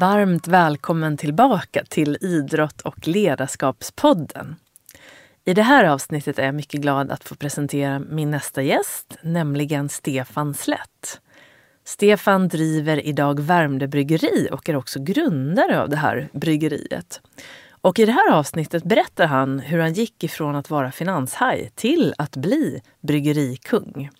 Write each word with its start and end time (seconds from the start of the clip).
Varmt 0.00 0.48
välkommen 0.48 1.16
tillbaka 1.16 1.84
till 1.88 2.18
Idrott 2.20 2.80
och 2.80 3.08
ledarskapspodden. 3.08 4.56
I 5.44 5.54
det 5.54 5.62
här 5.62 5.84
avsnittet 5.84 6.38
är 6.38 6.44
jag 6.44 6.54
mycket 6.54 6.80
glad 6.80 7.10
att 7.10 7.24
få 7.24 7.34
presentera 7.34 7.98
min 7.98 8.30
nästa 8.30 8.62
gäst, 8.62 9.18
nämligen 9.22 9.88
Stefan 9.88 10.54
Slätt. 10.54 11.20
Stefan 11.84 12.48
driver 12.48 13.06
idag 13.06 13.40
Värmdö 13.40 13.86
bryggeri 13.86 14.48
och 14.52 14.68
är 14.68 14.76
också 14.76 15.02
grundare 15.02 15.82
av 15.82 15.88
det 15.88 15.96
här 15.96 16.28
bryggeriet. 16.32 17.20
Och 17.70 17.98
i 17.98 18.06
det 18.06 18.12
här 18.12 18.32
avsnittet 18.32 18.84
berättar 18.84 19.26
han 19.26 19.60
hur 19.60 19.78
han 19.78 19.92
gick 19.92 20.24
ifrån 20.24 20.56
att 20.56 20.70
vara 20.70 20.92
finanshaj 20.92 21.70
till 21.74 22.14
att 22.18 22.36
bli 22.36 22.82
bryggerikung. 23.00 24.10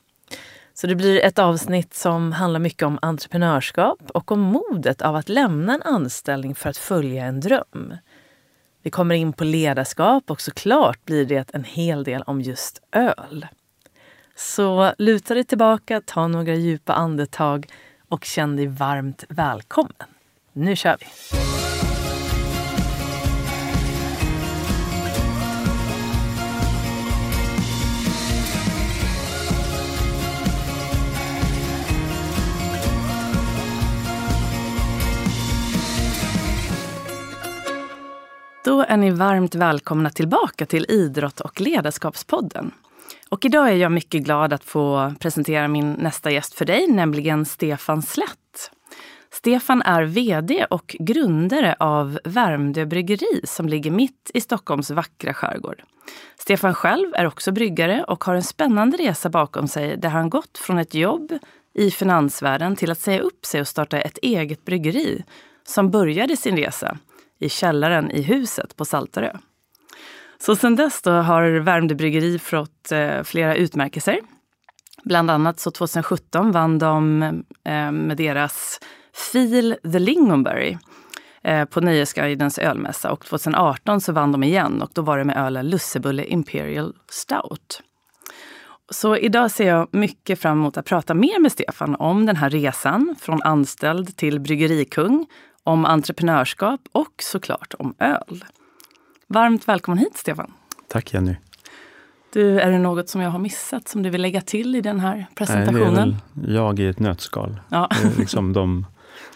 Så 0.79 0.87
det 0.87 0.95
blir 0.95 1.25
ett 1.25 1.39
avsnitt 1.39 1.95
som 1.95 2.33
handlar 2.33 2.61
mycket 2.61 2.83
om 2.83 2.99
entreprenörskap 3.03 4.11
och 4.15 4.33
om 4.33 4.41
modet 4.41 5.03
av 5.03 5.17
att 5.17 5.29
lämna 5.29 5.75
en 5.75 5.83
anställning 5.83 6.55
för 6.55 6.71
att 6.71 6.77
följa 6.77 7.25
en 7.25 7.41
dröm. 7.41 7.95
Vi 8.83 8.91
kommer 8.91 9.15
in 9.15 9.33
på 9.33 9.45
ledarskap 9.45 10.31
och 10.31 10.41
såklart 10.41 11.05
blir 11.05 11.27
det 11.27 11.55
en 11.55 11.65
hel 11.65 12.05
del 12.05 12.23
om 12.23 12.41
just 12.41 12.83
öl. 12.93 13.47
Så 14.35 14.93
luta 14.99 15.35
dig 15.35 15.45
tillbaka, 15.45 16.01
ta 16.01 16.29
några 16.29 16.55
djupa 16.55 16.93
andetag 16.93 17.67
och 18.09 18.25
känn 18.25 18.57
dig 18.57 18.67
varmt 18.67 19.25
välkommen. 19.29 20.09
Nu 20.53 20.77
kör 20.77 20.97
vi! 21.01 21.07
Då 38.67 38.83
är 38.83 38.97
ni 38.97 39.11
varmt 39.11 39.55
välkomna 39.55 40.11
tillbaka 40.11 40.67
till 40.67 40.87
Idrott 40.89 41.41
och 41.41 41.61
ledarskapspodden. 41.61 42.71
Och 43.29 43.45
idag 43.45 43.69
är 43.69 43.77
jag 43.77 43.93
mycket 43.93 44.23
glad 44.23 44.53
att 44.53 44.65
få 44.65 45.15
presentera 45.21 45.69
min 45.69 45.93
nästa 45.93 46.31
gäst 46.31 46.55
för 46.55 46.65
dig, 46.65 46.87
nämligen 46.89 47.45
Stefan 47.45 48.03
Slätt. 48.03 48.71
Stefan 49.33 49.83
är 49.83 50.03
VD 50.03 50.67
och 50.71 50.97
grundare 50.99 51.77
av 51.79 52.19
Värmdö 52.25 52.87
bryggeri 52.87 53.41
som 53.45 53.69
ligger 53.69 53.91
mitt 53.91 54.31
i 54.35 54.41
Stockholms 54.41 54.91
vackra 54.91 55.35
skärgård. 55.35 55.83
Stefan 56.39 56.75
själv 56.75 57.15
är 57.15 57.27
också 57.27 57.53
bryggare 57.53 58.05
och 58.05 58.25
har 58.25 58.35
en 58.35 58.43
spännande 58.43 58.97
resa 58.97 59.29
bakom 59.29 59.69
sig 59.69 59.97
där 59.97 60.09
han 60.09 60.31
gått 60.31 60.59
från 60.59 60.79
ett 60.79 60.95
jobb 60.95 61.39
i 61.75 61.91
finansvärlden 61.91 62.77
till 62.77 62.91
att 62.91 63.01
säga 63.01 63.21
upp 63.21 63.47
sig 63.47 63.61
och 63.61 63.69
starta 63.69 64.01
ett 64.01 64.19
eget 64.23 64.65
bryggeri 64.65 65.25
som 65.65 65.91
började 65.91 66.37
sin 66.37 66.57
resa 66.57 66.99
i 67.39 67.49
källaren 67.49 68.11
i 68.11 68.23
huset 68.23 68.77
på 68.77 68.85
Saltarö. 68.85 69.33
Så 70.39 70.57
sedan 70.57 70.77
dess 70.77 71.03
då 71.03 71.11
har 71.11 71.43
Värmdö 71.61 71.95
bryggeri 71.95 72.39
fått 72.39 72.93
eh, 72.93 73.23
flera 73.23 73.55
utmärkelser. 73.55 74.21
Bland 75.05 75.31
annat 75.31 75.61
så 75.61 75.71
2017 75.71 76.53
vann 76.53 76.79
de 76.79 77.23
eh, 77.65 77.93
med 77.93 78.17
deras 78.17 78.81
Feel 79.33 79.77
the 79.93 79.99
Lingonberry 79.99 80.77
eh, 81.43 81.65
på 81.65 81.81
Nöjesguidens 81.81 82.59
ölmässa 82.59 83.13
och 83.13 83.25
2018 83.27 84.01
så 84.01 84.13
vann 84.13 84.33
de 84.33 84.43
igen 84.43 84.83
och 84.83 84.91
då 84.95 85.03
var 85.03 85.19
det 85.19 85.25
med 85.25 85.37
ölen 85.37 85.69
Lussebulle 85.69 86.25
Imperial 86.25 86.95
Stout. 87.11 87.83
Så 88.91 89.17
idag 89.17 89.51
ser 89.51 89.69
jag 89.69 89.89
mycket 89.91 90.39
fram 90.39 90.59
emot 90.59 90.77
att 90.77 90.87
prata 90.87 91.15
mer 91.15 91.41
med 91.41 91.53
Stefan 91.53 91.95
om 91.95 92.27
den 92.27 92.37
här 92.37 92.51
resan 92.51 93.15
från 93.21 93.43
anställd 93.43 94.17
till 94.17 94.41
bryggerikung 94.41 95.27
om 95.63 95.85
entreprenörskap 95.85 96.81
och 96.93 97.13
såklart 97.23 97.75
om 97.79 97.95
öl. 97.99 98.45
Varmt 99.27 99.69
välkommen 99.69 99.99
hit 99.99 100.17
Stefan! 100.17 100.53
Tack 100.89 101.15
Jenny! 101.15 101.37
Du, 102.33 102.61
är 102.61 102.71
det 102.71 102.79
något 102.79 103.09
som 103.09 103.21
jag 103.21 103.31
har 103.31 103.39
missat 103.39 103.89
som 103.89 104.03
du 104.03 104.11
vill 104.11 104.23
lägga 104.23 104.41
till 104.41 104.75
i 104.77 104.81
den 104.81 105.01
här 105.01 105.27
presentationen? 105.35 106.09
Nej, 106.09 106.17
det 106.33 106.41
är 106.41 106.47
väl 106.47 106.55
jag 106.55 106.79
i 106.79 106.87
ett 106.87 106.99
nötskal. 106.99 107.61
Ja. 107.69 107.91
Liksom 108.19 108.53
de, 108.53 108.87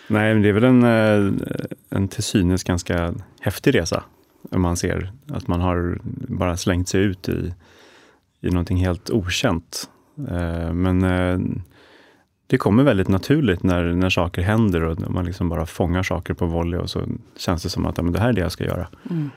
nej, 0.08 0.34
det 0.34 0.48
är 0.48 0.52
väl 0.52 0.64
en, 0.64 0.82
eh, 0.82 1.32
en 1.90 2.08
till 2.08 2.22
synes 2.22 2.64
ganska 2.64 3.14
häftig 3.40 3.74
resa. 3.74 4.02
Om 4.50 4.62
man 4.62 4.76
ser 4.76 5.12
att 5.28 5.48
man 5.48 5.60
har 5.60 5.98
bara 6.28 6.56
slängt 6.56 6.88
sig 6.88 7.00
ut 7.00 7.28
i, 7.28 7.54
i 8.40 8.50
någonting 8.50 8.76
helt 8.76 9.10
okänt. 9.10 9.90
Eh, 10.28 10.72
men 10.72 11.04
eh, 11.04 11.38
det 12.46 12.58
kommer 12.58 12.82
väldigt 12.82 13.08
naturligt 13.08 13.62
när, 13.62 13.84
när 13.84 14.10
saker 14.10 14.42
händer 14.42 14.82
och 14.84 15.10
man 15.10 15.24
liksom 15.24 15.48
bara 15.48 15.66
fångar 15.66 16.02
saker 16.02 16.34
på 16.34 16.46
volley 16.46 16.80
och 16.80 16.90
så 16.90 17.02
känns 17.36 17.62
det 17.62 17.68
som 17.68 17.86
att 17.86 17.96
ja, 17.96 18.02
men 18.02 18.12
det 18.12 18.20
här 18.20 18.28
är 18.28 18.32
det 18.32 18.40
jag 18.40 18.52
ska 18.52 18.64
göra. 18.64 18.88
Mm. 19.10 19.30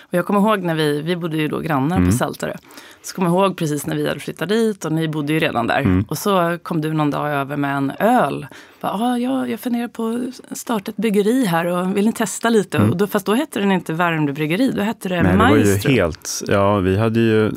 Och 0.00 0.14
jag 0.14 0.26
kommer 0.26 0.40
ihåg 0.40 0.62
när 0.62 0.74
vi, 0.74 1.02
vi 1.02 1.16
bodde 1.16 1.36
ju 1.36 1.48
då 1.48 1.60
grannar 1.60 1.96
mm. 1.96 2.08
på 2.08 2.16
Saltarö. 2.16 2.54
Så 3.02 3.14
kommer 3.14 3.28
jag 3.28 3.36
ihåg 3.36 3.56
precis 3.56 3.86
när 3.86 3.96
vi 3.96 4.08
hade 4.08 4.20
flyttat 4.20 4.48
dit 4.48 4.84
och 4.84 4.92
ni 4.92 5.08
bodde 5.08 5.32
ju 5.32 5.38
redan 5.38 5.66
där. 5.66 5.80
Mm. 5.80 6.04
Och 6.08 6.18
så 6.18 6.58
kom 6.62 6.80
du 6.80 6.92
någon 6.92 7.10
dag 7.10 7.30
över 7.30 7.56
med 7.56 7.76
en 7.76 7.92
öl. 7.98 8.46
Bara, 8.80 8.92
ah, 8.92 9.18
ja, 9.18 9.46
jag 9.46 9.60
funderar 9.60 9.88
på 9.88 10.20
att 10.50 10.58
starta 10.58 10.90
ett 10.90 10.96
bryggeri 10.96 11.44
här 11.44 11.66
och 11.66 11.96
vill 11.96 12.06
ni 12.06 12.12
testa 12.12 12.48
lite? 12.48 12.78
Mm. 12.78 12.90
Och 12.90 12.96
då, 12.96 13.06
fast 13.06 13.26
då 13.26 13.34
hette 13.34 13.60
den 13.60 13.72
inte 13.72 13.92
Värmdö 13.92 14.32
bryggeri, 14.32 14.72
då 14.76 14.82
hette 14.82 15.08
det 15.08 15.22
Nej, 15.22 15.36
Maestro. 15.36 15.64
Det 15.64 15.88
var 15.88 15.90
ju 15.90 16.00
helt, 16.00 16.42
ja 16.46 16.78
vi 16.78 16.98
hade 16.98 17.20
ju 17.20 17.52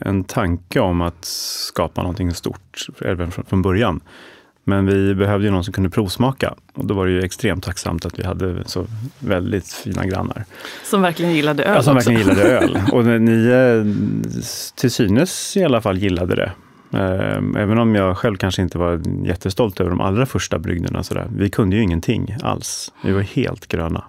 en 0.00 0.24
tanke 0.24 0.80
om 0.80 1.00
att 1.00 1.24
skapa 1.24 2.02
någonting 2.02 2.34
stort 2.34 2.86
även 3.00 3.30
från 3.30 3.62
början. 3.62 4.00
Men 4.64 4.86
vi 4.86 5.14
behövde 5.14 5.46
ju 5.46 5.52
någon 5.52 5.64
som 5.64 5.72
kunde 5.72 5.90
provsmaka 5.90 6.54
och 6.74 6.86
då 6.86 6.94
var 6.94 7.06
det 7.06 7.12
ju 7.12 7.22
extremt 7.22 7.64
tacksamt 7.64 8.06
att 8.06 8.18
vi 8.18 8.24
hade 8.24 8.68
så 8.68 8.86
väldigt 9.18 9.72
fina 9.72 10.06
grannar. 10.06 10.44
Som 10.84 11.02
verkligen 11.02 11.32
gillade 11.32 11.64
öl 11.64 11.74
ja, 11.74 11.82
som 11.82 11.96
också. 11.96 12.10
verkligen 12.10 12.36
gillade 12.36 12.58
öl. 12.58 12.78
Och 12.92 13.04
ni 13.04 13.46
eh, 13.46 13.94
till 14.74 14.90
synes 14.90 15.56
i 15.56 15.64
alla 15.64 15.80
fall 15.80 15.98
gillade 15.98 16.36
det. 16.36 16.52
Eh, 16.92 17.62
även 17.62 17.78
om 17.78 17.94
jag 17.94 18.18
själv 18.18 18.36
kanske 18.36 18.62
inte 18.62 18.78
var 18.78 19.02
jättestolt 19.24 19.80
över 19.80 19.90
de 19.90 20.00
allra 20.00 20.26
första 20.26 20.58
brygderna. 20.58 21.02
Sådär. 21.02 21.28
Vi 21.36 21.50
kunde 21.50 21.76
ju 21.76 21.82
ingenting 21.82 22.36
alls. 22.42 22.92
Vi 23.04 23.12
var 23.12 23.20
helt 23.20 23.66
gröna 23.66 24.04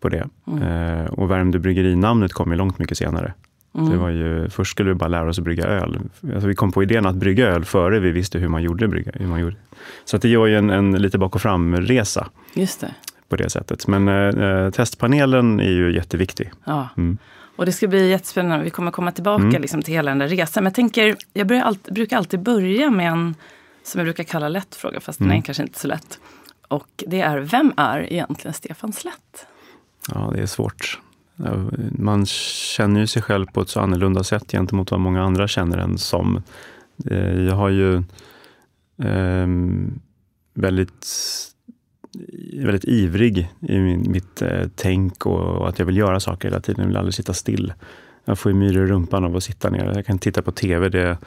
på 0.00 0.08
det. 0.08 0.28
Mm. 0.46 1.06
Och 1.06 1.30
Värmdö 1.30 1.58
bryggerinamnet 1.58 2.32
kom 2.32 2.50
ju 2.50 2.56
långt 2.56 2.78
mycket 2.78 2.98
senare. 2.98 3.34
Mm. 3.74 3.90
Det 3.90 3.96
var 3.96 4.08
ju, 4.08 4.50
först 4.50 4.70
skulle 4.70 4.88
vi 4.88 4.94
bara 4.94 5.08
lära 5.08 5.28
oss 5.28 5.38
att 5.38 5.44
brygga 5.44 5.64
öl. 5.64 5.98
Alltså 6.34 6.48
vi 6.48 6.54
kom 6.54 6.72
på 6.72 6.82
idén 6.82 7.06
att 7.06 7.16
brygga 7.16 7.46
öl 7.46 7.64
före 7.64 8.00
vi 8.00 8.10
visste 8.10 8.38
hur 8.38 8.48
man 8.48 8.62
gjorde 8.62 8.88
brygga. 8.88 9.12
Hur 9.14 9.26
man 9.26 9.40
gjorde. 9.40 9.56
Så 10.04 10.16
att 10.16 10.22
det 10.22 10.36
var 10.36 10.46
ju 10.46 10.56
en, 10.56 10.70
en 10.70 10.92
lite 10.92 11.18
bak 11.18 11.34
och 11.34 11.42
fram-resa. 11.42 12.28
Just 12.54 12.80
det. 12.80 12.94
På 13.28 13.36
det 13.36 13.50
sättet. 13.50 13.86
Men 13.86 14.08
eh, 14.08 14.70
testpanelen 14.70 15.60
är 15.60 15.70
ju 15.70 15.94
jätteviktig. 15.94 16.50
Ja. 16.64 16.88
Mm. 16.96 17.18
Och 17.56 17.66
det 17.66 17.72
ska 17.72 17.88
bli 17.88 18.10
jättespännande. 18.10 18.64
Vi 18.64 18.70
kommer 18.70 18.90
komma 18.90 19.12
tillbaka 19.12 19.44
mm. 19.44 19.62
liksom, 19.62 19.82
till 19.82 19.94
hela 19.94 20.10
den 20.10 20.18
där 20.18 20.28
resan. 20.28 20.64
Men 20.64 20.70
jag 20.70 20.74
tänker, 20.74 21.16
jag 21.32 21.52
alltid, 21.52 21.94
brukar 21.94 22.16
alltid 22.16 22.40
börja 22.40 22.90
med 22.90 23.12
en, 23.12 23.34
som 23.82 23.98
jag 23.98 24.06
brukar 24.06 24.24
kalla 24.24 24.48
lätt 24.48 24.74
fråga, 24.74 25.00
fast 25.00 25.20
mm. 25.20 25.28
den 25.28 25.38
är 25.38 25.42
kanske 25.42 25.62
inte 25.62 25.78
så 25.78 25.88
lätt. 25.88 26.18
Och 26.68 27.04
det 27.06 27.20
är, 27.20 27.38
vem 27.38 27.72
är 27.76 28.12
egentligen 28.12 28.54
Stefan 28.54 28.92
Slätt? 28.92 29.46
Ja, 30.14 30.30
det 30.34 30.42
är 30.42 30.46
svårt. 30.46 31.00
Eh, 31.44 31.64
man 31.90 32.26
känner 32.26 33.00
ju 33.00 33.06
sig 33.06 33.22
själv 33.22 33.46
på 33.46 33.60
ett 33.60 33.68
så 33.68 33.80
annorlunda 33.80 34.24
sätt 34.24 34.52
gentemot 34.52 34.90
vad 34.90 35.00
många 35.00 35.22
andra 35.22 35.48
känner 35.48 35.78
en 35.78 35.98
som. 35.98 36.42
Eh, 37.10 37.40
jag 37.40 37.54
har 37.54 37.68
ju 37.68 37.96
eh, 39.02 39.46
väldigt, 40.54 41.06
väldigt 42.54 42.84
ivrig 42.84 43.52
i 43.60 43.78
min, 43.78 44.12
mitt 44.12 44.42
eh, 44.42 44.68
tänk 44.74 45.26
och, 45.26 45.40
och, 45.40 45.68
att 45.68 45.78
jag 45.78 45.86
vill 45.86 45.96
göra 45.96 46.20
saker 46.20 46.48
hela 46.48 46.60
tiden. 46.60 46.80
Jag 46.80 46.88
vill 46.88 46.96
aldrig 46.96 47.14
sitta 47.14 47.34
still. 47.34 47.72
Jag 48.24 48.38
får 48.38 48.52
ju 48.52 48.58
myror 48.58 48.84
i 48.84 48.90
rumpan 48.90 49.24
av 49.24 49.36
att 49.36 49.44
sitta 49.44 49.70
ner. 49.70 49.92
Jag 49.94 50.06
kan 50.06 50.18
titta 50.18 50.42
på 50.42 50.52
TV. 50.52 50.88
Det, 50.88 51.18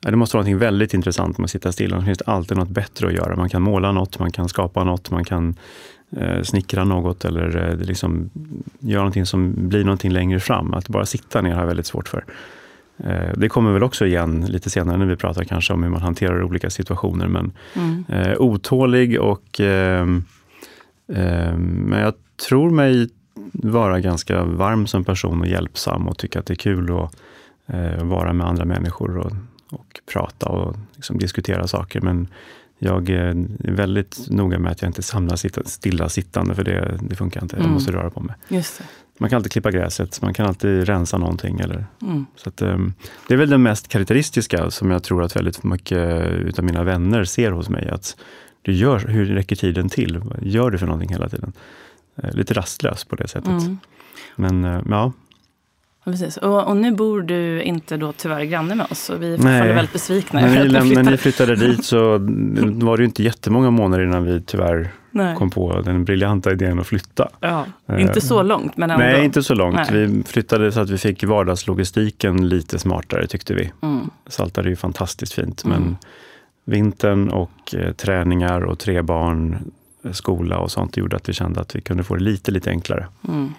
det 0.00 0.16
måste 0.16 0.36
vara 0.36 0.48
något 0.48 0.62
väldigt 0.62 0.94
intressant 0.94 1.38
med 1.38 1.44
att 1.44 1.50
sitta 1.50 1.72
still. 1.72 1.90
Det 1.90 2.04
finns 2.04 2.22
alltid 2.22 2.56
något 2.56 2.68
bättre 2.68 3.06
att 3.06 3.12
göra. 3.12 3.36
Man 3.36 3.48
kan 3.48 3.62
måla 3.62 3.92
något, 3.92 4.18
man 4.18 4.32
kan 4.32 4.48
skapa 4.48 4.84
något, 4.84 5.10
man 5.10 5.24
kan 5.24 5.56
snickra 6.42 6.84
något 6.84 7.24
eller 7.24 7.70
eh, 7.70 7.76
liksom 7.76 8.30
göra 8.78 9.00
någonting 9.00 9.26
som 9.26 9.68
blir 9.68 9.84
någonting 9.84 10.12
längre 10.12 10.40
fram. 10.40 10.74
Att 10.74 10.88
bara 10.88 11.06
sitta 11.06 11.40
ner 11.40 11.52
har 11.52 11.60
jag 11.60 11.66
väldigt 11.66 11.86
svårt 11.86 12.08
för. 12.08 12.24
Eh, 13.04 13.32
det 13.36 13.48
kommer 13.48 13.72
väl 13.72 13.82
också 13.82 14.06
igen 14.06 14.46
lite 14.48 14.70
senare 14.70 14.96
när 14.96 15.06
vi 15.06 15.16
pratar 15.16 15.44
kanske 15.44 15.72
om 15.72 15.82
hur 15.82 15.90
man 15.90 16.02
hanterar 16.02 16.42
olika 16.42 16.70
situationer. 16.70 17.28
Men 17.28 17.52
mm. 17.74 18.04
eh, 18.08 18.36
otålig 18.38 19.20
och 19.20 19.60
eh, 19.60 20.08
eh, 21.12 21.56
men 21.56 22.00
jag 22.00 22.14
tror 22.48 22.70
mig 22.70 23.08
vara 23.52 24.00
ganska 24.00 24.44
varm 24.44 24.86
som 24.86 25.04
person 25.04 25.40
och 25.40 25.46
hjälpsam 25.46 26.08
och 26.08 26.18
tycka 26.18 26.38
att 26.38 26.46
det 26.46 26.54
är 26.54 26.56
kul 26.56 26.98
att 26.98 27.16
eh, 27.66 28.04
vara 28.04 28.32
med 28.32 28.46
andra 28.46 28.64
människor 28.64 29.18
och, 29.18 29.32
och 29.70 30.00
prata 30.12 30.48
och 30.48 30.76
liksom 30.94 31.18
diskutera 31.18 31.66
saker. 31.66 32.00
Men 32.00 32.28
jag 32.82 33.10
är 33.10 33.46
väldigt 33.58 34.30
noga 34.30 34.58
med 34.58 34.72
att 34.72 34.82
jag 34.82 34.88
inte 34.88 35.02
samlar 35.02 35.36
sitta, 35.36 35.64
stilla 35.64 36.08
sittande, 36.08 36.54
för 36.54 36.64
det, 36.64 36.98
det 37.02 37.16
funkar 37.16 37.42
inte. 37.42 37.56
Jag 37.56 37.62
mm. 37.62 37.74
måste 37.74 37.92
röra 37.92 38.10
på 38.10 38.20
mig. 38.20 38.36
Man 39.18 39.30
kan 39.30 39.36
alltid 39.36 39.52
klippa 39.52 39.70
gräset, 39.70 40.22
man 40.22 40.34
kan 40.34 40.46
alltid 40.46 40.84
rensa 40.84 41.18
någonting. 41.18 41.60
Eller, 41.60 41.84
mm. 42.02 42.26
så 42.36 42.48
att, 42.48 42.62
um, 42.62 42.94
det 43.28 43.34
är 43.34 43.38
väl 43.38 43.50
det 43.50 43.58
mest 43.58 43.88
karaktäristiska 43.88 44.70
som 44.70 44.90
jag 44.90 45.02
tror 45.02 45.22
att 45.22 45.36
väldigt 45.36 45.62
mycket 45.62 46.26
utav 46.26 46.64
mina 46.64 46.84
vänner 46.84 47.24
ser 47.24 47.50
hos 47.50 47.68
mig. 47.68 47.88
Att 47.88 48.16
du 48.62 48.72
gör, 48.72 48.98
hur 48.98 49.26
räcker 49.26 49.56
tiden 49.56 49.88
till? 49.88 50.18
Vad 50.18 50.42
gör 50.42 50.70
du 50.70 50.78
för 50.78 50.86
någonting 50.86 51.10
hela 51.10 51.28
tiden? 51.28 51.52
Eh, 52.16 52.34
lite 52.34 52.54
rastlös 52.54 53.04
på 53.04 53.16
det 53.16 53.28
sättet. 53.28 53.62
Mm. 53.62 53.78
Men 54.36 54.64
eh, 54.64 54.82
ja, 54.88 55.12
Ja, 56.04 56.12
Precis. 56.12 56.36
Och, 56.36 56.66
och 56.68 56.76
nu 56.76 56.92
bor 56.92 57.22
du 57.22 57.62
inte 57.62 57.96
då 57.96 58.12
tyvärr 58.12 58.44
granne 58.44 58.74
med 58.74 58.86
oss 58.90 59.10
och 59.10 59.22
vi 59.22 59.32
är 59.32 59.36
fortfarande 59.36 59.72
väldigt 59.72 59.92
besvikna. 59.92 60.40
när 60.40 60.48
ni, 60.64 60.68
läm- 60.68 60.72
när 60.72 60.80
flyttade. 60.82 61.10
ni 61.10 61.16
flyttade 61.16 61.56
dit 61.56 61.84
så 61.84 61.98
var 62.86 62.96
det 62.96 63.00
ju 63.00 63.06
inte 63.06 63.22
jättemånga 63.22 63.70
månader 63.70 64.04
innan 64.04 64.24
vi 64.24 64.40
tyvärr 64.40 64.90
Nej. 65.10 65.36
kom 65.36 65.50
på 65.50 65.80
den 65.80 66.04
briljanta 66.04 66.52
idén 66.52 66.78
att 66.78 66.86
flytta. 66.86 67.28
Ja, 67.40 67.64
Eh, 67.88 68.02
inte 68.02 68.20
så 68.20 68.42
långt 68.42 68.76
men 68.76 68.90
ändå. 68.90 69.04
Nej, 69.04 69.24
inte 69.24 69.42
så 69.42 69.54
långt. 69.54 69.74
Nej. 69.90 70.06
Vi 70.06 70.22
flyttade 70.22 70.72
så 70.72 70.80
att 70.80 70.90
vi 70.90 70.98
fick 70.98 71.24
vardagslogistiken 71.24 72.48
lite 72.48 72.78
smartare 72.78 73.26
tyckte 73.26 73.54
vi. 73.54 73.70
Mm. 73.82 74.10
Saltade 74.26 74.68
är 74.68 74.70
ju 74.70 74.76
fantastiskt 74.76 75.32
fint, 75.32 75.64
Mm. 75.64 75.80
men 75.82 75.96
vintern 76.64 77.28
och 77.28 77.74
eh, 77.74 77.92
träningar 77.92 78.60
och 78.64 78.78
tre 78.78 79.02
barn, 79.02 79.56
eh, 80.04 80.12
skola 80.12 80.58
och 80.58 80.70
sånt 80.70 80.96
gjorde 80.96 81.16
att 81.16 81.28
vi 81.28 81.32
kände 81.32 81.60
att 81.60 81.76
vi 81.76 81.80
kunde 81.80 82.02
få 82.04 82.14
det 82.16 82.22
lite, 82.24 82.50
lite 82.50 82.70
enklare. 82.70 83.06
Mm. 83.28 83.52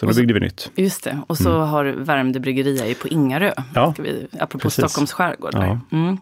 Så 0.00 0.06
då 0.06 0.12
så- 0.12 0.18
byggde 0.20 0.34
vi 0.34 0.40
nytt. 0.40 0.70
Just 0.74 1.04
det. 1.04 1.18
Och 1.26 1.38
så 1.38 1.58
har 1.60 1.84
du 1.84 1.92
Värmdö 1.92 2.38
bryggeri 2.40 2.94
på 2.94 3.08
Ingarö. 3.08 3.52
Ja, 3.74 3.92
Ska 3.92 4.02
vi, 4.02 4.26
apropå 4.32 4.58
precis. 4.58 4.84
Stockholms 4.84 5.12
skärgård. 5.12 5.50
Ja. 5.54 5.78
Mm. 5.92 6.16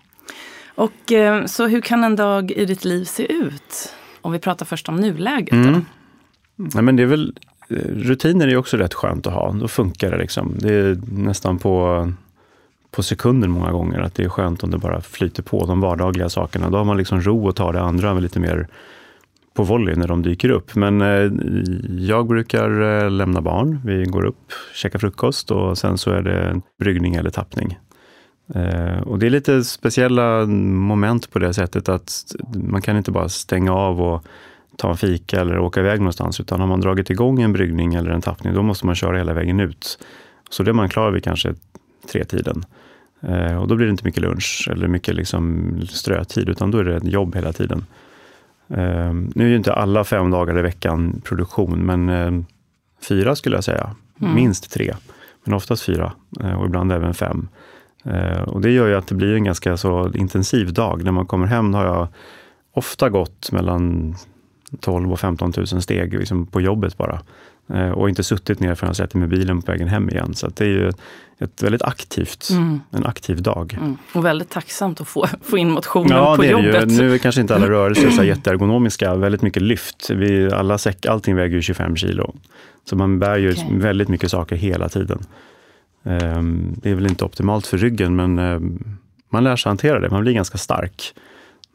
Och 0.75 1.13
eh, 1.13 1.45
så 1.45 1.67
hur 1.67 1.81
kan 1.81 2.05
en 2.05 2.17
dag 2.17 2.51
i 2.51 2.65
ditt 2.65 2.85
liv 2.85 3.05
se 3.05 3.33
ut? 3.33 3.95
Om 4.21 4.33
vi 4.33 4.39
pratar 4.39 4.67
först 4.67 4.89
om 4.89 4.97
nuläget. 4.97 5.51
Då. 5.51 5.57
Mm. 5.57 5.85
Nej, 6.57 6.83
men 6.85 6.97
det 6.97 7.03
är 7.03 7.07
väl, 7.07 7.39
eh, 7.69 7.77
rutiner 7.89 8.49
är 8.49 8.57
också 8.57 8.77
rätt 8.77 8.95
skönt 8.95 9.27
att 9.27 9.33
ha. 9.33 9.53
Då 9.53 9.69
funkar 9.69 10.11
det. 10.11 10.19
Liksom. 10.19 10.55
Det 10.59 10.75
är 10.75 10.99
nästan 11.13 11.59
på, 11.59 12.13
på 12.91 13.03
sekunden 13.03 13.51
många 13.51 13.71
gånger. 13.73 14.01
Att 14.01 14.15
det 14.15 14.25
är 14.25 14.29
skönt 14.29 14.63
om 14.63 14.71
det 14.71 14.79
bara 14.79 15.01
flyter 15.01 15.43
på 15.43 15.67
de 15.67 15.81
vardagliga 15.81 16.29
sakerna. 16.29 16.71
Då 16.71 16.79
har 16.79 16.85
man 16.85 16.97
liksom 16.97 17.21
ro 17.21 17.49
att 17.49 17.57
ta 17.57 17.73
det 17.73 17.81
andra 17.81 18.15
med 18.15 18.23
lite 18.23 18.41
mer 18.41 18.69
på 19.59 19.65
volley 19.65 19.95
när 19.97 20.09
de 20.09 20.23
dyker 20.23 20.51
upp. 20.51 20.75
Men 20.75 21.01
eh, 21.01 21.31
jag 21.99 22.27
brukar 22.27 22.81
eh, 22.81 23.11
lämna 23.11 23.41
barn. 23.41 23.81
Vi 23.85 24.05
går 24.05 24.25
upp, 24.25 24.53
käkar 24.75 24.99
frukost 24.99 25.51
och 25.51 25.79
sen 25.79 25.99
så 25.99 26.11
är 26.11 26.23
det 26.23 26.61
bryggning 26.81 27.15
eller 27.15 27.31
tappning. 27.31 27.79
Eh, 28.55 28.99
och 28.99 29.19
det 29.19 29.27
är 29.27 29.31
lite 29.31 29.65
speciella 29.65 30.47
moment 30.47 31.31
på 31.31 31.39
det 31.39 31.55
sättet 31.55 31.89
att 31.89 32.25
man 32.55 32.83
kan 32.83 32.97
inte 32.97 33.11
bara 33.11 33.29
stänga 33.29 33.73
av 33.73 34.03
och 34.03 34.25
ta 34.77 34.91
en 34.91 34.97
fika 34.97 35.41
eller 35.41 35.59
åka 35.59 35.81
iväg 35.81 35.99
någonstans, 35.99 36.41
utan 36.41 36.61
har 36.61 36.67
man 36.67 36.81
dragit 36.81 37.11
igång 37.11 37.43
en 37.43 37.53
bryggning 37.53 37.95
eller 37.95 38.11
en 38.11 38.23
tappning, 38.23 38.55
då 38.55 38.63
måste 38.63 38.87
man 38.87 38.95
köra 38.95 39.19
hela 39.19 39.35
vägen 39.35 39.61
ut. 39.61 39.99
Så 40.51 40.63
det 40.63 40.71
är 40.71 40.73
man 40.73 40.89
klar 40.89 41.11
vid 41.11 41.25
kanske 41.25 41.55
tre 42.13 42.25
tiden. 42.25 42.65
Och 43.61 43.69
då 43.69 43.77
blir 43.77 43.87
det 43.87 43.91
inte 43.91 44.05
mycket 44.05 44.23
lunch 44.23 44.69
eller 44.73 44.89
mycket 44.89 45.15
liksom 45.15 45.73
strötid, 45.89 46.49
utan 46.49 46.71
då 46.71 46.79
är 46.79 46.85
det 46.85 47.09
jobb 47.09 47.35
hela 47.35 47.53
tiden. 47.53 47.85
Eh, 48.70 49.12
nu 49.12 49.44
är 49.44 49.49
ju 49.49 49.56
inte 49.56 49.73
alla 49.73 50.05
fem 50.05 50.31
dagar 50.31 50.59
i 50.59 50.62
veckan 50.62 51.20
produktion, 51.25 51.79
men 51.79 52.09
eh, 52.09 52.44
fyra 53.09 53.37
skulle 53.37 53.56
jag 53.56 53.65
säga. 53.65 53.94
Mm. 54.20 54.35
Minst 54.35 54.70
tre, 54.70 54.94
men 55.44 55.55
oftast 55.55 55.82
fyra 55.82 56.12
eh, 56.41 56.61
och 56.61 56.67
ibland 56.67 56.93
även 56.93 57.15
fem. 57.15 57.49
Eh, 58.05 58.43
och 58.43 58.61
det 58.61 58.70
gör 58.70 58.88
ju 58.88 58.94
att 58.94 59.06
det 59.06 59.15
blir 59.15 59.35
en 59.35 59.44
ganska 59.44 59.76
så 59.76 60.12
intensiv 60.15 60.73
dag. 60.73 61.05
När 61.05 61.12
man 61.12 61.26
kommer 61.26 61.47
hem 61.47 61.75
har 61.75 61.85
jag 61.85 62.09
ofta 62.73 63.09
gått 63.09 63.53
mellan 63.53 64.15
12 64.81 65.12
och 65.12 65.21
15 65.21 65.53
000 65.56 65.67
steg 65.67 66.14
liksom 66.14 66.47
på 66.47 66.61
jobbet 66.61 66.97
bara. 66.97 67.21
Eh, 67.75 67.91
och 67.91 68.09
inte 68.09 68.23
suttit 68.25 68.61
ner 68.61 68.75
förrän 68.75 68.88
jag 68.88 68.97
sätter 68.97 69.19
mig 69.19 69.26
i 69.26 69.29
bilen 69.31 69.62
på 69.62 69.73
vägen 69.73 69.88
hem 69.88 70.09
igen. 70.11 70.35
Så 70.35 70.49
det 70.49 70.65
är 70.65 70.69
ju 70.69 70.93
ett 71.38 71.62
väldigt 71.62 71.82
aktivt, 71.82 72.49
Mm. 72.50 72.81
en 72.91 73.06
aktiv 73.06 73.43
dag. 73.43 73.76
Mm. 73.81 73.97
Och 74.15 74.25
väldigt 74.25 74.50
tacksamt 74.50 75.00
att 75.00 75.09
få, 75.09 75.26
få 75.43 75.59
in 75.59 75.70
motionen 75.70 76.17
Ja, 76.17 76.37
på 76.37 76.43
det 76.43 76.49
är 76.49 76.56
det 76.56 76.67
jobbet. 76.67 76.93
ju. 76.93 76.97
Nu 76.97 77.15
är 77.15 77.19
kanske 77.19 77.41
inte 77.41 77.55
alla 77.55 77.69
rörelser 77.69 78.11
så 78.11 78.25
jätteergonomiska. 78.25 79.15
Väldigt 79.15 79.43
mycket 79.43 79.62
lyft. 79.62 80.11
Vi, 80.11 80.53
alla 80.53 80.79
säck, 80.79 81.06
allting 81.06 81.37
väger 81.37 81.56
ju 81.56 81.62
25 81.62 81.97
kilo. 81.97 82.35
Så 82.85 82.97
man 82.97 83.19
bär 83.19 83.37
ju 83.38 83.50
Okej. 83.53 83.69
väldigt 83.73 84.09
mycket 84.09 84.31
saker 84.31 84.56
hela 84.56 84.88
tiden. 84.88 85.19
Ehm, 86.05 86.75
det 86.82 86.91
är 86.91 86.94
väl 86.94 87.06
inte 87.06 87.25
optimalt 87.25 87.67
för 87.67 87.79
ryggen, 87.79 88.17
men 88.17 88.38
ehm, 88.38 88.97
man 89.31 89.44
lär 89.44 89.56
sig 89.56 89.71
hantera 89.71 90.00
det. 90.00 90.11
Man 90.11 90.21
blir 90.23 90.32
ganska 90.32 90.59
stark. 90.59 91.14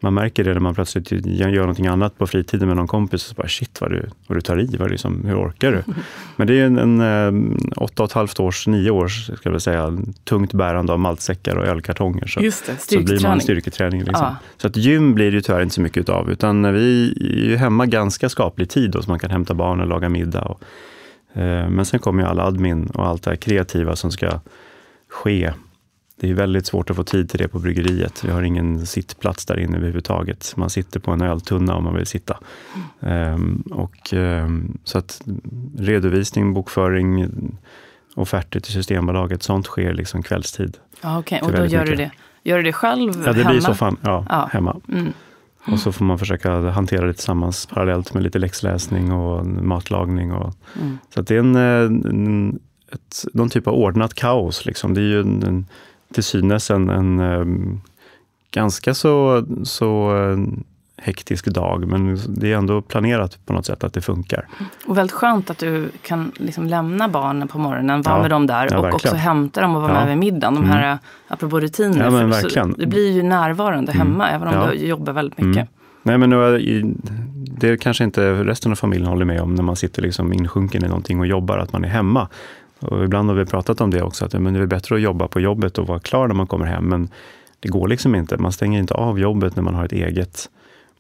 Man 0.04 0.14
märker 0.14 0.44
det 0.44 0.54
när 0.54 0.60
man 0.60 0.76
plötsligt 0.76 1.12
gör 1.12 1.60
någonting 1.60 1.88
annat 1.88 2.18
på 2.18 2.28
fritiden 2.28 2.68
med 2.68 2.78
någon 2.78 2.88
kompis. 2.88 3.24
Och 3.24 3.30
så 3.30 3.36
bara, 3.36 3.48
Shit 3.48 3.82
vad 3.82 3.92
du, 3.92 4.10
vad 4.28 4.38
du 4.38 4.42
tar 4.42 4.60
i, 4.60 4.78
vad 4.80 4.92
liksom, 4.92 5.26
hur 5.26 5.36
orkar 5.36 5.72
du? 5.72 5.84
Men 6.36 6.48
det 6.48 6.60
är 6.60 6.66
en, 6.66 6.78
en 6.78 7.02
ehm, 7.02 7.58
åtta 7.76 8.04
och 8.04 8.10
ett 8.10 8.14
halvt 8.14 8.40
års, 8.40 8.68
nio 8.68 8.92
års, 8.92 9.26
ska 9.26 9.52
jag 9.52 9.62
säga, 9.62 9.98
tungt 10.24 10.54
bärande 10.54 10.94
av 10.94 11.00
maltsäckar 11.00 11.56
och 11.56 11.66
ölkartonger. 11.66 12.28
Så, 12.28 12.42
Just 12.42 12.66
det, 12.66 12.82
så 12.82 13.04
blir 13.04 13.24
man 13.24 13.42
styrketräning. 13.42 14.04
Liksom. 14.04 14.26
Ja. 14.26 14.36
Så 14.58 14.68
att 14.68 14.78
gym 14.78 15.14
blir 15.14 15.32
det 15.32 15.36
ju 15.36 15.42
tyvärr 15.42 15.62
inte 15.62 15.76
så 15.76 15.82
mycket 15.82 15.98
utav, 15.98 16.32
utan 16.32 16.74
vi 16.74 17.14
är 17.44 17.50
ju 17.50 17.56
hemma 17.56 17.86
ganska 17.86 18.30
skaplig 18.30 18.70
tid 18.70 18.92
då, 18.92 19.02
så 19.02 19.10
man 19.10 19.20
kan 19.20 19.32
hämta 19.32 19.54
barn 19.54 19.82
och 19.82 19.88
laga 19.88 20.10
middag. 20.10 20.42
Och, 20.42 20.62
eh, 21.42 21.70
men 21.70 21.86
sen 21.86 22.00
kommer 22.00 22.24
ju 22.24 22.30
all 22.30 22.40
admin 22.40 22.86
och 22.86 23.08
allt 23.08 23.24
det 23.24 23.30
här 23.30 23.38
kreativa 23.38 23.96
som 23.96 24.12
ska 24.12 24.40
ske. 25.10 25.54
Det 26.20 26.30
är 26.30 26.34
väldigt 26.34 26.66
svårt 26.66 26.90
att 26.90 26.96
få 26.96 27.04
tid 27.04 27.30
till 27.30 27.40
det 27.40 27.48
på 27.48 27.60
bryggeriet. 27.60 28.24
Vi 28.24 28.32
har 28.32 28.42
ingen 28.42 28.86
sittplats 28.86 29.46
där 29.46 29.60
inne 29.60 29.78
överhuvudtaget. 29.78 30.54
Man 30.58 30.70
sitter 30.70 31.00
på 31.00 31.12
en 31.12 31.22
öltunna 31.22 31.76
om 31.76 31.84
man 31.84 31.96
vill 31.96 32.06
sitta. 32.06 32.38
Ehm, 33.02 33.64
och, 33.72 34.14
ehm, 34.14 34.78
så 34.84 34.98
att 34.98 35.22
redovisning, 35.78 36.54
bokföring, 36.54 37.28
offerter 38.16 38.60
till 38.60 38.74
Systembolaget, 38.74 39.44
sånt 39.44 39.66
sker 39.66 39.94
liksom 39.94 40.24
kvällstid. 40.24 40.78
Ja, 41.02 41.20
okej. 41.20 41.40
Och 41.42 41.50
Till 41.50 41.60
då 41.60 41.66
gör 41.66 41.86
du 41.86 41.96
det, 41.96 42.12
gör 42.44 42.58
du 42.58 42.64
det 42.64 42.74
själv 42.74 43.14
Ja, 43.26 43.34
det 43.34 43.38
hemma? 43.40 43.50
blir 43.50 43.62
så 43.62 43.74
fan, 43.74 43.98
ja, 44.02 44.26
Ja. 44.30 44.50
hemma. 44.52 44.80
Mm. 44.90 45.14
Och 45.68 45.80
så 45.80 45.92
får 45.92 46.06
man 46.06 46.20
försöka 46.20 46.70
hantera 46.70 47.06
det 47.08 47.14
tillsammans 47.14 47.66
parallellt 47.66 48.14
med 48.14 48.24
lite 48.24 48.40
läxläsning 48.40 49.12
och 49.12 49.46
matlagning. 49.46 50.32
Och, 50.34 50.54
Mm. 50.82 50.98
så 51.14 51.20
att 51.20 51.28
det 51.28 51.36
är 51.36 51.40
en, 51.40 51.56
en, 51.56 52.60
ett, 52.92 53.26
någon 53.34 53.50
typ 53.50 53.68
av 53.68 53.74
ordnat 53.74 54.14
kaos. 54.14 54.66
Liksom. 54.66 54.94
Det 54.94 55.02
är 55.02 55.06
ju 55.06 55.20
en, 55.20 55.44
en, 55.44 55.66
till 56.14 56.24
synes 56.24 56.72
en, 56.72 56.90
en 56.90 57.82
ganska 58.52 58.94
så, 58.94 59.46
så 59.64 60.18
eh, 60.18 60.38
hektisk 60.98 61.46
dag, 61.48 61.88
men 61.88 62.20
det 62.28 62.54
är 62.54 62.58
ändå 62.58 62.82
planerat 62.82 63.46
på 63.46 63.54
något 63.54 63.66
sätt 63.66 63.84
att 63.84 63.94
det 63.94 64.02
funkar. 64.02 64.48
Och 64.88 64.98
väldigt 64.98 65.12
skönt 65.16 65.50
att 65.50 65.58
du 65.58 65.90
kan 66.02 66.32
liksom 66.36 66.68
lämna 66.68 67.08
barnen 67.08 67.48
på 67.48 67.58
morgonen, 67.58 68.02
vara 68.02 68.16
Ja, 68.16 68.22
med 68.22 68.30
dem 68.32 68.48
där 68.48 68.68
ja, 68.72 68.78
och 68.78 68.84
verkligen. 68.84 68.94
också 68.94 69.16
hämta 69.16 69.62
dem 69.62 69.76
och 69.76 69.82
vara 69.82 69.94
Ja. 69.94 70.00
med 70.00 70.08
vid 70.08 70.18
middagen. 70.18 70.54
De 70.56 70.64
Mm. 70.64 70.70
här, 70.78 70.98
apropå 71.28 71.60
rutiner. 71.60 72.12
För-. 72.12 72.78
Det 72.80 72.86
blir 72.88 73.12
ju 73.12 73.24
närvarande 73.24 73.92
Mm. 73.92 74.08
hemma, 74.08 74.30
även 74.30 74.48
om 74.48 74.70
du 74.70 74.76
jobbar 74.76 75.14
väldigt 75.14 75.38
mycket. 75.38 75.56
Mm. 75.62 75.68
Nej, 76.04 76.18
men 76.18 76.30
nu, 76.30 76.94
det 77.58 77.78
kanske 77.78 78.04
inte 78.04 78.34
resten 78.44 78.72
av 78.72 78.76
familjen 78.76 79.08
håller 79.08 79.26
med 79.26 79.42
om 79.42 79.56
när 79.56 79.64
man 79.64 79.76
sitter 79.76 80.02
liksom 80.02 80.34
insjunken 80.34 80.86
i 80.86 80.88
någonting 80.88 81.20
och 81.20 81.28
jobbar, 81.28 81.58
att 81.58 81.74
man 81.74 81.84
är 81.86 81.90
hemma. 81.90 82.28
Och 82.84 83.04
ibland 83.04 83.30
har 83.30 83.36
vi 83.36 83.46
pratat 83.46 83.82
om 83.82 83.90
det 83.90 84.02
också, 84.02 84.26
att 84.26 84.34
men 84.34 84.54
det 84.54 84.60
är 84.60 84.66
bättre 84.66 84.96
att 84.96 85.02
jobba 85.02 85.28
på 85.28 85.40
jobbet 85.40 85.78
och 85.78 85.88
vara 85.88 86.00
klar 86.00 86.28
när 86.28 86.36
man 86.36 86.48
kommer 86.48 86.66
hem, 86.66 86.86
men 86.86 87.10
det 87.60 87.70
går 87.70 87.88
liksom 87.88 88.16
inte. 88.16 88.38
Man 88.38 88.52
stänger 88.52 88.80
inte 88.80 88.94
av 88.94 89.20
jobbet 89.20 89.56
när 89.56 89.64
man 89.64 89.76
har 89.76 89.86
ett 89.86 89.92
eget 89.92 90.50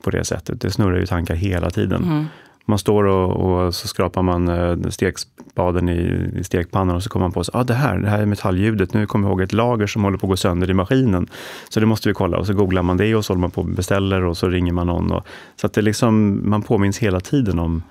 på 0.04 0.10
det 0.10 0.24
sättet. 0.24 0.62
Det 0.62 0.72
snurrar 0.72 1.00
ju 1.00 1.06
tankar 1.06 1.36
hela 1.36 1.70
tiden. 1.70 2.04
Mm. 2.04 2.25
Man 2.66 2.80
står 2.80 3.04
och, 3.04 3.30
och 3.30 3.75
så 3.75 3.88
skrapar 3.88 4.22
man 4.22 4.48
eh, 4.48 4.90
stekspaden 4.90 5.90
i, 5.90 6.30
i 6.40 6.44
stekpannan 6.44 6.96
och 6.96 7.04
så 7.04 7.10
kommer 7.10 7.24
man 7.24 7.32
på 7.32 7.40
att 7.40 7.56
ah, 7.56 7.63
det 7.63 7.74
här, 7.74 7.98
det 7.98 8.10
här 8.10 8.22
är 8.22 8.25
metalljudet. 8.25 8.94
Nu 8.94 9.06
kommer 9.06 9.28
jag 9.28 9.32
ihåg 9.32 9.42
ett 9.42 9.54
lager 9.54 9.88
som 9.88 10.04
håller 10.04 10.18
på 10.18 10.28
att 10.28 10.30
gå 10.30 10.38
sönder 10.38 10.70
i 10.70 10.74
maskinen. 10.74 11.28
Så 11.70 11.80
det 11.80 11.86
måste 11.86 12.10
vi 12.10 12.13
kolla. 12.13 12.38
Och 12.38 12.48
så 12.48 12.54
googlar 12.54 12.82
man 12.82 12.98
det 12.98 13.16
och 13.16 13.25
så 13.25 13.34
håller 13.34 13.42
man 13.42 13.52
på 13.52 13.62
och 13.62 13.68
beställer 13.68 14.24
och 14.24 14.38
så 14.38 14.50
ringer 14.50 14.74
man 14.74 14.88
någon. 14.88 15.12
Och, 15.12 15.28
så 15.56 15.68
att 15.68 15.74
det 15.74 15.82
liksom, 15.82 16.42
man 16.50 16.62
påminns 16.62 17.00
hela 17.00 17.20
tiden 17.20 17.60
om 17.60 17.84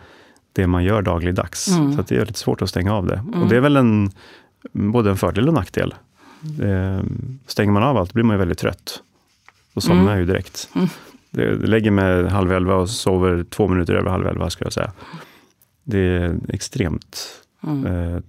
det 0.53 0.67
man 0.67 0.85
gör 0.85 1.03
dagligdags. 1.03 1.69
Mm. 1.69 1.97
Så 1.97 2.03
det 2.03 2.15
är 2.15 2.19
väldigt 2.19 2.37
svårt 2.37 2.63
att 2.63 2.69
stänga 2.69 2.95
av 2.95 3.07
det. 3.07 3.23
Och 3.43 3.49
det 3.49 3.57
är 3.57 3.61
väl 3.61 3.77
en, 3.77 4.11
både 4.73 5.11
en 5.11 5.17
fördel 5.17 5.45
och 5.45 5.49
en 5.49 5.55
nackdel. 5.55 5.95
Eh, 6.63 7.01
stänger 7.47 7.73
man 7.73 7.83
av 7.83 7.97
allt 7.97 8.13
blir 8.13 8.25
man 8.25 8.35
ju 8.35 8.39
väldigt 8.39 8.59
trött. 8.59 9.03
Då 9.75 9.81
somnar 9.81 10.03
Mm. 10.13 10.19
ju 10.19 10.27
direkt. 10.27 10.69
Mm. 10.75 10.89
Lägger 11.65 11.91
mig 11.91 12.29
halv 12.29 12.53
elva 12.53 12.75
och 12.75 12.91
sover 12.91 13.45
två 13.51 13.69
minuter 13.69 13.95
över 13.95 14.11
halv 14.11 14.27
elva, 14.27 14.51
ska 14.51 14.65
jag 14.65 14.73
säga. 14.73 14.93
Det 15.85 15.99
är 15.99 16.37
extremt 16.49 17.39
Mm. 17.67 17.87
eh, 17.87 18.21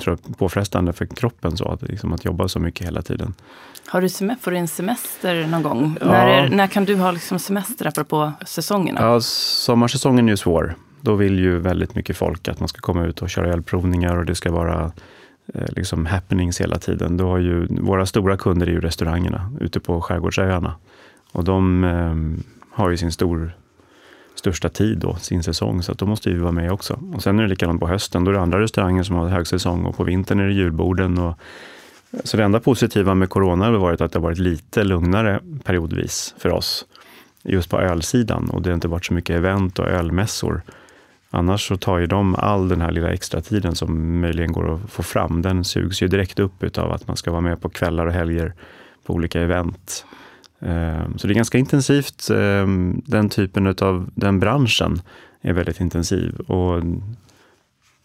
tror 0.00 0.18
jag, 0.26 0.38
påfrestande 0.38 0.92
för 0.92 1.06
kroppen 1.06 1.56
så, 1.56 1.68
att, 1.68 1.82
liksom, 1.82 2.12
att 2.12 2.24
jobba 2.24 2.48
så 2.48 2.60
mycket 2.60 2.86
hela 2.86 3.02
tiden. 3.02 3.34
Har 3.86 4.00
du 4.00 4.06
sem- 4.06 4.36
får 4.40 4.50
du 4.50 4.56
en 4.56 4.68
semester 4.68 5.46
någon 5.46 5.62
gång? 5.62 5.96
Ja. 6.00 6.06
När, 6.06 6.26
är, 6.28 6.48
när 6.48 6.66
kan 6.66 6.84
du 6.84 6.96
ha 6.96 7.10
liksom 7.10 7.38
semester 7.38 7.86
apropå 7.86 8.32
säsongerna? 8.46 9.00
Ja, 9.00 9.20
sommarsäsongen 9.20 10.26
är 10.28 10.32
ju 10.32 10.36
svår. 10.36 10.74
Då 11.00 11.14
vill 11.14 11.38
ju 11.38 11.58
väldigt 11.58 11.94
mycket 11.94 12.16
folk 12.16 12.48
att 12.48 12.60
man 12.60 12.68
ska 12.68 12.80
komma 12.80 13.04
ut 13.04 13.22
och 13.22 13.30
köra 13.30 13.52
ölprovningar 13.52 14.16
och 14.16 14.24
det 14.24 14.34
ska 14.34 14.52
vara 14.52 14.92
eh, 15.54 15.66
liksom 15.68 16.06
happenings 16.06 16.60
hela 16.60 16.78
tiden. 16.78 17.16
Då 17.16 17.28
har 17.28 17.38
ju, 17.38 17.66
våra 17.66 18.06
stora 18.06 18.36
kunder 18.36 18.66
är 18.66 18.70
ju 18.70 18.80
restaurangerna 18.80 19.52
ute 19.60 19.80
på 19.80 20.00
skärgårdsöarna. 20.00 20.74
Och 21.32 21.44
de 21.44 21.84
eh, 21.84 22.44
har 22.70 22.90
ju 22.90 22.96
sin 22.96 23.12
stor, 23.12 23.52
största 24.34 24.68
tid 24.68 24.98
då, 24.98 25.14
sin 25.14 25.42
säsong, 25.42 25.82
så 25.82 25.92
att 25.92 25.98
då 25.98 26.06
måste 26.06 26.30
vi 26.30 26.38
vara 26.38 26.52
med 26.52 26.72
också. 26.72 27.00
Och 27.14 27.22
sen 27.22 27.38
är 27.38 27.42
det 27.42 27.48
likadant 27.48 27.80
på 27.80 27.88
hösten, 27.88 28.24
då 28.24 28.30
är 28.30 28.34
det 28.34 28.40
andra 28.40 28.60
restauranger 28.60 29.02
som 29.02 29.16
har 29.16 29.28
högsäsong 29.28 29.84
och 29.84 29.96
på 29.96 30.04
vintern 30.04 30.40
är 30.40 30.46
det 30.46 30.52
julborden. 30.52 31.18
Och, 31.18 31.38
så 32.24 32.36
det 32.36 32.44
enda 32.44 32.60
positiva 32.60 33.14
med 33.14 33.30
corona 33.30 33.64
har 33.64 33.72
varit 33.72 34.00
att 34.00 34.12
det 34.12 34.18
har 34.18 34.22
varit 34.22 34.38
lite 34.38 34.84
lugnare 34.84 35.40
periodvis 35.64 36.34
för 36.38 36.48
oss 36.48 36.86
just 37.42 37.70
på 37.70 37.80
ölsidan 37.80 38.50
och 38.50 38.62
det 38.62 38.70
har 38.70 38.74
inte 38.74 38.88
varit 38.88 39.06
så 39.06 39.14
mycket 39.14 39.36
event 39.36 39.78
och 39.78 39.88
ölmässor. 39.88 40.62
Annars 41.30 41.68
så 41.68 41.76
tar 41.76 41.98
ju 41.98 42.06
de 42.06 42.34
all 42.34 42.68
den 42.68 42.80
här 42.80 42.90
lilla 42.90 43.12
extra 43.12 43.40
tiden 43.40 43.74
som 43.74 44.20
möjligen 44.20 44.52
går 44.52 44.74
att 44.74 44.90
få 44.90 45.02
fram. 45.02 45.42
Den 45.42 45.64
sugs 45.64 46.02
ju 46.02 46.08
direkt 46.08 46.38
upp 46.38 46.62
utav 46.62 46.92
att 46.92 47.06
man 47.08 47.16
ska 47.16 47.30
vara 47.30 47.40
med 47.40 47.60
på 47.60 47.68
kvällar 47.68 48.06
och 48.06 48.12
helger 48.12 48.52
på 49.06 49.14
olika 49.14 49.40
event. 49.40 50.04
Ehm, 50.60 51.18
så 51.18 51.26
det 51.26 51.32
är 51.32 51.34
ganska 51.34 51.58
intensivt. 51.58 52.30
Ehm, 52.30 53.02
den 53.06 53.28
typen 53.28 53.66
av 53.80 54.10
den 54.14 54.40
branschen 54.40 55.02
är 55.42 55.52
väldigt 55.52 55.80
intensiv. 55.80 56.34
Och 56.40 56.82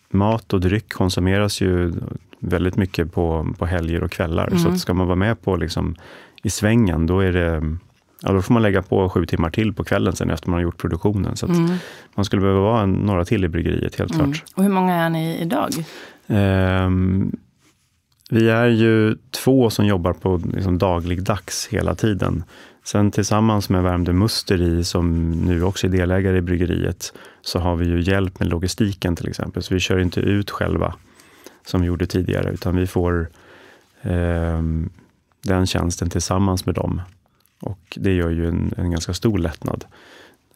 mat 0.10 0.54
och 0.54 0.62
dryck 0.62 0.94
konsumeras 0.94 1.62
ju 1.62 1.94
väldigt 2.40 2.78
mycket 2.78 3.14
på, 3.14 3.54
på 3.58 3.66
helger 3.66 4.04
och 4.04 4.12
kvällar. 4.12 4.48
Mm. 4.48 4.60
Så 4.60 4.78
ska 4.78 4.94
man 4.94 5.08
vara 5.08 5.16
med 5.16 5.42
på 5.42 5.56
liksom, 5.56 5.96
i 6.44 6.50
svängen, 6.50 7.08
då 7.08 7.20
är 7.20 7.32
det 7.32 7.78
Ja, 8.26 8.32
då 8.32 8.42
får 8.42 8.54
man 8.54 8.64
lägga 8.64 8.82
på 8.82 9.10
sju 9.10 9.26
timmar 9.26 9.50
till 9.50 9.74
på 9.74 9.84
kvällen 9.84 10.16
sen 10.16 10.30
efter 10.30 10.50
man 10.50 10.58
har 10.58 10.62
gjort 10.62 10.78
produktionen. 10.78 11.38
Så 11.38 11.46
mm. 11.46 11.76
Man 12.16 12.26
skulle 12.26 12.42
behöva 12.42 12.62
vara 12.62 12.86
några 12.86 13.26
till 13.26 13.46
i 13.46 13.48
bryggeriet, 13.48 13.96
helt 13.96 14.16
mm. 14.16 14.32
klart. 14.32 14.44
Och 14.56 14.64
hur 14.64 14.70
många 14.70 14.96
är 14.96 15.10
ni 15.10 15.38
idag? 15.42 15.70
Um, 16.28 17.32
vi 18.30 18.50
är 18.50 18.68
ju 18.68 19.16
två 19.32 19.70
som 19.70 19.86
jobbar 19.86 20.14
på 20.14 20.42
liksom 20.54 20.78
dagligdags 20.78 21.68
hela 21.72 21.96
tiden. 21.96 22.44
Sen 22.84 23.12
tillsammans 23.12 23.70
med 23.70 23.84
Värmdö 23.84 24.14
Musteri, 24.14 24.84
som 24.84 25.32
nu 25.32 25.64
också 25.64 25.88
är 25.88 25.92
delägare 25.92 26.38
i 26.38 26.42
bryggeriet, 26.42 27.14
så 27.42 27.60
har 27.60 27.76
vi 27.76 27.86
ju 27.86 28.02
hjälp 28.02 28.40
med 28.40 28.48
logistiken 28.48 29.16
till 29.16 29.28
exempel. 29.28 29.64
Så 29.64 29.74
vi 29.74 29.80
kör 29.80 30.00
inte 30.00 30.20
ut 30.20 30.50
själva, 30.50 30.96
som 31.66 31.82
vi 31.82 31.88
gjorde 31.88 32.06
tidigare, 32.06 32.52
utan 32.52 32.76
vi 32.76 32.88
får 32.88 33.30
eh, 34.02 34.62
den 35.42 35.68
tjänsten 35.68 36.10
tillsammans 36.10 36.66
med 36.66 36.76
dem. 36.76 37.02
Och 37.64 37.98
det 38.02 38.14
gör 38.14 38.30
ju 38.30 38.48
en, 38.48 38.74
en 38.78 38.92
ganska 38.92 39.14
stor 39.14 39.38
lättnad. 39.38 39.86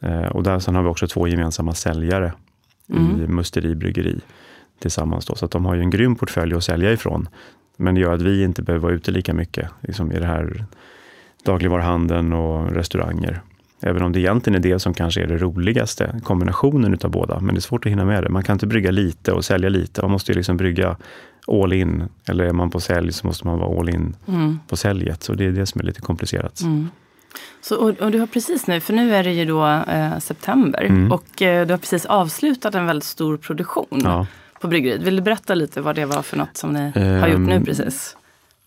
Eh, 0.00 0.26
och 0.26 0.42
där 0.42 0.58
sen 0.58 0.74
har 0.74 0.82
vi 0.82 0.88
också 0.88 1.06
två 1.06 1.28
gemensamma 1.28 1.74
säljare 1.74 2.32
mm. 2.88 3.22
i 3.22 3.26
Musteri 3.26 3.74
Bryggeri 3.74 4.20
tillsammans. 4.78 5.26
Då, 5.26 5.34
så 5.34 5.44
att 5.44 5.50
de 5.50 5.64
har 5.64 5.74
ju 5.74 5.80
en 5.80 5.90
grym 5.90 6.16
portfölj 6.16 6.54
att 6.54 6.64
sälja 6.64 6.92
ifrån. 6.92 7.28
Men 7.76 7.94
det 7.94 8.00
gör 8.00 8.14
att 8.14 8.22
vi 8.22 8.42
inte 8.42 8.62
behöver 8.62 8.82
vara 8.82 8.92
ute 8.92 9.10
lika 9.10 9.34
mycket 9.34 9.70
liksom 9.80 10.12
i 10.12 10.18
det 10.18 10.26
här 10.26 10.64
dagligvaruhandeln 11.44 12.32
och 12.32 12.72
restauranger. 12.72 13.42
Även 13.80 14.02
om 14.02 14.12
det 14.12 14.20
egentligen 14.20 14.54
är 14.64 14.72
det 14.72 14.78
som 14.78 14.94
kanske 14.94 15.22
är 15.22 15.26
det 15.26 15.36
roligaste, 15.36 16.20
kombinationen 16.24 16.94
utav 16.94 17.10
båda. 17.10 17.40
Men 17.40 17.54
det 17.54 17.58
är 17.58 17.62
svårt 17.62 17.86
att 17.86 17.92
hinna 17.92 18.04
med 18.04 18.22
det. 18.22 18.28
Man 18.28 18.42
kan 18.42 18.52
inte 18.52 18.66
brygga 18.66 18.90
lite 18.90 19.32
och 19.32 19.44
sälja 19.44 19.68
lite. 19.68 20.02
Man 20.02 20.10
måste 20.10 20.32
ju 20.32 20.36
liksom 20.36 20.56
brygga 20.56 20.96
all 21.46 21.72
in. 21.72 22.08
Eller 22.28 22.44
är 22.44 22.52
man 22.52 22.70
på 22.70 22.80
sälj 22.80 23.12
så 23.12 23.26
måste 23.26 23.46
man 23.46 23.58
vara 23.58 23.80
all 23.80 23.88
in 23.88 24.16
mm. 24.28 24.58
på 24.68 24.76
säljet. 24.76 25.22
Så 25.22 25.34
det 25.34 25.44
är 25.44 25.50
det 25.50 25.66
som 25.66 25.80
är 25.80 25.84
lite 25.84 26.00
komplicerat. 26.00 26.60
Mm. 26.60 26.88
Så, 27.60 27.76
och, 27.76 27.88
och, 28.00 28.10
du 28.10 28.18
har 28.18 28.26
precis 28.26 28.66
nu, 28.66 28.80
för 28.80 28.92
nu 28.92 29.14
är 29.14 29.24
det 29.24 29.32
ju 29.32 29.44
då 29.44 29.66
eh, 29.66 30.18
september 30.18 30.82
mm. 30.82 31.12
och 31.12 31.42
eh, 31.42 31.66
du 31.66 31.72
har 31.72 31.78
precis 31.78 32.06
avslutat 32.06 32.74
en 32.74 32.86
väldigt 32.86 33.04
stor 33.04 33.36
produktion 33.36 34.00
ja. 34.04 34.26
på 34.60 34.68
bryggeriet. 34.68 35.02
Vill 35.02 35.16
du 35.16 35.22
berätta 35.22 35.54
lite 35.54 35.80
vad 35.80 35.96
det 35.96 36.06
var 36.06 36.22
för 36.22 36.36
något 36.36 36.56
som 36.56 36.72
ni 36.72 36.92
um, 36.94 37.20
har 37.20 37.28
gjort 37.28 37.40
nu 37.40 37.54
ehm, 37.54 37.64
precis? 37.64 38.16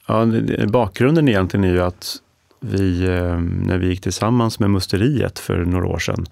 Ja, 0.08 0.26
bakgrunden 0.68 1.30
egentligen 1.30 1.64
är 1.64 1.74
ju 1.74 1.82
att 1.82 2.16
vi, 2.62 3.04
eh, 3.04 3.40
när 3.40 3.78
vi 3.78 3.88
gick 3.88 4.02
tillsammans 4.02 4.60
med 4.60 4.70
musteriet 4.70 5.40
för 5.40 5.66
några 5.66 5.88
år 5.88 6.00
sedan, 6.00 6.26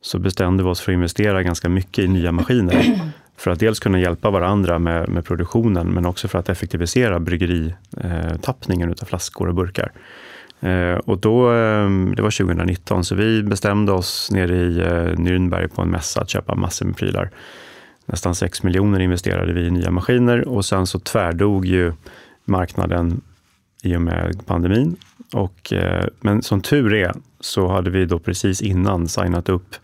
så 0.00 0.18
bestämde 0.18 0.62
vi 0.62 0.68
oss 0.68 0.80
för 0.80 0.92
att 0.92 0.94
investera 0.94 1.42
ganska 1.42 1.68
mycket 1.68 2.04
i 2.04 2.08
nya 2.08 2.32
maskiner. 2.32 3.00
För 3.38 3.50
att 3.50 3.60
dels 3.60 3.80
kunna 3.80 4.00
hjälpa 4.00 4.30
varandra 4.30 4.78
med, 4.78 5.08
med 5.08 5.24
produktionen, 5.24 5.86
men 5.86 6.06
också 6.06 6.28
för 6.28 6.38
att 6.38 6.48
effektivisera 6.48 7.20
bryggeritappningen 7.20 8.88
eh, 8.88 8.94
av 9.02 9.04
flaskor 9.04 9.48
och 9.48 9.54
burkar. 9.54 9.92
Eh, 10.60 10.94
och 10.94 11.18
då, 11.18 11.50
det 12.16 12.22
var 12.22 12.38
2019, 12.38 13.04
så 13.04 13.14
vi 13.14 13.42
bestämde 13.42 13.92
oss 13.92 14.30
nere 14.30 14.56
i 14.56 14.78
Nürnberg 15.16 15.68
på 15.68 15.82
en 15.82 15.88
mässa 15.88 16.20
att 16.20 16.30
köpa 16.30 16.54
massor 16.54 16.86
med 16.86 16.96
prylar. 16.96 17.30
Nästan 18.06 18.34
6 18.34 18.62
miljoner 18.62 19.00
investerade 19.00 19.52
vi 19.52 19.60
i 19.60 19.70
nya 19.70 19.90
maskiner 19.90 20.48
och 20.48 20.64
sen 20.64 20.86
så 20.86 20.98
tvärdog 20.98 21.66
ju 21.66 21.92
marknaden 22.44 23.20
i 23.82 23.96
och 23.96 24.02
med 24.02 24.46
pandemin 24.46 24.96
och, 25.32 25.72
eh, 25.72 26.04
men 26.20 26.42
som 26.42 26.60
tur 26.60 26.94
är 26.94 27.12
så 27.40 27.68
hade 27.68 27.90
vi 27.90 28.06
då 28.06 28.18
precis 28.18 28.62
innan 28.62 29.08
signat 29.08 29.48
upp 29.48 29.76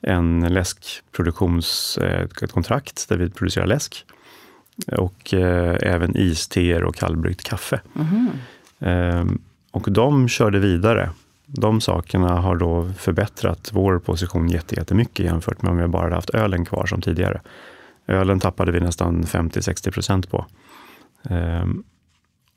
en 0.00 0.40
läskproduktionskontrakt 0.40 3.08
där 3.08 3.16
vi 3.16 3.30
producerar 3.30 3.66
läsk 3.66 4.04
och 4.86 5.34
eh, 5.34 5.76
även 5.80 6.16
isteer 6.16 6.84
och 6.84 6.94
kallbryggt 6.94 7.44
kaffe. 7.44 7.80
Mm. 7.94 8.28
och 9.70 9.92
de 9.92 10.28
körde 10.28 10.58
vidare. 10.58 11.10
De 11.46 11.80
sakerna 11.80 12.40
har 12.40 12.56
då 12.56 12.90
förbättrat 12.98 13.70
vår 13.72 13.98
position 13.98 14.48
jättemycket 14.48 15.26
jämfört 15.26 15.62
med 15.62 15.70
om 15.70 15.78
vi 15.78 15.86
bara 15.86 16.02
hade 16.02 16.14
haft 16.14 16.30
ölen 16.30 16.64
kvar 16.64 16.86
som 16.86 17.00
tidigare. 17.00 17.40
Ölen 18.06 18.40
tappade 18.40 18.72
vi 18.72 18.80
nästan 18.80 19.22
50-60 19.22 19.90
procent 19.90 20.30
på. 20.30 20.46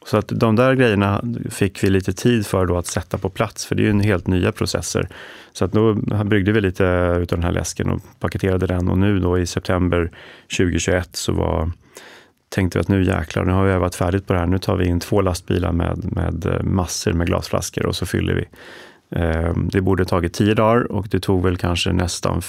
Så 0.05 0.17
att 0.17 0.27
de 0.27 0.55
där 0.55 0.73
grejerna 0.73 1.23
fick 1.49 1.83
vi 1.83 1.89
lite 1.89 2.13
tid 2.13 2.45
för 2.45 2.65
då 2.65 2.77
att 2.77 2.87
sätta 2.87 3.17
på 3.17 3.29
plats, 3.29 3.65
för 3.65 3.75
det 3.75 3.81
är 3.81 3.83
ju 3.83 3.89
en 3.89 3.99
helt 3.99 4.27
nya 4.27 4.51
processer. 4.51 5.07
Så 5.53 5.65
att 5.65 5.71
då 5.71 5.93
bryggde 6.23 6.51
vi 6.51 6.61
lite 6.61 6.85
utav 7.21 7.37
den 7.37 7.43
här 7.43 7.51
läsken 7.51 7.89
och 7.89 8.01
paketerade 8.19 8.67
den 8.67 8.89
och 8.89 8.97
nu 8.97 9.19
då 9.19 9.39
i 9.39 9.45
september 9.45 10.11
2021 10.57 11.09
så 11.15 11.33
var, 11.33 11.71
tänkte 12.49 12.77
vi 12.77 12.81
att 12.81 12.87
nu 12.87 13.03
jäklar, 13.03 13.45
nu 13.45 13.51
har 13.51 13.65
vi 13.65 13.71
övat 13.71 13.95
färdigt 13.95 14.27
på 14.27 14.33
det 14.33 14.39
här. 14.39 14.47
Nu 14.47 14.57
tar 14.57 14.75
vi 14.75 14.85
in 14.85 14.99
två 14.99 15.21
lastbilar 15.21 15.71
med, 15.71 16.15
med 16.15 16.45
eh, 16.45 16.63
massor 16.63 17.13
med 17.13 17.27
glasflaskor 17.27 17.85
och 17.85 17.95
så 17.95 18.05
fyller 18.05 18.33
vi. 18.33 18.45
Ehm, 19.15 19.69
det 19.71 19.81
borde 19.81 20.05
tagit 20.05 20.33
tio 20.33 20.53
dagar 20.53 20.91
och 20.91 21.07
det 21.11 21.19
tog 21.19 21.43
väl 21.43 21.57
kanske 21.57 21.93
nästan 21.93 22.41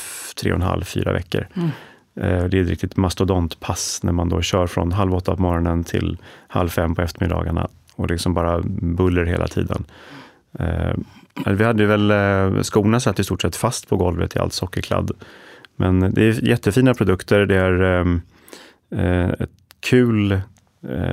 tre 0.43 0.53
och 0.53 0.57
en 0.57 0.63
halv, 0.63 0.85
fyra 0.85 1.13
veckor. 1.13 1.49
Mm. 1.55 1.71
Eh, 2.17 2.45
det 2.45 2.59
är 2.59 2.63
ett 2.63 2.69
riktigt 2.69 2.97
mastodontpass 2.97 4.01
när 4.03 4.13
man 4.13 4.29
då 4.29 4.43
kör 4.43 4.67
från 4.67 4.93
halv 4.93 5.15
åtta 5.15 5.37
på 5.37 5.43
morgonen 5.43 5.85
till 5.85 6.19
halv 6.49 6.69
fem 6.69 6.95
på 6.95 7.03
eftermiddagarna 7.03 7.69
och 7.95 8.11
liksom 8.11 8.35
bara 8.35 8.61
buller 8.65 9.25
hela 9.25 9.49
tiden. 9.49 9.85
Eh, 10.59 10.95
vi 11.47 11.65
hade 11.65 11.87
väl, 11.87 12.11
eh, 12.11 12.63
skorna 12.63 13.01
satt 13.01 13.19
i 13.19 13.25
stort 13.25 13.43
sett 13.43 13.57
fast 13.57 13.89
på 13.89 13.97
golvet 13.97 14.37
i 14.37 14.39
allt 14.39 14.53
sockerkladd. 14.53 15.11
Men 15.77 16.15
det 16.15 16.23
är 16.23 16.49
jättefina 16.49 16.95
produkter. 16.95 17.47
Det 17.47 17.57
är 17.57 18.21
ett 19.43 19.51
kul 19.81 20.41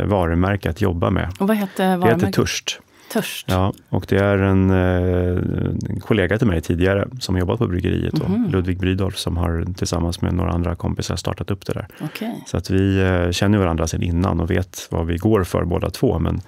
varumärke 0.06 0.70
att 0.70 0.82
jobba 0.82 1.10
med. 1.10 1.34
Och 1.40 1.48
vad 1.48 1.58
heter 1.58 1.98
varumärket? 1.98 2.20
Det 2.20 2.26
heter 2.26 2.42
Törst. 2.42 2.80
Törst. 3.12 3.46
Ja, 3.50 3.74
och 3.90 4.06
det 4.10 4.18
är 4.18 4.38
en, 4.38 4.70
eh, 4.70 5.90
en 5.90 6.00
kollega 6.00 6.38
till 6.38 6.48
mig 6.48 6.62
tidigare 6.62 7.08
som 7.20 7.38
jobbat 7.38 7.60
på 7.60 7.68
bryggeriet, 7.68 8.20
mm 8.20 8.32
-hmm. 8.32 8.52
Ludvig 8.52 8.80
Brydolf, 8.80 9.18
som 9.18 9.38
har 9.38 9.74
tillsammans 9.78 10.22
med 10.22 10.34
några 10.34 10.52
andra 10.52 10.76
kompisar 10.76 11.16
startat 11.16 11.52
upp 11.52 11.66
det 11.66 11.74
där. 11.74 11.88
Okay. 12.02 12.32
Så 12.48 12.58
att 12.58 12.70
vi 12.70 13.02
eh, 13.02 13.32
känner 13.32 13.58
varandra 13.58 13.88
sedan 13.88 14.04
innan 14.04 14.40
och 14.40 14.52
vet 14.52 14.88
vad 14.92 15.08
vi 15.08 15.18
går 15.18 15.44
för 15.44 15.66
båda 15.66 15.90
två. 15.90 16.20
Men 16.20 16.42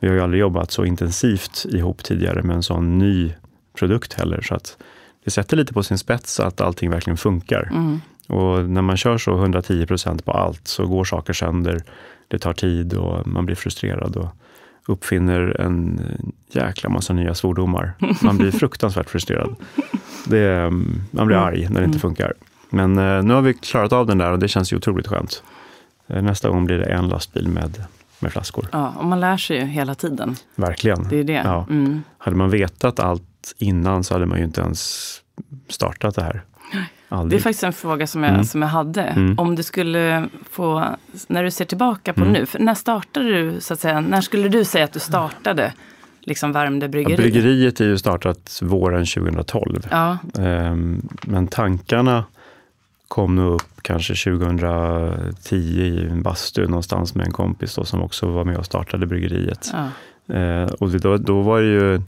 vi 0.00 0.08
har 0.08 0.14
ju 0.14 0.20
aldrig 0.20 0.40
jobbat 0.40 0.70
så 0.70 0.84
intensivt 0.84 1.66
ihop 1.68 2.04
tidigare 2.04 2.42
med 2.42 2.56
en 2.56 2.62
sån 2.62 2.98
ny 2.98 3.32
produkt 3.78 4.12
heller. 4.12 4.40
Så 4.40 4.54
att 4.54 4.76
det 5.24 5.30
sätter 5.30 5.56
lite 5.56 5.72
på 5.72 5.82
sin 5.82 5.98
spets 5.98 6.40
att 6.40 6.60
allting 6.60 6.90
verkligen 6.90 7.16
funkar. 7.16 7.68
Mm. 7.72 8.00
Och 8.28 8.70
när 8.70 8.82
man 8.82 8.96
kör 8.96 9.18
så 9.18 9.36
110 9.36 9.86
procent 9.86 10.24
på 10.24 10.32
allt 10.32 10.68
så 10.68 10.86
går 10.86 11.04
saker 11.04 11.32
sönder. 11.32 11.82
Det 12.28 12.38
tar 12.38 12.52
tid 12.52 12.94
och 12.94 13.26
man 13.26 13.46
blir 13.46 13.56
frustrerad. 13.56 14.16
Och, 14.16 14.28
uppfinner 14.88 15.60
en 15.60 16.00
jäkla 16.50 16.90
massa 16.90 17.12
nya 17.12 17.34
svordomar. 17.34 17.92
Man 18.22 18.38
blir 18.38 18.50
fruktansvärt 18.58 19.10
frustrerad. 19.10 19.56
Det, 20.26 20.70
man 21.10 21.26
blir 21.26 21.36
arg 21.36 21.68
när 21.70 21.80
det 21.80 21.86
inte 21.86 21.98
funkar. 21.98 22.32
Men 22.70 22.98
eh, 22.98 23.22
nu 23.22 23.34
har 23.34 23.42
vi 23.42 23.54
klarat 23.54 23.92
av 23.92 24.06
den 24.06 24.18
där 24.18 24.32
och 24.32 24.38
det 24.38 24.48
känns 24.48 24.72
ju 24.72 24.76
otroligt 24.76 25.06
skönt. 25.06 25.42
Eh, 26.06 26.22
nästa 26.22 26.48
gång 26.48 26.64
blir 26.64 26.78
det 26.78 26.84
en 26.84 27.08
lastbil 27.08 27.48
med, 27.48 27.84
med 28.18 28.32
flaskor. 28.32 28.68
Ja, 28.72 28.94
och 28.98 29.04
man 29.04 29.20
lär 29.20 29.36
sig 29.36 29.56
ju 29.56 29.64
hela 29.64 29.94
tiden. 29.94 30.36
Verkligen. 30.54 31.08
Det 31.08 31.16
är 31.16 31.24
det. 31.24 31.42
Ja. 31.44 31.66
Mm. 31.70 32.02
Hade 32.18 32.36
man 32.36 32.50
vetat 32.50 33.00
allt 33.00 33.54
innan 33.58 34.04
så 34.04 34.14
hade 34.14 34.26
man 34.26 34.38
ju 34.38 34.44
inte 34.44 34.60
ens 34.60 35.10
startat 35.68 36.14
det 36.14 36.22
här. 36.22 36.42
Aldrig. 37.08 37.30
Det 37.30 37.40
är 37.40 37.42
faktiskt 37.42 37.64
en 37.64 37.72
fråga 37.72 38.06
som 38.06 38.22
jag, 38.22 38.32
mm. 38.32 38.44
som 38.44 38.62
jag 38.62 38.68
hade. 38.68 39.02
Mm. 39.02 39.38
Om 39.38 39.56
du 39.56 39.62
skulle 39.62 40.28
få, 40.50 40.84
när 41.26 41.44
du 41.44 41.50
ser 41.50 41.64
tillbaka 41.64 42.12
på 42.12 42.20
mm. 42.20 42.32
nu, 42.32 42.46
när 42.58 42.74
startade 42.74 43.26
du, 43.26 43.60
så 43.60 43.74
att 43.74 43.80
säga, 43.80 44.00
när 44.00 44.20
skulle 44.20 44.48
du 44.48 44.64
säga 44.64 44.84
att 44.84 44.92
du 44.92 45.00
startade 45.00 45.72
liksom 46.20 46.52
Värmdö 46.52 46.88
bryggeri? 46.88 47.12
Ja, 47.12 47.16
bryggeriet 47.16 47.80
är 47.80 47.84
ju 47.84 47.98
startat 47.98 48.60
våren 48.62 49.06
2012. 49.06 49.86
Ja. 49.90 50.18
Um, 50.34 51.08
men 51.22 51.48
tankarna 51.48 52.24
kom 53.08 53.36
nog 53.36 53.54
upp 53.54 53.82
kanske 53.82 54.14
2010 54.14 55.56
i 55.56 56.06
en 56.10 56.22
bastu 56.22 56.66
någonstans 56.66 57.14
med 57.14 57.26
en 57.26 57.32
kompis 57.32 57.74
då, 57.74 57.84
som 57.84 58.02
också 58.02 58.26
var 58.26 58.44
med 58.44 58.56
och 58.56 58.66
startade 58.66 59.06
bryggeriet. 59.06 59.72
Ja. 59.72 59.88
Uh, 60.34 60.72
och 60.72 60.90
då, 60.90 61.16
då 61.16 61.42
var 61.42 61.60
det 61.60 61.66
ju 61.66 62.02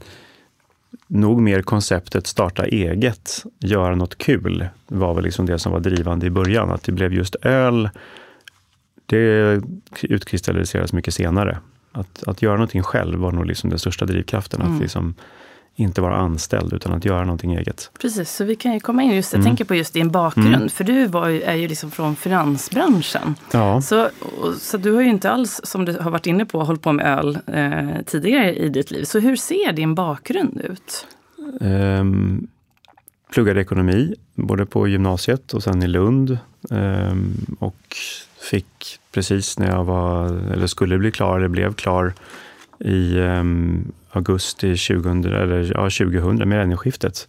nog 1.07 1.41
mer 1.41 1.61
konceptet 1.61 2.27
starta 2.27 2.65
eget, 2.65 3.43
göra 3.59 3.95
något 3.95 4.17
kul, 4.17 4.67
var 4.87 5.13
väl 5.13 5.23
liksom 5.23 5.45
det 5.45 5.59
som 5.59 5.71
var 5.71 5.79
drivande 5.79 6.25
i 6.25 6.29
början. 6.29 6.71
Att 6.71 6.83
det 6.83 6.91
blev 6.91 7.13
just 7.13 7.35
öl, 7.41 7.89
det 9.05 9.61
utkristalliserades 10.01 10.93
mycket 10.93 11.13
senare. 11.13 11.57
Att, 11.91 12.23
att 12.27 12.41
göra 12.41 12.53
någonting 12.53 12.83
själv 12.83 13.19
var 13.19 13.31
nog 13.31 13.45
liksom 13.45 13.69
den 13.69 13.79
största 13.79 14.05
drivkraften. 14.05 14.61
Mm. 14.61 14.73
Att 14.73 14.81
liksom 14.81 15.15
inte 15.75 16.01
vara 16.01 16.15
anställd 16.15 16.73
utan 16.73 16.93
att 16.93 17.05
göra 17.05 17.23
någonting 17.23 17.53
eget. 17.53 17.91
Precis, 18.01 18.31
så 18.31 18.43
vi 18.43 18.55
kan 18.55 18.73
ju 18.73 18.79
komma 18.79 19.03
in 19.03 19.11
just, 19.11 19.33
jag 19.33 19.39
mm. 19.39 19.49
tänker 19.49 19.65
på 19.65 19.75
just 19.75 19.93
din 19.93 20.11
bakgrund, 20.11 20.55
mm. 20.55 20.69
för 20.69 20.83
du 20.83 20.93
ju, 20.93 21.41
är 21.41 21.55
ju 21.55 21.67
liksom 21.67 21.91
från 21.91 22.15
finansbranschen. 22.15 23.35
Ja. 23.51 23.81
Så, 23.81 24.09
så 24.59 24.77
du 24.77 24.93
har 24.93 25.01
ju 25.01 25.09
inte 25.09 25.31
alls, 25.31 25.61
som 25.63 25.85
du 25.85 25.99
har 25.99 26.11
varit 26.11 26.25
inne 26.25 26.45
på, 26.45 26.63
hållit 26.63 26.81
på 26.81 26.91
med 26.91 27.05
öl 27.05 27.39
eh, 27.47 28.01
tidigare 28.05 28.55
i 28.55 28.69
ditt 28.69 28.91
liv. 28.91 29.03
Så 29.03 29.19
hur 29.19 29.35
ser 29.35 29.73
din 29.73 29.95
bakgrund 29.95 30.61
ut? 30.61 31.07
Um, 31.59 32.47
pluggade 33.31 33.61
ekonomi, 33.61 34.15
både 34.35 34.65
på 34.65 34.87
gymnasiet 34.87 35.53
och 35.53 35.63
sen 35.63 35.83
i 35.83 35.87
Lund. 35.87 36.37
Um, 36.69 37.55
och 37.59 37.95
fick 38.41 38.99
precis 39.11 39.59
när 39.59 39.69
jag 39.69 39.83
var, 39.83 40.25
eller 40.53 40.67
skulle 40.67 40.97
bli 40.97 41.11
klar, 41.11 41.37
eller 41.37 41.47
blev 41.47 41.73
klar, 41.73 42.13
i 42.85 43.19
um, 43.19 43.91
augusti 44.11 44.77
2000, 44.77 45.25
eller, 45.25 45.71
ja, 45.73 45.89
2000, 45.89 46.49
millennieskiftet, 46.49 47.27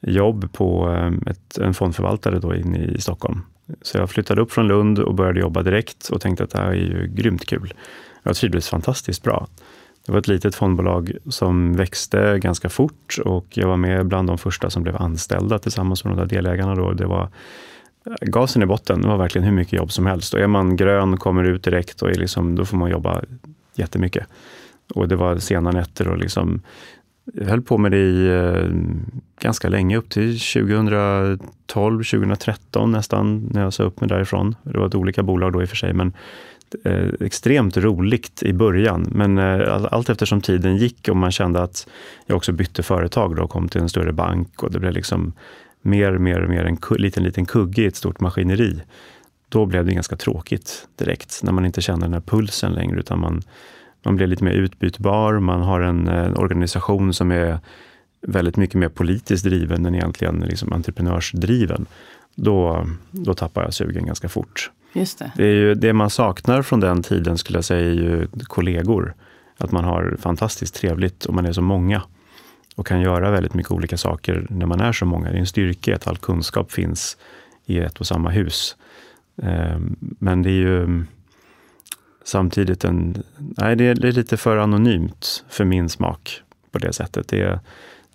jobb 0.00 0.52
på 0.52 0.88
um, 0.88 1.22
ett, 1.26 1.58
en 1.58 1.74
fondförvaltare 1.74 2.38
då 2.38 2.54
inne 2.54 2.78
i 2.78 3.00
Stockholm. 3.00 3.42
Så 3.82 3.98
jag 3.98 4.10
flyttade 4.10 4.40
upp 4.40 4.52
från 4.52 4.68
Lund 4.68 4.98
och 4.98 5.14
började 5.14 5.40
jobba 5.40 5.62
direkt 5.62 6.08
och 6.08 6.20
tänkte 6.20 6.44
att 6.44 6.50
det 6.50 6.58
här 6.58 6.68
är 6.68 6.74
ju 6.74 7.06
grymt 7.14 7.46
kul. 7.46 7.74
Jag 8.22 8.36
trivdes 8.36 8.68
fantastiskt 8.68 9.22
bra. 9.22 9.46
Det 10.06 10.12
var 10.12 10.18
ett 10.18 10.28
litet 10.28 10.54
fondbolag 10.54 11.12
som 11.28 11.76
växte 11.76 12.38
ganska 12.38 12.68
fort 12.68 13.18
och 13.24 13.46
jag 13.50 13.68
var 13.68 13.76
med 13.76 14.06
bland 14.06 14.28
de 14.28 14.38
första 14.38 14.70
som 14.70 14.82
blev 14.82 14.96
anställda 14.96 15.58
tillsammans 15.58 16.04
med 16.04 16.16
de 16.16 16.18
där 16.18 16.26
delägarna. 16.36 16.74
Då. 16.74 16.92
Det 16.92 17.06
var 17.06 17.28
eh, 18.06 18.12
gasen 18.20 18.62
i 18.62 18.66
botten. 18.66 19.02
Det 19.02 19.08
var 19.08 19.16
verkligen 19.16 19.44
hur 19.44 19.52
mycket 19.52 19.72
jobb 19.72 19.92
som 19.92 20.06
helst. 20.06 20.34
Och 20.34 20.40
är 20.40 20.46
man 20.46 20.76
grön, 20.76 21.16
kommer 21.16 21.44
ut 21.44 21.62
direkt, 21.62 22.02
och 22.02 22.10
är 22.10 22.14
liksom, 22.14 22.54
då 22.54 22.64
får 22.64 22.76
man 22.76 22.90
jobba 22.90 23.22
jättemycket. 23.74 24.26
Och 24.94 25.08
det 25.08 25.16
var 25.16 25.36
sena 25.36 25.70
nätter 25.70 26.08
och 26.08 26.18
liksom, 26.18 26.62
jag 27.34 27.46
höll 27.46 27.62
på 27.62 27.78
med 27.78 27.90
det 27.90 27.98
i 27.98 28.28
eh, 28.28 28.70
ganska 29.40 29.68
länge, 29.68 29.96
upp 29.96 30.10
till 30.10 30.40
2012, 30.40 32.04
2013 32.04 32.92
nästan, 32.92 33.50
när 33.52 33.62
jag 33.62 33.72
sa 33.72 33.82
upp 33.82 34.00
mig 34.00 34.08
därifrån. 34.08 34.54
Det 34.62 34.78
var 34.78 34.86
ett 34.86 34.94
olika 34.94 35.22
bolag 35.22 35.52
då 35.52 35.62
i 35.62 35.64
och 35.64 35.68
för 35.68 35.76
sig, 35.76 35.92
men 35.92 36.12
eh, 36.84 37.08
extremt 37.20 37.76
roligt 37.76 38.42
i 38.42 38.52
början. 38.52 39.06
Men 39.12 39.38
eh, 39.38 39.86
allt 39.90 40.08
eftersom 40.08 40.40
tiden 40.40 40.76
gick 40.76 41.08
och 41.08 41.16
man 41.16 41.32
kände 41.32 41.62
att 41.62 41.88
jag 42.26 42.36
också 42.36 42.52
bytte 42.52 42.82
företag 42.82 43.36
då 43.36 43.42
och 43.42 43.50
kom 43.50 43.68
till 43.68 43.80
en 43.80 43.88
större 43.88 44.12
bank 44.12 44.62
och 44.62 44.70
det 44.70 44.78
blev 44.78 44.92
liksom 44.92 45.32
mer, 45.82 46.18
mer, 46.18 46.46
mer 46.46 46.64
en 46.64 46.78
liten, 46.98 47.22
liten 47.22 47.46
kugge 47.46 47.82
i 47.82 47.86
ett 47.86 47.96
stort 47.96 48.20
maskineri. 48.20 48.82
Då 49.48 49.66
blev 49.66 49.86
det 49.86 49.92
ganska 49.92 50.16
tråkigt 50.16 50.88
direkt, 50.96 51.40
när 51.42 51.52
man 51.52 51.66
inte 51.66 51.80
kände 51.80 52.06
den 52.06 52.12
här 52.12 52.20
pulsen 52.20 52.72
längre, 52.72 52.98
utan 52.98 53.20
man 53.20 53.42
man 54.06 54.16
blir 54.16 54.26
lite 54.26 54.44
mer 54.44 54.52
utbytbar, 54.52 55.38
man 55.38 55.62
har 55.62 55.80
en, 55.80 56.08
en 56.08 56.32
eh, 56.32 56.40
organisation 56.40 57.14
som 57.14 57.32
är 57.32 57.58
väldigt 58.20 58.56
mycket 58.56 58.74
mer 58.74 58.88
politiskt 58.88 59.44
driven 59.44 59.86
än 59.86 59.94
egentligen 59.94 60.40
liksom 60.40 60.72
entreprenörsdriven. 60.72 61.86
Då, 62.34 62.86
då 63.10 63.34
tappar 63.34 63.62
jag 63.62 63.74
sugen 63.74 64.06
ganska 64.06 64.28
fort. 64.28 64.70
Just 64.92 65.18
det. 65.18 65.32
Det, 65.36 65.44
är 65.44 65.54
ju, 65.54 65.74
det 65.74 65.92
man 65.92 66.10
saknar 66.10 66.62
från 66.62 66.80
den 66.80 67.02
tiden 67.02 67.38
skulle 67.38 67.56
jag 67.58 67.64
säga 67.64 67.86
är 67.86 67.94
ju 67.94 68.28
kollegor. 68.44 69.14
Att 69.58 69.72
man 69.72 69.84
har 69.84 70.16
fantastiskt 70.20 70.74
trevligt 70.74 71.24
och 71.24 71.34
man 71.34 71.46
är 71.46 71.52
så 71.52 71.62
många 71.62 72.02
och 72.76 72.86
kan 72.86 73.00
göra 73.00 73.30
väldigt 73.30 73.54
mycket 73.54 73.72
olika 73.72 73.96
saker 73.96 74.46
när 74.50 74.66
man 74.66 74.80
är 74.80 74.92
så 74.92 75.06
många. 75.06 75.30
Det 75.30 75.36
är 75.36 75.40
en 75.40 75.46
styrka 75.46 75.96
att 75.96 76.06
all 76.06 76.16
kunskap 76.16 76.72
finns 76.72 77.16
i 77.64 77.78
ett 77.78 77.98
och 77.98 78.06
samma 78.06 78.30
hus. 78.30 78.76
Ehm, 79.42 79.96
men 80.00 80.42
det 80.42 80.50
är 80.50 80.60
ju 80.68 81.04
samtidigt 82.26 82.84
en... 82.84 83.22
Nej, 83.36 83.76
det 83.76 83.84
är, 83.84 83.94
lite 83.94 84.36
för 84.36 84.56
anonymt 84.56 85.44
för 85.48 85.64
min 85.64 85.88
smak 85.88 86.42
på 86.72 86.78
det 86.78 86.92
sättet. 86.92 87.28
Det 87.28 87.42
är, 87.42 87.60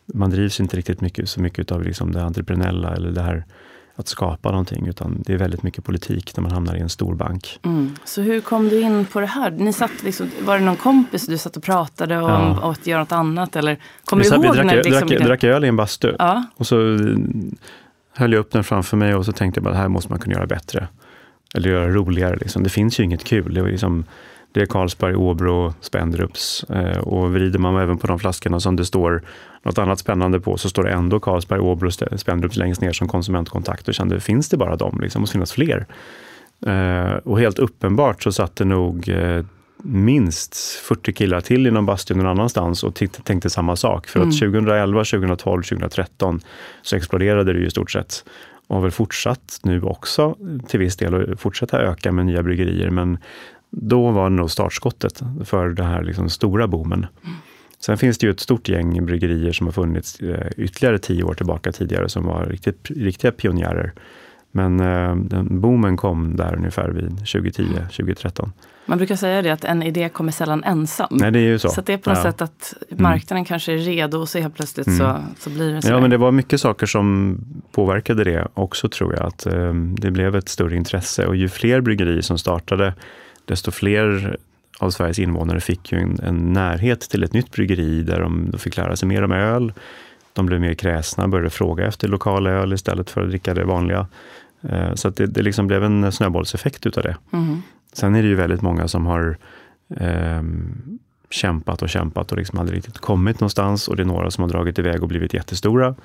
man 0.05 0.29
drivs 0.29 0.59
inte 0.59 0.77
riktigt 0.77 1.01
mycket, 1.01 1.29
så 1.29 1.41
mycket 1.41 1.71
av 1.71 1.83
liksom 1.83 2.11
det 2.11 2.23
entreprenöriella 2.23 2.95
eller 2.95 3.11
det 3.11 3.21
här 3.21 3.45
att 3.95 4.07
skapa 4.07 4.51
någonting, 4.51 4.87
utan 4.87 5.23
det 5.25 5.33
är 5.33 5.37
väldigt 5.37 5.63
mycket 5.63 5.83
politik 5.83 6.37
när 6.37 6.41
man 6.41 6.51
hamnar 6.51 6.75
i 6.75 6.79
en 6.79 6.89
stor 6.89 7.15
bank. 7.15 7.59
Mm. 7.63 7.95
Så 8.03 8.21
hur 8.21 8.41
kom 8.41 8.69
du 8.69 8.81
in 8.81 9.05
på 9.05 9.19
det 9.19 9.25
här? 9.25 9.51
Ni 9.51 9.73
satt 9.73 10.03
liksom, 10.03 10.31
var 10.45 10.59
det 10.59 10.65
någon 10.65 10.75
kompis 10.75 11.25
du 11.27 11.37
satt 11.37 11.57
och 11.57 11.63
pratade 11.63 12.17
om 12.17 12.29
ja. 12.29 12.71
att 12.71 12.87
göra 12.87 12.99
något 12.99 13.11
annat? 13.11 13.55
Eller, 13.55 13.77
kommer 14.05 14.23
du 14.23 14.29
ihåg? 14.29 14.41
Vi 14.41 14.47
drack, 14.47 14.65
när, 14.65 14.83
liksom, 14.83 15.07
drack, 15.07 15.19
drack 15.21 15.43
öl 15.43 15.65
i 15.65 15.67
en 15.67 15.75
bastu. 15.75 16.15
Ja. 16.19 16.43
Och 16.55 16.67
så 16.67 16.75
höll 18.13 18.33
jag 18.33 18.39
upp 18.39 18.51
den 18.51 18.63
framför 18.63 18.97
mig 18.97 19.15
och 19.15 19.25
så 19.25 19.31
tänkte 19.31 19.57
jag 19.57 19.63
bara, 19.63 19.73
det 19.73 19.79
här 19.79 19.87
måste 19.87 20.09
man 20.09 20.19
kunna 20.19 20.35
göra 20.35 20.47
bättre 20.47 20.87
eller 21.53 21.69
göra 21.69 21.89
roligare. 21.89 22.35
Liksom. 22.35 22.63
Det 22.63 22.69
finns 22.69 22.99
ju 22.99 23.03
inget 23.03 23.23
kul. 23.23 23.53
Det 23.53 23.61
är, 23.61 23.65
liksom, 23.65 24.05
det 24.51 24.61
är 24.61 24.65
Carlsberg, 24.65 25.15
Åbro, 25.15 25.73
Spendrups 25.81 26.63
eh, 26.63 26.97
och 26.97 27.33
vrider 27.33 27.59
man 27.59 27.75
även 27.75 27.97
på 27.97 28.07
de 28.07 28.19
flaskorna 28.19 28.59
som 28.59 28.75
det 28.75 28.85
står 28.85 29.21
något 29.63 29.77
annat 29.77 29.99
spännande 29.99 30.39
på 30.39 30.57
så 30.57 30.69
står 30.69 30.83
det 30.83 30.91
ändå 30.91 31.19
Carlsberg, 31.19 31.59
Åbro, 31.59 31.91
Spendrups 32.17 32.57
längst 32.57 32.81
ner 32.81 32.91
som 32.91 33.07
konsumentkontakt 33.07 33.87
och 33.87 33.93
kände, 33.93 34.19
finns 34.19 34.49
det 34.49 34.57
bara 34.57 34.75
dem? 34.75 34.99
Liksom, 35.01 35.21
måste 35.21 35.33
finnas 35.33 35.51
fler. 35.51 35.85
Eh, 36.65 37.13
och 37.13 37.39
helt 37.39 37.59
uppenbart 37.59 38.23
så 38.23 38.31
satt 38.31 38.55
det 38.55 38.65
nog 38.65 39.09
eh, 39.09 39.45
minst 39.83 40.55
40 40.55 41.13
killar 41.13 41.41
till 41.41 41.67
inom 41.67 41.85
bastun 41.85 42.17
någon 42.17 42.27
annanstans 42.27 42.83
och 42.83 43.01
tänkte 43.23 43.49
samma 43.49 43.75
sak. 43.75 44.07
För 44.07 44.19
att 44.19 44.39
2011, 44.39 45.03
2012, 45.03 45.63
2013 45.63 46.39
så 46.81 46.95
exploderade 46.95 47.53
det 47.53 47.59
ju 47.59 47.65
i 47.65 47.71
stort 47.71 47.91
sett 47.91 48.23
och 48.71 48.77
har 48.77 48.81
väl 48.81 48.91
fortsatt 48.91 49.59
nu 49.63 49.81
också 49.81 50.35
till 50.67 50.79
viss 50.79 50.95
del 50.95 51.13
och 51.13 51.39
fortsätta 51.39 51.81
öka 51.81 52.11
med 52.11 52.25
nya 52.25 52.43
bryggerier. 52.43 52.89
Men 52.89 53.17
då 53.69 54.11
var 54.11 54.29
det 54.29 54.35
nog 54.35 54.51
startskottet 54.51 55.21
för 55.43 55.69
den 55.69 55.85
här 55.85 56.03
liksom 56.03 56.29
stora 56.29 56.67
boomen. 56.67 57.05
Sen 57.79 57.97
finns 57.97 58.17
det 58.17 58.25
ju 58.25 58.31
ett 58.31 58.39
stort 58.39 58.69
gäng 58.69 59.05
bryggerier 59.05 59.51
som 59.51 59.67
har 59.67 59.71
funnits 59.71 60.19
eh, 60.19 60.47
ytterligare 60.57 60.99
tio 60.99 61.23
år 61.23 61.33
tillbaka 61.33 61.71
tidigare 61.71 62.09
som 62.09 62.25
var 62.25 62.45
riktigt, 62.45 62.91
riktiga 62.95 63.31
pionjärer. 63.31 63.93
Men 64.51 64.79
eh, 64.79 65.15
den 65.15 65.61
boomen 65.61 65.97
kom 65.97 66.35
där 66.35 66.55
ungefär 66.55 66.89
vid 66.89 67.09
2010, 67.09 67.63
2013. 67.73 68.51
Man 68.85 68.97
brukar 68.97 69.15
säga 69.15 69.41
det 69.41 69.49
att 69.49 69.63
en 69.63 69.83
idé 69.83 70.09
kommer 70.09 70.31
sällan 70.31 70.63
ensam. 70.63 71.07
Nej, 71.11 71.31
det 71.31 71.39
är 71.39 71.43
ju 71.43 71.59
så. 71.59 71.69
Så 71.69 71.81
det 71.81 71.93
är 71.93 71.97
på 71.97 72.09
något 72.09 72.17
ja. 72.17 72.23
sätt 72.23 72.41
att 72.41 72.73
marknaden 72.89 73.37
mm. 73.37 73.45
kanske 73.45 73.73
är 73.73 73.77
redo 73.77 74.17
och 74.17 74.29
så 74.29 74.39
helt 74.39 74.55
plötsligt 74.55 74.87
mm. 74.87 74.99
så, 74.99 75.23
så 75.39 75.49
blir 75.49 75.73
det 75.73 75.81
så. 75.81 75.89
Ja, 75.89 75.99
men 75.99 76.09
det 76.09 76.17
var 76.17 76.31
mycket 76.31 76.61
saker 76.61 76.85
som 76.85 77.37
påverkade 77.71 78.23
det 78.23 78.47
också 78.53 78.89
tror 78.89 79.13
jag. 79.13 79.25
Att 79.25 79.45
eh, 79.45 79.73
det 79.73 80.11
blev 80.11 80.35
ett 80.35 80.49
större 80.49 80.75
intresse 80.75 81.25
och 81.25 81.35
ju 81.35 81.49
fler 81.49 81.81
bryggerier 81.81 82.21
som 82.21 82.37
startade, 82.37 82.93
desto 83.45 83.71
fler 83.71 84.37
av 84.79 84.89
Sveriges 84.89 85.19
invånare 85.19 85.59
fick 85.59 85.91
ju 85.91 85.97
en, 85.99 86.19
en 86.23 86.53
närhet 86.53 87.01
till 87.01 87.23
ett 87.23 87.33
nytt 87.33 87.51
bryggeri 87.51 88.03
där 88.03 88.19
de, 88.19 88.51
de 88.51 88.57
fick 88.57 88.77
lära 88.77 88.95
sig 88.95 89.07
mer 89.07 89.23
om 89.23 89.31
öl. 89.31 89.73
De 90.33 90.45
blev 90.45 90.61
mer 90.61 90.73
kräsna, 90.73 91.27
började 91.27 91.49
fråga 91.49 91.87
efter 91.87 92.07
lokal 92.07 92.47
öl 92.47 92.73
istället 92.73 93.09
för 93.09 93.21
att 93.21 93.29
dricka 93.29 93.53
det 93.53 93.63
vanliga. 93.63 94.07
Eh, 94.69 94.93
så 94.93 95.09
det, 95.09 95.25
det 95.25 95.41
liksom 95.41 95.67
blev 95.67 95.83
en 95.83 96.11
snöbollseffekt 96.11 96.85
utav 96.85 97.03
det. 97.03 97.17
Mm. 97.33 97.61
Sen 97.93 98.15
är 98.15 98.21
det 98.21 98.27
ju 98.27 98.35
väldigt 98.35 98.61
många 98.61 98.87
som 98.87 99.05
har 99.05 99.37
eh, 99.97 100.41
kämpat 101.29 101.81
och 101.81 101.89
kämpat 101.89 102.31
och 102.31 102.37
liksom 102.37 102.59
aldrig 102.59 102.77
riktigt 102.77 102.97
kommit 102.97 103.39
någonstans 103.39 103.87
och 103.87 103.95
det 103.95 104.03
är 104.03 104.05
några 104.05 104.31
som 104.31 104.41
har 104.41 104.49
dragit 104.49 104.79
iväg 104.79 105.01
och 105.01 105.07
blivit 105.07 105.33
jättestora. 105.33 105.95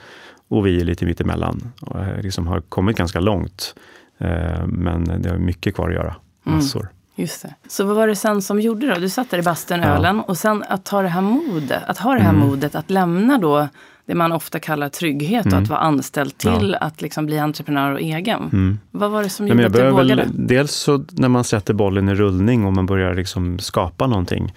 Och 0.48 0.66
vi 0.66 0.80
är 0.80 0.84
lite 0.84 1.04
mittemellan 1.04 1.72
och 1.80 2.00
eh, 2.00 2.22
liksom 2.22 2.46
har 2.46 2.60
kommit 2.60 2.96
ganska 2.96 3.20
långt. 3.20 3.74
Eh, 4.18 4.66
men 4.66 5.22
det 5.22 5.30
har 5.30 5.38
mycket 5.38 5.74
kvar 5.74 5.88
att 5.88 5.94
göra, 5.94 6.16
mm. 6.46 6.56
massor. 6.58 6.80
Mm. 6.80 6.92
Just 7.18 7.42
det. 7.42 7.54
Så 7.68 7.84
vad 7.84 7.96
var 7.96 8.08
det 8.08 8.16
sen 8.16 8.42
som 8.42 8.60
gjorde 8.60 8.94
då? 8.94 9.00
Du 9.00 9.08
satt 9.08 9.30
där 9.30 9.38
i 9.38 9.42
bastun, 9.42 9.84
ölen, 9.84 10.20
och 10.20 10.38
sen 10.38 10.64
att 10.68 10.84
ta 10.84 11.02
det 11.02 11.08
här 11.08 11.20
modet, 11.20 11.82
att 11.86 11.98
ha 11.98 12.14
det 12.14 12.20
här 12.20 12.34
mm. 12.34 12.48
modet 12.48 12.74
att 12.74 12.90
lämna 12.90 13.38
då 13.38 13.68
det 14.06 14.14
man 14.14 14.32
ofta 14.32 14.60
kallar 14.60 14.88
trygghet 14.88 15.46
mm. 15.46 15.56
och 15.56 15.62
att 15.62 15.68
vara 15.68 15.80
anställd 15.80 16.38
till 16.38 16.70
ja. 16.80 16.86
att 16.86 17.02
liksom 17.02 17.26
bli 17.26 17.38
entreprenör 17.38 17.92
och 17.92 18.00
egen. 18.00 18.42
Mm. 18.42 18.78
Vad 18.90 19.10
var 19.10 19.22
det 19.22 19.28
som 19.28 19.48
gjorde 19.48 19.66
att 19.66 19.72
du 19.72 19.90
vågade? 19.90 20.14
Väl, 20.14 20.46
dels 20.46 20.72
så 20.72 21.04
när 21.10 21.28
man 21.28 21.44
sätter 21.44 21.74
bollen 21.74 22.08
i 22.08 22.14
rullning 22.14 22.64
och 22.64 22.72
man 22.72 22.86
börjar 22.86 23.14
liksom 23.14 23.58
skapa 23.58 24.06
någonting, 24.06 24.54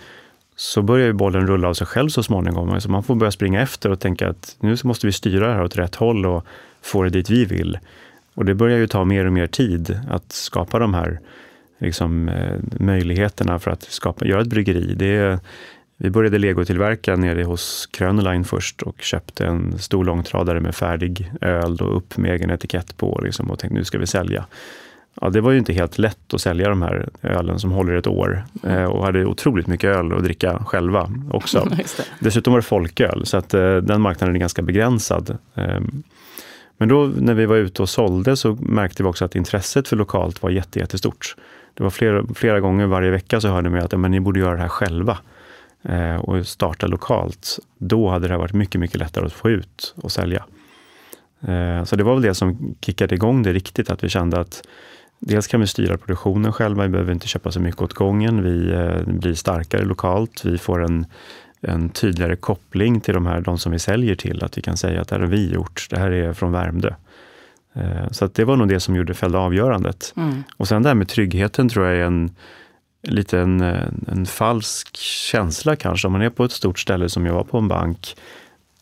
så 0.55 0.81
börjar 0.81 1.07
ju 1.07 1.13
bollen 1.13 1.47
rulla 1.47 1.67
av 1.67 1.73
sig 1.73 1.87
själv 1.87 2.09
så 2.09 2.23
småningom. 2.23 2.69
Alltså 2.69 2.91
man 2.91 3.03
får 3.03 3.15
börja 3.15 3.31
springa 3.31 3.61
efter 3.61 3.91
och 3.91 3.99
tänka 3.99 4.29
att 4.29 4.55
nu 4.59 4.75
måste 4.83 5.05
vi 5.05 5.11
styra 5.11 5.47
det 5.47 5.53
här 5.53 5.63
åt 5.63 5.75
rätt 5.75 5.95
håll 5.95 6.25
och 6.25 6.45
få 6.81 7.03
det 7.03 7.09
dit 7.09 7.29
vi 7.29 7.45
vill. 7.45 7.79
Och 8.33 8.45
det 8.45 8.55
börjar 8.55 8.77
ju 8.77 8.87
ta 8.87 9.05
mer 9.05 9.25
och 9.25 9.33
mer 9.33 9.47
tid 9.47 9.99
att 10.09 10.31
skapa 10.31 10.79
de 10.79 10.93
här 10.93 11.19
liksom, 11.79 12.29
eh, 12.29 12.55
möjligheterna 12.79 13.59
för 13.59 13.71
att 13.71 13.83
skapa, 13.83 14.25
göra 14.25 14.41
ett 14.41 14.47
bryggeri. 14.47 14.93
Det 14.95 15.15
är, 15.17 15.39
vi 16.01 16.09
började 16.09 16.37
legotillverka 16.37 17.15
nere 17.15 17.43
hos 17.43 17.89
Kröneline 17.91 18.43
först 18.43 18.81
och 18.81 19.01
köpte 19.01 19.45
en 19.45 19.79
stor 19.79 20.05
långtradare 20.05 20.59
med 20.59 20.75
färdig 20.75 21.31
öl 21.41 21.77
och 21.81 21.97
upp 21.97 22.17
med 22.17 22.31
egen 22.31 22.49
etikett 22.49 22.97
på 22.97 23.21
liksom, 23.23 23.51
och 23.51 23.59
tänkte 23.59 23.77
nu 23.77 23.83
ska 23.83 23.97
vi 23.97 24.07
sälja. 24.07 24.45
Ja, 25.21 25.29
det 25.29 25.41
var 25.41 25.51
ju 25.51 25.57
inte 25.57 25.73
helt 25.73 25.97
lätt 25.97 26.33
att 26.33 26.41
sälja 26.41 26.69
de 26.69 26.81
här 26.81 27.09
ölen 27.21 27.59
som 27.59 27.71
håller 27.71 27.93
ett 27.93 28.07
år 28.07 28.43
eh, 28.63 28.83
och 28.83 29.05
hade 29.05 29.25
otroligt 29.25 29.67
mycket 29.67 29.95
öl 29.95 30.13
att 30.13 30.23
dricka 30.23 30.63
själva 30.65 31.11
också. 31.31 31.67
Dessutom 32.19 32.53
var 32.53 32.59
det 32.59 32.65
folköl, 32.65 33.25
så 33.25 33.37
att 33.37 33.53
eh, 33.53 33.75
den 33.75 34.01
marknaden 34.01 34.35
är 34.35 34.39
ganska 34.39 34.61
begränsad. 34.61 35.37
Eh, 35.55 35.79
men 36.77 36.89
då 36.89 37.11
när 37.17 37.33
vi 37.33 37.45
var 37.45 37.55
ute 37.55 37.81
och 37.81 37.89
sålde 37.89 38.37
så 38.37 38.55
märkte 38.55 39.03
vi 39.03 39.09
också 39.09 39.25
att 39.25 39.35
intresset 39.35 39.87
för 39.87 39.95
lokalt 39.95 40.43
var 40.43 40.49
jättestort. 40.49 41.35
Det 41.73 41.83
var 41.83 41.89
flera, 41.89 42.25
flera 42.35 42.59
gånger 42.59 42.85
varje 42.85 43.11
vecka 43.11 43.41
så 43.41 43.47
hörde 43.47 43.69
vi 43.69 43.79
att 43.79 43.91
ja, 43.91 43.97
men 43.97 44.11
ni 44.11 44.19
borde 44.19 44.39
göra 44.39 44.55
det 44.55 44.61
här 44.61 44.67
själva. 44.67 45.17
Eh, 45.83 46.15
och 46.15 46.47
starta 46.47 46.87
lokalt, 46.87 47.59
då 47.77 48.09
hade 48.09 48.27
det 48.27 48.37
varit 48.37 48.53
mycket, 48.53 48.81
mycket 48.81 48.99
lättare 48.99 49.25
att 49.25 49.33
få 49.33 49.49
ut 49.49 49.93
och 49.97 50.11
sälja. 50.11 50.45
Eh, 51.41 51.83
så 51.83 51.95
det 51.95 52.03
var 52.03 52.13
väl 52.13 52.21
det 52.21 52.35
som 52.35 52.75
kickade 52.81 53.15
igång 53.15 53.43
det 53.43 53.53
riktigt, 53.53 53.89
att 53.89 54.03
vi 54.03 54.09
kände 54.09 54.39
att 54.39 54.67
dels 55.19 55.47
kan 55.47 55.59
vi 55.59 55.67
styra 55.67 55.97
produktionen 55.97 56.53
själva, 56.53 56.83
vi 56.83 56.89
behöver 56.89 57.13
inte 57.13 57.27
köpa 57.27 57.51
så 57.51 57.59
mycket 57.59 57.81
åt 57.81 57.93
gången, 57.93 58.43
vi 58.43 58.71
eh, 58.71 59.01
blir 59.05 59.33
starkare 59.33 59.85
lokalt, 59.85 60.45
vi 60.45 60.57
får 60.57 60.83
en, 60.83 61.05
en 61.61 61.89
tydligare 61.89 62.35
koppling 62.35 63.01
till 63.01 63.13
de 63.13 63.25
här, 63.25 63.41
de 63.41 63.57
som 63.57 63.71
vi 63.71 63.79
säljer 63.79 64.15
till, 64.15 64.43
att 64.43 64.57
vi 64.57 64.61
kan 64.61 64.77
säga 64.77 65.01
att 65.01 65.07
det 65.07 65.15
här 65.15 65.21
har 65.21 65.27
vi 65.27 65.53
gjort, 65.53 65.87
det 65.89 65.99
här 65.99 66.11
är 66.11 66.33
från 66.33 66.51
Värmdö. 66.51 66.93
Så 68.11 68.27
det 68.27 68.43
var 68.43 68.55
nog 68.55 68.67
det 68.67 68.79
som 68.79 68.95
gjorde 68.95 69.13
fällde 69.13 69.37
avgörandet. 69.37 70.13
Mm. 70.17 70.43
Och 70.57 70.67
sen 70.67 70.83
det 70.83 70.89
här 70.89 70.95
med 70.95 71.07
tryggheten 71.07 71.69
tror 71.69 71.85
jag 71.85 71.97
är 71.97 72.01
en 72.05 72.31
lite 73.01 73.39
en, 73.39 73.61
en 74.07 74.25
falsk 74.25 74.97
känsla 74.97 75.75
kanske. 75.75 76.07
Om 76.07 76.13
man 76.13 76.21
är 76.21 76.29
på 76.29 76.43
ett 76.43 76.51
stort 76.51 76.79
ställe 76.79 77.09
som 77.09 77.25
jag 77.25 77.33
var 77.33 77.43
på 77.43 77.57
en 77.57 77.67
bank, 77.67 78.15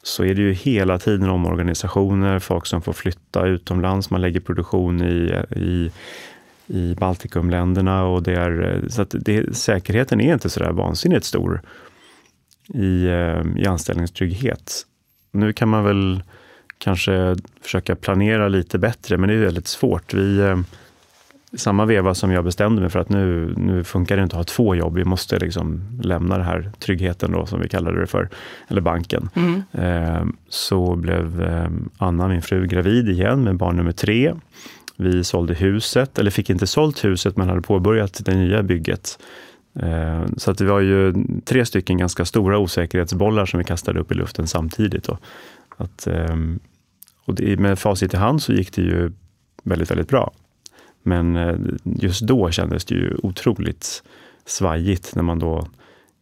så 0.03 0.23
är 0.23 0.36
det 0.36 0.41
ju 0.41 0.53
hela 0.53 0.99
tiden 0.99 1.30
omorganisationer, 1.30 2.39
folk 2.39 2.65
som 2.65 2.82
får 2.82 2.93
flytta 2.93 3.45
utomlands, 3.45 4.10
man 4.10 4.21
lägger 4.21 4.39
produktion 4.39 5.01
i, 5.01 5.43
i, 5.56 5.91
i 6.67 6.95
Baltikumländerna 6.95 8.03
och 8.03 8.23
det 8.23 8.34
är, 8.34 8.84
så 8.89 9.01
att 9.01 9.15
det, 9.19 9.58
säkerheten 9.58 10.21
är 10.21 10.34
inte 10.34 10.49
så 10.49 10.60
där 10.60 10.71
vansinnigt 10.71 11.25
stor 11.25 11.62
i, 12.73 13.06
eh, 13.06 13.43
i 13.58 13.65
anställningstrygghet. 13.67 14.86
Nu 15.32 15.53
kan 15.53 15.69
man 15.69 15.84
väl 15.84 16.23
kanske 16.77 17.36
försöka 17.62 17.95
planera 17.95 18.47
lite 18.47 18.80
bättre, 18.80 19.17
men 19.17 19.30
det 19.30 19.36
är 19.36 19.39
väldigt 19.39 19.67
svårt. 19.67 20.13
Vi, 20.13 20.39
eh, 20.39 20.58
samma 21.58 21.86
veva 21.86 22.13
som 22.13 22.32
jag 22.32 22.43
bestämde 22.43 22.82
mig 22.82 22.89
för 22.89 23.00
att 23.00 23.10
nu, 23.10 23.54
nu 23.58 23.84
funkar 23.84 24.17
det 24.17 24.24
inte 24.24 24.36
att 24.36 24.50
ha 24.50 24.56
två 24.56 24.76
jobb, 24.76 24.96
vi 24.96 25.06
måste 25.06 25.39
liksom 25.39 25.82
lämna 26.02 26.38
den 26.38 26.46
här 26.46 26.72
tryggheten 26.80 27.32
då, 27.32 27.46
som 27.46 27.62
vi 27.62 27.70
kallade 27.70 28.00
det 28.00 28.08
för, 28.08 28.30
eller 28.67 28.82
banken. 28.82 29.30
Mm. 29.34 29.63
Eh, 29.72 30.26
så 30.50 30.96
blev 30.96 31.41
eh, 31.41 31.70
Anna, 31.98 32.28
min 32.28 32.41
fru, 32.41 32.67
gravid 32.67 33.10
igen 33.10 33.43
med 33.43 33.56
barn 33.56 33.76
nummer 33.76 33.91
tre. 33.91 34.34
Vi 34.96 35.24
sålde 35.24 35.54
huset, 35.54 36.20
eller 36.20 36.32
fick 36.32 36.50
inte 36.50 36.67
sålt 36.67 37.06
huset, 37.06 37.38
men 37.38 37.50
hade 37.50 37.62
påbörjat 37.62 38.26
det 38.26 38.36
nya 38.36 38.63
bygget. 38.63 39.20
Eh, 39.80 40.26
så 40.38 40.52
att 40.52 40.58
det 40.58 40.65
var 40.65 40.80
ju 40.80 41.13
tre 41.46 41.65
stycken 41.65 41.98
ganska 41.98 42.26
stora 42.26 42.58
osäkerhetsbollar 42.58 43.46
som 43.46 43.58
vi 43.58 43.63
kastade 43.63 44.00
upp 44.00 44.12
i 44.12 44.15
luften 44.15 44.48
samtidigt. 44.48 45.04
Då. 45.04 45.17
Att, 45.78 46.08
och 47.26 47.36
det, 47.36 47.60
med 47.60 47.80
facit 47.80 48.13
i 48.13 48.17
hand 48.17 48.41
så 48.41 48.54
gick 48.54 48.74
det 48.76 48.82
ju 48.82 49.12
väldigt, 49.63 49.91
väldigt 49.91 50.10
bra. 50.10 50.34
Men 51.08 51.36
eh, 51.36 51.56
just 51.84 52.22
då 52.22 52.52
kändes 52.52 52.86
det 52.86 52.96
ju 52.96 53.17
otroligt 53.24 54.04
svajigt 54.46 55.15
när 55.15 55.24
man 55.24 55.39
då 55.39 55.67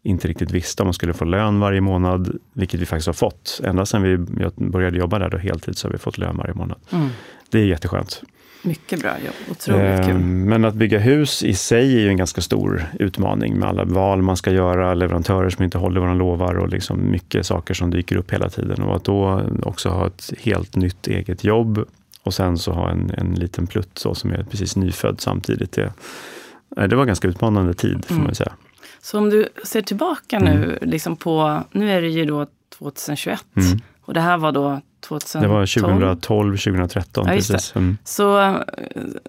inte 0.04 0.28
riktigt 0.28 0.52
visste 0.52 0.84
om 0.84 0.88
man 0.88 0.94
skulle 0.94 1.14
få 1.14 1.26
lön 1.26 1.60
varje 1.60 1.82
månad, 1.82 2.38
vilket 2.54 2.80
vi 2.80 2.86
faktiskt 2.86 3.08
har 3.08 3.14
fått. 3.14 3.62
Ända 3.64 3.86
sedan 3.86 4.02
vi, 4.02 4.18
började 4.56 4.98
jobba 4.98 5.20
där 5.20 5.30
då 5.30 5.38
heltid 5.38 5.78
så 5.78 5.88
har 5.88 5.92
vi 5.92 5.98
fått 5.98 6.18
lön 6.18 6.38
varje 6.38 6.54
månad. 6.54 6.78
Mm. 6.92 7.10
Det 7.50 7.60
är 7.60 7.66
jätteskönt. 7.66 8.22
Mycket 8.62 9.02
bra 9.02 9.12
jobb, 9.26 9.34
otroligt 9.52 10.06
kul. 10.06 10.16
Ehm, 10.16 10.44
men 10.44 10.66
att 10.66 10.76
bygga 10.76 11.00
hus 11.00 11.44
i 11.44 11.54
sig 11.54 11.96
är 11.96 12.00
ju 12.00 12.10
en 12.10 12.18
ganska 12.18 12.42
stor 12.42 12.86
utmaning 13.00 13.60
med 13.60 13.70
alla 13.70 13.84
val 13.84 14.22
man 14.22 14.38
ska 14.38 14.52
göra, 14.52 14.94
leverantörer 14.94 15.50
som 15.50 15.64
inte 15.64 15.78
håller 15.78 16.00
vad 16.00 16.10
de 16.10 16.18
lovar 16.18 16.56
och 16.56 16.70
liksom 16.70 17.12
mycket 17.12 17.46
saker 17.46 17.74
som 17.74 17.92
dyker 17.92 18.16
upp 18.16 18.34
hela 18.34 18.50
tiden. 18.50 18.82
Och 18.82 18.96
att 18.96 19.04
då 19.04 19.42
också 19.64 19.90
ha 19.90 20.08
ett 20.08 20.34
helt 20.40 20.76
nytt 20.76 21.08
eget 21.08 21.44
jobb 21.44 21.86
och 22.26 22.34
sen 22.34 22.58
så 22.58 22.72
ha 22.72 22.90
en, 22.90 23.12
en 23.18 23.34
liten 23.34 23.68
plutt 23.68 23.98
så, 23.98 24.16
som 24.16 24.32
är 24.32 24.44
precis 24.44 24.76
nyfödd 24.76 25.22
samtidigt. 25.22 25.72
Det, 25.72 25.94
det 26.88 26.96
var 26.96 27.06
ganska 27.06 27.28
utmanande 27.28 27.74
tid 27.74 28.06
får 28.06 28.16
mm. 28.16 28.26
man 28.26 28.36
säga. 28.36 28.54
Så 29.02 29.18
om 29.18 29.30
du 29.30 29.50
ser 29.64 29.82
tillbaka 29.82 30.40
nu 30.40 30.64
mm. 30.64 30.90
liksom 30.90 31.16
på, 31.16 31.64
nu 31.72 31.92
är 31.92 32.02
det 32.02 32.10
ju 32.10 32.26
då 32.26 32.48
2021 32.80 33.46
mm. 33.56 33.80
och 34.02 34.14
det 34.14 34.22
här 34.22 34.38
var 34.38 34.52
då 34.52 34.82
2012? 35.08 35.42
Det 35.42 35.48
var 35.48 35.66
2012, 35.66 36.58
2013. 36.58 37.26
Ja, 37.28 37.34
precis. 37.34 37.76
Mm. 37.76 37.98
Så 38.04 38.40
eh, 38.40 38.56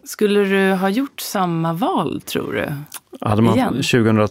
skulle 0.05 0.41
du 0.41 0.73
ha 0.75 0.89
gjort 0.89 1.21
samma 1.21 1.73
val, 1.73 2.21
tror 2.21 2.53
du? 2.53 2.73
Hade 3.21 3.43
man, 3.43 3.55
Igen? 3.55 3.75
2000, 3.75 4.29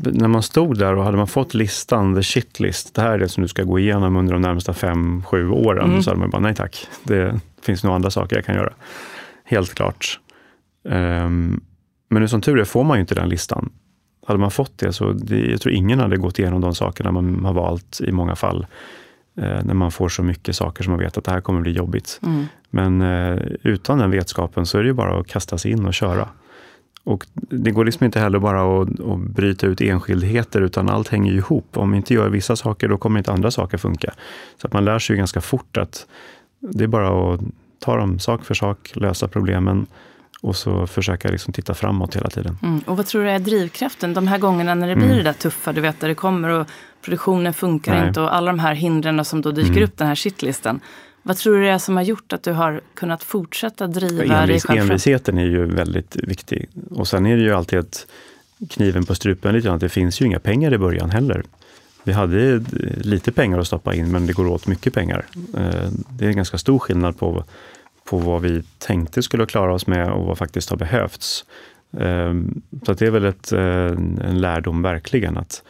när 0.00 0.28
man 0.28 0.42
stod 0.42 0.78
där 0.78 0.94
och 0.94 1.04
hade 1.04 1.16
man 1.16 1.26
fått 1.26 1.54
listan, 1.54 2.14
the 2.14 2.22
shitlist, 2.22 2.94
det 2.94 3.02
här 3.02 3.12
är 3.12 3.18
det 3.18 3.28
som 3.28 3.42
du 3.42 3.48
ska 3.48 3.62
gå 3.62 3.78
igenom 3.78 4.16
under 4.16 4.32
de 4.32 4.42
närmsta 4.42 4.74
fem, 4.74 5.22
sju 5.22 5.48
åren, 5.50 5.90
mm. 5.90 6.02
så 6.02 6.10
hade 6.10 6.20
man 6.20 6.30
bara, 6.30 6.42
nej 6.42 6.54
tack, 6.54 6.88
det 7.02 7.40
finns 7.62 7.84
nog 7.84 7.94
andra 7.94 8.10
saker 8.10 8.36
jag 8.36 8.44
kan 8.44 8.54
göra. 8.54 8.72
Helt 9.44 9.74
klart. 9.74 10.20
Um, 10.84 11.60
men 12.08 12.22
nu 12.22 12.28
som 12.28 12.40
tur 12.40 12.58
är 12.58 12.64
får 12.64 12.84
man 12.84 12.96
ju 12.96 13.00
inte 13.00 13.14
den 13.14 13.28
listan. 13.28 13.72
Hade 14.26 14.38
man 14.38 14.50
fått 14.50 14.78
det 14.78 14.92
så, 14.92 15.12
det, 15.12 15.38
jag 15.38 15.60
tror 15.60 15.74
ingen 15.74 16.00
hade 16.00 16.16
gått 16.16 16.38
igenom 16.38 16.60
de 16.60 16.74
sakerna 16.74 17.12
man 17.12 17.44
har 17.44 17.52
valt 17.52 18.00
i 18.00 18.12
många 18.12 18.36
fall 18.36 18.66
eh, 19.36 19.64
när 19.64 19.74
man 19.74 19.90
får 19.90 20.08
så 20.08 20.22
mycket 20.22 20.56
saker 20.56 20.84
som 20.84 20.90
man 20.90 21.00
vet 21.00 21.18
att 21.18 21.24
det 21.24 21.30
här 21.30 21.40
kommer 21.40 21.60
bli 21.60 21.72
jobbigt. 21.72 22.20
Mm. 22.22 22.44
Men 22.70 23.02
eh, 23.02 23.38
utan 23.62 23.98
den 23.98 24.10
vetskapen 24.10 24.66
så 24.66 24.78
är 24.78 24.82
det 24.82 24.88
ju 24.88 24.94
bara 24.94 25.20
att 25.20 25.26
kasta 25.26 25.58
sig 25.58 25.70
in 25.70 25.86
och 25.86 25.94
köra. 25.94 26.28
Och 27.06 27.26
det 27.34 27.70
går 27.70 27.84
liksom 27.84 28.04
inte 28.04 28.20
heller 28.20 28.38
bara 28.38 28.82
att, 28.82 29.00
att 29.00 29.18
bryta 29.18 29.66
ut 29.66 29.80
enskildheter, 29.80 30.60
utan 30.60 30.88
allt 30.88 31.08
hänger 31.08 31.32
ihop. 31.32 31.76
Om 31.76 31.90
vi 31.90 31.96
inte 31.96 32.14
gör 32.14 32.28
vissa 32.28 32.56
saker, 32.56 32.88
då 32.88 32.98
kommer 32.98 33.18
inte 33.18 33.32
andra 33.32 33.50
saker 33.50 33.78
funka. 33.78 34.12
Så 34.60 34.66
att 34.66 34.72
man 34.72 34.84
lär 34.84 34.98
sig 34.98 35.14
ju 35.14 35.18
ganska 35.18 35.40
fort 35.40 35.76
att 35.76 36.06
det 36.60 36.84
är 36.84 36.88
bara 36.88 37.34
att 37.34 37.40
ta 37.78 37.96
dem 37.96 38.18
sak 38.18 38.44
för 38.44 38.54
sak, 38.54 38.92
lösa 38.94 39.28
problemen 39.28 39.86
och 40.42 40.56
så 40.56 40.86
försöka 40.86 41.28
liksom 41.28 41.52
titta 41.52 41.74
framåt 41.74 42.16
hela 42.16 42.30
tiden. 42.30 42.58
Mm. 42.62 42.78
Och 42.86 42.96
vad 42.96 43.06
tror 43.06 43.22
du 43.22 43.30
är 43.30 43.38
drivkraften 43.38 44.14
de 44.14 44.26
här 44.26 44.38
gångerna 44.38 44.74
när 44.74 44.88
det 44.88 44.96
blir 44.96 45.06
mm. 45.06 45.16
det 45.16 45.22
där 45.22 45.32
tuffa, 45.32 45.72
du 45.72 45.80
vet 45.80 46.00
där 46.00 46.08
det 46.08 46.14
kommer 46.14 46.48
och 46.48 46.66
produktionen 47.02 47.54
funkar 47.54 47.94
Nej. 47.98 48.08
inte 48.08 48.20
och 48.20 48.34
alla 48.34 48.50
de 48.50 48.58
här 48.58 48.74
hindren 48.74 49.24
som 49.24 49.42
då 49.42 49.50
dyker 49.50 49.70
mm. 49.70 49.84
upp, 49.84 49.96
den 49.96 50.08
här 50.08 50.14
shitlisten. 50.14 50.80
Vad 51.26 51.36
tror 51.36 51.56
du 51.56 51.62
det 51.62 51.70
är 51.70 51.78
som 51.78 51.96
har 51.96 52.02
gjort 52.02 52.32
att 52.32 52.42
du 52.42 52.52
har 52.52 52.80
kunnat 52.94 53.22
fortsätta 53.22 53.86
driva 53.86 54.42
Envis, 54.42 54.62
dig? 54.62 54.78
Envisheten 54.78 55.38
är 55.38 55.44
ju 55.44 55.64
väldigt 55.64 56.16
viktig. 56.16 56.68
Och 56.90 57.08
sen 57.08 57.26
är 57.26 57.36
det 57.36 57.42
ju 57.42 57.52
alltid 57.54 57.78
ett 57.78 58.06
kniven 58.70 59.04
på 59.04 59.14
strupen 59.14 59.54
lite 59.54 59.68
grann. 59.68 59.78
Det 59.78 59.88
finns 59.88 60.20
ju 60.20 60.26
inga 60.26 60.38
pengar 60.38 60.74
i 60.74 60.78
början 60.78 61.10
heller. 61.10 61.42
Vi 62.04 62.12
hade 62.12 62.64
lite 62.96 63.32
pengar 63.32 63.58
att 63.58 63.66
stoppa 63.66 63.94
in, 63.94 64.10
men 64.12 64.26
det 64.26 64.32
går 64.32 64.46
åt 64.46 64.66
mycket 64.66 64.94
pengar. 64.94 65.26
Eh, 65.56 65.90
det 66.10 66.24
är 66.24 66.28
en 66.28 66.36
ganska 66.36 66.58
stor 66.58 66.78
skillnad 66.78 67.18
på, 67.18 67.44
på 68.04 68.18
vad 68.18 68.42
vi 68.42 68.62
tänkte 68.78 69.22
skulle 69.22 69.46
klara 69.46 69.74
oss 69.74 69.86
med 69.86 70.12
och 70.12 70.26
vad 70.26 70.38
faktiskt 70.38 70.70
har 70.70 70.76
behövts. 70.76 71.44
Eh, 71.98 72.34
så 72.86 72.92
det 72.92 73.06
är 73.06 73.10
väl 73.10 73.24
ett, 73.24 73.52
eh, 73.52 73.60
en 74.28 74.40
lärdom 74.40 74.82
verkligen, 74.82 75.36
att 75.36 75.62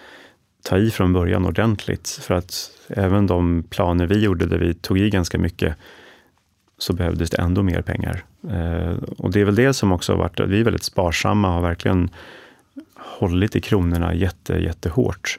ta 0.63 0.79
i 0.79 0.91
från 0.91 1.13
början 1.13 1.47
ordentligt. 1.47 2.09
För 2.09 2.35
att 2.35 2.71
även 2.89 3.27
de 3.27 3.63
planer 3.71 4.07
vi 4.07 4.19
gjorde, 4.19 4.47
där 4.47 4.59
vi 4.59 4.75
tog 4.75 4.99
i 4.99 5.11
ganska 5.11 5.39
mycket, 5.39 5.77
så 6.79 6.93
behövdes 6.93 7.31
det 7.31 7.43
ändå 7.43 7.63
mer 7.63 7.83
pengar. 7.83 8.25
Eh, 8.51 8.97
och 9.19 9.31
det 9.33 9.41
är 9.41 9.45
väl 9.45 9.55
det 9.55 9.75
som 9.75 9.93
också 9.93 10.13
har 10.13 10.19
varit, 10.19 10.41
att 10.41 10.49
vi 10.49 10.61
är 10.61 10.65
väldigt 10.65 10.85
sparsamma 10.85 11.49
och 11.49 11.55
har 11.55 11.63
verkligen 11.63 12.11
hållit 12.97 13.57
i 13.57 13.61
kronorna 13.61 14.15
jätte, 14.15 14.55
jättehårt. 14.55 15.39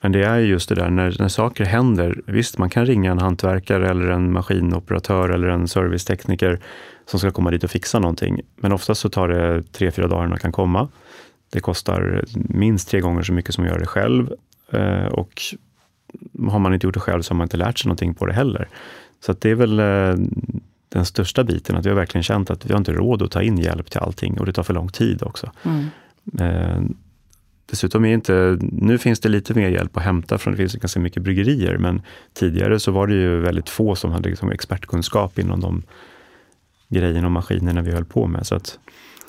Men 0.00 0.12
det 0.12 0.24
är 0.24 0.38
just 0.38 0.68
det 0.68 0.74
där 0.74 0.90
när, 0.90 1.16
när 1.18 1.28
saker 1.28 1.64
händer. 1.64 2.20
Visst, 2.26 2.58
man 2.58 2.70
kan 2.70 2.86
ringa 2.86 3.10
en 3.10 3.18
hantverkare 3.18 3.88
eller 3.88 4.08
en 4.08 4.32
maskinoperatör 4.32 5.28
eller 5.28 5.48
en 5.48 5.68
servicetekniker 5.68 6.60
som 7.06 7.20
ska 7.20 7.30
komma 7.30 7.50
dit 7.50 7.64
och 7.64 7.70
fixa 7.70 7.98
någonting. 7.98 8.40
Men 8.56 8.72
oftast 8.72 9.00
så 9.00 9.08
tar 9.08 9.28
det 9.28 9.62
tre, 9.72 9.90
fyra 9.90 10.08
dagar 10.08 10.20
innan 10.20 10.30
man 10.30 10.38
kan 10.38 10.52
komma. 10.52 10.88
Det 11.52 11.60
kostar 11.60 12.24
minst 12.34 12.88
tre 12.88 13.00
gånger 13.00 13.22
så 13.22 13.32
mycket 13.32 13.54
som 13.54 13.64
att 13.64 13.70
göra 13.70 13.80
det 13.80 13.86
själv. 13.86 14.32
Eh, 14.72 15.06
och 15.06 15.42
har 16.50 16.58
man 16.58 16.74
inte 16.74 16.86
gjort 16.86 16.94
det 16.94 17.00
själv 17.00 17.22
så 17.22 17.34
har 17.34 17.36
man 17.36 17.44
inte 17.44 17.56
lärt 17.56 17.78
sig 17.78 17.88
någonting 17.88 18.14
på 18.14 18.26
det 18.26 18.32
heller. 18.32 18.68
Så 19.20 19.32
det 19.32 19.50
är 19.50 19.54
väl 19.54 19.78
eh, 19.78 20.26
den 20.88 21.04
största 21.04 21.44
biten, 21.44 21.76
att 21.76 21.86
vi 21.86 21.88
har 21.88 21.96
verkligen 21.96 22.22
känt 22.22 22.50
att 22.50 22.66
vi 22.66 22.72
har 22.72 22.78
inte 22.78 22.92
råd 22.92 23.22
att 23.22 23.30
ta 23.30 23.42
in 23.42 23.58
hjälp 23.58 23.90
till 23.90 24.00
allting 24.00 24.38
och 24.38 24.46
det 24.46 24.52
tar 24.52 24.62
för 24.62 24.74
lång 24.74 24.88
tid 24.88 25.22
också. 25.22 25.52
Mm. 25.62 25.86
Eh, 26.40 26.82
Dessutom 27.70 28.04
är 28.04 28.14
inte, 28.14 28.58
nu 28.60 28.98
finns 28.98 29.20
det 29.20 29.28
lite 29.28 29.54
mer 29.54 29.68
hjälp 29.68 29.96
att 29.96 30.02
hämta 30.02 30.38
från, 30.38 30.52
det 30.52 30.56
finns 30.56 30.74
ganska 30.74 31.00
mycket 31.00 31.22
bryggerier, 31.22 31.78
men 31.78 32.02
tidigare 32.32 32.80
så 32.80 32.92
var 32.92 33.06
det 33.06 33.14
ju 33.14 33.40
väldigt 33.40 33.68
få 33.68 33.94
som 33.94 34.10
hade 34.10 34.28
liksom 34.28 34.50
expertkunskap 34.50 35.38
inom 35.38 35.60
de 35.60 35.82
grejerna 36.88 37.26
och 37.26 37.32
maskinerna 37.32 37.82
vi 37.82 37.92
höll 37.92 38.04
på 38.04 38.26
med. 38.26 38.46
Så 38.46 38.54
att 38.54 38.78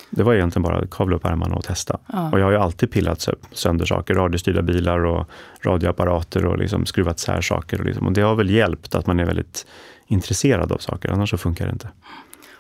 det 0.09 0.23
var 0.23 0.33
egentligen 0.33 0.63
bara 0.63 0.77
att 0.77 0.89
kavla 0.89 1.15
upp 1.15 1.25
ärmarna 1.25 1.55
och 1.55 1.63
testa. 1.63 1.97
Ja. 2.13 2.31
Och 2.31 2.39
jag 2.39 2.45
har 2.45 2.51
ju 2.51 2.57
alltid 2.57 2.91
pillat 2.91 3.27
sönder 3.51 3.85
saker, 3.85 4.13
radiostyrda 4.13 4.61
bilar 4.61 5.05
och 5.05 5.29
radioapparater 5.63 6.45
och 6.45 6.57
liksom 6.57 6.85
skruvat 6.85 7.19
isär 7.19 7.41
saker. 7.41 7.79
Och, 7.79 7.85
liksom, 7.85 8.07
och 8.07 8.13
det 8.13 8.21
har 8.21 8.35
väl 8.35 8.49
hjälpt 8.49 8.95
att 8.95 9.07
man 9.07 9.19
är 9.19 9.25
väldigt 9.25 9.65
intresserad 10.07 10.71
av 10.71 10.77
saker, 10.77 11.09
annars 11.09 11.29
så 11.29 11.37
funkar 11.37 11.65
det 11.65 11.71
inte. 11.71 11.89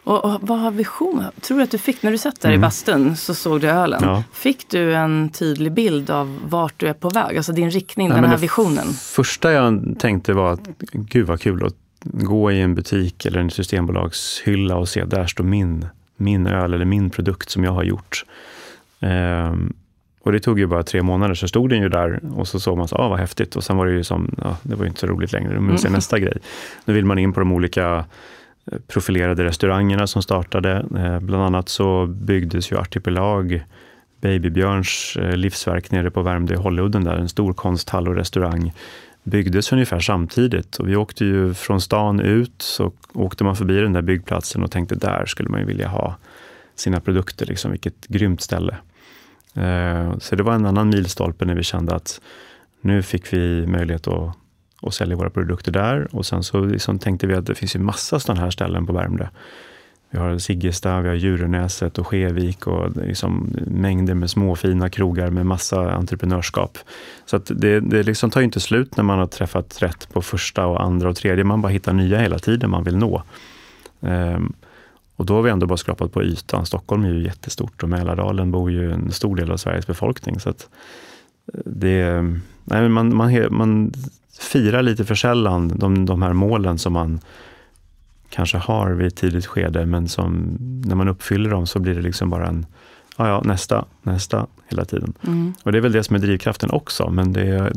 Och, 0.03 0.25
och, 0.25 0.39
vad 0.41 0.59
har 0.59 0.71
vision? 0.71 1.23
Tror 1.41 1.57
du 1.57 1.63
att 1.63 1.71
du 1.71 1.77
fick, 1.77 2.03
när 2.03 2.11
du 2.11 2.17
satt 2.17 2.41
där 2.41 2.49
mm. 2.49 2.59
i 2.59 2.61
bastun 2.61 3.15
så 3.15 3.33
såg 3.33 3.61
du 3.61 3.69
ölen. 3.69 3.99
Ja. 4.03 4.23
Fick 4.33 4.69
du 4.69 4.95
en 4.95 5.29
tydlig 5.29 5.71
bild 5.71 6.09
av 6.09 6.39
vart 6.45 6.73
du 6.77 6.87
är 6.87 6.93
på 6.93 7.09
väg? 7.09 7.37
Alltså 7.37 7.51
din 7.51 7.71
riktning, 7.71 8.09
ja, 8.09 8.15
den 8.15 8.25
här 8.25 8.37
visionen? 8.37 8.87
första 8.93 9.51
jag 9.51 9.95
tänkte 9.99 10.33
var 10.33 10.53
att 10.53 10.67
gud 10.91 11.27
vad 11.27 11.41
kul 11.41 11.65
att 11.65 11.75
gå 12.03 12.51
i 12.51 12.61
en 12.61 12.75
butik 12.75 13.25
eller 13.25 13.39
en 13.39 13.51
systembolagshylla 13.51 14.75
och 14.75 14.89
se 14.89 15.05
där 15.05 15.27
står 15.27 15.43
min, 15.43 15.85
min 16.19 16.47
öl 16.47 16.73
eller 16.73 16.85
min 16.85 17.09
produkt 17.09 17.49
som 17.49 17.63
jag 17.63 17.71
har 17.71 17.83
gjort. 17.83 18.25
Ehm, 18.99 19.73
Och 20.21 20.31
det 20.31 20.39
tog 20.39 20.59
ju 20.59 20.67
bara 20.67 20.83
tre 20.83 21.01
månader, 21.01 21.33
så 21.33 21.47
stod 21.47 21.69
den 21.69 21.81
ju 21.81 21.89
där 21.89 22.19
och 22.35 22.47
så 22.47 22.59
såg 22.59 22.77
man 22.77 22.87
så, 22.87 22.95
ah, 22.95 23.09
vad 23.09 23.19
häftigt. 23.19 23.55
Och 23.55 23.63
sen 23.63 23.77
var 23.77 23.85
det 23.85 23.91
ju 23.91 24.03
som, 24.03 24.35
ja, 24.37 24.57
det 24.63 24.75
var 24.75 24.83
ju 24.83 24.87
inte 24.87 24.99
så 24.99 25.07
roligt 25.07 25.31
längre, 25.31 25.59
nu 25.59 25.67
vill 25.67 25.77
se 25.77 25.87
mm. 25.87 25.97
nästa 25.97 26.19
grej. 26.19 26.37
Nu 26.85 26.93
vill 26.93 27.05
man 27.05 27.19
in 27.19 27.33
på 27.33 27.39
de 27.39 27.51
olika 27.51 28.05
eh, 28.71 28.79
profilerade 28.87 29.43
restaurangerna 29.43 30.07
som 30.07 30.21
startade. 30.21 30.85
Eh, 30.97 31.19
bland 31.19 31.43
annat 31.43 31.69
så 31.69 32.07
byggdes 32.07 32.71
ju 32.71 32.77
Artipelag, 32.77 33.63
Babybjörns 34.21 35.17
eh, 35.21 35.35
livsverk 35.35 35.91
nere 35.91 36.11
på 36.11 36.21
Värmdö 36.21 36.53
i 36.53 36.57
Holludden, 36.57 37.03
där 37.03 37.15
en 37.15 37.29
stor 37.29 37.53
konsthall 37.53 38.07
och 38.07 38.15
restaurang 38.15 38.73
byggdes 39.29 39.71
ungefär 39.71 39.99
samtidigt. 39.99 40.77
Och 40.77 40.89
vi 40.89 40.95
åkte 40.95 41.25
ju 41.25 41.53
från 41.53 41.81
stan 41.81 42.19
ut, 42.19 42.61
så 42.61 42.91
åkte 43.13 43.43
man 43.43 43.55
förbi 43.55 43.81
den 43.81 43.93
där 43.93 44.01
byggplatsen 44.01 44.63
och 44.63 44.71
tänkte 44.71 44.95
där 44.95 45.25
skulle 45.25 45.49
man 45.49 45.59
ju 45.59 45.65
vilja 45.65 45.87
ha 45.87 46.15
sina 46.75 46.99
produkter. 46.99 47.45
Liksom, 47.45 47.71
vilket 47.71 48.07
grymt 48.07 48.41
ställe. 48.41 48.77
Eh, 49.53 50.17
så 50.17 50.35
det 50.35 50.43
var 50.43 50.53
en 50.53 50.65
annan 50.65 50.89
milstolpe 50.89 51.45
när 51.45 51.55
vi 51.55 51.63
kände 51.63 51.95
att 51.95 52.21
nu 52.81 53.03
fick 53.03 53.33
vi 53.33 53.67
möjlighet 53.67 54.07
att, 54.07 54.35
att 54.81 54.93
sälja 54.93 55.15
våra 55.15 55.29
produkter 55.29 55.71
där. 55.71 56.15
Och 56.15 56.25
sen 56.25 56.43
så 56.43 56.65
liksom 56.65 56.99
tänkte 56.99 57.27
vi 57.27 57.33
att 57.33 57.45
det 57.45 57.55
finns 57.55 57.75
ju 57.75 57.79
massa 57.79 58.19
sådana 58.19 58.41
här 58.41 58.51
ställen 58.51 58.85
på 58.85 58.93
Värmdö. 58.93 59.27
Vi 60.11 60.17
har 60.17 60.37
Siggesta, 60.37 61.01
vi 61.01 61.07
har 61.07 61.15
Djurönäset 61.15 61.97
och 61.97 62.07
Skevik 62.07 62.67
och 62.67 62.97
liksom 62.97 63.55
mängder 63.67 64.13
med 64.13 64.29
små 64.29 64.55
fina 64.55 64.89
krogar 64.89 65.29
med 65.29 65.45
massa 65.45 65.91
entreprenörskap. 65.91 66.77
Så 67.25 67.35
att 67.35 67.51
det, 67.55 67.79
det 67.79 68.03
liksom 68.03 68.29
tar 68.29 68.41
inte 68.41 68.59
slut 68.59 68.97
när 68.97 69.03
man 69.03 69.19
har 69.19 69.27
träffat 69.27 69.81
rätt 69.81 70.09
på 70.13 70.21
första, 70.21 70.65
och 70.65 70.83
andra 70.83 71.09
och 71.09 71.15
tredje. 71.15 71.43
Man 71.43 71.61
bara 71.61 71.71
hittar 71.71 71.93
nya 71.93 72.19
hela 72.19 72.39
tiden 72.39 72.69
man 72.69 72.83
vill 72.83 72.97
nå. 72.97 73.23
Um, 73.99 74.53
och 75.15 75.25
då 75.25 75.35
har 75.35 75.41
vi 75.41 75.49
ändå 75.49 75.65
bara 75.65 75.77
skrapat 75.77 76.13
på 76.13 76.23
ytan. 76.23 76.65
Stockholm 76.65 77.03
är 77.03 77.09
ju 77.09 77.23
jättestort 77.23 77.83
och 77.83 77.89
Mälardalen 77.89 78.51
bor 78.51 78.71
ju 78.71 78.91
en 78.91 79.11
stor 79.11 79.35
del 79.35 79.51
av 79.51 79.57
Sveriges 79.57 79.87
befolkning. 79.87 80.39
Så 80.39 80.49
att 80.49 80.69
eh, 81.53 81.59
det, 81.65 82.23
nej, 82.63 82.89
man, 82.89 83.15
man, 83.15 83.47
man 83.49 83.93
firar 84.39 84.81
lite 84.81 85.05
för 85.05 85.15
sällan 85.15 85.67
de, 85.67 86.05
de 86.05 86.21
här 86.21 86.33
målen 86.33 86.77
som 86.77 86.93
man 86.93 87.19
kanske 88.29 88.57
har 88.57 88.91
vid 88.91 89.07
ett 89.07 89.15
tidigt 89.15 89.45
skede, 89.45 89.85
men 89.85 90.07
som 90.07 90.57
när 90.85 90.95
man 90.95 91.07
uppfyller 91.07 91.49
dem 91.49 91.67
så 91.67 91.79
blir 91.79 91.95
det 91.95 92.01
liksom 92.01 92.29
bara 92.29 92.47
en, 92.47 92.65
ja, 93.17 93.27
ja 93.27 93.41
nästa, 93.45 93.85
nästa 94.01 94.47
hela 94.67 94.85
tiden. 94.85 95.13
Mm. 95.27 95.53
Och 95.63 95.71
det 95.71 95.77
är 95.77 95.81
väl 95.81 95.91
det 95.91 96.03
som 96.03 96.15
är 96.15 96.19
drivkraften 96.19 96.69
också, 96.71 97.09
men 97.09 97.33
det 97.33 97.41
är, 97.41 97.73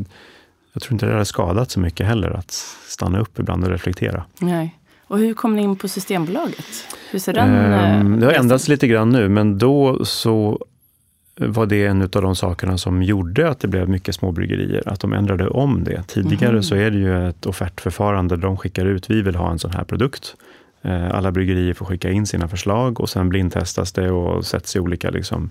jag 0.72 0.82
tror 0.82 0.92
inte 0.92 1.06
det 1.06 1.14
har 1.14 1.24
skadat 1.24 1.70
så 1.70 1.80
mycket 1.80 2.06
heller 2.06 2.30
att 2.30 2.50
stanna 2.86 3.18
upp 3.18 3.38
ibland 3.38 3.64
och 3.64 3.70
reflektera. 3.70 4.24
Nej. 4.38 4.78
Och 5.06 5.18
hur 5.18 5.34
kom 5.34 5.56
ni 5.56 5.62
in 5.62 5.76
på 5.76 5.88
Systembolaget? 5.88 6.66
Hur 7.10 7.18
ser 7.18 7.32
den 7.32 7.72
um, 8.06 8.20
Det 8.20 8.26
har 8.26 8.32
ändrats 8.32 8.68
lite 8.68 8.86
grann 8.86 9.10
nu, 9.10 9.28
men 9.28 9.58
då 9.58 10.04
så 10.04 10.64
var 11.36 11.66
det 11.66 11.86
en 11.86 12.02
av 12.02 12.08
de 12.08 12.36
sakerna 12.36 12.78
som 12.78 13.02
gjorde 13.02 13.48
att 13.48 13.60
det 13.60 13.68
blev 13.68 13.88
mycket 13.88 14.14
småbryggerier, 14.14 14.82
att 14.86 15.00
de 15.00 15.12
ändrade 15.12 15.48
om 15.48 15.84
det. 15.84 16.02
Tidigare 16.06 16.50
mm. 16.50 16.62
så 16.62 16.74
är 16.74 16.90
det 16.90 16.98
ju 16.98 17.28
ett 17.28 17.46
offertförfarande, 17.46 18.36
de 18.36 18.56
skickar 18.56 18.86
ut, 18.86 19.10
vi 19.10 19.22
vill 19.22 19.34
ha 19.34 19.50
en 19.50 19.58
sån 19.58 19.70
här 19.70 19.84
produkt. 19.84 20.34
Eh, 20.82 21.14
alla 21.14 21.32
bryggerier 21.32 21.74
får 21.74 21.86
skicka 21.86 22.10
in 22.10 22.26
sina 22.26 22.48
förslag 22.48 23.00
och 23.00 23.10
sen 23.10 23.28
blindtestas 23.28 23.92
det 23.92 24.10
och 24.10 24.46
sätts 24.46 24.76
i 24.76 24.80
olika 24.80 25.10
liksom, 25.10 25.50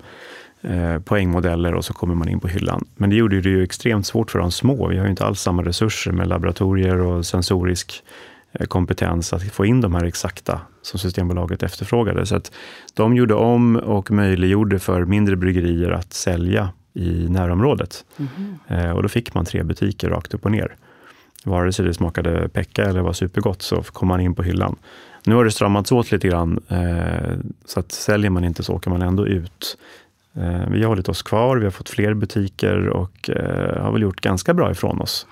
eh, 0.62 0.98
poängmodeller 0.98 1.74
och 1.74 1.84
så 1.84 1.92
kommer 1.92 2.14
man 2.14 2.28
in 2.28 2.40
på 2.40 2.48
hyllan. 2.48 2.84
Men 2.96 3.10
det 3.10 3.16
gjorde 3.16 3.40
det 3.40 3.48
ju 3.48 3.62
extremt 3.62 4.06
svårt 4.06 4.30
för 4.30 4.38
de 4.38 4.50
små. 4.50 4.88
Vi 4.88 4.96
har 4.96 5.04
ju 5.04 5.10
inte 5.10 5.24
alls 5.24 5.40
samma 5.40 5.62
resurser 5.62 6.12
med 6.12 6.28
laboratorier 6.28 6.98
och 6.98 7.26
sensorisk 7.26 8.02
kompetens 8.68 9.32
att 9.32 9.42
få 9.42 9.66
in 9.66 9.80
de 9.80 9.94
här 9.94 10.04
exakta 10.04 10.60
som 10.82 10.98
Systembolaget 10.98 11.62
efterfrågade. 11.62 12.26
Så 12.26 12.36
att 12.36 12.52
de 12.94 13.16
gjorde 13.16 13.34
om 13.34 13.76
och 13.76 14.10
möjliggjorde 14.10 14.78
för 14.78 15.04
mindre 15.04 15.36
bryggerier 15.36 15.90
att 15.90 16.12
sälja 16.12 16.68
i 16.94 17.28
närområdet. 17.28 18.04
Mm. 18.16 18.96
Och 18.96 19.02
då 19.02 19.08
fick 19.08 19.34
man 19.34 19.44
tre 19.44 19.62
butiker 19.62 20.10
rakt 20.10 20.34
upp 20.34 20.44
och 20.44 20.50
ner. 20.50 20.76
Vare 21.44 21.72
sig 21.72 21.84
det 21.84 21.94
smakade 21.94 22.48
pecka 22.48 22.84
eller 22.84 23.00
var 23.00 23.12
supergott 23.12 23.62
så 23.62 23.82
kom 23.82 24.08
man 24.08 24.20
in 24.20 24.34
på 24.34 24.42
hyllan. 24.42 24.76
Nu 25.24 25.34
har 25.34 25.44
det 25.44 25.50
stramats 25.50 25.92
åt 25.92 26.12
lite 26.12 26.28
grann, 26.28 26.60
eh, 26.68 27.36
så 27.64 27.80
att 27.80 27.92
säljer 27.92 28.30
man 28.30 28.44
inte 28.44 28.62
så 28.62 28.74
åker 28.74 28.90
man 28.90 29.02
ändå 29.02 29.26
ut. 29.26 29.78
Vi 30.68 30.82
har 30.82 30.88
hållit 30.88 31.08
oss 31.08 31.22
kvar, 31.22 31.56
vi 31.56 31.64
har 31.64 31.70
fått 31.70 31.88
fler 31.88 32.14
butiker 32.14 32.88
och 32.88 33.30
har 33.76 33.92
väl 33.92 34.02
gjort 34.02 34.20
ganska 34.20 34.54
bra 34.54 34.70
ifrån 34.70 35.00
oss 35.00 35.26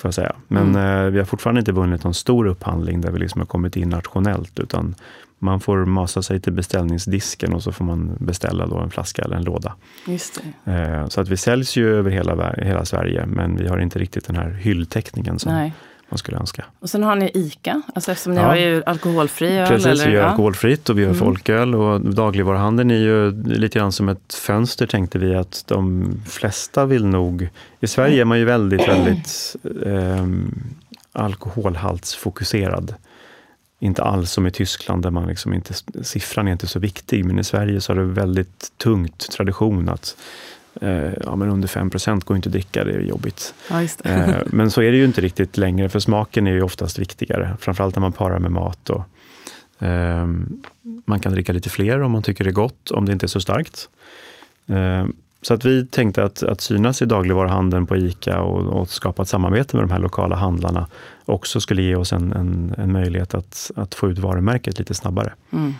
får 0.00 0.08
jag 0.08 0.14
säga. 0.14 0.36
Men 0.48 0.76
mm. 0.76 1.04
eh, 1.04 1.10
vi 1.10 1.18
har 1.18 1.24
fortfarande 1.24 1.58
inte 1.58 1.72
vunnit 1.72 2.04
någon 2.04 2.14
stor 2.14 2.46
upphandling 2.46 3.00
där 3.00 3.10
vi 3.10 3.18
liksom 3.18 3.40
har 3.40 3.46
kommit 3.46 3.76
in 3.76 3.88
nationellt, 3.88 4.58
utan 4.58 4.94
man 5.38 5.60
får 5.60 5.84
masa 5.84 6.22
sig 6.22 6.40
till 6.40 6.52
beställningsdisken 6.52 7.52
och 7.52 7.62
så 7.62 7.72
får 7.72 7.84
man 7.84 8.16
beställa 8.20 8.66
då 8.66 8.78
en 8.78 8.90
flaska 8.90 9.22
eller 9.22 9.36
en 9.36 9.44
låda. 9.44 9.74
Just 10.06 10.42
eh, 10.64 11.06
så 11.06 11.20
att 11.20 11.28
vi 11.28 11.36
säljs 11.36 11.76
ju 11.76 11.96
över 11.96 12.10
hela, 12.10 12.52
hela 12.52 12.84
Sverige, 12.84 13.26
men 13.26 13.56
vi 13.56 13.68
har 13.68 13.78
inte 13.78 13.98
riktigt 13.98 14.26
den 14.26 14.36
här 14.36 14.50
hylltäckningen 14.50 15.38
som 15.38 15.52
Nej 15.52 15.72
man 16.10 16.18
skulle 16.18 16.36
önska. 16.36 16.64
Och 16.80 16.90
sen 16.90 17.02
har 17.02 17.16
ni 17.16 17.30
ICA, 17.34 17.82
alltså 17.94 18.12
eftersom 18.12 18.34
ni 18.34 18.40
ja. 18.40 18.46
har 18.46 18.56
ju 18.56 18.82
alkoholfri 18.86 19.58
öl. 19.58 19.68
Precis, 19.68 19.86
eller? 19.86 20.06
vi 20.06 20.12
gör 20.12 20.26
alkoholfritt 20.26 20.88
och 20.88 20.98
vi 20.98 21.02
gör 21.02 21.08
mm. 21.08 21.18
folköl 21.18 21.74
och 21.74 22.00
dagligvaruhandeln 22.00 22.90
är 22.90 22.98
ju 22.98 23.42
lite 23.44 23.78
grann 23.78 23.92
som 23.92 24.08
ett 24.08 24.34
fönster 24.34 24.86
tänkte 24.86 25.18
vi 25.18 25.34
att 25.34 25.64
de 25.66 26.12
flesta 26.26 26.86
vill 26.86 27.06
nog... 27.06 27.48
I 27.80 27.86
Sverige 27.86 28.20
är 28.20 28.24
man 28.24 28.38
ju 28.38 28.44
väldigt, 28.44 28.88
väldigt 28.88 29.56
eh, 29.86 30.26
alkoholhaltsfokuserad. 31.12 32.94
Inte 33.80 34.02
alls 34.02 34.32
som 34.32 34.46
i 34.46 34.50
Tyskland 34.50 35.02
där 35.02 35.10
man 35.10 35.28
liksom 35.28 35.54
inte, 35.54 35.74
siffran 36.02 36.48
är 36.48 36.52
inte 36.52 36.66
så 36.66 36.78
viktig, 36.78 37.24
men 37.24 37.38
i 37.38 37.44
Sverige 37.44 37.80
så 37.80 37.92
har 37.92 37.96
det 38.00 38.04
väldigt 38.04 38.72
tungt 38.76 39.30
tradition 39.30 39.88
att 39.88 40.16
Eh, 40.80 41.12
ja, 41.24 41.36
men 41.36 41.48
under 41.48 41.68
5% 41.68 42.24
går 42.24 42.36
inte 42.36 42.48
att 42.48 42.52
dricka, 42.52 42.84
det 42.84 42.92
är 42.92 43.00
jobbigt. 43.00 43.54
Ja, 43.70 43.82
eh, 44.04 44.34
men 44.46 44.70
så 44.70 44.82
är 44.82 44.90
det 44.90 44.96
ju 44.96 45.04
inte 45.04 45.20
riktigt 45.20 45.56
längre, 45.56 45.88
för 45.88 45.98
smaken 45.98 46.46
är 46.46 46.52
ju 46.52 46.62
oftast 46.62 46.98
viktigare. 46.98 47.56
Framförallt 47.60 47.96
när 47.96 48.00
man 48.00 48.12
parar 48.12 48.38
med 48.38 48.52
mat. 48.52 48.90
Och, 48.90 49.04
eh, 49.86 50.26
man 51.04 51.20
kan 51.20 51.32
dricka 51.32 51.52
lite 51.52 51.70
fler 51.70 52.00
om 52.00 52.12
man 52.12 52.22
tycker 52.22 52.44
det 52.44 52.50
är 52.50 52.52
gott, 52.52 52.90
om 52.90 53.06
det 53.06 53.12
inte 53.12 53.26
är 53.26 53.28
så 53.28 53.40
starkt. 53.40 53.88
Eh, 54.66 55.06
så 55.42 55.54
att 55.54 55.64
vi 55.64 55.86
tänkte 55.86 56.24
att, 56.24 56.42
att 56.42 56.60
synas 56.60 57.02
i 57.02 57.04
dagligvaruhandeln 57.04 57.86
på 57.86 57.96
ICA 57.96 58.40
och, 58.40 58.80
och 58.80 58.88
skapa 58.88 59.22
ett 59.22 59.28
samarbete 59.28 59.76
med 59.76 59.88
de 59.88 59.92
här 59.92 59.98
lokala 59.98 60.36
handlarna 60.36 60.86
också 61.24 61.60
skulle 61.60 61.82
ge 61.82 61.96
oss 61.96 62.12
en, 62.12 62.32
en, 62.32 62.74
en 62.78 62.92
möjlighet 62.92 63.34
att, 63.34 63.70
att 63.76 63.94
få 63.94 64.10
ut 64.10 64.18
varumärket 64.18 64.78
lite 64.78 64.94
snabbare. 64.94 65.32
Mm. 65.52 65.74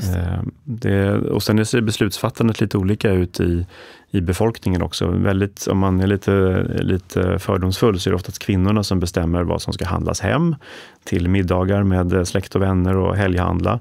Det. 0.00 0.18
Eh, 0.18 0.42
det. 0.64 1.18
och 1.18 1.42
sen 1.42 1.66
ser 1.66 1.80
beslutsfattandet 1.80 2.60
lite 2.60 2.78
olika 2.78 3.10
ut 3.10 3.40
i, 3.40 3.66
i 4.10 4.20
befolkningen 4.20 4.82
också. 4.82 5.06
Väldigt, 5.06 5.66
om 5.66 5.78
man 5.78 6.00
är 6.00 6.06
lite, 6.06 6.62
lite 6.80 7.38
fördomsfull 7.38 8.00
så 8.00 8.08
är 8.08 8.10
det 8.10 8.16
oftast 8.16 8.38
kvinnorna 8.38 8.82
som 8.82 9.00
bestämmer 9.00 9.42
vad 9.42 9.62
som 9.62 9.72
ska 9.72 9.86
handlas 9.86 10.20
hem 10.20 10.56
till 11.04 11.28
middagar 11.28 11.82
med 11.82 12.28
släkt 12.28 12.54
och 12.54 12.62
vänner 12.62 12.96
och 12.96 13.16
helghandla. 13.16 13.80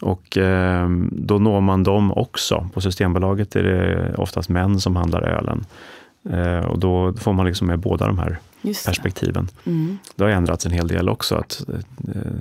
Och 0.00 0.38
eh, 0.38 0.88
då 1.12 1.38
når 1.38 1.60
man 1.60 1.82
dem 1.82 2.12
också. 2.12 2.68
På 2.74 2.80
Systembolaget 2.80 3.56
är 3.56 3.62
det 3.62 4.14
oftast 4.16 4.48
män 4.48 4.80
som 4.80 4.96
handlar 4.96 5.22
ölen. 5.22 5.64
Eh, 6.30 6.64
och 6.64 6.78
då 6.78 7.12
får 7.12 7.32
man 7.32 7.46
liksom 7.46 7.66
med 7.66 7.78
båda 7.78 8.06
de 8.06 8.18
här 8.18 8.38
perspektiven. 8.86 9.48
Mm. 9.64 9.98
Det 10.16 10.24
har 10.24 10.30
ändrats 10.30 10.66
en 10.66 10.72
hel 10.72 10.88
del 10.88 11.08
också. 11.08 11.34
att 11.34 11.64
eh, 12.14 12.32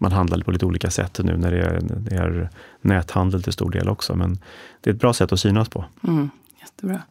man 0.00 0.12
handlar 0.12 0.40
på 0.40 0.50
lite 0.50 0.66
olika 0.66 0.90
sätt 0.90 1.20
nu 1.22 1.36
när 1.36 1.50
det 1.50 1.58
är, 1.58 1.80
det 1.82 2.14
är 2.14 2.48
näthandel 2.80 3.42
till 3.42 3.52
stor 3.52 3.70
del 3.70 3.88
också. 3.88 4.14
Men 4.14 4.38
det 4.80 4.90
är 4.90 4.94
ett 4.94 5.00
bra 5.00 5.12
sätt 5.12 5.32
att 5.32 5.40
synas 5.40 5.68
på. 5.68 5.84
Mm, 6.02 6.30
jättebra. 6.60 7.02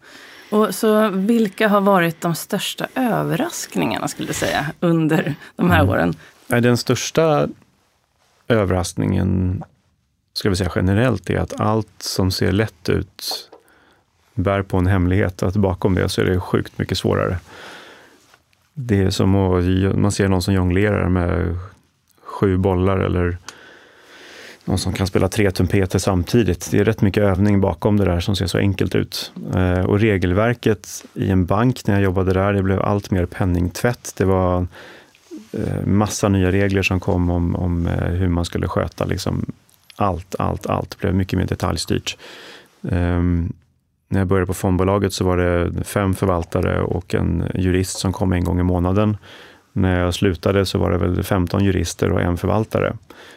Och 0.51 0.75
så 0.75 1.09
vilka 1.09 1.67
har 1.67 1.81
varit 1.81 2.21
de 2.21 2.35
största 2.35 2.87
överraskningarna 2.95 4.07
skulle 4.07 4.27
du 4.27 4.33
säga 4.33 4.65
under 4.79 5.35
de 5.55 5.69
här 5.69 5.79
mm. 5.79 5.89
åren? 5.89 6.15
Den 6.47 6.77
största 6.77 7.47
överraskningen, 8.47 9.63
ska 10.33 10.49
vi 10.49 10.55
säga 10.55 10.71
generellt, 10.75 11.29
är 11.29 11.37
att 11.37 11.59
allt 11.59 11.93
som 11.97 12.31
ser 12.31 12.51
lätt 12.51 12.89
ut 12.89 13.49
bär 14.33 14.61
på 14.61 14.77
en 14.77 14.87
hemlighet. 14.87 15.43
Att 15.43 15.55
bakom 15.55 15.95
det 15.95 16.09
så 16.09 16.21
är 16.21 16.25
det 16.25 16.39
sjukt 16.39 16.77
mycket 16.77 16.97
svårare. 16.97 17.37
Det 18.73 19.01
är 19.01 19.09
som 19.09 19.35
att 19.35 19.97
man 19.97 20.11
ser 20.11 20.27
någon 20.27 20.41
som 20.41 20.53
jonglerar 20.53 21.09
med 21.09 21.57
sju 22.29 22.57
bollar 22.57 22.97
eller 22.97 23.37
någon 24.65 24.77
som 24.77 24.93
kan 24.93 25.07
spela 25.07 25.27
tre 25.29 25.51
trumpeter 25.51 25.99
samtidigt. 25.99 26.71
Det 26.71 26.79
är 26.79 26.85
rätt 26.85 27.01
mycket 27.01 27.23
övning 27.23 27.61
bakom 27.61 27.97
det 27.97 28.05
där 28.05 28.19
som 28.19 28.35
ser 28.35 28.47
så 28.47 28.57
enkelt 28.57 28.95
ut. 28.95 29.31
Eh, 29.55 29.85
och 29.85 29.99
regelverket 29.99 31.05
i 31.13 31.29
en 31.29 31.45
bank 31.45 31.87
när 31.87 31.93
jag 31.93 32.03
jobbade 32.03 32.33
där, 32.33 32.53
det 32.53 32.63
blev 32.63 32.81
allt 32.81 33.11
mer 33.11 33.25
penningtvätt. 33.25 34.13
Det 34.17 34.25
var 34.25 34.67
eh, 35.51 35.85
massa 35.85 36.29
nya 36.29 36.51
regler 36.51 36.81
som 36.81 36.99
kom 36.99 37.29
om, 37.29 37.55
om 37.55 37.87
eh, 37.87 38.07
hur 38.07 38.27
man 38.27 38.45
skulle 38.45 38.67
sköta 38.67 39.05
liksom 39.05 39.45
allt, 39.95 40.35
allt, 40.39 40.67
allt. 40.67 40.89
Det 40.89 40.97
blev 40.97 41.15
mycket 41.15 41.39
mer 41.39 41.45
detaljstyrt. 41.45 42.17
Um, 42.81 43.53
när 44.07 44.19
jag 44.19 44.27
började 44.27 44.47
på 44.47 44.53
fondbolaget 44.53 45.13
så 45.13 45.25
var 45.25 45.37
det 45.37 45.83
fem 45.83 46.13
förvaltare 46.13 46.81
och 46.81 47.15
en 47.15 47.43
jurist 47.55 47.99
som 47.99 48.13
kom 48.13 48.33
en 48.33 48.43
gång 48.43 48.59
i 48.59 48.63
månaden 48.63 49.17
när 49.73 49.99
jag 49.99 50.13
slutade 50.13 50.65
så 50.65 50.79
var 50.79 50.91
det 50.91 50.97
väl 50.97 51.23
15 51.23 51.63
jurister 51.63 52.11
och 52.11 52.21
en 52.21 52.37
förvaltare 52.37 52.93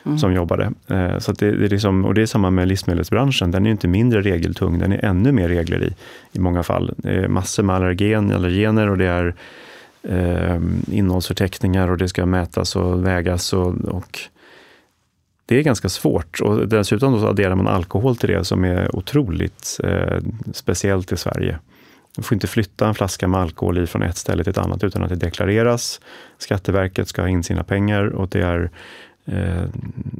mm. 0.06 0.18
som 0.18 0.32
jobbade. 0.32 0.72
Eh, 0.86 1.18
så 1.18 1.32
det, 1.32 1.50
det, 1.50 1.64
är 1.64 1.68
liksom, 1.68 2.04
och 2.04 2.14
det 2.14 2.22
är 2.22 2.26
samma 2.26 2.50
med 2.50 2.68
livsmedelsbranschen. 2.68 3.50
Den 3.50 3.66
är 3.66 3.70
inte 3.70 3.88
mindre 3.88 4.20
regeltung, 4.20 4.78
den 4.78 4.92
är 4.92 5.04
ännu 5.04 5.32
mer 5.32 5.48
regler 5.48 5.82
i, 5.82 5.94
i 6.32 6.40
många 6.40 6.62
fall. 6.62 6.94
Det 6.96 7.10
är 7.10 7.28
massor 7.28 7.62
med 7.62 7.76
allergen, 7.76 8.32
allergener 8.32 8.88
och 8.88 8.98
det 8.98 9.06
är 9.06 9.34
eh, 10.02 10.60
innehållsförteckningar 10.90 11.90
och 11.90 11.98
det 11.98 12.08
ska 12.08 12.26
mätas 12.26 12.76
och 12.76 13.06
vägas. 13.06 13.52
Och, 13.52 13.74
och 13.84 14.18
det 15.46 15.58
är 15.58 15.62
ganska 15.62 15.88
svårt 15.88 16.40
och 16.40 16.68
dessutom 16.68 17.20
så 17.20 17.28
adderar 17.28 17.54
man 17.54 17.66
alkohol 17.66 18.16
till 18.16 18.28
det 18.28 18.44
som 18.44 18.64
är 18.64 18.96
otroligt 18.96 19.80
eh, 19.84 20.18
speciellt 20.52 21.12
i 21.12 21.16
Sverige. 21.16 21.58
Du 22.16 22.22
får 22.22 22.34
inte 22.34 22.46
flytta 22.46 22.88
en 22.88 22.94
flaska 22.94 23.28
med 23.28 23.40
alkohol 23.40 23.78
i 23.78 23.86
från 23.86 24.02
ett 24.02 24.16
ställe 24.16 24.44
till 24.44 24.50
ett 24.50 24.58
annat 24.58 24.84
utan 24.84 25.02
att 25.02 25.08
det 25.08 25.16
deklareras. 25.16 26.00
Skatteverket 26.38 27.08
ska 27.08 27.22
ha 27.22 27.28
in 27.28 27.42
sina 27.42 27.64
pengar 27.64 28.04
och 28.04 28.28
det 28.28 28.42
är 28.42 28.70
eh, 29.24 29.62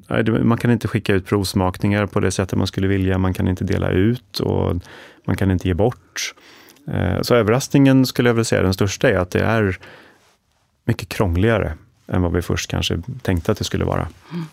eh 0.09 0.45
man 0.45 0.59
kan 0.59 0.71
inte 0.71 0.89
skicka 0.89 1.15
ut 1.15 1.27
provsmakningar 1.27 2.07
på 2.07 2.21
det 2.21 2.31
sättet 2.31 2.59
man 2.59 2.67
skulle 2.67 2.89
vilja. 2.89 3.19
Man 3.19 3.35
kan 3.35 3.49
inte 3.49 3.65
dela 3.65 3.91
ut 3.91 4.41
och 4.41 4.77
man 5.25 5.37
kan 5.37 5.51
inte 5.51 5.69
ge 5.69 5.75
bort. 5.75 6.35
Eh, 6.89 7.23
så 7.23 7.35
överraskningen 7.35 8.07
skulle 8.07 8.29
jag 8.29 8.35
vilja 8.35 8.45
säga, 8.45 8.63
den 8.63 8.75
största, 8.75 9.11
är 9.11 9.17
att 9.17 9.31
det 9.31 9.41
är 9.41 9.79
mycket 10.85 11.09
krångligare 11.09 11.73
än 12.07 12.23
vad 12.23 12.33
vi 12.33 12.43
först 12.43 12.71
kanske 12.71 13.03
tänkte 13.23 13.53
att 13.53 13.59
det 13.59 13.65
skulle 13.65 13.85
vara. 13.85 14.09
Mm. 14.33 14.45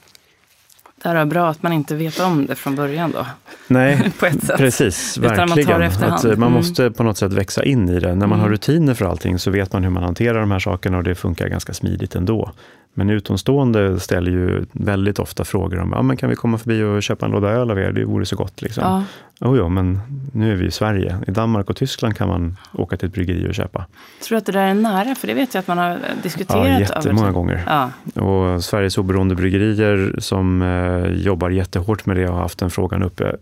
Det 1.04 1.10
är 1.10 1.26
bra 1.26 1.50
att 1.50 1.64
man 1.64 1.74
inte 1.74 1.96
vet 1.96 2.20
om 2.20 2.46
det 2.46 2.56
från 2.56 2.76
början 2.76 3.12
då. 3.12 3.26
Nej, 3.68 4.12
på 4.20 4.26
ett 4.26 4.44
sätt. 4.44 4.58
precis. 4.58 5.18
Verkligen. 5.18 5.70
Man, 5.70 6.12
att 6.12 6.24
man 6.24 6.34
mm. 6.34 6.52
måste 6.52 6.92
på 6.92 7.04
något 7.04 7.18
sätt 7.18 7.34
växa 7.34 7.64
in 7.64 7.90
i 7.90 8.00
det. 8.00 8.08
När 8.08 8.16
man 8.16 8.24
mm. 8.24 8.40
har 8.40 8.50
rutiner 8.50 8.94
för 8.94 9.06
allting 9.06 9.40
så 9.40 9.52
vet 9.52 9.74
man 9.74 9.84
hur 9.84 9.90
man 9.90 10.04
hanterar 10.04 10.40
de 10.40 10.52
här 10.52 10.60
sakerna 10.60 10.98
och 10.98 11.04
det 11.04 11.16
funkar 11.16 11.48
ganska 11.48 11.74
smidigt 11.74 12.16
ändå. 12.16 12.52
Men 13.00 13.10
utomstående 13.10 14.00
ställer 14.00 14.32
ju 14.32 14.66
väldigt 14.72 15.20
ofta 15.20 15.44
frågor 15.44 15.80
om, 15.80 15.92
ja, 15.96 16.02
men 16.02 16.18
kan 16.18 16.30
vi 16.30 16.36
komma 16.36 16.58
förbi 16.58 16.84
och 16.84 17.04
köpa 17.04 17.26
en 17.26 17.32
låda 17.32 17.50
öl 17.50 17.72
av 17.72 17.80
er? 17.80 17.92
Det 17.92 18.06
vore 18.06 18.26
så 18.26 18.36
gott. 18.36 18.62
Liksom. 18.62 18.84
Ja. 18.84 19.04
Oh, 19.50 19.58
jo, 19.58 19.70
men 19.70 20.00
nu 20.34 20.52
är 20.52 20.56
vi 20.56 20.66
i 20.66 20.72
Sverige. 20.72 21.18
I 21.28 21.32
Danmark 21.32 21.70
och 21.70 21.76
Tyskland 21.76 22.18
kan 22.18 22.28
man 22.28 22.58
åka 22.74 22.98
till 22.98 23.08
ett 23.08 23.14
bryggeri 23.14 23.50
och 23.50 23.56
köpa. 23.56 23.86
Tror 24.24 24.36
du 24.36 24.38
att 24.38 24.46
det 24.46 24.52
där 24.52 24.68
är 24.68 24.74
nära? 24.74 25.16
För 25.16 25.28
det 25.28 25.34
vet 25.34 25.54
jag 25.54 25.60
att 25.60 25.68
man 25.68 25.78
har 25.78 26.00
diskuterat. 26.24 26.68
Ja, 26.68 26.80
jättemånga 26.80 27.32
gånger. 27.32 27.64
Ja. 27.68 27.92
Och 28.22 28.64
Sveriges 28.64 28.98
oberoende 28.98 29.36
bryggerier 29.36 30.16
som 30.18 30.62
eh, 30.62 31.22
jobbar 31.26 31.50
jättehårt 31.50 32.06
med 32.06 32.18
det 32.18 32.26
har 32.26 32.38
haft 32.42 32.60
den 32.60 32.70
frågan 32.70 33.04
uppe 33.04 33.36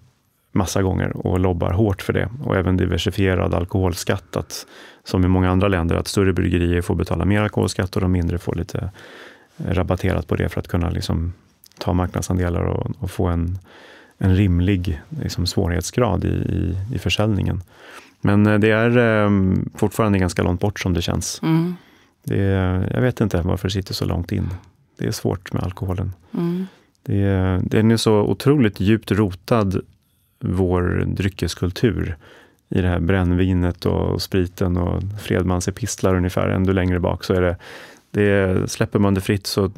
massa 0.51 0.81
gånger 0.81 1.27
och 1.27 1.39
lobbar 1.39 1.71
hårt 1.71 2.01
för 2.01 2.13
det. 2.13 2.29
Och 2.45 2.55
även 2.55 2.77
diversifierad 2.77 3.53
alkoholskatt, 3.53 4.35
att, 4.35 4.65
som 5.03 5.25
i 5.25 5.27
många 5.27 5.49
andra 5.51 5.67
länder, 5.67 5.95
att 5.95 6.07
större 6.07 6.33
bryggerier 6.33 6.81
får 6.81 6.95
betala 6.95 7.25
mer 7.25 7.41
alkoholskatt 7.41 7.95
och 7.95 8.01
de 8.01 8.11
mindre 8.11 8.37
får 8.37 8.55
lite 8.55 8.91
rabatterat 9.57 10.27
på 10.27 10.35
det 10.35 10.49
för 10.49 10.59
att 10.59 10.67
kunna 10.67 10.89
liksom 10.89 11.33
ta 11.77 11.93
marknadsandelar 11.93 12.61
och, 12.61 12.91
och 12.99 13.11
få 13.11 13.27
en, 13.27 13.59
en 14.17 14.35
rimlig 14.35 15.01
liksom, 15.21 15.45
svårighetsgrad 15.45 16.25
i, 16.25 16.27
i, 16.27 16.77
i 16.95 16.99
försäljningen. 16.99 17.63
Men 18.21 18.47
eh, 18.47 18.59
det 18.59 18.71
är 18.71 18.97
eh, 18.97 19.31
fortfarande 19.75 20.19
ganska 20.19 20.43
långt 20.43 20.61
bort 20.61 20.79
som 20.79 20.93
det 20.93 21.01
känns. 21.01 21.39
Mm. 21.43 21.75
Det 22.23 22.41
är, 22.41 22.91
jag 22.93 23.01
vet 23.01 23.21
inte 23.21 23.41
varför 23.41 23.67
det 23.67 23.71
sitter 23.71 23.93
så 23.93 24.05
långt 24.05 24.31
in. 24.31 24.49
Det 24.97 25.07
är 25.07 25.11
svårt 25.11 25.53
med 25.53 25.63
alkoholen. 25.63 26.13
Mm. 26.33 26.67
Det 27.03 27.21
är, 27.21 27.59
den 27.63 27.91
är 27.91 27.97
så 27.97 28.13
otroligt 28.13 28.79
djupt 28.79 29.11
rotad, 29.11 29.81
vår 30.39 31.03
dryckeskultur, 31.07 32.17
i 32.69 32.81
det 32.81 32.87
här 32.87 32.99
brännvinet 32.99 33.85
och 33.85 34.21
spriten 34.21 34.77
och 34.77 35.03
Fredmans 35.21 35.67
epistlar 35.67 36.15
ungefär. 36.15 36.49
Ännu 36.49 36.73
längre 36.73 36.99
bak 36.99 37.23
så 37.23 37.33
är 37.33 37.41
det 37.41 37.57
det 38.11 38.71
släpper 38.71 38.99
man 38.99 39.13
det 39.13 39.21
fritt 39.21 39.47
så, 39.47 39.71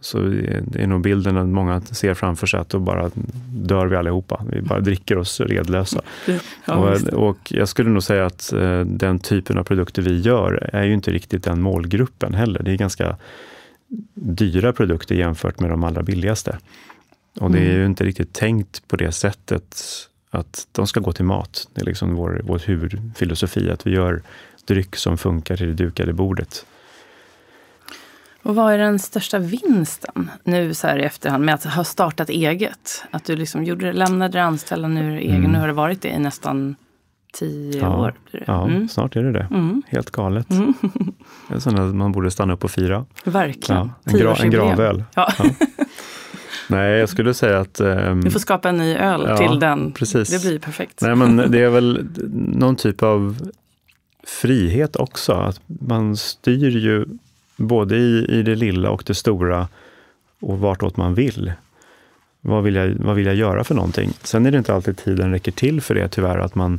så 0.00 0.18
är 0.18 0.86
nog 0.86 1.00
bilden 1.00 1.36
att 1.36 1.48
många 1.48 1.80
ser 1.80 2.14
framför 2.14 2.46
sig 2.46 2.60
att 2.60 2.68
då 2.68 2.78
bara 2.78 3.10
dör 3.48 3.86
vi 3.86 3.96
allihopa. 3.96 4.44
Vi 4.50 4.62
bara 4.62 4.80
dricker 4.80 5.18
oss 5.18 5.40
redlösa. 5.40 6.02
Ja, 6.64 6.74
och, 6.74 7.28
och, 7.28 7.38
jag 7.48 7.68
skulle 7.68 7.90
nog 7.90 8.02
säga 8.02 8.26
att 8.26 8.52
eh, 8.52 8.80
den 8.80 9.18
typen 9.18 9.58
av 9.58 9.64
produkter 9.64 10.02
vi 10.02 10.20
gör 10.20 10.70
är 10.72 10.82
ju 10.82 10.94
inte 10.94 11.10
riktigt 11.10 11.44
den 11.44 11.60
målgruppen 11.60 12.34
heller. 12.34 12.62
Det 12.62 12.72
är 12.72 12.76
ganska 12.76 13.16
dyra 14.14 14.72
produkter 14.72 15.14
jämfört 15.14 15.60
med 15.60 15.70
de 15.70 15.84
allra 15.84 16.02
billigaste. 16.02 16.58
Och 17.40 17.50
det 17.50 17.58
är 17.58 17.64
mm. 17.64 17.76
ju 17.76 17.86
inte 17.86 18.04
riktigt 18.04 18.32
tänkt 18.32 18.88
på 18.88 18.96
det 18.96 19.12
sättet 19.12 19.82
att 20.30 20.68
de 20.72 20.86
ska 20.86 21.00
gå 21.00 21.12
till 21.12 21.24
mat. 21.24 21.68
Det 21.74 21.80
är 21.80 21.84
liksom 21.84 22.14
vår, 22.14 22.40
vår 22.44 22.58
huvudfilosofi, 22.58 23.70
att 23.70 23.86
vi 23.86 23.90
gör 23.90 24.22
dryck 24.64 24.96
som 24.96 25.18
funkar 25.18 25.56
till 25.56 25.66
det 25.66 25.74
dukade 25.74 26.12
bordet. 26.12 26.66
Och 28.44 28.54
vad 28.54 28.72
är 28.72 28.78
den 28.78 28.98
största 28.98 29.38
vinsten 29.38 30.30
nu 30.44 30.74
så 30.74 30.86
här 30.86 30.98
i 30.98 31.02
efterhand 31.02 31.44
med 31.44 31.54
att 31.54 31.64
ha 31.64 31.84
startat 31.84 32.28
eget? 32.28 33.04
Att 33.10 33.24
du 33.24 33.36
liksom 33.36 33.64
gjorde, 33.64 33.92
lämnade 33.92 34.38
det 34.38 34.42
anställda, 34.42 34.88
nu 34.88 35.14
är 35.14 35.18
egen. 35.18 35.36
Mm. 35.36 35.52
Nu 35.52 35.58
har 35.58 35.66
det 35.66 35.72
varit 35.72 36.02
det 36.02 36.08
i 36.08 36.18
nästan 36.18 36.76
tio 37.32 37.80
ja, 37.80 37.96
år. 37.96 38.14
Ja, 38.46 38.64
mm. 38.64 38.88
snart 38.88 39.16
är 39.16 39.22
det 39.22 39.32
det. 39.32 39.48
Mm. 39.50 39.82
Helt 39.86 40.10
galet. 40.10 40.50
Mm. 40.50 40.74
det 41.48 41.54
är 41.54 41.58
sånt 41.58 41.78
att 41.78 41.94
man 41.94 42.12
borde 42.12 42.30
stanna 42.30 42.52
upp 42.52 42.64
och 42.64 42.70
fira. 42.70 43.06
Verkligen. 43.24 43.90
Ja, 44.04 44.12
en, 44.12 44.18
gra, 44.18 44.34
en 44.34 44.50
gravöl. 44.50 45.04
Ja. 45.14 45.32
ja. 45.38 45.44
Nej, 46.68 46.98
jag 46.98 47.08
skulle 47.08 47.34
säga 47.34 47.60
att... 47.60 47.80
Um, 47.80 48.20
du 48.20 48.30
får 48.30 48.40
skapa 48.40 48.68
en 48.68 48.76
ny 48.76 48.94
öl 48.94 49.24
ja, 49.28 49.36
till 49.36 49.60
den. 49.60 49.92
Precis. 49.92 50.30
Det 50.30 50.48
blir 50.48 50.58
perfekt. 50.58 51.00
Nej, 51.02 51.14
men 51.14 51.36
det 51.36 51.62
är 51.62 51.70
väl 51.70 52.06
någon 52.32 52.76
typ 52.76 53.02
av 53.02 53.50
frihet 54.26 54.96
också. 54.96 55.32
Att 55.32 55.60
man 55.66 56.16
styr 56.16 56.76
ju 56.76 57.06
både 57.56 57.96
i, 57.96 58.26
i 58.28 58.42
det 58.42 58.54
lilla 58.54 58.90
och 58.90 59.02
det 59.06 59.14
stora 59.14 59.68
och 60.40 60.58
vartåt 60.58 60.96
man 60.96 61.14
vill. 61.14 61.52
Vad 62.40 62.64
vill, 62.64 62.74
jag, 62.74 62.94
vad 62.98 63.16
vill 63.16 63.26
jag 63.26 63.34
göra 63.34 63.64
för 63.64 63.74
någonting? 63.74 64.10
Sen 64.22 64.46
är 64.46 64.50
det 64.50 64.58
inte 64.58 64.74
alltid 64.74 64.96
tiden 64.96 65.30
räcker 65.30 65.52
till 65.52 65.80
för 65.80 65.94
det 65.94 66.08
tyvärr, 66.08 66.38
att 66.38 66.54
man, 66.54 66.78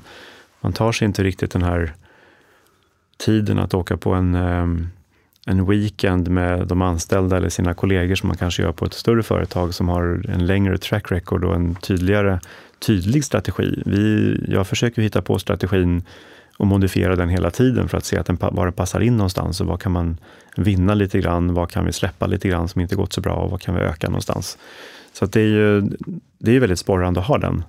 man 0.62 0.74
tar 0.74 0.92
sig 0.92 1.06
inte 1.06 1.24
riktigt 1.24 1.52
den 1.52 1.64
här 1.64 1.94
tiden 3.18 3.60
att 3.60 3.74
åka 3.74 3.98
på 3.98 4.14
en, 4.14 4.36
ehm, 4.36 4.88
en 5.46 5.66
weekend 5.66 6.30
med 6.30 6.68
de 6.68 6.82
anställda 6.82 7.38
eller 7.38 7.50
sina 7.50 7.74
kollegor 7.74 8.16
som 8.16 8.28
man 8.28 8.38
kanske 8.38 8.62
gör 8.62 8.72
på 8.72 8.86
ett 8.86 8.94
större 8.94 9.24
företag 9.24 9.74
som 9.74 9.90
har 9.90 10.22
en 10.30 10.46
längre 10.46 10.78
track 10.78 11.12
record 11.12 11.44
och 11.44 11.56
en 11.56 11.76
tydligare, 11.76 12.40
tydlig 12.80 13.26
strategi. 13.26 13.84
Vi, 13.86 14.36
jag 14.48 14.68
försöker 14.68 15.02
hitta 15.02 15.22
på 15.22 15.40
strategin 15.40 16.04
och 16.58 16.68
modifiera 16.68 17.16
den 17.16 17.30
hela 17.30 17.52
tiden 17.52 17.90
för 17.90 17.98
att 17.98 18.06
se 18.06 18.18
att 18.18 18.26
den, 18.26 18.38
var 18.40 18.66
den 18.66 18.74
passar 18.74 19.00
in 19.00 19.18
någonstans 19.18 19.62
och 19.62 19.68
vad 19.68 19.82
kan 19.82 19.92
man 19.92 20.18
vinna 20.58 20.94
lite 20.94 21.20
grann, 21.20 21.54
vad 21.54 21.70
kan 21.70 21.86
vi 21.86 21.94
släppa 21.94 22.28
lite 22.28 22.48
grann 22.50 22.68
som 22.68 22.82
inte 22.82 22.96
gått 22.96 23.14
så 23.14 23.22
bra 23.22 23.34
och 23.34 23.52
vad 23.52 23.62
kan 23.62 23.76
vi 23.76 23.82
öka 23.82 24.08
någonstans. 24.08 24.58
Så 25.14 25.26
det 25.26 25.42
är 25.42 25.48
ju 25.48 25.82
det 26.38 26.56
är 26.56 26.60
väldigt 26.60 26.80
sporrande 26.80 27.20
att 27.20 27.26
ha 27.26 27.38
den 27.38 27.64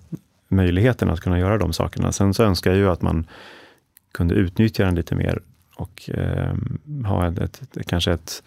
möjligheten 0.48 1.10
att 1.10 1.20
kunna 1.20 1.38
göra 1.38 1.58
de 1.58 1.72
sakerna. 1.72 2.12
Sen 2.12 2.34
så 2.34 2.44
önskar 2.44 2.70
jag 2.70 2.78
ju 2.78 2.90
att 2.90 3.02
man 3.02 3.26
kunde 4.12 4.34
utnyttja 4.34 4.84
den 4.84 4.94
lite 4.94 5.14
mer 5.14 5.40
och 5.76 6.10
eh, 6.14 6.54
ha 7.06 7.28
ett, 7.28 7.38
ett, 7.40 7.86
kanske 7.86 8.12
ett, 8.12 8.42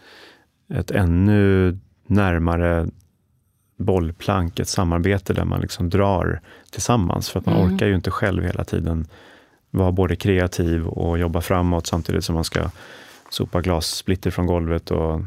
ett 0.74 0.92
ännu 0.92 1.78
närmare 2.08 2.88
bollplank, 3.78 4.60
ett 4.60 4.68
samarbete 4.68 5.34
där 5.34 5.46
man 5.46 5.62
liksom 5.62 5.90
drar 5.90 6.42
tillsammans. 6.72 7.30
För 7.30 7.40
att 7.40 7.46
man 7.46 7.56
mm. 7.56 7.74
orkar 7.74 7.88
ju 7.88 7.96
inte 7.96 8.12
själv 8.12 8.44
hela 8.44 8.64
tiden 8.64 9.08
vara 9.72 9.92
både 9.92 10.16
kreativ 10.16 10.88
och 10.88 11.20
jobba 11.20 11.42
framåt 11.42 11.88
samtidigt 11.88 12.24
som 12.24 12.36
man 12.36 12.44
ska 12.44 12.70
sopa 13.30 13.62
glassplitter 13.62 14.32
från 14.32 14.46
golvet 14.46 14.92
och 14.92 15.22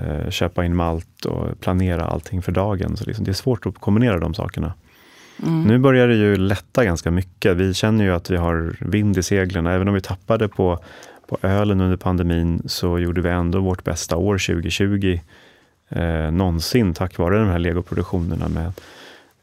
eh, 0.00 0.30
köpa 0.30 0.64
in 0.64 0.76
malt 0.76 1.24
och 1.24 1.60
planera 1.60 2.04
allting 2.04 2.42
för 2.42 2.52
dagen. 2.52 2.96
Så 2.96 3.04
liksom, 3.04 3.24
det 3.24 3.30
är 3.30 3.32
svårt 3.32 3.66
att 3.66 3.78
kombinera 3.78 4.18
de 4.18 4.34
sakerna. 4.34 4.72
Mm. 5.42 5.62
Nu 5.62 5.78
börjar 5.78 6.08
det 6.08 6.14
ju 6.14 6.36
lätta 6.36 6.84
ganska 6.84 7.10
mycket. 7.10 7.56
Vi 7.56 7.74
känner 7.74 8.04
ju 8.04 8.14
att 8.14 8.30
vi 8.30 8.36
har 8.36 8.76
vind 8.80 9.18
i 9.18 9.22
seglen. 9.22 9.66
Även 9.66 9.88
om 9.88 9.94
vi 9.94 10.00
tappade 10.00 10.48
på, 10.48 10.78
på 11.26 11.38
ölen 11.42 11.80
under 11.80 11.96
pandemin 11.96 12.62
så 12.66 12.98
gjorde 12.98 13.20
vi 13.20 13.28
ändå 13.28 13.60
vårt 13.60 13.84
bästa 13.84 14.16
år 14.16 14.38
2020 14.38 15.20
eh, 15.88 16.30
någonsin 16.30 16.94
tack 16.94 17.18
vare 17.18 17.38
de 17.38 17.48
här 17.48 17.58
legoproduktionerna 17.58 18.48
med 18.48 18.72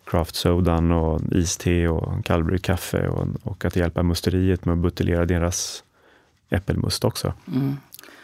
craft-sodan 0.06 0.92
och 0.92 1.22
iste 1.32 1.88
och 1.88 2.26
kallbryggt 2.26 2.66
kaffe 2.66 3.08
och, 3.08 3.28
och, 3.44 3.66
att 3.66 3.76
hjälpa 3.76 4.04
musteriet 4.04 4.66
med 4.66 4.74
att 4.74 4.80
buteljera 4.80 5.26
deras 5.26 5.84
äppelmust 6.50 7.06
också. 7.06 7.34
Mm. 7.48 7.78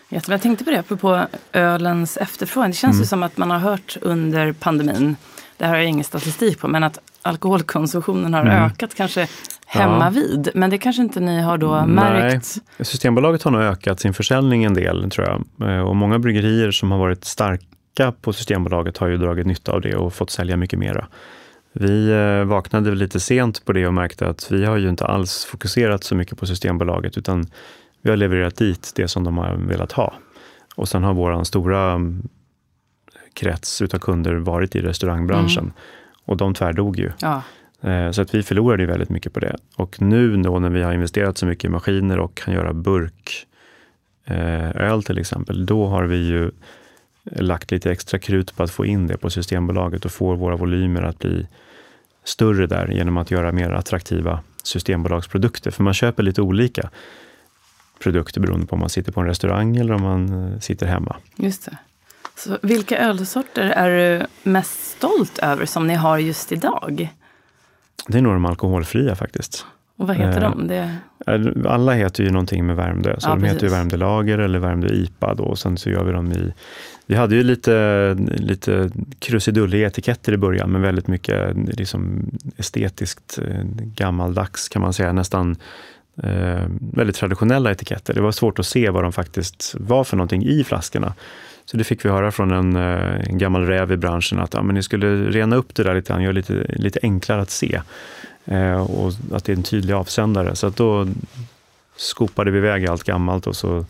Jag 0.09 0.41
tänkte 0.41 0.63
på 0.63 0.71
det, 0.71 0.79
apropå 0.79 1.25
ölens 1.51 2.17
efterfrågan. 2.17 2.69
Det 2.69 2.75
känns 2.75 2.93
mm. 2.93 3.01
ju 3.01 3.07
som 3.07 3.23
att 3.23 3.37
man 3.37 3.51
har 3.51 3.59
hört 3.59 3.97
under 4.01 4.53
pandemin, 4.53 5.15
det 5.57 5.65
här 5.65 5.71
har 5.71 5.77
jag 5.77 5.89
ingen 5.89 6.03
statistik 6.03 6.59
på, 6.59 6.67
men 6.67 6.83
att 6.83 6.99
alkoholkonsumtionen 7.21 8.33
har 8.33 8.41
mm. 8.41 8.63
ökat 8.63 8.95
kanske 8.95 9.27
hemma 9.65 10.05
ja. 10.05 10.09
vid. 10.09 10.49
Men 10.53 10.69
det 10.69 10.77
kanske 10.77 11.01
inte 11.01 11.19
ni 11.19 11.41
har 11.41 11.57
då 11.57 11.85
märkt? 11.85 12.57
Nej. 12.77 12.85
Systembolaget 12.85 13.43
har 13.43 13.51
nog 13.51 13.61
ökat 13.61 13.99
sin 13.99 14.13
försäljning 14.13 14.63
en 14.63 14.73
del, 14.73 15.11
tror 15.11 15.27
jag. 15.27 15.69
Eh, 15.69 15.81
och 15.81 15.95
många 15.95 16.19
bryggerier 16.19 16.71
som 16.71 16.91
har 16.91 16.97
varit 16.97 17.25
starka 17.25 18.13
på 18.21 18.33
Systembolaget 18.33 18.97
har 18.97 19.07
ju 19.07 19.17
dragit 19.17 19.47
nytta 19.47 19.71
av 19.71 19.81
det 19.81 19.95
och 19.95 20.13
fått 20.13 20.29
sälja 20.29 20.57
mycket 20.57 20.79
mera. 20.79 21.07
Vi 21.73 22.11
eh, 22.11 22.43
vaknade 22.43 22.95
lite 22.95 23.19
sent 23.19 23.65
på 23.65 23.73
det 23.73 23.87
och 23.87 23.93
märkte 23.93 24.27
att 24.27 24.51
vi 24.51 24.65
har 24.65 24.77
ju 24.77 24.89
inte 24.89 25.05
alls 25.05 25.45
fokuserat 25.45 26.03
så 26.03 26.15
mycket 26.15 26.39
på 26.39 26.45
Systembolaget, 26.45 27.17
utan 27.17 27.45
vi 28.01 28.09
har 28.09 28.17
levererat 28.17 28.55
dit 28.55 28.91
det 28.95 29.07
som 29.07 29.23
de 29.23 29.37
har 29.37 29.55
velat 29.55 29.91
ha. 29.91 30.13
Och 30.75 30.89
sen 30.89 31.03
har 31.03 31.13
vår 31.13 31.43
stora 31.43 31.91
mm, 31.91 32.27
krets 33.33 33.81
utav 33.81 33.99
kunder 33.99 34.35
varit 34.35 34.75
i 34.75 34.81
restaurangbranschen. 34.81 35.63
Mm. 35.63 35.73
Och 36.25 36.37
de 36.37 36.53
tvärdog 36.53 36.99
ju. 36.99 37.11
Ja. 37.21 37.41
Eh, 37.81 38.11
så 38.11 38.21
att 38.21 38.35
vi 38.35 38.43
förlorade 38.43 38.85
väldigt 38.85 39.09
mycket 39.09 39.33
på 39.33 39.39
det. 39.39 39.55
Och 39.75 40.01
nu 40.01 40.37
då 40.37 40.59
när 40.59 40.69
vi 40.69 40.83
har 40.83 40.93
investerat 40.93 41.37
så 41.37 41.45
mycket 41.45 41.65
i 41.65 41.69
maskiner 41.69 42.19
och 42.19 42.35
kan 42.35 42.53
göra 42.53 42.73
burköl 42.73 43.45
eh, 44.97 45.01
till 45.01 45.17
exempel, 45.17 45.65
då 45.65 45.87
har 45.87 46.03
vi 46.03 46.17
ju 46.17 46.51
lagt 47.23 47.71
lite 47.71 47.91
extra 47.91 48.19
krut 48.19 48.55
på 48.55 48.63
att 48.63 48.71
få 48.71 48.85
in 48.85 49.07
det 49.07 49.17
på 49.17 49.29
Systembolaget 49.29 50.05
och 50.05 50.11
få 50.11 50.35
våra 50.35 50.55
volymer 50.55 51.01
att 51.01 51.19
bli 51.19 51.47
större 52.23 52.67
där 52.67 52.87
genom 52.87 53.17
att 53.17 53.31
göra 53.31 53.51
mer 53.51 53.69
attraktiva 53.69 54.39
Systembolagsprodukter. 54.63 55.71
För 55.71 55.83
man 55.83 55.93
köper 55.93 56.23
lite 56.23 56.41
olika 56.41 56.89
produkter 57.99 58.41
beroende 58.41 58.65
på 58.65 58.73
om 58.73 58.79
man 58.79 58.89
sitter 58.89 59.11
på 59.11 59.21
en 59.21 59.27
restaurang 59.27 59.77
eller 59.77 59.93
om 59.93 60.01
man 60.01 60.53
eh, 60.53 60.59
sitter 60.59 60.85
hemma. 60.87 61.15
Just 61.35 61.65
det. 61.65 61.77
Så 62.35 62.57
vilka 62.61 62.97
ölsorter 62.97 63.69
är 63.69 64.19
du 64.19 64.25
mest 64.43 64.91
stolt 64.97 65.39
över 65.39 65.65
som 65.65 65.87
ni 65.87 65.95
har 65.95 66.17
just 66.17 66.51
idag? 66.51 67.09
Det 68.07 68.17
är 68.17 68.21
nog 68.21 68.33
de 68.33 68.45
alkoholfria 68.45 69.15
faktiskt. 69.15 69.65
Och 69.97 70.07
vad 70.07 70.15
heter 70.15 70.43
eh, 70.43 70.49
de? 70.49 70.67
Det... 70.67 70.97
Eh, 71.27 71.71
alla 71.71 71.93
heter 71.93 72.23
ju 72.23 72.31
någonting 72.31 72.65
med 72.65 72.75
Värmdö. 72.75 73.15
Så 73.19 73.29
ja, 73.29 73.33
de 73.33 73.41
precis. 73.41 73.55
heter 73.55 73.67
ju 73.67 73.73
Värmdö 73.73 73.97
Lager 73.97 74.37
eller 74.37 74.59
Värmdö 74.59 74.87
IPA. 74.87 75.33
Då, 75.33 75.43
och 75.43 75.59
sen 75.59 75.77
så 75.77 75.89
gör 75.89 76.03
vi 76.03 76.11
dem 76.11 76.31
i... 76.31 76.53
Vi 77.11 77.17
hade 77.17 77.35
ju 77.35 77.43
lite, 77.43 78.15
lite 78.29 78.89
krusidulliga 79.19 79.87
etiketter 79.87 80.33
i 80.33 80.37
början, 80.37 80.71
men 80.71 80.81
väldigt 80.81 81.07
mycket 81.07 81.55
liksom 81.55 82.31
estetiskt 82.57 83.39
eh, 83.47 83.63
gammaldags 83.75 84.69
kan 84.69 84.81
man 84.81 84.93
säga. 84.93 85.13
Nästan 85.13 85.55
eh, 86.23 86.63
väldigt 86.93 87.15
traditionella 87.15 87.71
etiketter. 87.71 88.13
Det 88.13 88.21
var 88.21 88.31
svårt 88.31 88.59
att 88.59 88.65
se 88.65 88.89
vad 88.89 89.03
de 89.03 89.11
faktiskt 89.11 89.75
var 89.79 90.03
för 90.03 90.17
någonting 90.17 90.45
i 90.45 90.63
flaskorna. 90.63 91.13
Så 91.65 91.77
det 91.77 91.83
fick 91.83 92.05
vi 92.05 92.09
höra 92.09 92.31
från 92.31 92.51
en, 92.51 92.75
eh, 92.75 93.29
en 93.29 93.37
gammal 93.37 93.65
räv 93.65 93.91
i 93.91 93.97
branschen 93.97 94.39
att 94.39 94.53
ja, 94.53 94.63
men 94.63 94.75
ni 94.75 94.83
skulle 94.83 95.29
rena 95.29 95.55
upp 95.55 95.75
det 95.75 95.83
där 95.83 95.95
lite 95.95 96.13
grann, 96.13 96.23
göra 96.23 96.33
lite, 96.33 96.53
lite 96.69 96.99
enklare 97.03 97.41
att 97.41 97.51
se. 97.51 97.81
Eh, 98.45 98.91
och 98.91 99.13
att 99.31 99.45
det 99.45 99.51
är 99.51 99.57
en 99.57 99.63
tydlig 99.63 99.93
avsändare. 99.93 100.55
Så 100.55 100.67
att 100.67 100.75
då 100.75 101.07
skopade 101.95 102.51
vi 102.51 102.57
iväg 102.57 102.87
allt 102.87 103.03
gammalt 103.03 103.47
och 103.47 103.55
så 103.55 103.85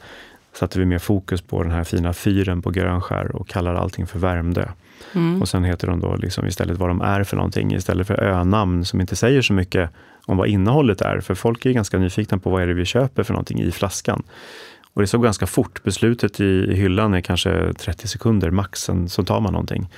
satte 0.54 0.80
vi 0.80 0.86
mer 0.86 1.00
fokus 1.00 1.42
på 1.42 1.64
den 1.64 1.72
här 1.72 1.84
fina 1.84 2.14
fyren 2.14 2.62
på 2.62 2.70
Grönskär 2.70 3.36
och 3.36 3.48
kallade 3.48 3.80
allting 3.80 4.08
för 4.08 4.20
Värmdö. 4.20 4.66
Mm. 5.16 5.42
Och 5.42 5.50
sen 5.50 5.64
heter 5.64 5.88
de 5.88 6.00
då 6.00 6.16
liksom 6.16 6.48
istället 6.48 6.78
vad 6.78 6.90
de 6.90 7.02
är 7.02 7.24
för 7.24 7.38
någonting, 7.38 7.74
istället 7.74 8.08
för 8.08 8.24
önamn 8.24 8.86
som 8.86 9.02
inte 9.02 9.16
säger 9.16 9.42
så 9.42 9.54
mycket 9.54 9.90
om 10.26 10.38
vad 10.38 10.48
innehållet 10.48 11.02
är. 11.02 11.20
För 11.20 11.36
folk 11.36 11.66
är 11.66 11.72
ganska 11.72 11.98
nyfikna 11.98 12.38
på 12.38 12.50
vad 12.50 12.62
är 12.62 12.68
det 12.68 12.74
vi 12.74 12.86
köper 12.86 13.24
för 13.24 13.34
någonting 13.34 13.62
i 13.62 13.72
flaskan. 13.72 14.24
Och 14.94 15.02
det 15.02 15.08
såg 15.08 15.24
ganska 15.24 15.48
fort. 15.48 15.84
Beslutet 15.84 16.40
i, 16.40 16.74
hyllan 16.74 17.14
är 17.14 17.22
kanske 17.22 17.74
30 17.74 18.08
sekunder 18.08 18.52
max, 18.52 18.80
sen 18.80 19.10
så 19.10 19.24
tar 19.24 19.40
man 19.40 19.54
någonting. 19.54 19.90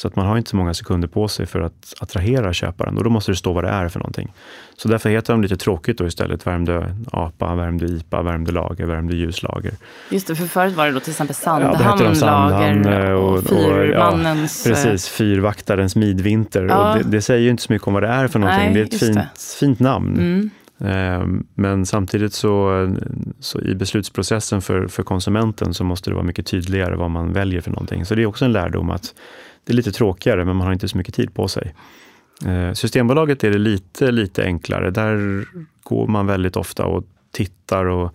Så 0.00 0.08
att 0.08 0.16
man 0.16 0.26
har 0.26 0.38
inte 0.38 0.50
så 0.50 0.56
många 0.56 0.74
sekunder 0.74 1.08
på 1.08 1.28
sig 1.28 1.46
för 1.46 1.60
att 1.60 1.94
attrahera 2.00 2.52
köparen 2.52 2.98
och 2.98 3.04
då 3.04 3.10
måste 3.10 3.32
det 3.32 3.36
stå 3.36 3.52
vad 3.52 3.64
det 3.64 3.70
är 3.70 3.88
för 3.88 3.98
någonting. 3.98 4.32
Så 4.76 4.88
därför 4.88 5.10
heter 5.10 5.32
de 5.32 5.42
lite 5.42 5.56
tråkigt 5.56 5.98
då 5.98 6.06
istället 6.06 6.46
Värmdö 6.46 6.86
APA, 7.12 7.54
Värmdö 7.54 7.86
IPA, 7.86 8.22
Värmdö 8.22 8.52
Lager, 8.52 8.86
Värmdö 8.86 9.14
Ljuslager. 9.14 9.72
Just 10.10 10.26
det, 10.26 10.36
för 10.36 10.46
förut 10.46 10.74
var 10.74 10.86
det 10.86 10.92
då 10.92 11.00
till 11.00 11.10
exempel 11.10 11.36
Sandhamn 11.36 11.76
ja, 11.80 12.14
Sandhamn, 12.14 12.82
Lager 12.82 13.10
och, 13.10 13.34
och, 13.34 13.44
Fyrmannens... 13.44 14.66
Ja, 14.66 14.70
precis, 14.70 15.08
Fyrvaktarens 15.08 15.96
Midvinter. 15.96 16.64
Ja. 16.64 16.92
Och 16.92 16.98
det, 16.98 17.10
det, 17.10 17.22
säger 17.22 17.40
ju 17.40 17.50
inte 17.50 17.62
så 17.62 17.72
mycket 17.72 17.88
om 17.88 17.94
vad 17.94 18.02
det 18.02 18.08
är 18.08 18.28
för 18.28 18.38
någonting. 18.38 18.64
Nej, 18.64 18.74
det 18.74 18.80
är 18.80 18.84
ett 18.84 19.00
fint, 19.00 19.14
det. 19.14 19.28
fint 19.60 19.80
namn. 19.80 20.18
Mm. 20.18 20.50
Ehm, 20.84 21.46
men 21.54 21.86
samtidigt 21.86 22.32
så, 22.32 22.88
så, 23.40 23.60
i 23.60 23.74
beslutsprocessen 23.74 24.62
för, 24.62 24.86
för 24.86 25.02
konsumenten 25.02 25.74
så 25.74 25.84
måste 25.84 26.10
det 26.10 26.14
vara 26.14 26.26
mycket 26.26 26.46
tydligare 26.46 26.96
vad 26.96 27.10
man 27.10 27.32
väljer 27.32 27.60
för 27.60 27.70
någonting. 27.70 28.04
Så 28.04 28.14
det 28.14 28.22
är 28.22 28.26
också 28.26 28.44
en 28.44 28.52
lärdom 28.52 28.90
att 28.90 29.14
det 29.64 29.72
är 29.72 29.76
lite 29.76 29.92
tråkigare, 29.92 30.44
men 30.44 30.56
man 30.56 30.66
har 30.66 30.72
inte 30.72 30.88
så 30.88 30.96
mycket 30.96 31.14
tid 31.14 31.34
på 31.34 31.48
sig. 31.48 31.74
Ehm, 32.46 32.74
Systembolaget 32.74 33.44
är 33.44 33.50
det 33.50 33.58
lite, 33.58 34.10
lite 34.10 34.44
enklare. 34.44 34.90
Där 34.90 35.44
går 35.82 36.06
man 36.06 36.26
väldigt 36.26 36.56
ofta 36.56 36.84
och 36.84 37.04
tittar 37.32 37.84
och, 37.84 38.14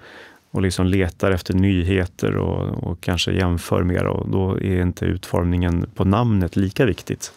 och 0.51 0.61
liksom 0.61 0.85
letar 0.85 1.31
efter 1.31 1.53
nyheter 1.53 2.35
och, 2.37 2.83
och 2.83 3.01
kanske 3.01 3.31
jämför 3.31 3.83
mer 3.83 4.05
och 4.05 4.29
då 4.29 4.51
är 4.61 4.81
inte 4.81 5.05
utformningen 5.05 5.89
på 5.95 6.05
namnet 6.05 6.55
lika 6.55 6.85
viktigt. 6.85 7.33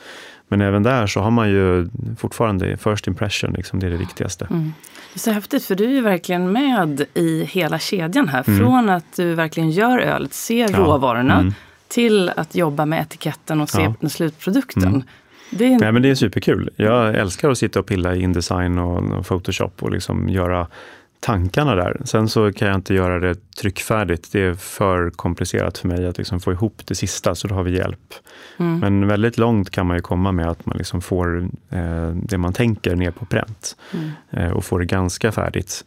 Men 0.49 0.61
även 0.61 0.83
där 0.83 1.07
så 1.07 1.21
har 1.21 1.31
man 1.31 1.51
ju 1.51 1.89
fortfarande 2.17 2.77
first 2.77 3.07
impression, 3.07 3.53
liksom, 3.53 3.81
det 3.81 3.87
är 3.87 3.91
det 3.91 3.97
viktigaste. 3.97 4.47
Mm. 4.51 4.73
Det 5.13 5.17
är 5.17 5.21
så 5.21 5.31
häftigt 5.31 5.65
för 5.65 5.75
du 5.75 5.85
är 5.85 5.91
ju 5.91 6.01
verkligen 6.01 6.53
med 6.53 7.05
i 7.15 7.45
hela 7.45 7.79
kedjan 7.79 8.29
här. 8.29 8.45
Mm. 8.47 8.61
Från 8.61 8.89
att 8.89 9.17
du 9.17 9.35
verkligen 9.35 9.71
gör 9.71 9.99
ölet, 9.99 10.35
ser 10.35 10.71
ja. 10.71 10.79
råvarorna, 10.79 11.39
mm. 11.41 11.55
Till 11.89 12.29
att 12.29 12.55
jobba 12.55 12.87
med 12.87 13.01
etiketten 13.01 13.61
och 13.61 13.71
se 13.71 13.93
ja. 14.01 14.09
slutprodukten. 14.09 14.83
Mm. 14.83 15.03
Det 15.51 15.65
är... 15.65 15.83
Ja, 15.85 15.93
men 15.93 16.03
det 16.03 16.11
är 16.11 16.15
superkul. 16.15 16.71
Jag 16.77 17.15
älskar 17.15 17.51
att 17.51 17.59
sitta 17.59 17.81
och 17.81 17.87
pilla 17.87 18.15
i 18.15 18.23
Indesign 18.23 18.79
och 18.79 19.27
Photoshop 19.27 19.83
och 19.83 19.91
liksom 19.91 20.29
göra 20.29 20.67
tankarna 21.21 21.75
där. 21.75 22.01
Sen 22.05 22.29
så 22.29 22.53
kan 22.53 22.69
jag 22.69 22.75
inte 22.75 22.95
göra 22.95 23.21
det 23.21 23.55
tryckfärdigt. 23.57 24.33
Det 24.33 24.41
är 24.41 24.55
för 24.55 25.11
komplicerat 25.11 25.79
för 25.79 25.89
mig 25.89 26.07
att 26.07 26.19
liksom 26.19 26.41
få 26.41 26.53
ihop 26.53 26.83
det 26.85 26.95
sista, 26.95 27.35
så 27.35 27.49
då 27.49 27.55
har 27.55 27.63
vi 27.63 27.77
hjälp. 27.77 28.15
Mm. 28.59 28.79
Men 28.79 29.07
väldigt 29.07 29.39
långt 29.39 29.71
kan 29.71 29.87
man 29.87 29.97
ju 29.97 30.03
komma 30.03 30.33
med 30.33 30.47
att 30.47 30.67
man 30.67 30.77
liksom 30.77 31.01
får 31.01 31.49
eh, 31.71 32.11
det 32.11 32.39
man 32.39 32.53
tänker 32.53 32.97
ner 32.97 33.11
på 33.11 33.27
pränt 33.27 33.77
mm. 33.95 34.11
eh, 34.31 34.53
och 34.53 34.65
får 34.65 34.79
det 34.79 34.87
ganska 34.87 35.33
färdigt. 35.33 35.85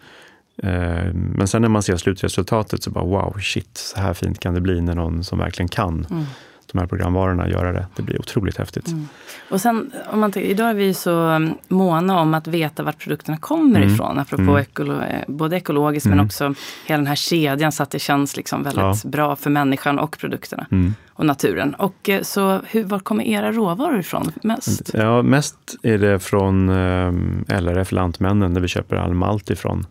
Eh, 0.64 1.14
men 1.14 1.48
sen 1.48 1.62
när 1.62 1.70
man 1.70 1.84
ser 1.84 1.98
slutresultatet 1.98 2.84
så 2.84 2.92
bara 2.92 3.06
wow, 3.06 3.38
shit, 3.40 3.78
så 3.78 4.00
här 4.00 4.14
fint 4.14 4.40
kan 4.40 4.54
det 4.54 4.62
bli 4.62 4.82
när 4.82 4.96
någon 4.96 5.24
som 5.24 5.40
verkligen 5.40 5.70
kan 5.70 6.06
mm 6.10 6.26
de 6.72 6.80
här 6.80 6.88
programvarorna 6.88 7.50
göra 7.50 7.72
det. 7.72 7.86
Det 7.96 8.02
blir 8.02 8.20
otroligt 8.20 8.58
häftigt. 8.58 8.88
Mm. 8.88 9.08
Och 9.50 9.62
sen, 9.62 9.92
om 10.12 10.20
man 10.20 10.32
tänker, 10.32 10.50
idag 10.50 10.70
är 10.70 10.74
vi 10.74 10.94
så 10.94 11.12
um, 11.12 11.54
måna 11.68 12.20
om 12.20 12.34
att 12.34 12.48
veta 12.48 12.84
vart 12.84 13.00
produkterna 13.00 13.38
kommer 13.38 13.82
mm. 13.82 13.94
ifrån. 13.94 14.20
Apropå 14.20 14.42
mm. 14.42 14.58
ekolo 14.58 15.02
eh, 15.02 15.24
både 15.28 15.58
ekologiskt 15.58 16.06
mm. 16.06 16.18
men 16.18 16.26
också 16.26 16.54
hela 16.86 16.98
den 16.98 17.08
här 17.08 17.16
kedjan 17.16 17.72
så 17.72 17.84
att 17.84 17.92
det 17.92 18.00
känns 18.00 18.38
liksom 18.38 18.64
väldigt 18.64 19.04
ja. 19.04 19.10
bra 19.10 19.36
för 19.36 19.50
människan 19.50 20.00
och 20.00 20.18
produkterna. 20.18 20.68
Mm. 20.72 20.94
Och 21.14 21.26
naturen. 21.26 21.74
Och 21.74 22.10
eh, 22.10 22.22
så 22.22 22.62
hur, 22.68 22.84
var 22.84 23.00
kommer 23.00 23.24
era 23.24 23.52
råvaror 23.52 24.00
ifrån 24.00 24.32
mest? 24.44 24.92
Ja, 24.94 25.22
mest 25.22 25.76
är 25.84 25.98
det 25.98 26.20
från 26.20 26.70
eh, 26.70 27.62
LRF 27.62 27.92
Lantmännen 27.92 28.54
där 28.54 28.62
vi 28.62 28.68
köper 28.68 28.96
all 28.96 29.14
malt 29.14 29.50
ifrån. 29.50 29.86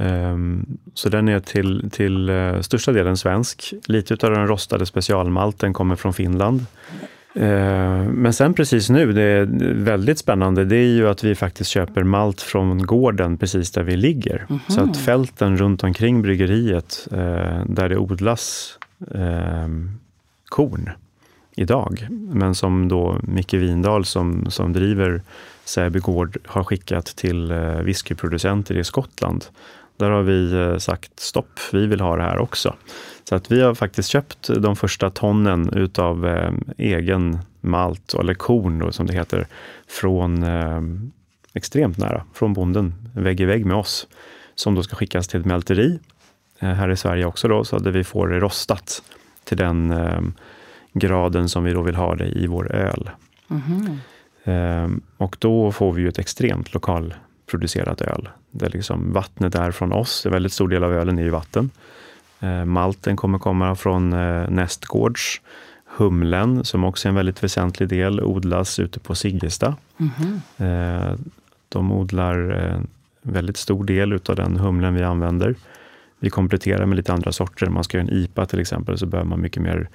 Ehm, 0.00 0.66
så 0.94 1.08
den 1.08 1.28
är 1.28 1.40
till, 1.40 1.90
till 1.92 2.28
eh, 2.28 2.60
största 2.60 2.92
delen 2.92 3.16
svensk. 3.16 3.74
Lite 3.86 4.26
av 4.26 4.32
den 4.32 4.46
rostade 4.46 4.86
specialmalten 4.86 5.72
kommer 5.72 5.96
från 5.96 6.14
Finland. 6.14 6.66
Ehm, 7.34 8.04
men 8.06 8.32
sen 8.32 8.54
precis 8.54 8.90
nu, 8.90 9.12
det 9.12 9.22
är 9.22 9.48
väldigt 9.74 10.18
spännande, 10.18 10.64
det 10.64 10.76
är 10.76 10.94
ju 10.94 11.08
att 11.08 11.24
vi 11.24 11.34
faktiskt 11.34 11.70
köper 11.70 12.02
malt 12.02 12.40
från 12.40 12.86
gården 12.86 13.38
precis 13.38 13.70
där 13.70 13.82
vi 13.82 13.96
ligger. 13.96 14.36
Mm 14.36 14.60
-hmm. 14.66 14.72
Så 14.72 14.80
att 14.80 14.96
fälten 14.96 15.56
runt 15.56 15.84
omkring 15.84 16.22
bryggeriet, 16.22 17.08
eh, 17.12 17.64
där 17.66 17.88
det 17.88 17.96
odlas 17.96 18.78
ehm, 19.14 19.90
korn 20.44 20.90
idag, 21.56 22.06
men 22.10 22.54
som 22.54 22.88
då 22.88 23.20
Micke 23.22 23.54
Windahl 23.54 24.04
som, 24.04 24.50
som 24.50 24.72
driver 24.72 25.22
Säby 25.64 25.98
gård 25.98 26.38
har 26.46 26.64
skickat 26.64 27.06
till 27.06 27.50
eh, 27.50 27.58
whiskyproducenter 27.58 28.76
i 28.78 28.84
Skottland 28.84 29.44
där 29.96 30.10
har 30.10 30.22
vi 30.22 30.52
eh, 30.52 30.76
sagt 30.76 31.20
stopp, 31.20 31.60
vi 31.72 31.86
vill 31.86 32.00
ha 32.00 32.16
det 32.16 32.22
här 32.22 32.38
också. 32.38 32.74
Så 33.28 33.34
att 33.34 33.52
vi 33.52 33.62
har 33.62 33.74
faktiskt 33.74 34.08
köpt 34.08 34.50
de 34.58 34.76
första 34.76 35.10
tonnen 35.10 35.72
utav 35.72 36.26
eh, 36.26 36.52
egen 36.78 37.38
malt, 37.60 38.14
eller 38.14 38.34
korn 38.34 38.78
då, 38.78 38.92
som 38.92 39.06
det 39.06 39.12
heter, 39.12 39.46
från 39.88 40.42
eh, 40.42 40.80
extremt 41.54 41.98
nära, 41.98 42.24
från 42.34 42.52
bonden, 42.52 42.94
vägg 43.14 43.40
i 43.40 43.44
vägg 43.44 43.66
med 43.66 43.76
oss, 43.76 44.06
som 44.54 44.74
då 44.74 44.82
ska 44.82 44.96
skickas 44.96 45.28
till 45.28 45.40
ett 45.40 45.46
mälteri 45.46 45.98
eh, 46.58 46.68
här 46.68 46.90
i 46.90 46.96
Sverige 46.96 47.26
också, 47.26 47.48
då, 47.48 47.64
så 47.64 47.76
att 47.76 47.86
vi 47.86 48.04
får 48.04 48.28
det 48.28 48.40
rostat 48.40 49.02
till 49.44 49.56
den 49.56 49.90
eh, 49.90 50.20
graden 50.92 51.48
som 51.48 51.64
vi 51.64 51.72
då 51.72 51.82
vill 51.82 51.94
ha 51.94 52.14
det 52.14 52.26
i 52.26 52.46
vår 52.46 52.72
öl. 52.72 53.10
Mm 53.50 53.62
-hmm. 53.62 55.00
och 55.16 55.36
då 55.40 55.72
får 55.72 55.92
vi 55.92 56.02
ju 56.02 56.08
ett 56.08 56.18
extremt 56.18 56.72
lokalproducerat 57.46 58.00
öl 58.00 58.28
där 58.50 58.70
liksom 58.70 59.12
vattnet 59.12 59.54
är 59.54 59.70
från 59.70 59.92
oss. 59.92 60.26
En 60.26 60.32
väldigt 60.32 60.52
stor 60.52 60.68
del 60.68 60.84
av 60.84 60.92
ölen 60.92 61.18
är 61.18 61.22
ju 61.22 61.30
vatten. 61.30 61.70
Eh, 62.40 62.64
malten 62.64 63.16
kommer 63.16 63.38
komma 63.38 63.76
från 63.76 64.12
eh, 64.12 64.50
Nästgårds. 64.50 65.40
Humlen, 65.98 66.64
som 66.64 66.84
också 66.84 67.08
är 67.08 67.10
en 67.10 67.14
väldigt 67.16 67.42
väsentlig 67.42 67.88
del, 67.88 68.20
odlas 68.20 68.78
ute 68.78 69.00
på 69.00 69.14
Siggesta. 69.14 69.76
Mm 69.98 70.12
-hmm. 70.58 71.18
De 71.68 71.92
odlar 71.92 72.34
en 72.50 72.86
väldigt 73.22 73.56
stor 73.56 73.84
del 73.84 74.12
utav 74.12 74.36
den 74.36 74.56
humlen 74.56 74.94
vi 74.94 75.02
använder. 75.02 75.54
Vi 76.20 76.30
kompletterar 76.30 76.86
med 76.86 76.96
lite 76.96 77.12
andra 77.12 77.32
sorter. 77.32 77.68
Om 77.68 77.74
man 77.74 77.84
ska 77.84 77.98
göra 77.98 78.08
en 78.08 78.14
IPA 78.14 78.46
till 78.46 78.60
exempel, 78.60 78.98
så 78.98 79.06
behöver 79.06 79.28
man 79.28 79.40
mycket 79.40 79.62
mer 79.62 79.88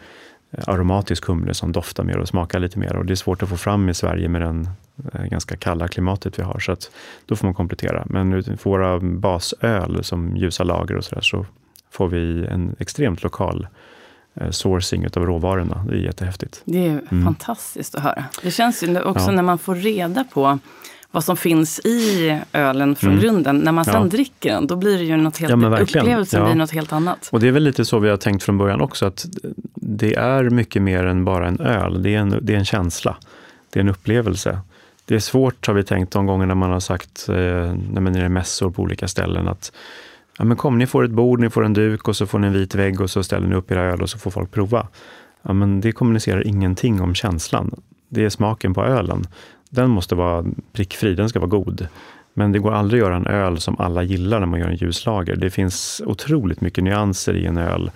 aromatisk 0.67 1.25
humle 1.25 1.53
som 1.53 1.71
doftar 1.71 2.03
mer 2.03 2.17
och 2.17 2.27
smakar 2.27 2.59
lite 2.59 2.79
mer. 2.79 2.95
Och 2.95 3.05
det 3.05 3.13
är 3.13 3.15
svårt 3.15 3.43
att 3.43 3.49
få 3.49 3.57
fram 3.57 3.89
i 3.89 3.93
Sverige 3.93 4.29
med 4.29 4.41
den 4.41 4.69
eh, 5.13 5.23
ganska 5.23 5.57
kalla 5.57 5.87
klimatet 5.87 6.39
vi 6.39 6.43
har, 6.43 6.59
så 6.59 6.71
att 6.71 6.91
då 7.25 7.35
får 7.35 7.47
man 7.47 7.53
komplettera. 7.53 8.05
Men 8.09 8.43
för 8.43 8.69
våra 8.69 8.99
basöl 8.99 10.03
som 10.03 10.37
ljusa 10.37 10.63
lager 10.63 10.95
och 10.95 11.05
sådär, 11.05 11.21
så 11.21 11.45
får 11.91 12.07
vi 12.07 12.45
en 12.45 12.75
extremt 12.79 13.23
lokal 13.23 13.67
eh, 14.33 14.49
sourcing 14.49 15.07
av 15.15 15.25
råvarorna. 15.25 15.85
Det 15.89 15.93
är 15.93 15.99
jättehäftigt. 15.99 16.61
Det 16.65 16.87
är 16.87 17.01
mm. 17.11 17.25
fantastiskt 17.25 17.95
att 17.95 18.03
höra. 18.03 18.25
Det 18.43 18.51
känns 18.51 18.83
ju 18.83 19.01
också 19.01 19.25
ja. 19.25 19.31
när 19.31 19.43
man 19.43 19.57
får 19.57 19.75
reda 19.75 20.23
på 20.23 20.59
vad 21.11 21.23
som 21.23 21.37
finns 21.37 21.79
i 21.79 22.39
ölen 22.53 22.95
från 22.95 23.09
mm. 23.09 23.21
grunden. 23.21 23.57
När 23.57 23.71
man 23.71 23.85
sen 23.85 23.93
ja. 23.93 24.03
dricker 24.03 24.53
den, 24.53 24.67
då 24.67 24.75
blir 24.75 24.97
det 24.97 25.03
ju 25.03 25.17
något 25.17 25.37
helt, 25.37 25.63
ja, 25.63 25.79
upplevelsen 25.79 26.39
ja. 26.39 26.45
blir 26.45 26.55
något 26.55 26.71
helt 26.71 26.93
annat. 26.93 27.29
Och 27.31 27.39
det 27.39 27.47
är 27.47 27.51
väl 27.51 27.63
lite 27.63 27.85
så 27.85 27.99
vi 27.99 28.09
har 28.09 28.17
tänkt 28.17 28.43
från 28.43 28.57
början 28.57 28.81
också, 28.81 29.05
att 29.05 29.25
det 29.75 30.15
är 30.15 30.49
mycket 30.49 30.81
mer 30.81 31.05
än 31.05 31.25
bara 31.25 31.47
en 31.47 31.59
öl. 31.59 32.03
Det 32.03 32.15
är 32.15 32.19
en, 32.19 32.39
det 32.41 32.53
är 32.53 32.57
en 32.57 32.65
känsla. 32.65 33.17
Det 33.69 33.79
är 33.79 33.81
en 33.81 33.89
upplevelse. 33.89 34.59
Det 35.05 35.15
är 35.15 35.19
svårt, 35.19 35.67
har 35.67 35.73
vi 35.73 35.83
tänkt, 35.83 36.13
de 36.13 36.25
gånger 36.25 36.45
när 36.45 36.55
man 36.55 36.71
har 36.71 36.79
sagt, 36.79 37.29
eh, 37.29 37.35
när 37.35 38.01
man 38.01 38.15
är 38.15 38.25
i 38.25 38.29
mässor 38.29 38.71
på 38.71 38.81
olika 38.81 39.07
ställen, 39.07 39.47
att 39.47 39.71
ja, 40.37 40.45
men 40.45 40.57
kom, 40.57 40.77
ni 40.77 40.87
får 40.87 41.05
ett 41.05 41.11
bord, 41.11 41.39
ni 41.39 41.49
får 41.49 41.65
en 41.65 41.73
duk 41.73 42.07
och 42.07 42.15
så 42.15 42.27
får 42.27 42.39
ni 42.39 42.47
en 42.47 42.53
vit 42.53 42.75
vägg 42.75 43.01
och 43.01 43.09
så 43.09 43.23
ställer 43.23 43.47
ni 43.47 43.55
upp 43.55 43.71
era 43.71 43.81
öl 43.81 44.01
och 44.01 44.09
så 44.09 44.17
får 44.17 44.31
folk 44.31 44.51
prova. 44.51 44.87
Ja, 45.41 45.53
men 45.53 45.81
det 45.81 45.91
kommunicerar 45.91 46.47
ingenting 46.47 47.01
om 47.01 47.15
känslan. 47.15 47.81
Det 48.09 48.25
är 48.25 48.29
smaken 48.29 48.73
på 48.73 48.85
ölen. 48.85 49.27
Den 49.73 49.89
måste 49.89 50.15
vara 50.15 50.45
prickfri, 50.73 51.15
den 51.15 51.29
ska 51.29 51.39
vara 51.39 51.49
god. 51.49 51.87
Men 52.33 52.51
det 52.51 52.59
går 52.59 52.71
aldrig 52.71 53.01
att 53.01 53.07
göra 53.07 53.15
en 53.15 53.27
öl 53.27 53.59
som 53.59 53.79
alla 53.79 54.03
gillar 54.03 54.39
när 54.39 54.47
man 54.47 54.59
gör 54.59 54.67
en 54.67 54.75
ljuslager. 54.75 55.35
Det 55.35 55.49
finns 55.49 56.01
otroligt 56.05 56.61
mycket 56.61 56.83
nyanser 56.83 57.33
i 57.33 57.45
en 57.45 57.57
öl. 57.57 57.91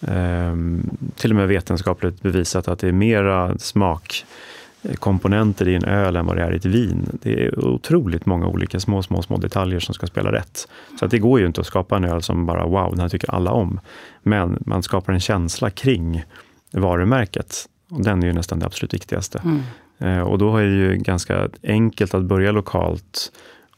Ehm, 0.00 0.90
till 1.16 1.30
och 1.30 1.36
med 1.36 1.48
vetenskapligt 1.48 2.22
bevisat 2.22 2.68
att 2.68 2.78
det 2.78 2.88
är 2.88 2.92
mera 2.92 3.58
smakkomponenter 3.58 5.68
i 5.68 5.74
en 5.74 5.84
öl 5.84 6.16
än 6.16 6.26
vad 6.26 6.36
det 6.36 6.42
är 6.42 6.52
i 6.52 6.56
ett 6.56 6.64
vin. 6.64 7.18
Det 7.22 7.44
är 7.44 7.64
otroligt 7.64 8.26
många 8.26 8.46
olika 8.46 8.80
små, 8.80 9.02
små, 9.02 9.22
små 9.22 9.36
detaljer 9.36 9.80
som 9.80 9.94
ska 9.94 10.06
spela 10.06 10.32
rätt. 10.32 10.68
Så 10.98 11.04
att 11.04 11.10
det 11.10 11.18
går 11.18 11.40
ju 11.40 11.46
inte 11.46 11.60
att 11.60 11.66
skapa 11.66 11.96
en 11.96 12.04
öl 12.04 12.22
som 12.22 12.46
bara 12.46 12.66
wow, 12.66 12.90
den 12.90 13.00
här 13.00 13.08
tycker 13.08 13.34
alla 13.34 13.50
om. 13.50 13.80
Men 14.22 14.62
man 14.66 14.82
skapar 14.82 15.12
en 15.12 15.20
känsla 15.20 15.70
kring 15.70 16.24
varumärket. 16.70 17.68
Och 17.90 18.04
den 18.04 18.22
är 18.22 18.26
ju 18.26 18.32
nästan 18.32 18.58
det 18.58 18.66
absolut 18.66 18.94
viktigaste. 18.94 19.40
Mm. 19.44 19.62
Eh, 19.98 20.20
och 20.20 20.38
då 20.38 20.56
är 20.56 20.64
det 20.64 20.76
ju 20.76 20.96
ganska 20.96 21.48
enkelt 21.62 22.14
att 22.14 22.24
börja 22.24 22.52
lokalt 22.52 23.32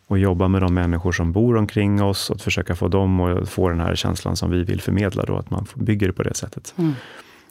och 0.06 0.18
jobba 0.18 0.48
med 0.48 0.62
de 0.62 0.74
människor 0.74 1.12
som 1.12 1.32
bor 1.32 1.56
omkring 1.56 2.02
oss 2.02 2.30
och 2.30 2.40
försöka 2.40 2.76
få 2.76 2.88
dem 2.88 3.20
att 3.20 3.48
få 3.48 3.68
den 3.68 3.80
här 3.80 3.94
känslan 3.94 4.36
som 4.36 4.50
vi 4.50 4.64
vill 4.64 4.80
förmedla, 4.80 5.24
då, 5.24 5.36
att 5.36 5.50
man 5.50 5.66
bygger 5.74 6.06
det 6.06 6.12
på 6.12 6.22
det 6.22 6.34
sättet. 6.34 6.74
Mm. 6.76 6.92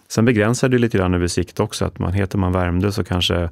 Sen 0.08 0.26
begränsar 0.26 0.70
det 0.70 0.78
lite 0.78 0.98
grann 0.98 1.14
över 1.14 1.28
sikt 1.28 1.60
också, 1.60 1.86
att 1.86 2.00
man 2.00 2.14
heter 2.14 2.38
man 2.38 2.52
Värmdö 2.52 2.92
så 2.92 3.04
kanske 3.04 3.50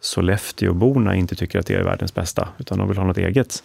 Sollefteåborna 0.00 1.14
inte 1.14 1.34
tycker 1.34 1.58
att 1.58 1.66
det 1.66 1.74
är 1.74 1.84
världens 1.84 2.14
bästa, 2.14 2.48
utan 2.58 2.78
de 2.78 2.88
vill 2.88 2.98
ha 2.98 3.04
något 3.04 3.18
eget. 3.18 3.62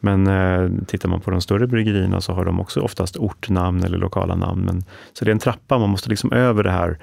Men 0.00 0.26
eh, 0.26 0.70
tittar 0.86 1.08
man 1.08 1.20
på 1.20 1.30
de 1.30 1.40
större 1.40 1.66
bryggerierna 1.66 2.20
så 2.20 2.32
har 2.32 2.44
de 2.44 2.60
också 2.60 2.80
oftast 2.80 3.16
ortnamn 3.16 3.84
eller 3.84 3.98
lokala 3.98 4.34
namn. 4.34 4.64
Men, 4.64 4.84
så 5.12 5.24
det 5.24 5.30
är 5.30 5.32
en 5.32 5.38
trappa, 5.38 5.78
man 5.78 5.90
måste 5.90 6.10
liksom 6.10 6.32
över 6.32 6.62
det 6.62 6.70
här 6.70 6.98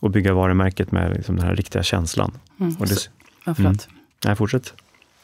och 0.00 0.10
bygga 0.10 0.34
varumärket 0.34 0.92
med 0.92 1.12
liksom 1.12 1.36
den 1.36 1.46
här 1.46 1.56
riktiga 1.56 1.82
känslan. 1.82 2.32
Mm. 2.60 2.76
Och 2.78 2.86
det, 2.86 2.94
ja, 3.44 3.54
Mm. 3.58 3.76
Nej, 4.24 4.36
fortsätt. 4.36 4.74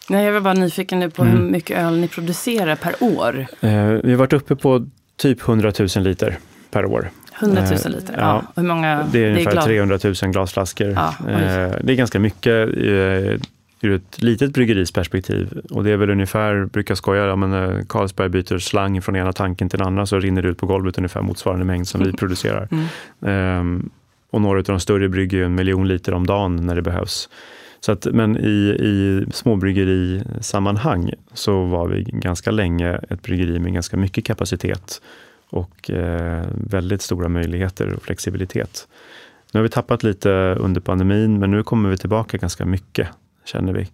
Nej, 0.09 0.25
jag 0.25 0.33
var 0.33 0.41
bara 0.41 0.55
nyfiken 0.55 1.01
nu 1.01 1.11
på 1.11 1.23
mm. 1.23 1.37
hur 1.37 1.51
mycket 1.51 1.79
öl 1.79 1.99
ni 2.01 2.09
producerar 2.09 2.77
per 2.77 2.95
år. 3.01 3.47
Eh, 3.61 3.85
vi 3.85 4.11
har 4.11 4.17
varit 4.17 4.33
uppe 4.33 4.57
på 4.57 4.87
typ 5.17 5.49
100 5.49 5.73
000 5.79 6.05
liter 6.05 6.39
per 6.71 6.85
år. 6.85 7.11
100 7.41 7.63
000 7.63 7.73
eh, 7.73 7.91
liter? 7.91 8.15
Eh, 8.15 8.21
ja. 8.21 8.43
Hur 8.57 8.63
många? 8.63 9.09
Det 9.13 9.25
är 9.25 9.31
ungefär 9.31 9.55
det 9.55 9.63
300 9.63 9.99
000 10.05 10.15
glasflaskor. 10.15 10.89
Ja, 10.89 11.15
eh, 11.29 11.73
det 11.83 11.93
är 11.93 11.95
ganska 11.95 12.19
mycket 12.19 12.69
eh, 12.77 13.41
ur 13.85 13.93
ett 13.95 14.23
litet 14.23 14.53
bryggeris 14.53 14.93
perspektiv. 14.93 15.61
Och 15.71 15.85
det 15.85 15.91
är 15.91 15.97
väl 15.97 16.11
ungefär, 16.11 16.65
brukar 16.65 16.95
skoja, 16.95 17.27
ja, 17.27 17.37
men, 17.37 17.53
eh, 17.53 17.85
Carlsberg 17.89 18.29
byter 18.29 18.59
slang 18.59 19.03
från 19.03 19.17
ena 19.17 19.33
tanken 19.33 19.69
till 19.69 19.79
den 19.79 19.89
andra 19.89 20.07
så 20.07 20.19
rinner 20.19 20.43
det 20.43 20.49
ut 20.49 20.59
på 20.59 20.67
golvet 20.67 20.99
ungefär 20.99 21.23
motsvarande 21.23 21.65
mängd 21.65 21.89
som 21.89 22.05
vi 22.05 22.13
producerar. 22.13 22.69
Mm. 22.71 23.61
Um, 23.61 23.91
och 24.33 24.41
några 24.41 24.59
av 24.59 24.65
de 24.65 24.81
större 24.81 25.09
brygger 25.09 25.39
ju 25.39 25.45
en 25.45 25.55
miljon 25.55 25.89
liter 25.89 26.15
om 26.15 26.27
dagen 26.27 26.57
när 26.57 26.75
det 26.75 26.83
behövs. 26.83 27.29
Så 27.81 27.93
att, 27.93 28.05
men 28.05 28.37
i, 28.37 28.77
i 28.81 29.27
småbryggerisammanhang 29.33 31.11
så 31.33 31.65
var 31.65 31.89
vi 31.89 32.03
ganska 32.03 32.51
länge 32.51 33.01
ett 33.11 33.23
bryggeri 33.23 33.59
med 33.59 33.73
ganska 33.73 33.97
mycket 33.97 34.25
kapacitet 34.25 35.03
och 35.51 35.91
eh, 35.91 36.45
väldigt 36.55 37.03
stora 37.03 37.29
möjligheter 37.29 37.93
och 37.93 38.03
flexibilitet. 38.03 38.89
Nu 39.53 39.59
har 39.59 39.63
vi 39.63 39.69
tappat 39.69 40.03
lite 40.03 40.31
under 40.61 40.81
pandemin, 40.81 41.39
men 41.39 41.51
nu 41.51 41.63
kommer 41.63 41.91
vi 41.91 41.97
tillbaka 41.97 42.37
ganska 42.37 42.65
mycket, 42.65 43.09
känner 43.45 43.73
vi. 43.73 43.89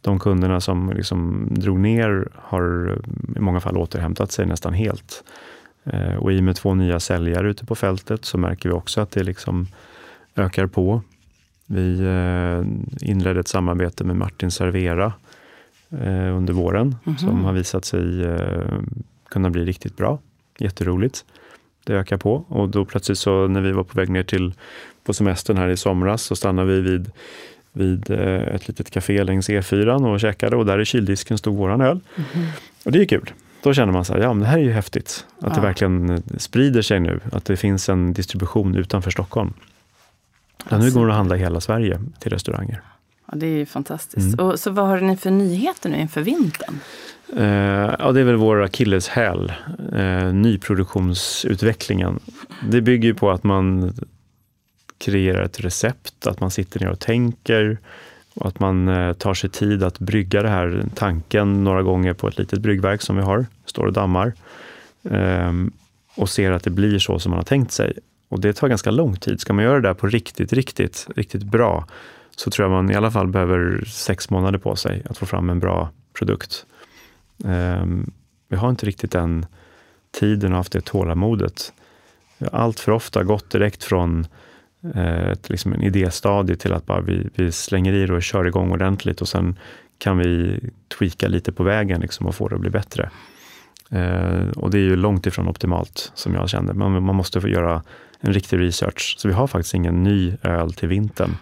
De 0.00 0.18
kunderna 0.18 0.60
som 0.60 0.92
liksom 0.96 1.48
drog 1.50 1.78
ner 1.78 2.28
har 2.34 2.98
i 3.36 3.40
många 3.40 3.60
fall 3.60 3.76
återhämtat 3.76 4.32
sig 4.32 4.46
nästan 4.46 4.72
helt. 4.72 5.24
Eh, 5.92 6.14
och 6.14 6.32
i 6.32 6.38
och 6.38 6.44
med 6.44 6.56
två 6.56 6.74
nya 6.74 7.00
säljare 7.00 7.50
ute 7.50 7.66
på 7.66 7.74
fältet 7.74 8.24
så 8.24 8.38
märker 8.38 8.68
vi 8.68 8.74
också 8.74 9.00
att 9.00 9.10
det 9.10 9.22
liksom 9.22 9.66
ökar 10.36 10.66
på. 10.66 11.02
Vi 11.66 12.00
eh, 12.00 13.10
inledde 13.10 13.40
ett 13.40 13.48
samarbete 13.48 14.04
med 14.04 14.16
Martin 14.16 14.50
Servera 14.50 15.12
eh, 15.90 16.36
under 16.36 16.52
våren 16.52 16.96
mm 17.04 17.16
-hmm. 17.16 17.20
som 17.20 17.44
har 17.44 17.52
visat 17.52 17.84
sig 17.84 18.02
kunna 19.30 19.50
bli 19.50 19.64
riktigt 19.64 19.96
bra. 19.96 20.18
Jätteroligt. 20.58 21.24
Det 21.84 21.94
ökar 21.94 22.16
på 22.16 22.44
och 22.48 22.68
då 22.68 22.84
plötsligt 22.84 23.18
så 23.18 23.48
när 23.48 23.60
vi 23.60 23.72
var 23.72 23.84
på 23.84 23.98
väg 23.98 24.08
ner 24.08 24.22
till 24.22 24.54
på 25.04 25.14
semestern 25.14 25.56
här 25.56 25.68
i 25.68 25.76
somras 25.76 26.22
så 26.22 26.36
stannade 26.36 26.72
vi 26.72 26.80
vid, 26.80 27.10
vid 27.72 28.10
ett 28.10 28.68
litet 28.68 28.90
café 28.90 29.24
längs 29.24 29.48
E4 29.48 30.12
och 30.12 30.20
käkade 30.20 30.56
och 30.56 30.66
där 30.66 30.80
i 30.80 30.84
kyldisken 30.84 31.38
stod 31.38 31.56
våran 31.56 31.80
öl. 31.80 32.00
Mm 32.16 32.28
-hmm. 32.32 32.46
Och 32.84 32.92
det 32.92 33.00
är 33.00 33.04
kul. 33.04 33.32
Då 33.68 33.74
känner 33.74 33.92
man 33.92 34.04
så 34.04 34.12
här, 34.12 34.20
ja 34.20 34.34
men 34.34 34.42
det 34.42 34.46
här 34.46 34.58
är 34.58 34.62
ju 34.62 34.72
häftigt. 34.72 35.26
Att 35.38 35.48
ja. 35.48 35.54
det 35.54 35.60
verkligen 35.60 36.22
sprider 36.38 36.82
sig 36.82 37.00
nu, 37.00 37.20
att 37.32 37.44
det 37.44 37.56
finns 37.56 37.88
en 37.88 38.12
distribution 38.12 38.76
utanför 38.76 39.10
Stockholm. 39.10 39.52
Ja, 40.68 40.78
nu 40.78 40.90
går 40.90 41.06
det 41.06 41.12
att 41.12 41.16
handla 41.16 41.36
i 41.36 41.38
hela 41.38 41.60
Sverige 41.60 42.00
till 42.18 42.32
restauranger. 42.32 42.82
Ja, 43.26 43.36
det 43.36 43.46
är 43.46 43.56
ju 43.56 43.66
fantastiskt. 43.66 44.34
Mm. 44.34 44.46
Och, 44.46 44.60
så 44.60 44.70
vad 44.70 44.86
har 44.86 45.00
ni 45.00 45.16
för 45.16 45.30
nyheter 45.30 45.90
nu 45.90 45.96
inför 45.96 46.20
vintern? 46.20 46.80
Uh, 47.36 47.94
ja, 47.98 48.12
det 48.12 48.20
är 48.20 48.24
väl 48.24 48.36
vår 48.36 48.62
akilleshäl, 48.62 49.52
uh, 49.96 50.32
nyproduktionsutvecklingen. 50.32 52.20
Det 52.70 52.80
bygger 52.80 53.12
på 53.12 53.30
att 53.30 53.44
man 53.44 53.94
kreerar 54.98 55.42
ett 55.42 55.60
recept, 55.60 56.26
att 56.26 56.40
man 56.40 56.50
sitter 56.50 56.80
ner 56.80 56.88
och 56.88 57.00
tänker, 57.00 57.78
och 58.38 58.46
att 58.46 58.60
man 58.60 58.88
eh, 58.88 59.12
tar 59.12 59.34
sig 59.34 59.50
tid 59.50 59.82
att 59.82 59.98
brygga 59.98 60.42
den 60.42 60.52
här 60.52 60.84
tanken 60.94 61.64
några 61.64 61.82
gånger 61.82 62.14
på 62.14 62.28
ett 62.28 62.38
litet 62.38 62.60
bryggverk 62.60 63.02
som 63.02 63.16
vi 63.16 63.22
har, 63.22 63.46
står 63.64 63.86
och 63.86 63.92
dammar. 63.92 64.32
Ehm, 65.10 65.72
och 66.14 66.28
ser 66.28 66.50
att 66.50 66.62
det 66.62 66.70
blir 66.70 66.98
så 66.98 67.18
som 67.18 67.30
man 67.30 67.38
har 67.38 67.44
tänkt 67.44 67.72
sig. 67.72 67.98
Och 68.28 68.40
det 68.40 68.52
tar 68.52 68.68
ganska 68.68 68.90
lång 68.90 69.16
tid. 69.16 69.40
Ska 69.40 69.52
man 69.52 69.64
göra 69.64 69.80
det 69.80 69.88
där 69.88 69.94
på 69.94 70.06
riktigt, 70.06 70.52
riktigt, 70.52 71.06
riktigt 71.16 71.42
bra 71.42 71.86
så 72.36 72.50
tror 72.50 72.64
jag 72.64 72.70
man 72.70 72.90
i 72.90 72.94
alla 72.94 73.10
fall 73.10 73.26
behöver 73.26 73.84
sex 73.84 74.30
månader 74.30 74.58
på 74.58 74.76
sig 74.76 75.02
att 75.10 75.18
få 75.18 75.26
fram 75.26 75.50
en 75.50 75.60
bra 75.60 75.90
produkt. 76.18 76.66
Ehm, 77.44 78.10
vi 78.48 78.56
har 78.56 78.70
inte 78.70 78.86
riktigt 78.86 79.10
den 79.10 79.46
tiden 80.20 80.52
och 80.52 80.56
haft 80.56 80.72
det 80.72 80.80
tålamodet. 80.80 81.72
Allt 82.52 82.80
för 82.80 82.92
ofta 82.92 83.24
gått 83.24 83.50
direkt 83.50 83.84
från 83.84 84.20
eh, 84.20 84.26
ett, 85.32 85.50
liksom 85.50 85.72
en 85.72 85.82
idéstadie 85.82 86.56
till 86.56 86.72
att 86.72 86.86
bara 86.86 87.00
vi, 87.00 87.28
vi 87.34 87.52
slänger 87.52 87.92
i 87.92 88.06
det 88.06 88.14
och 88.14 88.22
kör 88.22 88.44
igång 88.44 88.72
ordentligt 88.72 89.20
och 89.20 89.28
sen 89.28 89.58
kan 89.98 90.18
vi 90.18 90.60
tweaka 90.98 91.28
lite 91.28 91.52
på 91.52 91.62
vägen 91.62 92.00
liksom 92.00 92.26
och 92.26 92.34
få 92.34 92.48
det 92.48 92.54
att 92.54 92.60
bli 92.60 92.70
bättre. 92.70 93.10
Eh, 93.90 94.48
och 94.56 94.70
det 94.70 94.78
är 94.78 94.82
ju 94.82 94.96
långt 94.96 95.26
ifrån 95.26 95.48
optimalt 95.48 96.12
som 96.14 96.34
jag 96.34 96.48
kände. 96.48 96.74
Man, 96.74 97.02
man 97.02 97.16
måste 97.16 97.40
få 97.40 97.48
göra 97.48 97.82
en 98.20 98.32
riktig 98.32 98.60
research. 98.60 99.14
Så 99.18 99.28
vi 99.28 99.34
har 99.34 99.46
faktiskt 99.46 99.74
ingen 99.74 100.02
ny 100.02 100.36
öl 100.42 100.72
till 100.72 100.88
vintern. 100.88 101.36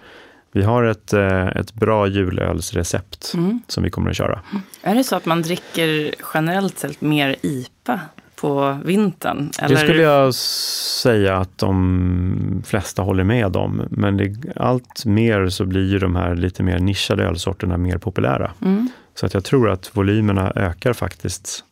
Vi 0.52 0.62
har 0.62 0.84
ett, 0.84 1.12
eh, 1.12 1.46
ett 1.46 1.74
bra 1.74 2.06
julölsrecept 2.06 3.32
mm. 3.34 3.60
som 3.68 3.84
vi 3.84 3.90
kommer 3.90 4.10
att 4.10 4.16
köra. 4.16 4.40
Är 4.82 4.94
det 4.94 5.04
så 5.04 5.16
att 5.16 5.26
man 5.26 5.42
dricker 5.42 6.14
generellt 6.34 6.78
sett 6.78 7.00
mer 7.00 7.36
IPA 7.42 8.00
på 8.36 8.78
vintern? 8.84 9.50
Eller? 9.58 9.74
Det 9.74 9.80
skulle 9.80 10.02
jag 10.02 10.34
säga 10.34 11.36
att 11.36 11.58
de 11.58 12.62
flesta 12.66 13.02
håller 13.02 13.24
med 13.24 13.56
om. 13.56 13.82
Men 13.90 14.16
det, 14.16 14.36
allt 14.56 15.04
mer 15.04 15.48
så 15.48 15.64
blir 15.64 15.90
ju 15.90 15.98
de 15.98 16.16
här 16.16 16.34
lite 16.34 16.62
mer 16.62 16.78
nischade 16.78 17.24
ölsorterna 17.24 17.76
mer 17.76 17.98
populära. 17.98 18.52
Mm. 18.62 18.88
Så 19.14 19.26
att 19.26 19.34
jag 19.34 19.44
tror 19.44 19.70
att 19.70 19.96
volymerna 19.96 20.52
ökar 20.56 20.92
faktiskt 20.92 21.64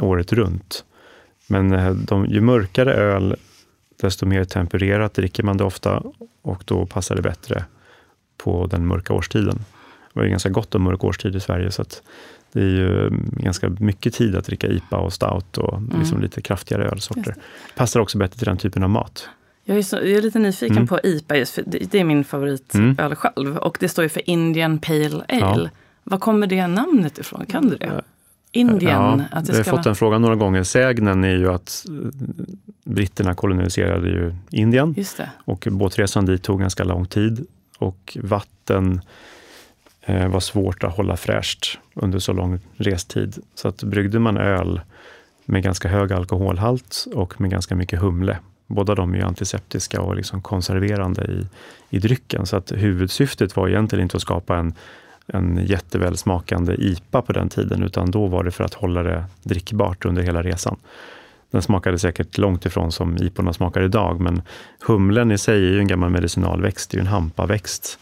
året 0.00 0.32
runt. 0.32 0.84
Men 1.46 1.72
eh, 1.72 1.90
de, 1.90 2.26
ju 2.26 2.40
mörkare 2.40 2.94
öl, 2.94 3.36
desto 4.00 4.26
mer 4.26 4.44
tempererat 4.44 5.14
dricker 5.14 5.42
man 5.42 5.56
det 5.56 5.64
ofta 5.64 6.02
och 6.42 6.62
då 6.64 6.86
passar 6.86 7.16
det 7.16 7.22
bättre 7.22 7.64
på 8.36 8.66
den 8.66 8.86
mörka 8.86 9.14
årstiden. 9.14 9.64
Det 10.12 10.20
var 10.20 10.24
ju 10.24 10.30
ganska 10.30 10.48
gott 10.48 10.74
om 10.74 10.82
mörk 10.82 11.04
årstid 11.04 11.36
i 11.36 11.40
Sverige, 11.40 11.70
så 11.70 11.82
att 11.82 12.02
det 12.52 12.60
är 12.60 12.68
ju 12.68 13.06
mm, 13.06 13.30
ganska 13.36 13.68
mycket 13.68 14.14
tid 14.14 14.36
att 14.36 14.44
dricka 14.44 14.66
IPA 14.66 14.96
och 14.96 15.12
stout 15.12 15.58
och 15.58 15.78
mm. 15.78 15.98
liksom 15.98 16.20
lite 16.20 16.42
kraftigare 16.42 16.88
ölsorter. 16.88 17.34
Passar 17.76 18.00
också 18.00 18.18
bättre 18.18 18.38
till 18.38 18.46
den 18.46 18.56
typen 18.56 18.82
av 18.82 18.90
mat. 18.90 19.28
Jag 19.64 19.78
är, 19.78 19.82
så, 19.82 19.96
jag 19.96 20.10
är 20.10 20.22
lite 20.22 20.38
nyfiken 20.38 20.76
mm. 20.76 20.86
på 20.86 21.00
IPA, 21.02 21.36
just 21.36 21.54
för 21.54 21.62
det, 21.66 21.78
det 21.90 22.00
är 22.00 22.04
min 22.04 22.24
favoritöl 22.24 22.80
mm. 22.80 23.16
själv. 23.16 23.56
Och 23.56 23.76
det 23.80 23.88
står 23.88 24.02
ju 24.02 24.08
för 24.08 24.30
Indian 24.30 24.78
Pale 24.78 25.24
Ale. 25.28 25.40
Ja. 25.40 25.68
Var 26.04 26.18
kommer 26.18 26.46
det 26.46 26.66
namnet 26.66 27.18
ifrån? 27.18 27.46
Kan 27.46 27.68
du 27.68 27.76
det? 27.76 28.02
Indien? 28.52 28.92
Ja, 28.92 29.20
att 29.30 29.46
det 29.46 29.52
vi 29.52 29.58
har 29.58 29.64
ska 29.64 29.76
fått 29.76 29.84
den 29.84 29.94
frågan 29.94 30.22
några 30.22 30.36
gånger. 30.36 30.62
Sägnen 30.62 31.24
är 31.24 31.36
ju 31.36 31.50
att 31.50 31.84
eh, 31.88 31.94
britterna 32.84 33.34
koloniserade 33.34 34.08
ju 34.08 34.34
Indien 34.50 34.94
och 35.44 35.68
båtresan 35.70 36.26
dit 36.26 36.42
tog 36.42 36.60
ganska 36.60 36.84
lång 36.84 37.06
tid 37.06 37.46
och 37.78 38.18
vatten 38.22 39.00
eh, 40.08 40.28
var 40.28 40.40
svårt 40.40 40.84
att 40.84 40.96
hålla 40.96 41.16
fräscht 41.16 41.78
under 41.94 42.18
så 42.18 42.32
lång 42.32 42.60
restid. 42.76 43.38
Så 43.54 43.68
att 43.68 43.82
bryggde 43.82 44.18
man 44.18 44.36
öl 44.36 44.80
med 45.44 45.62
ganska 45.62 45.88
hög 45.88 46.12
alkoholhalt 46.12 47.06
och 47.14 47.40
med 47.40 47.50
ganska 47.50 47.74
mycket 47.74 48.00
humle. 48.00 48.38
Båda 48.66 48.94
de 48.94 49.14
är 49.14 49.18
ju 49.18 49.24
antiseptiska 49.24 50.00
och 50.00 50.16
liksom 50.16 50.42
konserverande 50.42 51.24
i, 51.24 51.46
i 51.96 51.98
drycken. 51.98 52.46
Så 52.46 52.56
att 52.56 52.72
huvudsyftet 52.72 53.56
var 53.56 53.68
egentligen 53.68 54.02
inte 54.02 54.16
att 54.16 54.22
skapa 54.22 54.56
en, 54.56 54.74
en 55.26 55.66
jättevälsmakande 55.66 56.74
IPA 56.74 57.22
på 57.22 57.32
den 57.32 57.48
tiden, 57.48 57.82
utan 57.82 58.10
då 58.10 58.26
var 58.26 58.44
det 58.44 58.50
för 58.50 58.64
att 58.64 58.74
hålla 58.74 59.02
det 59.02 59.24
drickbart 59.42 60.04
under 60.04 60.22
hela 60.22 60.42
resan. 60.42 60.76
Den 61.50 61.62
smakade 61.62 61.98
säkert 61.98 62.38
långt 62.38 62.66
ifrån 62.66 62.92
som 62.92 63.16
IPorna 63.16 63.52
smakar 63.52 63.82
idag, 63.82 64.20
men 64.20 64.42
humlen 64.86 65.30
i 65.30 65.38
sig 65.38 65.66
är 65.66 65.72
ju 65.72 65.78
en 65.78 65.88
gammal 65.88 66.10
medicinalväxt. 66.10 66.90
Det 66.90 66.94
är 66.94 66.98
ju 66.98 67.00
en 67.00 67.12
hampaväxt 67.12 67.98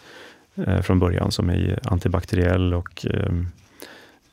från 0.82 0.98
början 0.98 1.32
som 1.32 1.50
är 1.50 1.78
antibakteriell 1.84 2.74
och 2.74 3.06
eh, 3.10 3.32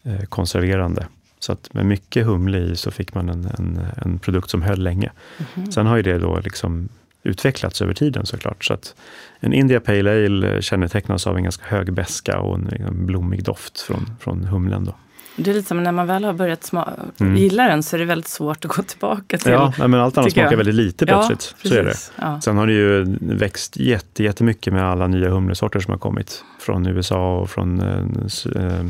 eh, 0.04 0.24
konserverande. 0.24 1.08
Så 1.40 1.52
att 1.52 1.74
med 1.74 1.86
mycket 1.86 2.26
humle 2.26 2.58
i 2.58 2.76
så 2.76 2.92
fick 2.92 3.14
man 3.14 3.30
en, 3.30 3.46
en, 3.46 3.80
en 3.98 4.20
produkt 4.20 4.50
som 4.50 4.62
höll 4.62 4.84
länge. 4.84 5.12
Mhm. 5.56 5.72
Sen 5.72 5.86
har 5.86 5.98
ju 5.98 6.04
det 6.04 6.20
då 6.20 6.40
liksom 6.40 6.90
utvecklats 7.24 7.82
över 7.82 7.94
tiden 7.94 8.26
såklart. 8.26 8.66
Så 8.66 8.74
att 8.74 8.96
en 9.40 9.54
India 9.54 9.80
Pale 9.80 10.26
Ale 10.26 10.62
kännetecknas 10.62 11.28
av 11.28 11.38
en 11.38 11.44
ganska 11.44 11.66
hög 11.66 11.94
beska 11.94 12.40
och 12.40 12.56
en, 12.56 12.68
en 12.68 13.06
blommig 13.06 13.44
doft 13.44 13.80
från, 13.82 14.16
från 14.20 14.44
humlen. 14.44 14.86
Då. 14.86 14.96
Det 15.36 15.50
är 15.52 15.56
lite 15.56 15.68
som 15.68 15.84
när 15.84 15.92
man 15.92 16.08
väl 16.08 16.24
har 16.24 16.34
börjat 16.34 16.72
Mm. 17.20 17.38
gilla 17.38 17.68
den 17.68 17.84
så 17.84 17.96
är 17.96 18.00
det 18.00 18.06
väldigt 18.06 18.28
svårt 18.28 18.66
att 18.66 18.72
gå 18.76 18.84
tillbaka 18.84 19.38
till. 19.38 19.52
Ja, 19.52 19.74
men 19.78 19.94
allt 19.94 20.18
annat 20.18 20.30
tycker 20.30 20.42
jag. 20.42 20.50
smakar 20.50 20.58
väldigt 20.58 20.76
lite 20.76 21.06
plötsligt. 21.06 21.56
ja, 21.62 21.70
så 21.70 21.76
är 21.76 21.84
det. 21.84 21.96
Ja. 22.22 22.42
Sen 22.42 22.58
har 22.58 22.68
det 22.68 22.74
ju 22.74 23.18
växt 23.22 23.78
jätte, 23.78 24.24
jättemycket 24.24 24.74
med 24.74 24.84
alla 24.86 25.08
nya 25.08 25.30
humlesorter 25.30 25.80
som 25.80 25.92
har 25.92 26.00
kommit 26.00 26.44
från 26.60 26.86
USA 26.88 27.38
och 27.40 27.50
från 27.50 27.80
eh, 27.82 28.66
eh, 28.66 28.86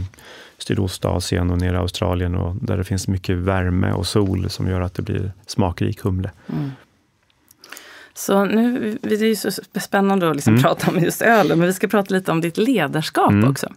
Sydostasien 0.58 1.52
och 1.52 1.58
ner 1.58 1.74
i 1.74 1.78
Australien 1.78 2.36
och 2.36 2.56
där 2.56 2.78
det 2.78 2.84
finns 2.84 3.08
mycket 3.08 3.36
värme 3.38 3.92
och 3.92 4.08
sol 4.08 4.50
som 4.50 4.68
gör 4.68 4.82
att 4.82 4.94
det 4.94 5.02
blir 5.02 5.32
smakrik 5.48 6.02
humle. 6.02 6.32
Mm. 6.54 6.72
Så 8.14 8.46
nu, 8.46 8.98
det 9.02 9.16
är 9.16 9.24
ju 9.24 9.36
så 9.36 9.52
spännande 9.82 10.30
att 10.30 10.36
liksom 10.36 10.54
Mm. 10.54 10.64
prata 10.64 10.92
om 10.92 11.00
just 11.00 11.22
ölen, 11.22 11.60
men 11.60 11.68
vi 11.68 11.74
ska 11.74 11.88
prata 11.88 12.14
lite 12.16 12.32
om 12.32 12.42
ditt 12.42 12.58
ledarskap 12.58 13.32
Mm. 13.32 13.50
också. 13.50 13.68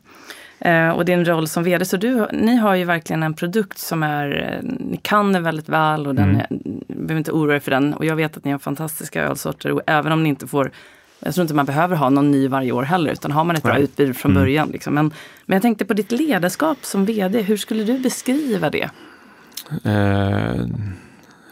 Eh, 0.59 0.89
och 0.89 1.05
din 1.05 1.25
roll 1.25 1.49
som 1.49 1.65
vd. 1.65 1.85
Så 1.85 1.97
du, 1.97 2.27
ni 2.33 2.57
har 2.57 2.75
ju 2.75 2.85
verkligen 2.85 3.23
en 3.23 3.35
produkt 3.35 3.79
som 3.79 4.03
är, 4.03 4.53
eh, 4.63 4.69
ni 4.81 4.97
kan 5.03 5.33
den 5.33 5.43
väldigt 5.43 5.69
väl 5.69 6.07
och 6.07 6.15
den 6.15 6.25
Mm. 6.31 6.37
är, 6.41 6.47
behöver 6.95 7.17
inte 7.19 7.33
oroa 7.33 7.55
er 7.57 7.61
för 7.61 7.71
den. 7.71 7.95
Och 7.95 8.05
jag 8.05 8.17
vet 8.17 8.37
att 8.37 8.45
ni 8.45 8.53
har 8.53 8.59
fantastiska 8.59 9.23
ölsorter 9.25 9.73
och 9.73 9.81
även 9.87 10.13
om 10.13 10.23
ni 10.23 10.29
inte 10.29 10.47
får 10.47 10.71
jag 11.21 11.35
tror 11.35 11.43
inte 11.43 11.55
man 11.55 11.67
behöver 11.67 11.97
ha 11.97 12.11
någon 12.11 12.31
ny 12.31 12.49
varje 12.49 12.73
år 12.73 12.83
heller, 12.83 13.13
utan 13.13 13.31
har 13.33 13.45
man 13.45 13.57
ett 13.57 13.63
bra 13.63 13.73
Nej. 13.73 13.83
utbud 13.83 14.17
från 14.17 14.31
Mm. 14.33 14.43
början. 14.43 14.69
Liksom. 14.69 14.95
Men, 14.95 15.13
men 15.47 15.57
jag 15.57 15.63
tänkte 15.63 15.85
på 15.85 15.95
ditt 15.95 16.13
ledarskap 16.13 16.79
som 16.83 17.05
vd, 17.05 17.43
hur 17.43 17.57
skulle 17.57 17.85
du 17.85 17.99
beskriva 17.99 18.71
det? 18.71 18.89
Eh, 19.85 20.67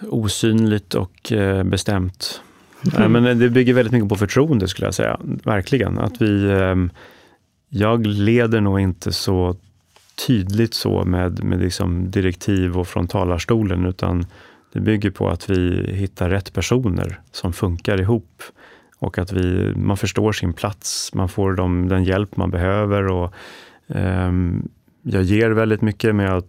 osynligt 0.09 0.95
och 0.95 1.33
eh, 1.33 1.63
bestämt. 1.65 2.41
Nej, 2.99 3.09
men 3.09 3.39
det 3.39 3.51
bygger 3.51 3.75
väldigt 3.75 3.93
mycket 3.93 4.09
på 4.09 4.17
förtroende 4.17 4.69
skulle 4.69 4.87
jag 4.87 4.95
säga. 4.95 5.21
Verkligen. 5.45 5.99
Att 5.99 6.23
vi, 6.23 6.51
ehm, 6.53 6.91
jag 7.77 8.07
leder 8.07 8.61
nog 8.61 8.81
inte 8.81 9.13
så 9.13 9.57
tydligt 10.27 10.75
så 10.75 11.05
med, 11.05 11.45
med 11.45 11.61
liksom 11.61 12.11
direktiv 12.11 12.79
och 12.79 12.89
från 12.89 13.09
talarstolen, 13.09 13.87
utan 13.87 14.27
det 14.73 14.81
bygger 14.81 15.11
på 15.11 15.29
att 15.29 15.51
vi 15.51 15.91
hittar 15.95 16.31
rätt 16.31 16.53
personer 16.53 17.21
som 17.33 17.53
funkar 17.53 18.01
ihop 18.01 18.43
och 18.99 19.19
att 19.19 19.33
vi, 19.33 19.75
man 19.77 19.97
förstår 19.97 20.33
sin 20.33 20.53
plats, 20.53 21.15
man 21.15 21.29
får 21.29 21.53
de, 21.53 21.89
den 21.89 22.05
hjälp 22.05 22.37
man 22.37 22.51
behöver. 22.51 23.07
Och, 23.07 23.35
ehm, 23.89 24.69
jag 25.03 25.23
ger 25.23 25.51
väldigt 25.51 25.83
mycket, 25.83 26.15
men 26.15 26.27
jag 26.27 26.45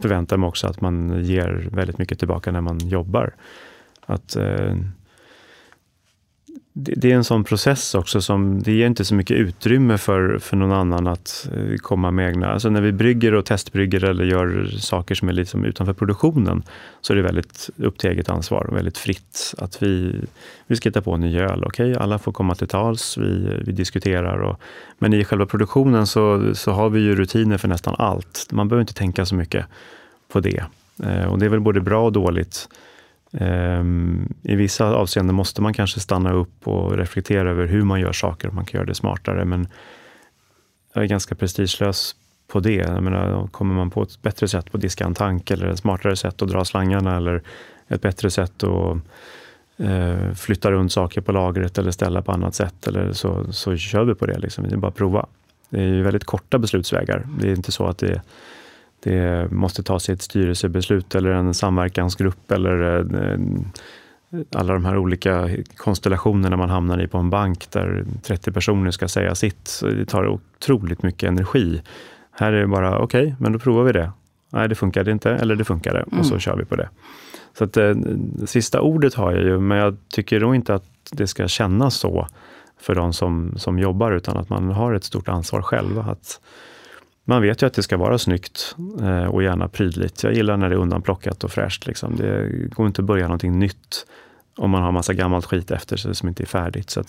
förväntar 0.00 0.36
mig 0.36 0.46
också 0.46 0.66
att 0.66 0.80
man 0.80 1.24
ger 1.24 1.68
väldigt 1.72 1.98
mycket 1.98 2.18
tillbaka 2.18 2.52
när 2.52 2.60
man 2.60 2.78
jobbar. 2.78 3.34
Att, 4.06 4.36
eh, 4.36 4.76
det, 6.80 6.94
det 6.96 7.12
är 7.12 7.16
en 7.16 7.24
sån 7.24 7.44
process 7.44 7.94
också 7.94 8.20
som, 8.20 8.62
det 8.62 8.72
ger 8.72 8.86
inte 8.86 9.04
så 9.04 9.14
mycket 9.14 9.36
utrymme 9.36 9.98
för, 9.98 10.38
för 10.38 10.56
någon 10.56 10.72
annan 10.72 11.06
att 11.06 11.48
eh, 11.56 11.76
komma 11.76 12.10
med 12.10 12.28
egna, 12.28 12.52
alltså 12.52 12.70
när 12.70 12.80
vi 12.80 12.92
brygger 12.92 13.34
och 13.34 13.44
testbrygger 13.44 14.04
eller 14.04 14.24
gör 14.24 14.66
saker 14.78 15.14
som 15.14 15.28
är 15.28 15.32
liksom 15.32 15.64
utanför 15.64 15.92
produktionen, 15.92 16.62
så 17.00 17.12
är 17.12 17.16
det 17.16 17.22
väldigt 17.22 17.70
upp 17.76 17.98
till 17.98 18.10
eget 18.10 18.28
ansvar 18.28 18.66
och 18.70 18.76
väldigt 18.76 18.98
fritt. 18.98 19.54
Att 19.58 19.82
vi, 19.82 20.20
vi 20.66 20.76
ska 20.76 20.88
hitta 20.88 21.02
på 21.02 21.12
en 21.12 21.20
ny 21.20 21.38
öl, 21.38 21.64
okej, 21.64 21.96
alla 21.96 22.18
får 22.18 22.32
komma 22.32 22.54
till 22.54 22.68
tals, 22.68 23.16
vi, 23.18 23.62
vi 23.64 23.72
diskuterar. 23.72 24.38
Och, 24.38 24.60
men 24.98 25.14
i 25.14 25.24
själva 25.24 25.46
produktionen 25.46 26.06
så, 26.06 26.54
så 26.54 26.70
har 26.70 26.90
vi 26.90 27.00
ju 27.00 27.14
rutiner 27.14 27.58
för 27.58 27.68
nästan 27.68 27.94
allt. 27.98 28.48
Man 28.50 28.68
behöver 28.68 28.80
inte 28.80 28.94
tänka 28.94 29.26
så 29.26 29.34
mycket 29.34 29.66
på 30.32 30.40
det. 30.40 30.64
Eh, 31.02 31.24
och 31.24 31.38
det 31.38 31.44
är 31.44 31.50
väl 31.50 31.60
både 31.60 31.80
bra 31.80 32.04
och 32.04 32.12
dåligt. 32.12 32.68
Ehm, 33.32 34.34
I 34.42 34.54
vissa 34.54 34.86
avseenden 34.86 35.36
måste 35.36 35.62
man 35.62 35.74
kanske 35.74 36.00
stanna 36.00 36.32
upp 36.32 36.68
och 36.68 36.96
reflektera 36.96 37.50
över 37.50 37.66
hur 37.66 37.82
man 37.82 38.00
gör 38.00 38.12
saker, 38.12 38.50
man 38.50 38.64
kan 38.64 38.78
göra 38.78 38.86
det 38.86 38.94
smartare. 38.94 39.44
Men 39.44 39.68
jag 40.94 41.04
är 41.04 41.08
ganska 41.08 41.34
prestigelös 41.34 42.16
på 42.48 42.60
det. 42.60 42.74
Jag 42.74 43.02
menar, 43.02 43.46
kommer 43.46 43.74
man 43.74 43.90
på 43.90 44.02
ett 44.02 44.22
bättre 44.22 44.48
sätt 44.48 44.66
att 44.72 44.80
diska 44.80 45.04
en 45.04 45.14
tank 45.14 45.50
eller 45.50 45.66
ett 45.66 45.78
smartare 45.78 46.16
sätt 46.16 46.42
att 46.42 46.48
dra 46.48 46.64
slangarna 46.64 47.16
eller 47.16 47.42
ett 47.88 48.02
bättre 48.02 48.30
sätt 48.30 48.64
att 48.64 48.96
eh, 49.76 50.34
flytta 50.34 50.70
runt 50.70 50.92
saker 50.92 51.20
på 51.20 51.32
lagret 51.32 51.78
eller 51.78 51.90
ställa 51.90 52.22
på 52.22 52.32
annat 52.32 52.54
sätt, 52.54 52.86
eller 52.86 53.12
så, 53.12 53.52
så 53.52 53.76
kör 53.76 54.04
vi 54.04 54.14
på 54.14 54.26
det. 54.26 54.38
Liksom. 54.38 54.68
Det 54.68 54.74
är 54.74 54.76
bara 54.76 54.88
att 54.88 54.94
prova. 54.94 55.26
Det 55.70 55.80
är 55.80 55.86
ju 55.86 56.02
väldigt 56.02 56.24
korta 56.24 56.58
beslutsvägar. 56.58 57.26
Det 57.40 57.48
är 57.48 57.54
inte 57.54 57.72
så 57.72 57.86
att 57.86 57.98
det, 57.98 58.22
det 59.00 59.50
måste 59.52 59.82
tas 59.82 60.08
i 60.08 60.12
ett 60.12 60.22
styrelsebeslut 60.22 61.14
eller 61.14 61.30
en 61.30 61.54
samverkansgrupp 61.54 62.52
eller 62.52 63.00
eh, 63.32 63.38
alla 64.54 64.72
de 64.72 64.84
här 64.84 64.98
olika 64.98 65.48
konstellationerna 65.76 66.56
man 66.56 66.70
hamnar 66.70 67.02
i 67.02 67.06
på 67.06 67.18
en 67.18 67.30
bank 67.30 67.70
där 67.70 68.04
30 68.22 68.52
personer 68.52 68.90
ska 68.90 69.08
säga 69.08 69.34
sitt. 69.34 69.80
Det 69.82 70.04
tar 70.04 70.28
otroligt 70.28 71.02
mycket 71.02 71.28
energi. 71.28 71.82
Här 72.30 72.52
är 72.52 72.60
det 72.60 72.66
bara, 72.66 72.98
okej, 72.98 73.22
okay, 73.22 73.34
men 73.38 73.52
då 73.52 73.58
provar 73.58 73.84
vi 73.84 73.92
det. 73.92 74.12
Nej, 74.50 74.68
det 74.68 74.74
funkade 74.74 75.10
inte, 75.10 75.30
eller 75.30 75.56
det 75.56 75.64
funkade 75.64 76.02
och 76.02 76.26
så 76.26 76.32
Mm. 76.32 76.40
kör 76.40 76.56
vi 76.56 76.64
på 76.64 76.76
det. 76.76 76.88
Så 77.58 77.64
att, 77.64 77.76
eh, 77.76 77.94
sista 78.46 78.80
ordet 78.80 79.14
har 79.14 79.32
jag 79.32 79.42
ju, 79.44 79.58
men 79.60 79.78
jag 79.78 79.96
tycker 80.08 80.40
nog 80.40 80.54
inte 80.54 80.74
att 80.74 80.84
det 81.12 81.26
ska 81.26 81.48
kännas 81.48 81.94
så 81.94 82.26
för 82.80 82.94
de 82.94 83.12
som, 83.12 83.54
som 83.56 83.78
jobbar, 83.78 84.12
utan 84.12 84.36
att 84.36 84.48
man 84.48 84.68
har 84.68 84.92
ett 84.94 85.04
stort 85.04 85.28
ansvar 85.28 85.62
själv. 85.62 85.98
Att 85.98 86.40
man 87.28 87.42
vet 87.42 87.62
ju 87.62 87.66
att 87.66 87.74
det 87.74 87.82
ska 87.82 87.96
vara 87.96 88.18
snyggt 88.18 88.76
eh, 89.00 89.24
och 89.24 89.42
gärna 89.42 89.68
prydligt. 89.68 90.22
Jag 90.22 90.32
gillar 90.32 90.56
när 90.56 90.68
det 90.68 90.74
är 90.74 90.78
undanplockat 90.78 91.44
och 91.44 91.50
fräscht. 91.50 91.86
Liksom. 91.86 92.16
Det 92.16 92.48
går 92.74 92.86
inte 92.86 93.02
att 93.02 93.06
börja 93.06 93.24
någonting 93.24 93.58
nytt 93.58 94.06
om 94.56 94.70
man 94.70 94.82
har 94.82 94.92
massa 94.92 95.14
gammalt 95.14 95.44
skit 95.44 95.70
efter 95.70 95.96
sig 95.96 96.14
som 96.14 96.28
inte 96.28 96.42
är 96.42 96.46
färdigt. 96.46 96.90
Så 96.90 97.02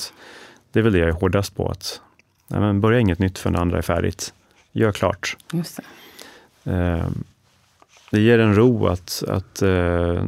det 0.72 0.80
är 0.80 0.84
väl 0.84 0.94
det 0.94 1.00
jag 1.00 1.10
är 1.10 1.14
hårdast 1.14 1.56
på. 1.56 1.70
Att, 1.70 2.02
nej, 2.48 2.60
men 2.60 2.82
börja 2.82 3.00
inget 3.00 3.20
nytt 3.20 3.38
förrän 3.38 3.54
det 3.54 3.60
andra 3.60 3.78
är 3.78 3.82
färdigt. 3.82 4.34
Gör 4.72 4.92
klart. 4.92 5.38
Just 5.54 5.80
det. 6.64 6.72
Eh, 6.72 7.08
det 8.12 8.22
ger 8.22 8.40
en 8.40 8.56
ro 8.56 8.88
att, 8.88 9.24
att, 9.28 9.62
eh, 9.62 10.24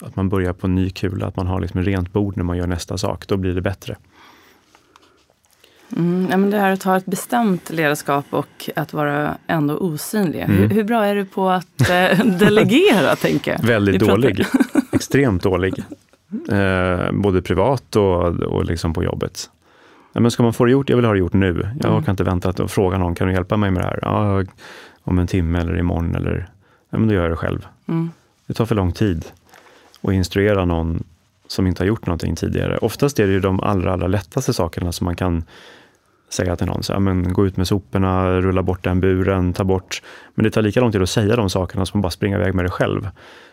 att 0.00 0.16
man 0.16 0.28
börjar 0.28 0.52
på 0.52 0.66
en 0.66 0.74
ny 0.74 0.90
kula, 0.90 1.26
att 1.26 1.36
man 1.36 1.46
har 1.46 1.60
liksom 1.60 1.82
rent 1.82 2.12
bord 2.12 2.36
när 2.36 2.44
man 2.44 2.56
gör 2.56 2.66
nästa 2.66 2.98
sak. 2.98 3.26
Då 3.26 3.36
blir 3.36 3.54
det 3.54 3.60
bättre. 3.60 3.96
Mm, 5.96 6.28
ja, 6.30 6.36
men 6.36 6.50
det 6.50 6.58
här 6.58 6.72
att 6.72 6.82
ha 6.82 6.96
ett 6.96 7.06
bestämt 7.06 7.70
ledarskap 7.70 8.24
och 8.30 8.70
att 8.76 8.92
vara 8.92 9.34
ändå 9.46 9.76
osynlig. 9.76 10.40
Mm. 10.40 10.56
Hur, 10.56 10.68
hur 10.68 10.84
bra 10.84 11.04
är 11.04 11.14
du 11.14 11.24
på 11.24 11.50
att 11.50 11.90
eh, 11.90 12.24
delegera, 12.38 13.16
tänker 13.16 13.52
jag? 13.52 13.66
Väldigt 13.66 14.00
dålig. 14.00 14.44
Extremt 14.92 15.42
dålig. 15.42 15.82
Eh, 16.50 17.12
både 17.12 17.42
privat 17.42 17.96
och, 17.96 18.22
och 18.24 18.64
liksom 18.64 18.94
på 18.94 19.04
jobbet. 19.04 19.50
Ja, 20.12 20.20
men 20.20 20.30
ska 20.30 20.42
man 20.42 20.52
få 20.52 20.64
det 20.64 20.70
gjort, 20.72 20.88
jag 20.90 20.96
vill 20.96 21.04
ha 21.04 21.12
det 21.12 21.18
gjort 21.18 21.32
nu. 21.32 21.70
Jag 21.80 21.86
Mm. 21.86 21.98
orkar 21.98 22.10
inte 22.10 22.24
vänta 22.24 22.48
att 22.48 22.70
fråga 22.70 22.98
någon, 22.98 23.14
kan 23.14 23.26
du 23.28 23.32
hjälpa 23.34 23.56
mig 23.56 23.70
med 23.70 23.82
det 23.82 23.86
här? 23.86 23.98
Ja, 24.02 24.44
om 25.02 25.18
en 25.18 25.26
timme 25.26 25.60
eller 25.60 25.78
imorgon 25.78 26.14
eller, 26.14 26.48
ja 26.90 26.98
men 26.98 27.08
då 27.08 27.14
gör 27.14 27.22
jag 27.22 27.32
det 27.32 27.36
själv. 27.36 27.66
Mm. 27.88 28.10
Det 28.46 28.54
tar 28.54 28.66
för 28.66 28.74
lång 28.74 28.92
tid 28.92 29.24
att 30.02 30.12
instruera 30.12 30.64
någon 30.64 31.02
som 31.46 31.66
inte 31.66 31.82
har 31.82 31.86
gjort 31.86 32.06
någonting 32.06 32.36
tidigare. 32.36 32.78
Oftast 32.78 33.18
är 33.18 33.26
det 33.26 33.32
ju 33.32 33.40
de 33.40 33.60
allra, 33.60 33.92
allra 33.92 34.06
lättaste 34.06 34.52
sakerna 34.52 34.92
som 34.92 35.04
man 35.04 35.16
kan 35.16 35.44
säga 36.32 36.56
till 36.56 36.66
någon. 36.66 36.82
Så, 36.82 36.92
ja, 36.92 36.98
men, 36.98 37.32
gå 37.32 37.46
ut 37.46 37.56
med 37.56 37.68
soporna, 37.68 38.40
rulla 38.40 38.62
bort 38.62 38.84
den 38.84 39.00
buren, 39.00 39.52
ta 39.52 39.64
bort... 39.64 40.02
Men 40.34 40.44
det 40.44 40.50
tar 40.50 40.62
lika 40.62 40.80
lång 40.80 40.92
tid 40.92 41.02
att 41.02 41.10
säga 41.10 41.36
de 41.36 41.50
sakerna 41.50 41.86
som 41.86 42.00
att 42.00 42.02
bara 42.02 42.10
springa 42.10 42.36
iväg 42.36 42.54
med 42.54 42.64
det 42.64 42.70
själv. 42.70 43.08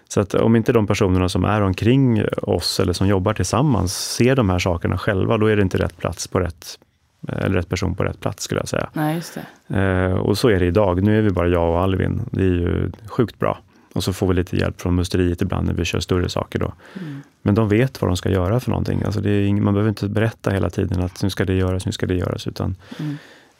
Så 0.07 0.21
att 0.21 0.34
om 0.34 0.55
inte 0.55 0.73
de 0.73 0.88
personerna 0.88 1.30
som 1.30 1.45
är 1.45 1.61
omkring 1.61 2.23
oss 2.41 2.80
eller 2.80 2.93
som 2.93 3.07
jobbar 3.07 3.34
tillsammans 3.34 3.93
ser 3.93 4.36
de 4.36 4.49
här 4.49 4.59
sakerna 4.59 4.97
själva, 4.97 5.38
då 5.38 5.45
är 5.45 5.55
det 5.55 5.61
inte 5.61 5.77
rätt 5.77 5.97
plats 5.97 6.27
på 6.27 6.39
rätt 6.39 6.80
eller 7.27 7.55
rätt 7.55 7.69
person 7.69 7.95
på 7.95 8.03
rätt 8.03 8.19
plats 8.19 8.43
skulle 8.43 8.61
jag 8.61 8.67
säga. 8.67 8.89
Nej, 8.93 9.15
just 9.15 9.39
det. 9.67 9.80
Eh, 9.80 10.13
och 10.13 10.38
så 10.38 10.49
är 10.49 10.59
det 10.59 10.65
idag. 10.65 11.03
Nu 11.03 11.17
är 11.17 11.21
vi 11.21 11.30
bara 11.30 11.47
jag 11.47 11.69
och 11.69 11.80
Alvin. 11.80 12.21
Det 12.32 12.41
är 12.41 12.45
ju 12.45 12.91
sjukt 13.07 13.39
bra. 13.39 13.59
Och 13.93 14.03
så 14.03 14.13
får 14.13 14.27
vi 14.27 14.33
lite 14.33 14.57
hjälp 14.57 14.81
från 14.81 14.95
musteriet 14.95 15.41
ibland 15.41 15.67
när 15.67 15.73
vi 15.73 15.85
kör 15.85 15.99
större 15.99 16.29
saker. 16.29 16.59
Då. 16.59 16.73
Mm. 17.01 17.21
Men 17.41 17.55
de 17.55 17.69
vet 17.69 18.01
vad 18.01 18.09
de 18.09 18.17
ska 18.17 18.29
göra 18.29 18.59
för 18.59 18.69
någonting. 18.69 19.03
Alltså 19.05 19.27
ing, 19.29 19.63
man 19.63 19.73
behöver 19.73 19.89
inte 19.89 20.07
berätta 20.07 20.51
hela 20.51 20.69
tiden 20.69 21.03
att 21.03 21.23
nu 21.23 21.29
ska 21.29 21.45
det 21.45 21.53
göras, 21.53 21.85
nu 21.85 21.91
ska 21.91 22.05
det 22.05 22.15
göras. 22.15 22.47
Utan 22.47 22.75
Mm. 22.99 23.17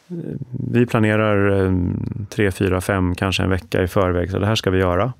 eh, 0.08 0.36
vi 0.72 0.86
planerar 0.86 1.64
eh, 1.66 1.72
tre, 2.28 2.50
fyra, 2.50 2.80
fem, 2.80 3.14
kanske 3.14 3.42
en 3.42 3.50
vecka 3.50 3.82
i 3.82 3.88
förväg. 3.88 4.30
Så 4.30 4.38
det 4.38 4.46
här 4.46 4.54
ska 4.54 4.70
vi 4.70 4.78
göra. 4.78 5.12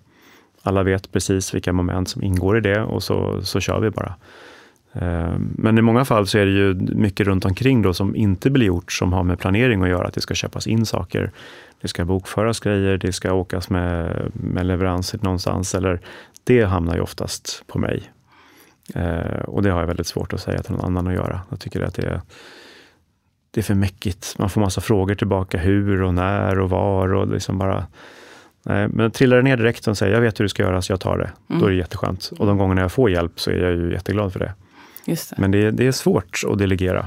Alla 0.63 0.83
vet 0.83 1.13
precis 1.13 1.55
vilka 1.55 1.73
moment 1.73 2.09
som 2.09 2.23
ingår 2.23 2.59
i 2.59 2.61
det 2.61 2.81
och 2.83 3.03
så, 3.03 3.43
så 3.43 3.61
kör 3.61 3.81
vi 3.81 3.91
bara. 3.91 4.15
Eh, 4.93 5.35
Men 5.39 5.79
i 5.79 5.83
många 5.83 6.05
fall 6.05 6.27
så 6.27 6.39
är 6.39 6.47
det 6.47 6.53
ju 6.53 6.75
mycket 6.75 7.27
runt 7.27 7.45
omkring 7.45 7.83
då 7.83 7.95
som 7.95 8.17
inte 8.17 8.51
blir 8.51 8.67
gjort 8.67 8.93
som 8.93 9.13
har 9.13 9.23
med 9.23 9.39
planering 9.39 9.83
att 9.83 9.89
göra. 9.89 10.07
Att 10.07 10.15
det 10.15 10.21
ska 10.21 10.35
köpas 10.35 10.67
in 10.67 10.87
saker, 10.87 11.31
det 11.81 11.89
ska 11.89 12.05
bokföras 12.05 12.61
grejer, 12.61 12.99
det 12.99 13.13
ska 13.13 13.33
åkas 13.33 13.71
med, 13.71 14.17
med 14.33 14.67
leveranser 14.67 15.21
någonstans. 15.23 15.75
Eller, 15.75 16.01
det 16.45 16.65
hamnar 16.65 16.95
ju 16.95 17.01
oftast 17.01 17.65
på 17.67 17.79
mig. 17.79 18.11
Eh, 18.95 19.41
och 19.47 19.63
det 19.63 19.71
har 19.71 19.81
jag 19.81 19.87
väldigt 19.87 20.07
svårt 20.07 20.33
att 20.33 20.41
säga 20.41 20.63
till 20.63 20.73
någon 20.73 20.85
annan 20.85 21.07
att 21.07 21.15
göra. 21.15 21.41
Jag 21.51 21.61
tycker 21.61 21.81
att 21.81 21.95
det 21.95 22.07
är, 22.07 22.21
det 23.51 23.61
är 23.61 23.65
för 23.65 23.75
mäckigt. 23.75 24.39
Man 24.39 24.51
får 24.51 24.61
massa 24.61 24.81
frågor 24.81 25.15
tillbaka, 25.15 25.59
hur 25.59 26.03
och 26.03 26.15
när 26.15 26.59
och 26.59 26.71
var. 26.71 27.15
och 27.15 27.29
liksom 27.29 27.59
bara... 27.59 27.87
Nej, 28.63 28.89
men 28.89 29.11
trillar 29.11 29.37
det 29.37 29.43
ner 29.43 29.57
direkt 29.57 29.89
och 29.89 29.99
säger 29.99 30.15
jag 30.15 30.21
vet 30.21 30.41
hur 30.41 30.45
det 30.45 30.49
ska 30.49 30.63
göras, 30.63 30.91
jag 30.91 31.01
tar 31.01 31.19
det. 31.19 31.31
Mm. 31.49 31.61
Då 31.61 31.67
är 31.67 31.71
det 31.71 31.77
jätteskönt. 31.77 32.31
Och 32.39 32.47
de 32.47 32.59
gångerna 32.59 32.81
jag 32.81 32.93
får 32.93 33.11
hjälp 33.11 33.41
så 33.41 33.51
är 33.51 33.57
jag 33.57 33.73
ju 33.73 33.93
jätteglad 33.93 34.33
för 34.33 34.39
det. 34.39 34.55
Just 35.05 35.31
det. 35.31 35.37
Men 35.39 35.51
det, 35.51 35.71
det 35.71 35.87
är 35.87 35.93
svårt 35.93 36.41
att 36.49 36.59
delegera. 36.59 37.07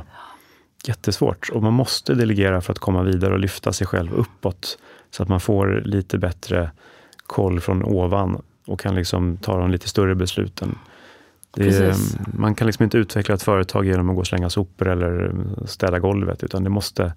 Jättesvårt. 0.85 1.49
Och 1.49 1.63
man 1.63 1.73
måste 1.73 2.13
delegera 2.13 2.61
för 2.61 2.71
att 2.71 2.79
komma 2.79 3.03
vidare 3.03 3.33
och 3.33 3.39
lyfta 3.39 3.73
sig 3.73 3.87
själv 3.87 4.13
uppåt. 4.13 4.77
Så 5.11 5.23
att 5.23 5.29
man 5.29 5.39
får 5.39 5.81
lite 5.85 6.17
bättre 6.17 6.71
koll 7.27 7.59
från 7.59 7.83
ovan 7.83 8.41
och 8.65 8.79
kan 8.79 8.95
liksom 8.95 9.37
ta 9.37 9.57
de 9.57 9.71
lite 9.71 9.89
större 9.89 10.15
besluten. 10.15 10.75
Är, 11.57 11.93
man 12.37 12.55
kan 12.55 12.67
liksom 12.67 12.83
inte 12.83 12.97
utveckla 12.97 13.35
ett 13.35 13.43
företag 13.43 13.85
genom 13.85 14.09
att 14.09 14.15
gå 14.15 14.19
och 14.19 14.27
slänga 14.27 14.49
sopor 14.49 14.87
eller 14.87 15.31
städa 15.65 15.99
golvet, 15.99 16.43
utan 16.43 16.63
det 16.63 16.69
måste 16.69 17.13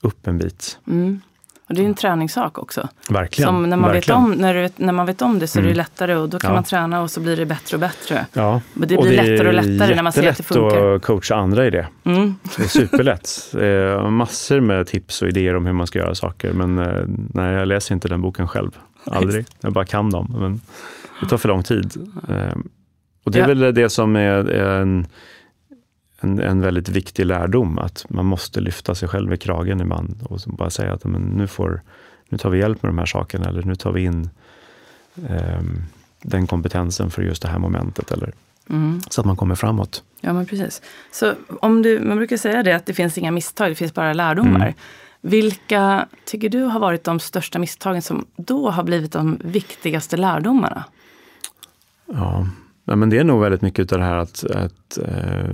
upp 0.00 0.26
en 0.26 0.38
bit. 0.38 0.78
Mm. 0.86 1.20
Och 1.68 1.74
det 1.74 1.82
är 1.82 1.86
en 1.86 1.94
träningssak 1.94 2.58
också. 2.58 2.88
Verkligen. 3.10 3.48
Som 3.48 3.70
när 3.70 3.76
man, 3.76 3.88
vet 3.90 3.96
verkligen. 3.96 4.20
om, 4.20 4.30
när, 4.30 4.54
du, 4.54 4.60
vet- 4.60 4.78
när 4.78 4.92
man 4.92 5.06
vet 5.06 5.22
om 5.22 5.38
det 5.38 5.46
så 5.46 5.58
är 5.58 5.62
det 5.62 5.68
Mm. 5.68 5.76
lättare 5.76 6.14
och 6.14 6.28
då 6.28 6.38
kan 6.38 6.50
Ja. 6.50 6.54
man 6.54 6.64
träna 6.64 7.00
och 7.02 7.10
så 7.10 7.20
blir 7.20 7.36
det 7.36 7.46
bättre 7.46 7.76
och 7.76 7.80
bättre. 7.80 8.26
Ja. 8.32 8.60
Men 8.74 8.88
det 8.88 8.96
Och 8.96 9.02
blir 9.04 9.16
lättare 9.16 9.48
och 9.48 9.54
lättare 9.54 9.94
när 9.94 10.02
man 10.02 10.12
ser 10.12 10.30
att 10.30 10.36
det 10.36 10.42
funkar. 10.42 10.94
att 10.96 11.02
coacha 11.02 11.34
andra 11.36 11.66
i 11.66 11.70
det. 11.70 11.86
Mm. 12.04 12.34
Det 12.56 12.62
är 12.62 12.68
superlätt. 12.68 13.54
Eh, 13.60 14.10
massor 14.10 14.60
med 14.60 14.86
tips 14.86 15.22
och 15.22 15.28
idéer 15.28 15.56
om 15.56 15.66
hur 15.66 15.72
man 15.72 15.86
ska 15.86 15.98
göra 15.98 16.14
saker, 16.14 16.52
men 16.52 16.78
eh, 16.78 17.02
nej, 17.34 17.54
jag 17.54 17.68
läser 17.68 17.94
inte 17.94 18.08
den 18.08 18.20
boken 18.20 18.48
själv. 18.48 18.70
Aldrig. 19.04 19.46
Jag 19.60 19.72
bara 19.72 19.84
kan 19.84 20.10
dem, 20.10 20.34
men 20.40 20.60
det 21.20 21.26
tar 21.28 21.36
för 21.36 21.48
lång 21.48 21.62
tid. 21.62 21.92
Eh, 22.28 22.36
och 23.24 23.32
det 23.32 23.38
är 23.38 23.42
Ja. 23.48 23.54
väl 23.54 23.74
det 23.74 23.88
som 23.90 24.16
är 24.16 24.20
är 24.50 24.80
en, 24.80 25.06
en, 26.20 26.40
en 26.40 26.60
väldigt 26.60 26.88
viktig 26.88 27.26
lärdom, 27.26 27.78
att 27.78 28.06
man 28.08 28.26
måste 28.26 28.60
lyfta 28.60 28.94
sig 28.94 29.08
själv 29.08 29.32
i 29.32 29.36
kragen 29.36 29.80
ibland 29.80 30.22
och 30.22 30.40
bara 30.46 30.70
säga 30.70 30.92
att 30.92 31.04
men 31.04 31.22
nu, 31.22 31.46
får, 31.46 31.80
nu 32.28 32.38
tar 32.38 32.50
vi 32.50 32.58
hjälp 32.58 32.82
med 32.82 32.88
de 32.90 32.98
här 32.98 33.06
sakerna, 33.06 33.48
eller 33.48 33.62
nu 33.62 33.74
tar 33.74 33.92
vi 33.92 34.02
in 34.02 34.30
ehm, 35.28 35.82
den 36.22 36.46
kompetensen 36.46 37.10
för 37.10 37.22
just 37.22 37.42
det 37.42 37.48
här 37.48 37.58
momentet, 37.58 38.12
eller, 38.12 38.32
Mm. 38.70 39.00
så 39.10 39.20
att 39.20 39.26
man 39.26 39.36
kommer 39.36 39.54
framåt. 39.54 40.02
Ja, 40.20 40.32
men 40.32 40.46
precis. 40.46 40.82
Så 41.12 41.34
om 41.60 41.82
du, 41.82 42.00
man 42.00 42.16
brukar 42.16 42.36
säga 42.36 42.62
det 42.62 42.72
att 42.72 42.86
det 42.86 42.94
finns 42.94 43.18
inga 43.18 43.30
misstag, 43.30 43.70
det 43.70 43.74
finns 43.74 43.94
bara 43.94 44.12
lärdomar. 44.12 44.60
Mm. 44.60 44.74
Vilka 45.20 46.08
tycker 46.24 46.48
du 46.48 46.62
har 46.62 46.80
varit 46.80 47.04
de 47.04 47.20
största 47.20 47.58
misstagen 47.58 48.02
som 48.02 48.26
då 48.36 48.70
har 48.70 48.82
blivit 48.82 49.12
de 49.12 49.40
viktigaste 49.44 50.16
lärdomarna? 50.16 50.84
Ja, 52.06 52.46
ja, 52.84 52.96
men 52.96 53.10
det 53.10 53.18
är 53.18 53.24
nog 53.24 53.40
väldigt 53.40 53.62
mycket 53.62 53.92
av 53.92 53.98
det 53.98 54.04
här 54.04 54.16
att, 54.16 54.44
att 54.44 54.98
eh, 54.98 55.50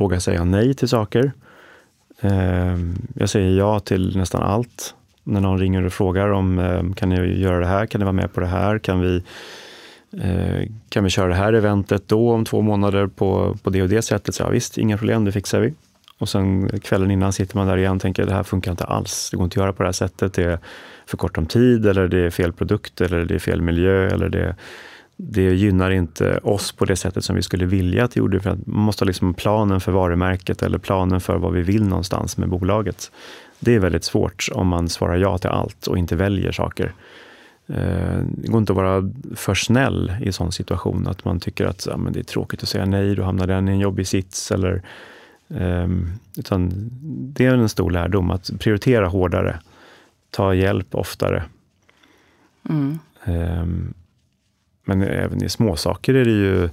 våga 0.00 0.20
säga 0.20 0.44
nej 0.44 0.74
till 0.74 0.88
saker. 0.88 1.32
Ehm, 2.20 2.94
jag 3.14 3.28
säger 3.28 3.58
ja 3.58 3.80
till 3.80 4.16
nästan 4.16 4.42
allt. 4.42 4.94
När 5.24 5.40
någon 5.40 5.58
ringer 5.58 5.84
och 5.84 5.92
frågar 5.92 6.28
om 6.28 6.58
ehm, 6.58 6.94
kan 6.94 7.08
ni 7.08 7.40
göra 7.40 7.58
det 7.60 7.66
här, 7.66 7.86
kan 7.86 7.98
ni 7.98 8.04
vara 8.04 8.12
med 8.12 8.32
på 8.32 8.40
det 8.40 8.46
här, 8.46 8.78
kan 8.78 9.00
vi, 9.00 9.22
eh, 10.22 10.68
kan 10.88 11.04
vi 11.04 11.10
köra 11.10 11.28
det 11.28 11.34
här 11.34 11.52
eventet 11.52 12.08
då 12.08 12.32
om 12.32 12.44
två 12.44 12.60
månader 12.60 13.06
på, 13.06 13.56
på 13.62 13.70
det 13.70 13.82
och 13.82 13.88
det 13.88 14.02
sättet? 14.02 14.34
Så 14.34 14.42
ja, 14.42 14.48
visst, 14.48 14.78
inga 14.78 14.98
problem, 14.98 15.24
det 15.24 15.32
fixar 15.32 15.60
vi. 15.60 15.74
Och 16.18 16.28
sen 16.28 16.80
kvällen 16.80 17.10
innan 17.10 17.32
sitter 17.32 17.56
man 17.56 17.66
där 17.66 17.76
igen 17.76 17.96
och 17.96 18.02
tänker 18.02 18.26
det 18.26 18.32
här 18.32 18.42
funkar 18.42 18.70
inte 18.70 18.84
alls. 18.84 19.28
Det 19.30 19.36
går 19.36 19.44
inte 19.44 19.60
att 19.60 19.64
göra 19.64 19.72
på 19.72 19.82
det 19.82 19.86
här 19.86 19.92
sättet. 19.92 20.32
Det 20.32 20.44
är 20.44 20.58
för 21.06 21.16
kort 21.16 21.38
om 21.38 21.46
tid 21.46 21.86
eller 21.86 22.08
det 22.08 22.20
är 22.20 22.30
fel 22.30 22.52
produkt 22.52 23.00
eller 23.00 23.24
det 23.24 23.34
är 23.34 23.38
fel 23.38 23.62
miljö 23.62 24.08
eller 24.08 24.28
det 24.28 24.56
det 25.16 25.54
gynnar 25.54 25.90
inte 25.90 26.38
oss 26.38 26.72
på 26.72 26.84
det 26.84 26.96
sättet 26.96 27.24
som 27.24 27.36
vi 27.36 27.42
skulle 27.42 27.66
vilja 27.66 28.04
att 28.04 28.10
det 28.10 28.18
gjorde. 28.18 28.40
För 28.40 28.50
att 28.50 28.66
man 28.66 28.80
måste 28.80 29.04
ha 29.04 29.06
liksom 29.06 29.34
planen 29.34 29.80
för 29.80 29.92
varumärket 29.92 30.62
eller 30.62 30.78
planen 30.78 31.20
för 31.20 31.36
vad 31.36 31.52
vi 31.52 31.62
vill 31.62 31.84
någonstans 31.84 32.36
med 32.36 32.48
bolaget. 32.48 33.10
Det 33.58 33.74
är 33.74 33.78
väldigt 33.78 34.04
svårt 34.04 34.48
om 34.52 34.68
man 34.68 34.88
svarar 34.88 35.16
ja 35.16 35.38
till 35.38 35.50
allt 35.50 35.86
och 35.86 35.98
inte 35.98 36.16
väljer 36.16 36.52
saker. 36.52 36.92
Eh, 37.66 38.18
Det 38.30 38.48
går 38.48 38.58
inte 38.58 38.72
att 38.72 38.76
vara 38.76 39.10
för 39.34 39.54
snäll 39.54 40.12
i 40.20 40.26
en 40.26 40.32
sån 40.32 40.52
situation, 40.52 41.06
att 41.08 41.24
man 41.24 41.40
tycker 41.40 41.66
att 41.66 41.86
ja, 41.86 41.96
men 41.96 42.12
det 42.12 42.18
är 42.18 42.24
tråkigt 42.24 42.62
att 42.62 42.68
säga 42.68 42.86
nej, 42.86 43.14
då 43.14 43.22
hamnar 43.22 43.46
den 43.46 43.68
i 43.68 43.72
en 43.72 43.78
jobbig 43.78 44.06
sits. 44.06 44.52
Eller, 44.52 44.82
ehm, 45.48 46.08
utan 46.36 46.90
det 47.34 47.46
är 47.46 47.54
en 47.54 47.68
stor 47.68 47.90
lärdom, 47.90 48.30
att 48.30 48.50
prioritera 48.58 49.08
hårdare, 49.08 49.58
ta 50.30 50.54
hjälp 50.54 50.94
oftare. 50.94 51.42
Mm. 52.68 52.98
Ehm, 53.24 53.94
men 54.86 55.02
även 55.02 55.44
i 55.44 55.48
småsaker 55.48 56.14
är 56.14 56.24
det 56.24 56.30
ju 56.30 56.64
eh, 56.64 56.70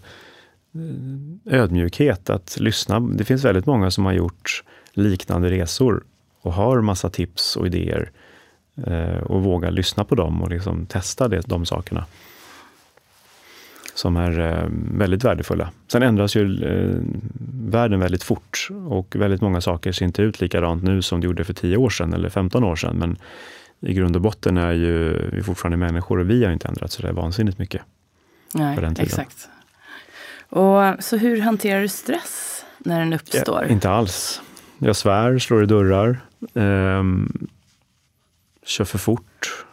ödmjukhet 1.45 2.29
att 2.29 2.59
lyssna. 2.59 2.99
Det 2.99 3.23
finns 3.23 3.45
väldigt 3.45 3.65
många 3.65 3.91
som 3.91 4.05
har 4.05 4.13
gjort 4.13 4.63
liknande 4.93 5.49
resor 5.49 6.03
och 6.41 6.53
har 6.53 6.81
massa 6.81 7.09
tips 7.09 7.55
och 7.55 7.67
idéer 7.67 8.11
eh, 8.87 9.23
och 9.23 9.43
vågar 9.43 9.71
lyssna 9.71 10.03
på 10.03 10.15
dem 10.15 10.43
och 10.43 10.49
liksom 10.49 10.85
testa 10.85 11.27
det, 11.27 11.41
de 11.45 11.65
sakerna 11.65 12.05
som 13.95 14.17
är 14.17 14.39
eh, 14.39 14.67
väldigt 14.97 15.23
värdefulla. 15.23 15.69
Sen 15.87 16.03
ändras 16.03 16.35
ju 16.35 16.57
världen 17.69 17.99
väldigt 17.99 18.23
fort 18.23 18.67
och 18.87 19.15
väldigt 19.15 19.41
många 19.41 19.61
saker 19.61 19.91
ser 19.91 20.05
inte 20.05 20.21
ut 20.21 20.41
likadant 20.41 20.83
nu 20.83 21.01
som 21.01 21.21
det 21.21 21.25
gjorde 21.25 21.43
för 21.43 21.53
10 21.53 21.77
år 21.77 21.89
sedan 21.89 22.13
eller 22.13 22.29
15 22.29 22.63
år 22.63 22.75
sedan. 22.75 22.95
Men 22.95 23.17
i 23.79 23.93
grund 23.93 24.15
och 24.15 24.21
botten 24.21 24.57
är 24.57 24.73
ju 24.73 25.13
vi 25.31 25.43
fortfarande 25.43 25.77
människor 25.77 26.19
och 26.19 26.29
vi 26.29 26.45
har 26.45 26.51
inte 26.51 26.67
ändrats 26.67 26.95
så 26.95 27.01
det 27.01 27.07
är 27.07 27.13
vansinnigt 27.13 27.59
mycket. 27.59 27.81
Nej, 28.53 28.75
på 28.75 28.81
den 28.81 28.95
tiden. 28.95 29.05
exakt. 29.07 29.49
Och, 30.49 31.03
så 31.03 31.17
hur 31.17 31.41
hanterar 31.41 31.81
du 31.81 31.87
stress 31.87 32.65
när 32.77 32.99
den 32.99 33.13
uppstår? 33.13 33.63
Ja, 33.63 33.67
inte 33.67 33.89
alls. 33.89 34.41
Jag 34.77 34.95
svär, 34.95 35.39
slår 35.39 35.63
i 35.63 35.65
dörrar, 35.65 36.19
ehm, 36.53 37.47
kör 38.65 38.85
för 38.85 38.97
fort. 38.97 39.65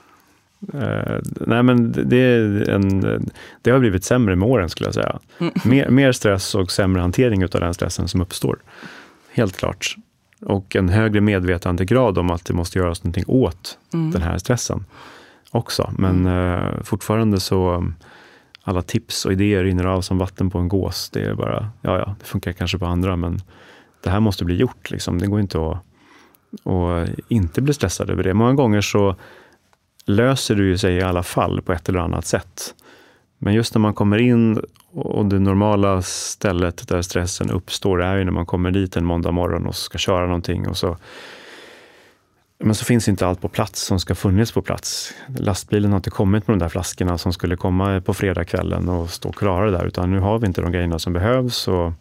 Eh, 0.74 1.18
nej 1.24 1.62
men 1.62 1.92
det, 1.92 2.16
är 2.16 2.68
en, 2.70 3.00
det 3.62 3.70
har 3.70 3.78
blivit 3.78 4.04
sämre 4.04 4.36
med 4.36 4.48
åren 4.48 4.68
skulle 4.68 4.86
jag 4.86 4.94
säga. 4.94 5.18
Mm. 5.38 5.52
Mer, 5.64 5.88
mer 5.88 6.12
stress 6.12 6.54
och 6.54 6.70
sämre 6.72 7.00
hantering 7.02 7.44
av 7.44 7.50
den 7.50 7.74
stressen 7.74 8.08
som 8.08 8.20
uppstår. 8.20 8.58
Helt 9.32 9.56
klart. 9.56 9.96
Och 10.40 10.76
en 10.76 10.88
högre 10.88 11.20
medvetandegrad 11.20 12.18
om 12.18 12.30
att 12.30 12.44
det 12.44 12.54
måste 12.54 12.78
göras 12.78 13.04
någonting 13.04 13.24
åt 13.26 13.78
Mm. 13.92 14.10
den 14.10 14.22
här 14.22 14.38
stressen 14.38 14.84
också. 15.50 15.92
Men 15.98 16.26
eh, 16.26 16.82
fortfarande 16.84 17.40
så, 17.40 17.86
alla 18.70 18.82
tips 18.82 19.24
och 19.24 19.32
idéer 19.32 19.64
rinner 19.64 19.84
av 19.84 20.00
som 20.00 20.18
vatten 20.18 20.50
på 20.50 20.58
en 20.58 20.68
gås. 20.68 21.10
Det 21.10 21.22
är 21.22 21.34
bara, 21.34 21.70
ja 21.80 21.98
ja, 21.98 22.14
det 22.18 22.24
funkar 22.24 22.52
kanske 22.52 22.78
på 22.78 22.86
andra, 22.86 23.16
men 23.16 23.38
det 24.02 24.10
här 24.10 24.20
måste 24.20 24.44
bli 24.44 24.56
gjort. 24.56 24.90
Liksom. 24.90 25.18
Det 25.18 25.26
går 25.26 25.40
inte 25.40 25.58
att, 25.58 25.76
att 26.66 27.08
inte 27.28 27.62
bli 27.62 27.74
stressad 27.74 28.10
över 28.10 28.22
det. 28.22 28.34
Många 28.34 28.54
gånger 28.54 28.80
så 28.80 29.16
löser 30.06 30.54
du 30.54 30.66
ju 30.66 30.78
sig 30.78 30.94
i 30.94 31.02
alla 31.02 31.22
fall 31.22 31.62
på 31.62 31.72
ett 31.72 31.88
eller 31.88 32.00
annat 32.00 32.26
sätt. 32.26 32.74
Men 33.38 33.54
just 33.54 33.74
när 33.74 33.80
man 33.80 33.94
kommer 33.94 34.18
in 34.18 34.60
och 34.92 35.26
det 35.26 35.38
normala 35.38 36.02
stället 36.02 36.88
där 36.88 37.02
stressen 37.02 37.50
uppstår 37.50 38.02
är 38.02 38.16
ju 38.16 38.24
när 38.24 38.32
man 38.32 38.46
kommer 38.46 38.70
dit 38.70 38.96
en 38.96 39.04
måndag 39.04 39.30
morgon 39.30 39.66
och 39.66 39.76
ska 39.76 39.98
köra 39.98 40.26
någonting 40.26 40.68
och 40.68 40.76
så 40.76 40.96
men 42.60 42.74
så 42.74 42.84
finns 42.84 43.08
inte 43.08 43.26
allt 43.26 43.40
på 43.40 43.48
plats 43.48 43.82
som 43.82 44.00
ska 44.00 44.14
funnits 44.14 44.52
på 44.52 44.62
plats. 44.62 45.14
Lastbilen 45.38 45.90
har 45.90 45.96
inte 45.96 46.10
kommit 46.10 46.48
med 46.48 46.58
de 46.58 46.58
där 46.58 46.68
flaskorna 46.68 47.18
som 47.18 47.32
skulle 47.32 47.56
komma 47.56 48.00
på 48.00 48.14
fredagskvällen 48.14 48.88
och 48.88 49.10
stå 49.10 49.32
klara 49.32 49.70
där, 49.70 49.86
utan 49.86 50.10
nu 50.10 50.18
har 50.18 50.38
vi 50.38 50.46
inte 50.46 50.60
de 50.60 50.72
grejerna 50.72 50.98
som 50.98 51.12
behövs. 51.12 51.68
Och, 51.68 51.92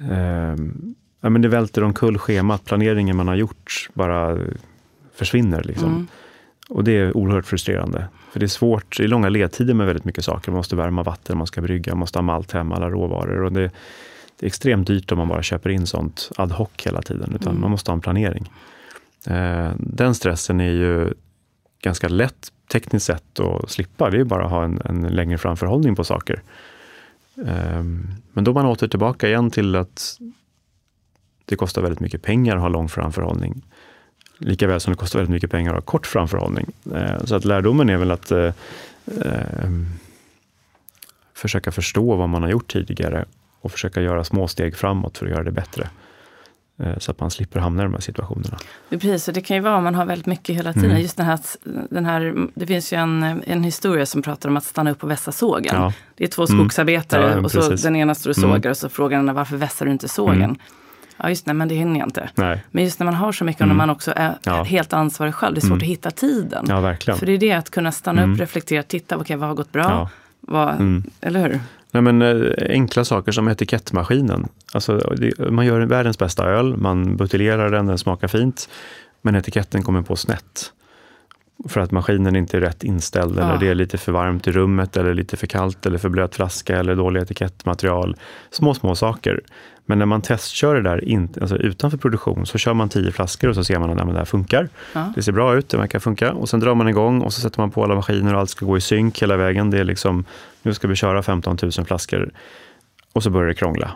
ehm, 0.00 0.94
ja, 1.20 1.28
men 1.28 1.42
det 1.42 1.48
välter 1.48 1.84
omkull 1.84 2.18
schemat, 2.18 2.64
planeringen 2.64 3.16
man 3.16 3.28
har 3.28 3.34
gjort 3.34 3.88
bara 3.94 4.38
försvinner. 5.14 5.62
Liksom. 5.62 5.88
Mm. 5.88 6.06
Och 6.68 6.84
det 6.84 6.92
är 6.92 7.16
oerhört 7.16 7.46
frustrerande. 7.46 8.08
För 8.32 8.40
det 8.40 8.46
är 8.46 8.48
svårt, 8.48 8.96
det 8.96 9.04
är 9.04 9.08
långa 9.08 9.28
ledtider 9.28 9.74
med 9.74 9.86
väldigt 9.86 10.04
mycket 10.04 10.24
saker. 10.24 10.50
Man 10.50 10.56
måste 10.56 10.76
värma 10.76 11.02
vatten, 11.02 11.38
man 11.38 11.46
ska 11.46 11.60
brygga, 11.60 11.92
man 11.92 11.98
måste 11.98 12.18
ha 12.18 12.22
malt 12.22 12.52
hemma, 12.52 12.76
alla 12.76 12.90
råvaror. 12.90 13.42
Och 13.42 13.52
det, 13.52 13.70
det 14.40 14.46
är 14.46 14.46
extremt 14.46 14.86
dyrt 14.86 15.12
om 15.12 15.18
man 15.18 15.28
bara 15.28 15.42
köper 15.42 15.70
in 15.70 15.86
sånt 15.86 16.30
ad 16.36 16.54
hoc 16.54 16.68
hela 16.84 17.02
tiden, 17.02 17.32
utan 17.34 17.50
Mm. 17.50 17.60
man 17.60 17.70
måste 17.70 17.90
ha 17.90 17.94
en 17.94 18.00
planering. 18.00 18.50
Eh, 19.26 19.70
den 19.78 20.14
stressen 20.14 20.60
är 20.60 20.72
ju 20.72 21.14
ganska 21.82 22.08
lätt 22.08 22.52
tekniskt 22.72 23.06
sett 23.06 23.40
att 23.40 23.70
slippa. 23.70 24.10
Det 24.10 24.16
är 24.16 24.18
ju 24.18 24.24
bara 24.24 24.44
att 24.44 24.50
ha 24.50 24.64
en, 24.64 24.80
en 24.84 25.02
längre 25.02 25.38
framförhållning 25.38 25.96
på 25.96 26.04
saker. 26.04 26.42
Ehm, 27.46 28.06
men 28.32 28.44
då 28.44 28.50
är 28.50 28.54
man 28.54 28.66
åter 28.66 28.88
tillbaka 28.88 29.28
igen 29.28 29.50
till 29.50 29.76
att 29.76 30.18
det 31.44 31.56
kostar 31.56 31.82
väldigt 31.82 32.00
mycket 32.00 32.22
pengar 32.22 32.56
att 32.56 32.62
ha 32.62 32.68
lång 32.68 32.88
framförhållning. 32.88 33.62
Likaväl 34.38 34.80
som 34.80 34.92
det 34.92 34.96
kostar 34.96 35.18
väldigt 35.18 35.32
mycket 35.32 35.50
pengar 35.50 35.70
att 35.70 35.76
ha 35.76 35.80
kort 35.82 36.06
framförhållning. 36.06 36.66
Eh, 36.94 37.24
Så 37.24 37.34
att 37.34 37.44
lärdomen 37.44 37.88
är 37.88 37.96
väl 37.96 38.10
att 38.10 38.30
eh, 38.30 38.52
eh, 39.24 39.70
försöka 41.34 41.72
förstå 41.72 42.16
vad 42.16 42.28
man 42.28 42.42
har 42.42 42.50
gjort 42.50 42.72
tidigare 42.72 43.24
och 43.60 43.72
försöka 43.72 44.00
göra 44.00 44.24
små 44.24 44.48
steg 44.48 44.76
framåt 44.76 45.18
för 45.18 45.26
att 45.26 45.32
göra 45.32 45.44
det 45.44 45.50
bättre. 45.52 45.88
Eh, 46.78 46.98
Så 46.98 47.10
att 47.10 47.20
man 47.20 47.30
slipper 47.30 47.60
hamna 47.60 47.82
i 47.82 47.84
de 47.84 47.92
här 47.94 48.00
situationerna. 48.00 48.56
Det, 48.88 48.98
precis, 48.98 49.28
och 49.28 49.34
det 49.34 49.40
kan 49.40 49.56
ju 49.56 49.62
vara 49.62 49.76
om 49.76 49.84
man 49.84 49.94
har 49.94 50.04
väldigt 50.06 50.26
mycket 50.26 50.56
hela 50.56 50.72
tiden. 50.72 50.90
Mm. 50.90 51.02
Just 51.02 51.16
den 51.16 51.26
här, 51.26 51.38
den 51.90 52.04
här, 52.06 52.48
det 52.54 52.66
finns 52.66 52.92
ju 52.92 52.96
en, 52.96 53.42
en 53.46 53.64
historia 53.64 54.06
som 54.06 54.22
pratar 54.22 54.48
om 54.48 54.56
att 54.56 54.64
stanna 54.64 54.90
upp 54.90 55.02
och 55.04 55.10
vässa 55.10 55.32
sågen. 55.32 55.74
Ja, 55.82 55.92
Det 56.14 56.24
är 56.24 56.28
två 56.28 56.46
Mm. 56.50 56.58
skogsarbetare 56.58 57.30
Ja, 57.30 57.40
och 57.44 57.50
så 57.50 57.60
precis. 57.60 57.82
den 57.82 57.96
ena 57.96 58.14
står 58.14 58.30
och 58.30 58.36
sågar 58.36 58.56
Mm. 58.56 58.70
och 58.70 58.76
så 58.76 58.88
frågar 58.88 59.22
den 59.22 59.34
varför 59.34 59.56
vässar 59.56 59.86
du 59.86 59.92
inte 59.92 60.08
sågen? 60.08 60.42
Mm. 60.42 60.56
Ja 61.18 61.28
just 61.28 61.46
nej, 61.46 61.54
men 61.54 61.68
det 61.68 61.74
hinner 61.74 61.98
jag 62.00 62.06
inte. 62.08 62.28
nej, 62.34 62.64
Men 62.70 62.84
just 62.84 62.98
när 62.98 63.04
man 63.04 63.14
har 63.14 63.32
så 63.32 63.44
mycket 63.44 63.60
och 63.60 63.64
Mm. 63.64 63.76
när 63.76 63.86
man 63.86 63.94
också 63.94 64.12
är 64.16 64.38
Ja. 64.42 64.62
helt 64.62 64.92
ansvarig 64.92 65.34
själv, 65.34 65.54
det 65.54 65.58
är 65.58 65.60
svårt 65.60 65.68
Mm. 65.70 65.78
att 65.78 65.82
hitta 65.82 66.10
tiden. 66.10 66.64
ja 66.68 66.80
verkligen. 66.80 67.18
För 67.18 67.26
det 67.26 67.32
är 67.32 67.38
det 67.38 67.52
att 67.52 67.70
kunna 67.70 67.92
stanna 67.92 68.22
Mm. 68.22 68.34
upp, 68.34 68.40
reflektera, 68.40 68.82
titta, 68.82 69.16
okej 69.16 69.36
vad 69.36 69.48
har 69.48 69.56
gått 69.56 69.72
bra? 69.72 70.08
Vad, 70.40 70.74
Mm. 70.74 71.02
Eller 71.20 71.40
hur? 71.40 71.60
Nej, 71.90 72.02
men, 72.02 72.22
eh, 72.22 72.52
enkla 72.70 73.04
saker 73.04 73.32
som 73.32 73.48
etikettmaskinen. 73.48 74.48
Alltså, 74.72 74.96
det, 75.16 75.50
man 75.50 75.66
gör 75.66 75.80
världens 75.80 76.18
bästa 76.18 76.44
öl, 76.44 76.76
man 76.76 77.16
buteljerar 77.16 77.70
den, 77.70 77.86
den 77.86 77.98
smakar 77.98 78.28
fint, 78.28 78.68
men 79.22 79.34
etiketten 79.36 79.82
kommer 79.82 80.02
på 80.02 80.16
snett. 80.16 80.72
För 81.68 81.80
att 81.80 81.90
maskinen 81.90 82.36
inte 82.36 82.56
är 82.56 82.60
rätt 82.60 82.84
inställd, 82.84 83.38
Ja. 83.38 83.42
eller 83.42 83.58
det 83.60 83.68
är 83.68 83.74
lite 83.74 83.98
för 83.98 84.12
varmt 84.12 84.46
i 84.48 84.52
rummet, 84.52 84.96
eller 84.96 85.14
lite 85.14 85.36
för 85.36 85.46
kallt, 85.46 85.86
eller 85.86 85.98
för 85.98 86.08
blöt 86.08 86.34
flaska, 86.34 86.76
eller 86.78 86.94
dålig 86.94 87.20
etikettmaterial. 87.22 88.16
Små, 88.50 88.74
små 88.74 88.94
saker. 88.94 89.40
Men 89.86 89.98
när 89.98 90.06
man 90.06 90.22
testkör 90.22 90.74
det 90.74 90.82
där 90.82 91.04
in, 91.04 91.28
alltså 91.40 91.56
utanför 91.56 91.98
produktion, 91.98 92.46
så 92.46 92.58
kör 92.58 92.74
man 92.74 92.88
tio 92.88 93.12
flaskor 93.12 93.48
och 93.48 93.54
så 93.54 93.64
ser 93.64 93.78
man 93.78 93.90
att 94.00 94.08
det 94.08 94.18
här 94.18 94.24
funkar. 94.24 94.68
Ja. 94.92 95.12
Det 95.14 95.22
ser 95.22 95.32
bra 95.32 95.54
ut, 95.56 95.68
det 95.68 95.76
verkar 95.76 95.98
funka. 95.98 96.32
Och 96.32 96.48
sen 96.48 96.60
drar 96.60 96.74
man 96.74 96.88
igång 96.88 97.20
och 97.22 97.32
så 97.32 97.40
sätter 97.40 97.60
man 97.60 97.70
på 97.70 97.84
alla 97.84 97.94
maskiner 97.94 98.34
och 98.34 98.40
allt 98.40 98.50
ska 98.50 98.66
gå 98.66 98.76
i 98.76 98.80
synk 98.80 99.22
hela 99.22 99.36
vägen. 99.36 99.70
Det 99.70 99.78
är 99.78 99.84
liksom, 99.84 100.24
nu 100.62 100.74
ska 100.74 100.88
vi 100.88 100.94
köra 100.96 101.22
15 101.22 101.56
000 101.62 101.72
flaskor. 101.86 102.30
Och 103.12 103.22
så 103.22 103.30
börjar 103.30 103.48
det 103.48 103.54
krångla. 103.54 103.92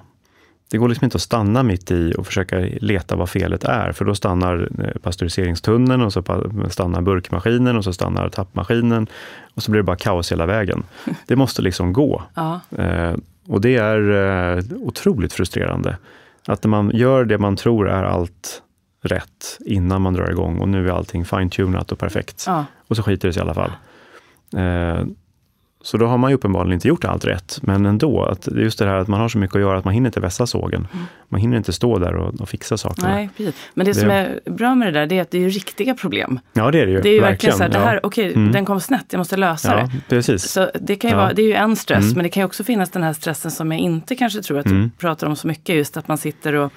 Det 0.70 0.78
går 0.78 0.88
liksom 0.88 1.04
inte 1.04 1.16
att 1.16 1.22
stanna 1.22 1.62
mitt 1.62 1.90
i 1.90 2.14
och 2.18 2.26
försöka 2.26 2.58
leta 2.80 3.16
vad 3.16 3.30
felet 3.30 3.64
är, 3.64 3.92
för 3.92 4.04
då 4.04 4.14
stannar 4.14 4.68
eh, 4.78 5.00
pasteuriseringstunneln 5.02 6.02
och 6.02 6.12
så 6.12 6.22
stannar 6.70 7.00
burkmaskinen 7.00 7.76
och 7.76 7.84
så 7.84 7.92
stannar 7.92 8.28
tappmaskinen 8.28 9.06
och 9.54 9.62
så 9.62 9.70
blir 9.70 9.78
det 9.78 9.86
bara 9.86 9.96
kaos 9.96 10.32
hela 10.32 10.46
vägen. 10.46 10.82
Det 11.26 11.36
måste 11.36 11.62
liksom 11.62 11.92
gå. 11.92 12.22
Ja. 12.34 12.60
Eh, 12.78 13.14
och 13.48 13.60
det 13.60 13.76
är 13.76 14.10
eh, 14.58 14.64
otroligt 14.76 15.32
frustrerande. 15.32 15.96
Att 16.46 16.64
när 16.64 16.68
man 16.68 16.90
gör 16.94 17.24
det 17.24 17.38
man 17.38 17.56
tror 17.56 17.88
är 17.88 18.04
allt 18.04 18.62
rätt 19.02 19.58
innan 19.60 20.02
man 20.02 20.14
drar 20.14 20.30
igång 20.30 20.58
och 20.58 20.68
nu 20.68 20.88
är 20.88 20.92
allting 20.92 21.24
fine-tunat 21.24 21.92
och 21.92 21.98
perfekt. 21.98 22.44
Ja. 22.46 22.64
Och 22.88 22.96
så 22.96 23.02
skiter 23.02 23.28
det 23.28 23.32
sig 23.32 23.40
i 23.40 23.44
alla 23.44 23.54
fall. 23.54 23.72
Så 25.82 25.96
då 25.96 26.06
har 26.06 26.18
man 26.18 26.30
ju 26.30 26.34
uppenbarligen 26.34 26.72
inte 26.74 26.88
gjort 26.88 27.04
allt 27.04 27.24
rätt. 27.24 27.58
Men 27.62 27.86
ändå, 27.86 28.22
att 28.24 28.42
det 28.42 28.50
är 28.60 28.64
just 28.64 28.78
det 28.78 28.84
här 28.86 28.94
att 28.96 29.08
man 29.08 29.20
har 29.20 29.28
så 29.28 29.38
mycket 29.38 29.56
att 29.56 29.60
göra 29.62 29.78
att 29.78 29.84
man 29.84 29.94
hinner 29.94 30.08
inte 30.08 30.20
vässa 30.20 30.46
sågen. 30.46 30.88
Man 31.28 31.40
hinner 31.40 31.56
inte 31.56 31.72
stå 31.72 31.98
där 31.98 32.14
och, 32.16 32.40
och 32.40 32.48
fixa 32.48 32.76
sakerna. 32.76 33.08
Nej, 33.08 33.30
precis. 33.36 33.54
Men 33.74 33.86
det, 33.86 33.92
Det- 33.92 33.98
som 34.00 34.10
är 34.10 34.40
bra 34.50 34.74
med 34.74 34.88
det 34.88 35.00
där, 35.00 35.06
det 35.06 35.18
är 35.18 35.22
att 35.22 35.30
det 35.30 35.44
är 35.44 35.50
riktiga 35.50 35.94
problem. 35.94 36.40
Ja, 36.52 36.70
det 36.70 36.80
är 36.80 36.86
det 36.86 36.92
ju. 36.92 37.00
Det 37.00 37.08
är 37.08 37.12
ju 37.14 37.20
verkligen 37.20 37.56
så 37.56 37.62
här, 37.62 37.70
det 37.70 37.78
ja. 37.78 37.84
här, 37.84 38.06
okej, 38.06 38.32
Mm. 38.34 38.52
den 38.52 38.64
kom 38.64 38.80
snett, 38.80 39.06
jag 39.10 39.18
måste 39.18 39.36
lösa 39.36 39.78
Ja, 39.78 39.82
det. 39.84 39.90
precis. 40.16 40.44
Så 40.44 40.70
det, 40.80 40.96
kan 40.96 41.10
ju 41.10 41.16
Ja. 41.16 41.22
vara, 41.22 41.32
det 41.32 41.42
är 41.42 41.46
ju 41.46 41.54
en 41.54 41.76
stress, 41.76 42.04
Mm. 42.04 42.14
men 42.14 42.22
det 42.22 42.28
kan 42.28 42.40
ju 42.40 42.44
också 42.44 42.64
finnas 42.64 42.90
den 42.90 43.02
här 43.02 43.12
stressen 43.12 43.50
som 43.50 43.72
jag 43.72 43.80
inte 43.80 44.14
kanske 44.16 44.42
tror 44.42 44.58
att 44.58 44.64
du 44.66 44.70
Mm. 44.74 44.90
pratar 44.98 45.26
om 45.26 45.36
så 45.36 45.46
mycket, 45.46 45.76
just 45.76 45.96
att 45.96 46.08
man 46.08 46.18
sitter 46.18 46.52
och 46.54 46.72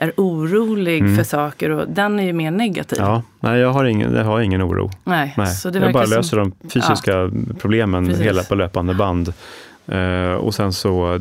är 0.00 0.12
orolig 0.16 1.00
Mm. 1.00 1.16
för 1.16 1.24
saker 1.24 1.70
och 1.70 1.88
den 1.88 2.18
är 2.20 2.24
ju 2.24 2.32
mer 2.32 2.50
negativ. 2.50 2.98
Ja, 3.00 3.22
nej, 3.40 3.60
jag 3.60 3.72
har 3.72 3.84
ingen, 3.84 4.14
jag 4.14 4.24
har 4.24 4.40
ingen 4.40 4.62
oro. 4.62 4.90
Nej, 5.04 5.34
Nej, 5.36 5.46
så 5.46 5.70
det 5.70 5.78
jag 5.78 5.92
bara 5.92 6.06
löser 6.06 6.22
som, 6.22 6.52
de 6.62 6.68
fysiska 6.70 7.30
problemen 7.58 8.06
Precis. 8.06 8.24
hela 8.26 8.42
på 8.42 8.54
löpande 8.54 8.94
band. 8.94 9.32
Eh, 9.86 10.32
och 10.32 10.54
sen 10.54 10.72
så, 10.72 11.20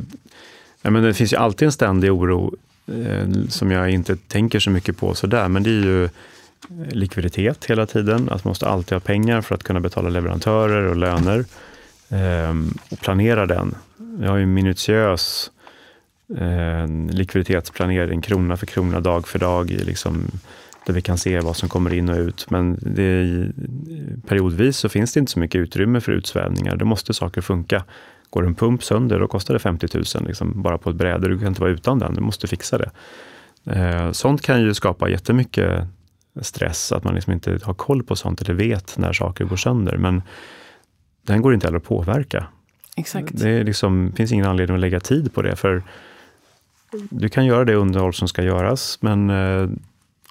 ja, 0.81 0.89
men 0.89 1.03
det 1.03 1.13
finns 1.13 1.33
ju 1.33 1.37
alltid 1.37 1.65
en 1.65 1.71
ständig 1.71 2.13
oro 2.13 2.55
eh, 2.87 3.27
som 3.49 3.71
jag 3.71 3.89
inte 3.89 4.15
tänker 4.15 4.59
så 4.59 4.69
mycket 4.69 4.97
på 4.97 5.15
sådär, 5.15 5.47
men 5.47 5.63
det 5.63 5.69
är 5.69 5.83
ju 5.83 6.09
likviditet 6.91 7.65
hela 7.65 7.85
tiden. 7.85 8.29
Att 8.31 8.43
man 8.43 8.49
måste 8.51 8.67
alltid 8.67 8.93
ha 8.95 8.99
pengar 8.99 9.41
för 9.41 9.55
att 9.55 9.63
kunna 9.63 9.79
betala 9.79 10.09
leverantörer 10.09 10.83
och 10.83 10.95
löner 10.95 11.45
eh, 12.09 12.55
och 12.91 12.99
planera 12.99 13.45
den. 13.45 13.75
Jag 14.21 14.29
har 14.29 14.37
ju 14.37 14.45
minutiös 14.45 15.51
eh, 16.35 16.87
likviditetsplanering, 17.09 18.21
krona 18.21 18.57
för 18.57 18.65
krona, 18.65 18.99
dag 18.99 19.27
för 19.27 19.39
dag, 19.39 19.69
liksom, 19.69 20.31
där 20.85 20.93
vi 20.93 21.01
kan 21.01 21.17
se 21.17 21.39
vad 21.39 21.55
som 21.55 21.69
kommer 21.69 21.93
in 21.93 22.09
och 22.09 22.17
ut. 22.17 22.49
Men 22.49 22.79
det, 22.81 23.51
periodvis 24.27 24.77
så 24.77 24.89
finns 24.89 25.13
det 25.13 25.19
inte 25.19 25.31
så 25.31 25.39
mycket 25.39 25.59
utrymme 25.59 26.01
för 26.01 26.11
utsvävningar. 26.11 26.75
Då 26.75 26.85
måste 26.85 27.13
saker 27.13 27.41
funka. 27.41 27.83
Går 28.29 28.45
en 28.45 28.55
pump 28.55 28.83
sönder, 28.83 29.19
då 29.19 29.27
kostar 29.27 29.53
det 29.53 29.59
50 29.59 29.87
000 29.93 30.27
liksom, 30.27 30.61
bara 30.61 30.77
på 30.77 30.89
ett 30.89 30.95
bräde. 30.95 31.27
Du 31.27 31.39
kan 31.39 31.47
inte 31.47 31.61
vara 31.61 31.71
utan 31.71 31.99
den, 31.99 32.13
du 32.13 32.21
måste 32.21 32.47
fixa 32.47 32.77
det. 32.77 32.91
Eh, 33.71 34.11
sånt 34.11 34.41
kan 34.41 34.61
ju 34.61 34.73
skapa 34.73 35.09
jättemycket 35.09 35.87
stress, 36.41 36.91
att 36.91 37.03
man 37.03 37.15
liksom 37.15 37.33
inte 37.33 37.59
har 37.63 37.73
koll 37.73 38.03
på 38.03 38.15
sånt 38.15 38.41
eller 38.41 38.53
vet 38.53 38.97
när 38.97 39.13
saker 39.13 39.45
går 39.45 39.55
sönder. 39.55 39.97
Men 39.97 40.21
den 41.21 41.41
går 41.41 41.53
inte 41.53 41.67
heller 41.67 41.77
att 41.77 41.83
påverka. 41.83 42.47
exakt. 42.95 43.39
Det 43.39 43.63
liksom, 43.63 44.11
finns 44.15 44.31
ingen 44.31 44.45
anledning 44.45 44.75
att 44.75 44.81
lägga 44.81 44.99
tid 44.99 45.33
på 45.33 45.41
det, 45.41 45.55
för 45.55 45.83
du 47.09 47.29
kan 47.29 47.45
göra 47.45 47.65
det 47.65 47.75
underhåll 47.75 48.13
som 48.13 48.27
ska 48.27 48.43
göras, 48.43 48.97
men 49.01 49.29
eh, 49.29 49.69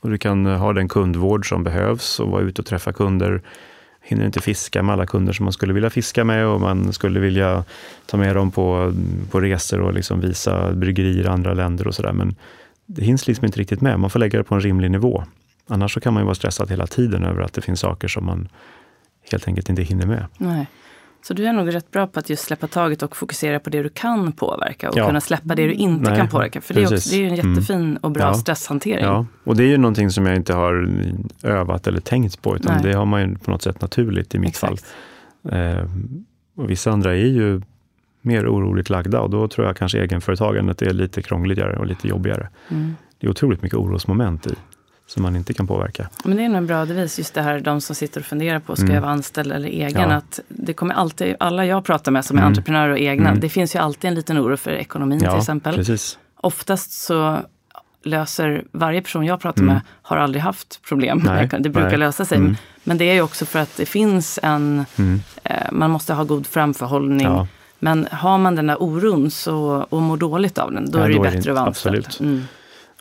och 0.01 0.11
du 0.11 0.19
kan 0.19 0.47
eh, 0.47 0.59
ha 0.59 0.73
den 0.73 0.89
kundvård 0.89 1.49
som 1.49 1.65
behövs 1.65 2.21
och 2.21 2.31
vara 2.31 2.43
ute 2.43 2.63
och 2.63 2.67
träffa 2.67 2.93
kunder. 2.93 3.43
Hinner 4.01 4.27
inte 4.27 4.41
fiska 4.41 4.83
med 4.83 4.93
alla 4.93 5.07
kunder 5.07 5.33
som 5.33 5.45
man 5.45 5.53
skulle 5.53 5.73
vilja 5.73 5.91
fiska 5.91 6.25
med 6.25 6.47
och 6.47 6.61
man 6.61 6.93
skulle 6.93 7.21
vilja 7.21 7.65
ta 8.07 8.17
med 8.17 8.37
dem 8.37 8.51
på, 8.51 8.93
på 9.31 9.41
resor 9.41 9.81
och 9.81 9.95
liksom 9.95 10.21
visa 10.21 10.73
bryggerier 10.73 11.25
i 11.25 11.29
andra 11.29 11.55
länder 11.55 11.87
och 11.87 11.95
sådär. 11.95 12.13
Men 12.13 12.35
det 12.87 13.05
hinns 13.05 13.27
liksom 13.27 13.45
inte 13.45 13.61
riktigt 13.61 13.81
med. 13.81 14.01
Man 14.01 14.11
får 14.11 14.19
lägga 14.19 14.39
det 14.39 14.45
på 14.45 14.55
en 14.55 14.61
rimlig 14.61 14.91
nivå. 14.91 15.25
Annars 15.69 15.95
så 15.95 16.01
kan 16.01 16.15
man 16.15 16.23
ju 16.23 16.25
vara 16.25 16.35
stressad 16.35 16.71
hela 16.71 16.87
tiden 16.87 17.25
över 17.25 17.43
att 17.43 17.53
det 17.53 17.61
finns 17.61 17.81
saker 17.81 18.09
som 18.09 18.25
man 18.25 18.49
helt 19.33 19.49
enkelt 19.49 19.69
inte 19.69 19.83
hinner 19.83 20.07
med. 20.07 20.27
Nej. 20.39 20.67
Så 21.29 21.35
du 21.35 21.47
är 21.47 21.53
nog 21.53 21.75
rätt 21.75 21.91
bra 21.91 22.07
på 22.07 22.19
att 22.21 22.31
just 22.31 22.45
släppa 22.45 22.67
taget 22.67 23.03
och 23.03 23.17
fokusera 23.17 23.61
på 23.61 23.71
det 23.71 23.83
du 23.83 23.89
kan 23.89 24.33
påverka 24.33 24.91
och 24.91 24.97
Ja. 24.99 25.07
kunna 25.07 25.21
släppa 25.21 25.55
det 25.55 25.67
du 25.67 25.73
inte 25.73 26.11
Nej, 26.11 26.19
kan 26.19 26.29
påverka. 26.29 26.61
För 26.61 26.75
det 26.75 26.81
är, 26.81 26.85
också, 26.85 26.95
precis. 26.95 27.13
det 27.13 27.17
är 27.17 27.21
ju 27.21 27.27
en 27.29 27.35
Mm. 27.35 27.51
jättefin 27.55 27.97
och 27.97 28.11
bra 28.11 28.23
Ja. 28.23 28.35
stresshantering. 28.35 29.05
Ja, 29.05 29.27
och 29.45 29.57
det 29.57 29.63
är 29.65 29.69
ju 29.69 29.77
någonting 29.77 30.11
som 30.11 30.27
jag 30.27 30.37
inte 30.37 30.55
har 30.55 30.89
övat 31.43 31.87
eller 31.87 32.01
tänkt 32.01 32.43
på, 32.43 32.57
utan 32.57 32.75
Nej. 32.75 32.83
det 32.93 32.99
har 32.99 33.05
man 33.07 33.21
ju 33.21 33.39
på 33.39 33.51
något 33.51 33.63
sätt 33.63 33.81
naturligt 33.81 34.35
i 34.35 34.39
mitt 34.39 34.49
Exakt. 34.49 34.85
fall. 35.43 35.53
Eh, 35.77 35.85
och 36.57 36.71
vissa 36.71 36.91
andra 36.91 37.13
är 37.13 37.27
ju 37.27 37.61
mer 38.23 38.49
oroligt 38.49 38.91
lagda 38.91 39.21
och 39.21 39.31
då 39.31 39.49
tror 39.49 39.67
jag 39.67 39.77
kanske 39.77 39.99
egenföretagandet 39.99 40.83
är 40.83 40.93
lite 40.93 41.23
krångligare 41.23 41.77
och 41.79 41.87
lite 41.87 42.09
jobbigare. 42.09 42.49
Mm. 42.69 42.95
Det 43.19 43.27
är 43.27 43.31
otroligt 43.31 43.63
mycket 43.63 43.79
orosmoment 43.79 44.47
i, 44.47 44.55
som 45.07 45.23
man 45.23 45.37
inte 45.37 45.55
kan 45.55 45.67
påverka. 45.67 46.09
Men 46.25 46.37
det 46.37 46.45
är 46.45 46.49
nog 46.49 46.57
en 46.59 46.67
bra 46.67 46.85
devis, 46.85 47.19
just 47.19 47.35
det 47.35 47.43
här 47.43 47.61
de 47.61 47.81
som 47.81 47.97
sitter 47.97 48.21
och 48.21 48.27
funderar 48.27 48.59
på, 48.59 48.77
ska 48.77 48.83
Mm. 48.85 48.95
jag 48.95 49.03
vara 49.03 49.13
anställd 49.13 49.53
eller 49.53 49.69
egen? 49.69 50.11
Ja. 50.11 50.17
Att 50.17 50.41
det 50.49 50.73
kommer 50.73 50.95
alltid, 50.95 51.37
alla 51.41 51.67
jag 51.67 51.85
pratar 51.85 52.13
med 52.13 52.25
som 52.25 52.37
är 52.37 52.41
Mm. 52.41 52.49
entreprenörer 52.49 52.91
och 52.93 52.99
egna, 52.99 53.29
Mm. 53.29 53.41
det 53.41 53.49
finns 53.49 53.75
ju 53.75 53.79
alltid 53.79 54.09
en 54.09 54.15
liten 54.15 54.39
oro 54.39 54.57
för 54.57 54.71
ekonomin 54.71 55.19
till 55.21 55.29
exempel. 55.29 55.75
precis. 55.75 56.19
Oftast 56.37 56.93
så 56.93 57.39
löser 58.03 58.65
varje 58.73 59.03
person 59.03 59.25
jag 59.27 59.41
pratar 59.41 59.63
Mm. 59.63 59.75
med 59.75 59.83
har 60.03 60.17
aldrig 60.17 60.43
haft 60.43 60.83
problem. 60.83 61.23
Nej, 61.25 61.49
det 61.59 61.69
brukar 61.71 61.89
nej. 61.91 61.99
lösa 61.99 62.25
sig. 62.25 62.39
Mm. 62.39 62.57
Men 62.85 62.99
det 62.99 63.05
är 63.05 63.15
ju 63.15 63.23
också 63.23 63.47
för 63.47 63.59
att 63.59 63.77
det 63.77 63.87
finns 63.87 64.39
en, 64.43 64.85
Mm. 64.99 65.21
eh, 65.45 65.57
man 65.73 65.91
måste 65.91 66.15
ha 66.15 66.25
god 66.25 66.47
framförhållning. 66.47 67.27
Ja. 67.27 67.47
Men 67.79 68.09
har 68.13 68.39
man 68.39 68.55
den 68.57 68.67
där 68.67 68.83
oron 68.83 69.31
så, 69.31 69.87
och 69.91 70.03
mår 70.03 70.17
dåligt 70.17 70.59
av 70.59 70.73
den, 70.73 70.91
då 70.91 70.99
Ja, 70.99 71.05
är 71.05 71.09
det 71.09 71.15
ju 71.15 71.21
bättre 71.21 71.51
att 71.51 71.57
vara 71.59 71.67
anställd. 71.67 72.07
absolut. 72.07 72.41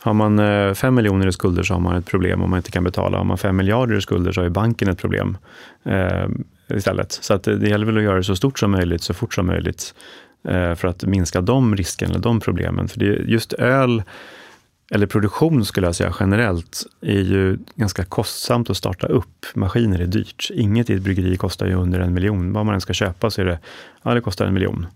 Har 0.00 0.14
man 0.14 0.38
eh, 0.38 0.74
fem 0.74 0.94
miljoner 0.94 1.26
i 1.26 1.32
skulder 1.32 1.62
så 1.62 1.74
har 1.74 1.80
man 1.80 1.96
ett 1.96 2.06
problem 2.06 2.42
om 2.42 2.50
man 2.50 2.56
inte 2.56 2.70
kan 2.70 2.84
betala. 2.84 3.18
Har 3.18 3.24
man 3.24 3.38
fem 3.38 3.56
miljarder 3.56 3.96
i 3.96 4.00
skulder 4.00 4.32
så 4.32 4.40
har 4.40 4.44
ju 4.44 4.50
banken 4.50 4.88
ett 4.88 4.98
problem 4.98 5.38
eh, 5.84 6.26
istället. 6.68 7.12
Så 7.12 7.34
att 7.34 7.46
eh, 7.46 7.54
det, 7.54 7.68
gäller 7.68 7.86
väl 7.86 7.96
att 7.96 8.02
göra 8.02 8.16
det 8.16 8.24
så 8.24 8.36
stort 8.36 8.58
som 8.58 8.70
möjligt, 8.70 9.02
så 9.02 9.14
fort 9.14 9.34
som 9.34 9.46
möjligt, 9.46 9.94
eh, 10.48 10.74
för 10.74 10.88
att 10.88 11.04
minska 11.04 11.40
de 11.40 11.76
riskerna, 11.76 12.10
eller 12.10 12.22
de 12.22 12.40
problemen. 12.40 12.88
För 12.88 12.98
det, 12.98 13.06
är 13.06 13.22
just 13.22 13.52
öl, 13.52 14.02
eller 14.90 15.06
produktion 15.06 15.64
skulle 15.64 15.86
jag 15.86 15.94
säga 15.94 16.14
generellt, 16.20 16.82
är 17.00 17.20
ju 17.20 17.58
ganska 17.74 18.04
kostsamt 18.04 18.70
att 18.70 18.76
starta 18.76 19.06
upp. 19.06 19.46
Maskiner 19.54 20.00
är 20.00 20.06
dyrt. 20.06 20.50
Inget 20.54 20.90
i 20.90 20.94
ett 20.94 21.02
bryggeri 21.02 21.36
kostar 21.36 21.66
ju 21.66 21.74
under 21.74 22.00
en 22.00 22.14
miljon. 22.14 22.52
Vad 22.52 22.66
man 22.66 22.74
än 22.74 22.80
ska 22.80 22.92
köpa 22.92 23.30
så 23.30 23.40
är 23.40 23.44
det, 23.44 23.58
ja 24.02 24.14
det 24.14 24.20
kostar 24.20 24.46
en 24.46 24.54
miljon 24.54 24.86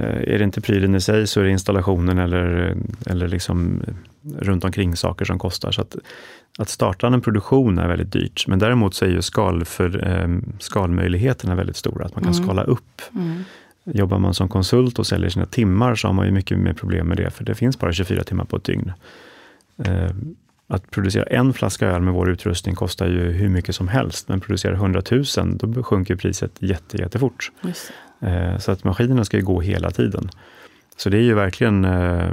är 0.00 0.38
det 0.38 0.44
inte 0.44 0.60
prylen 0.60 0.94
i 0.94 1.00
sig 1.00 1.26
så 1.26 1.40
är 1.40 1.44
det 1.44 1.50
installationen 1.50 2.18
eller, 2.18 2.76
eller 3.06 3.28
liksom 3.28 3.82
runt 4.38 4.64
omkring 4.64 4.96
saker 4.96 5.24
som 5.24 5.38
kostar. 5.38 5.72
Så 5.72 5.80
att, 5.80 5.96
att 6.58 6.68
starta 6.68 7.06
en 7.06 7.20
produktion 7.20 7.78
är 7.78 7.88
väldigt 7.88 8.12
dyrt, 8.12 8.46
men 8.46 8.58
däremot 8.58 8.94
så 8.94 9.04
är 9.04 9.08
ju 9.08 9.22
skal 9.22 9.64
för, 9.64 10.08
eh, 10.08 10.38
skalmöjligheterna 10.58 11.54
väldigt 11.54 11.76
stora, 11.76 12.04
att 12.04 12.16
man 12.16 12.24
kan 12.24 12.32
mm. 12.32 12.44
skala 12.44 12.62
upp. 12.62 13.02
Mm. 13.14 13.44
Jobbar 13.84 14.18
man 14.18 14.34
som 14.34 14.48
konsult 14.48 14.98
och 14.98 15.06
säljer 15.06 15.30
sina 15.30 15.46
timmar 15.46 15.94
så 15.94 16.08
har 16.08 16.14
man 16.14 16.26
ju 16.26 16.32
mycket 16.32 16.58
mer 16.58 16.72
problem 16.72 17.06
med 17.06 17.16
det, 17.16 17.30
för 17.30 17.44
det 17.44 17.54
finns 17.54 17.78
bara 17.78 17.92
24 17.92 18.24
timmar 18.24 18.44
på 18.44 18.56
ett 18.56 18.64
dygn. 18.64 18.92
Eh, 19.84 20.10
att 20.66 20.90
producera 20.90 21.24
en 21.24 21.52
flaska 21.52 21.86
öl 21.86 22.02
med 22.02 22.14
vår 22.14 22.30
utrustning 22.30 22.74
kostar 22.74 23.08
ju 23.08 23.30
hur 23.30 23.48
mycket 23.48 23.74
som 23.74 23.88
helst, 23.88 24.28
men 24.28 24.40
producerar 24.40 24.74
100 24.74 25.02
000, 25.10 25.24
då 25.58 25.82
sjunker 25.82 26.16
priset 26.16 26.52
jätte, 26.58 26.96
jättefort. 26.96 27.52
Eh, 27.64 27.70
så 28.58 28.72
att 28.72 28.84
maskinerna 28.84 29.24
ska 29.24 29.36
ju 29.36 29.44
gå 29.44 29.60
hela 29.60 29.90
tiden. 29.90 30.30
Så 30.96 31.10
det 31.10 31.16
är 31.16 31.22
ju 31.22 31.34
verkligen 31.34 31.84
eh, 31.84 32.32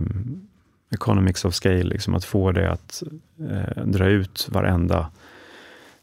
economics 0.89 1.45
of 1.45 1.53
scale, 1.53 1.83
liksom 1.83 2.15
att 2.15 2.25
få 2.25 2.51
det 2.51 2.71
att 2.71 3.03
eh, 3.49 3.83
dra 3.83 4.05
ut 4.05 4.47
varenda 4.51 5.11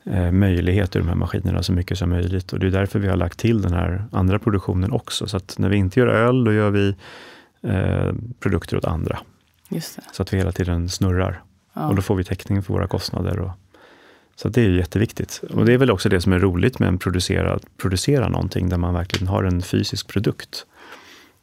eh, 0.05 0.33
möjlighet 0.33 0.97
ur 0.97 1.01
de 1.01 1.09
här 1.09 1.15
maskinerna 1.15 1.63
så 1.63 1.73
mycket 1.73 1.99
som 1.99 2.11
möjligt. 2.11 2.53
Och 2.53 2.59
det 2.59 2.67
är 2.67 2.71
därför 2.71 2.99
vi 2.99 3.09
har 3.09 3.17
lagt 3.17 3.39
till 3.39 3.63
den 3.63 3.73
här 3.73 4.05
andra 4.13 4.39
produktionen 4.39 4.93
också. 4.93 5.27
Så 5.27 5.37
att 5.37 5.59
när 5.59 5.69
vi 5.69 5.77
inte 5.77 6.01
gör 6.01 6.07
öl, 6.07 6.45
då 6.45 6.53
gör 6.53 6.71
vi 6.71 6.95
eh, 7.63 8.13
produkter 8.41 8.77
åt 8.77 8.85
andra. 8.85 9.19
Så 10.13 10.23
att 10.23 10.33
vi 10.33 10.37
hela 10.37 10.53
tiden 10.53 10.89
snurrar. 10.89 11.43
Ja. 11.73 11.89
Och 11.89 11.95
då 11.95 12.03
får 12.03 12.15
vi 12.17 12.25
täckning 12.25 12.63
för 12.63 12.73
våra 12.73 12.87
kostnader. 12.87 13.39
Och, 13.39 13.51
så 14.37 14.49
det 14.49 14.61
är 14.61 14.71
jätteviktigt. 14.71 15.43
Och 15.51 15.65
det 15.65 15.73
är 15.73 15.79
väl 15.79 15.91
också 15.91 16.09
det 16.09 16.21
som 16.21 16.33
är 16.33 16.39
roligt 16.39 16.79
med 16.79 16.95
att 16.95 17.01
producera, 17.01 17.59
producera 17.77 18.29
någonting 18.29 18.69
där 18.69 18.77
man 18.77 18.95
verkligen 18.95 19.29
har 19.29 19.45
en 19.45 19.63
fysisk 19.63 20.09
produkt 20.09 20.67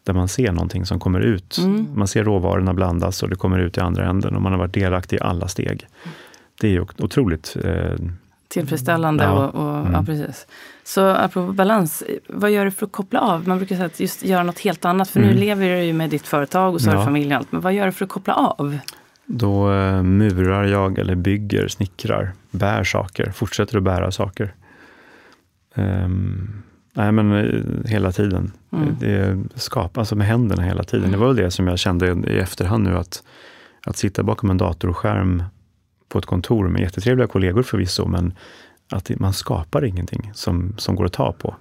där 0.03 0.13
man 0.13 0.27
ser 0.27 0.51
någonting 0.51 0.85
som 0.85 0.99
kommer 0.99 1.19
ut. 1.19 1.57
Mm. 1.57 1.87
Man 1.95 2.07
ser 2.07 2.23
råvarorna 2.23 2.73
blandas 2.73 3.23
och 3.23 3.29
det 3.29 3.35
kommer 3.35 3.59
ut 3.59 3.77
i 3.77 3.79
andra 3.79 4.09
änden 4.09 4.35
och 4.35 4.41
man 4.41 4.51
har 4.51 4.59
varit 4.59 4.73
delaktig 4.73 5.17
i 5.17 5.19
alla 5.19 5.47
steg. 5.47 5.87
Det 6.61 6.75
är 6.75 6.79
otroligt 6.79 7.57
eh, 7.63 7.95
tillfredsställande. 8.47 9.23
Ja. 9.23 9.47
Och, 9.47 9.55
och 9.55 9.77
mm. 9.77 9.93
ja, 9.93 10.03
precis. 10.03 10.47
Så 10.83 11.05
apropå 11.05 11.51
balans, 11.51 12.03
vad 12.27 12.51
gör 12.51 12.65
du 12.65 12.71
för 12.71 12.85
att 12.85 12.91
koppla 12.91 13.19
av? 13.19 13.47
Man 13.47 13.57
brukar 13.57 13.75
säga 13.75 13.85
att 13.85 13.99
just 13.99 14.25
göra 14.25 14.43
något 14.43 14.59
helt 14.59 14.85
annat, 14.85 15.09
för 15.09 15.19
mm. 15.19 15.33
nu 15.33 15.39
lever 15.39 15.69
du 15.69 15.83
ju 15.83 15.93
med 15.93 16.09
ditt 16.09 16.27
företag 16.27 16.73
och 16.73 16.81
så 16.81 16.89
har 16.89 16.97
du 16.97 17.03
familj 17.03 17.33
och 17.33 17.37
allt. 17.37 17.51
Men 17.51 17.61
vad 17.61 17.73
gör 17.73 17.85
du 17.85 17.91
för 17.91 18.05
att 18.05 18.11
koppla 18.11 18.33
av? 18.33 18.77
Då 19.35 19.73
eh, 19.73 20.03
murar 20.03 20.63
jag 20.63 20.99
eller 20.99 21.15
bygger, 21.15 21.67
snickrar, 21.67 22.33
bär 22.51 22.83
saker, 22.83 23.31
fortsätter 23.31 23.77
att 23.77 23.83
bära 23.83 24.11
saker. 24.11 24.53
Um, 25.75 26.63
Nej, 26.93 27.11
men 27.11 27.31
eh, 27.31 27.89
hela 27.91 28.11
tiden. 28.11 28.51
Mm. 28.71 28.95
Det 28.99 29.43
skapa, 29.55 29.99
alltså 29.99 30.15
med 30.15 30.27
händerna 30.27 30.63
hela 30.63 30.83
tiden. 30.83 31.05
Mm. 31.05 31.11
Det 31.11 31.17
var 31.17 31.27
väl 31.27 31.35
det 31.35 31.51
som 31.51 31.67
jag 31.67 31.79
kände 31.79 32.23
i 32.27 32.39
efterhand 32.39 32.83
nu, 32.83 32.97
att, 32.97 33.23
att 33.85 33.97
sitta 33.97 34.23
bakom 34.23 34.49
en 34.49 34.57
datorskärm 34.57 35.43
på 36.09 36.19
ett 36.19 36.25
kontor 36.25 36.67
med 36.67 36.81
jättetrevliga 36.81 37.27
kollegor 37.27 37.63
förvisso, 37.63 38.07
men 38.07 38.33
att 38.89 39.11
man 39.19 39.33
skapar 39.33 39.85
ingenting 39.85 40.31
som, 40.33 40.73
som 40.77 40.95
går 40.95 41.05
att 41.05 41.13
ta 41.13 41.31
på. 41.31 41.55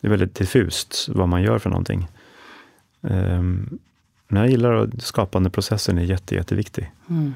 Det 0.00 0.06
är 0.06 0.10
väldigt 0.10 0.34
diffust 0.34 1.08
vad 1.08 1.28
man 1.28 1.42
gör 1.42 1.58
för 1.58 1.70
någonting. 1.70 2.08
Um, 3.00 3.78
men 4.28 4.42
jag 4.42 4.50
gillar 4.50 4.74
att 4.74 5.02
skapandeprocessen 5.02 5.98
är 5.98 6.02
jätte, 6.02 6.34
jätteviktig. 6.34 6.90
Mm. 7.10 7.34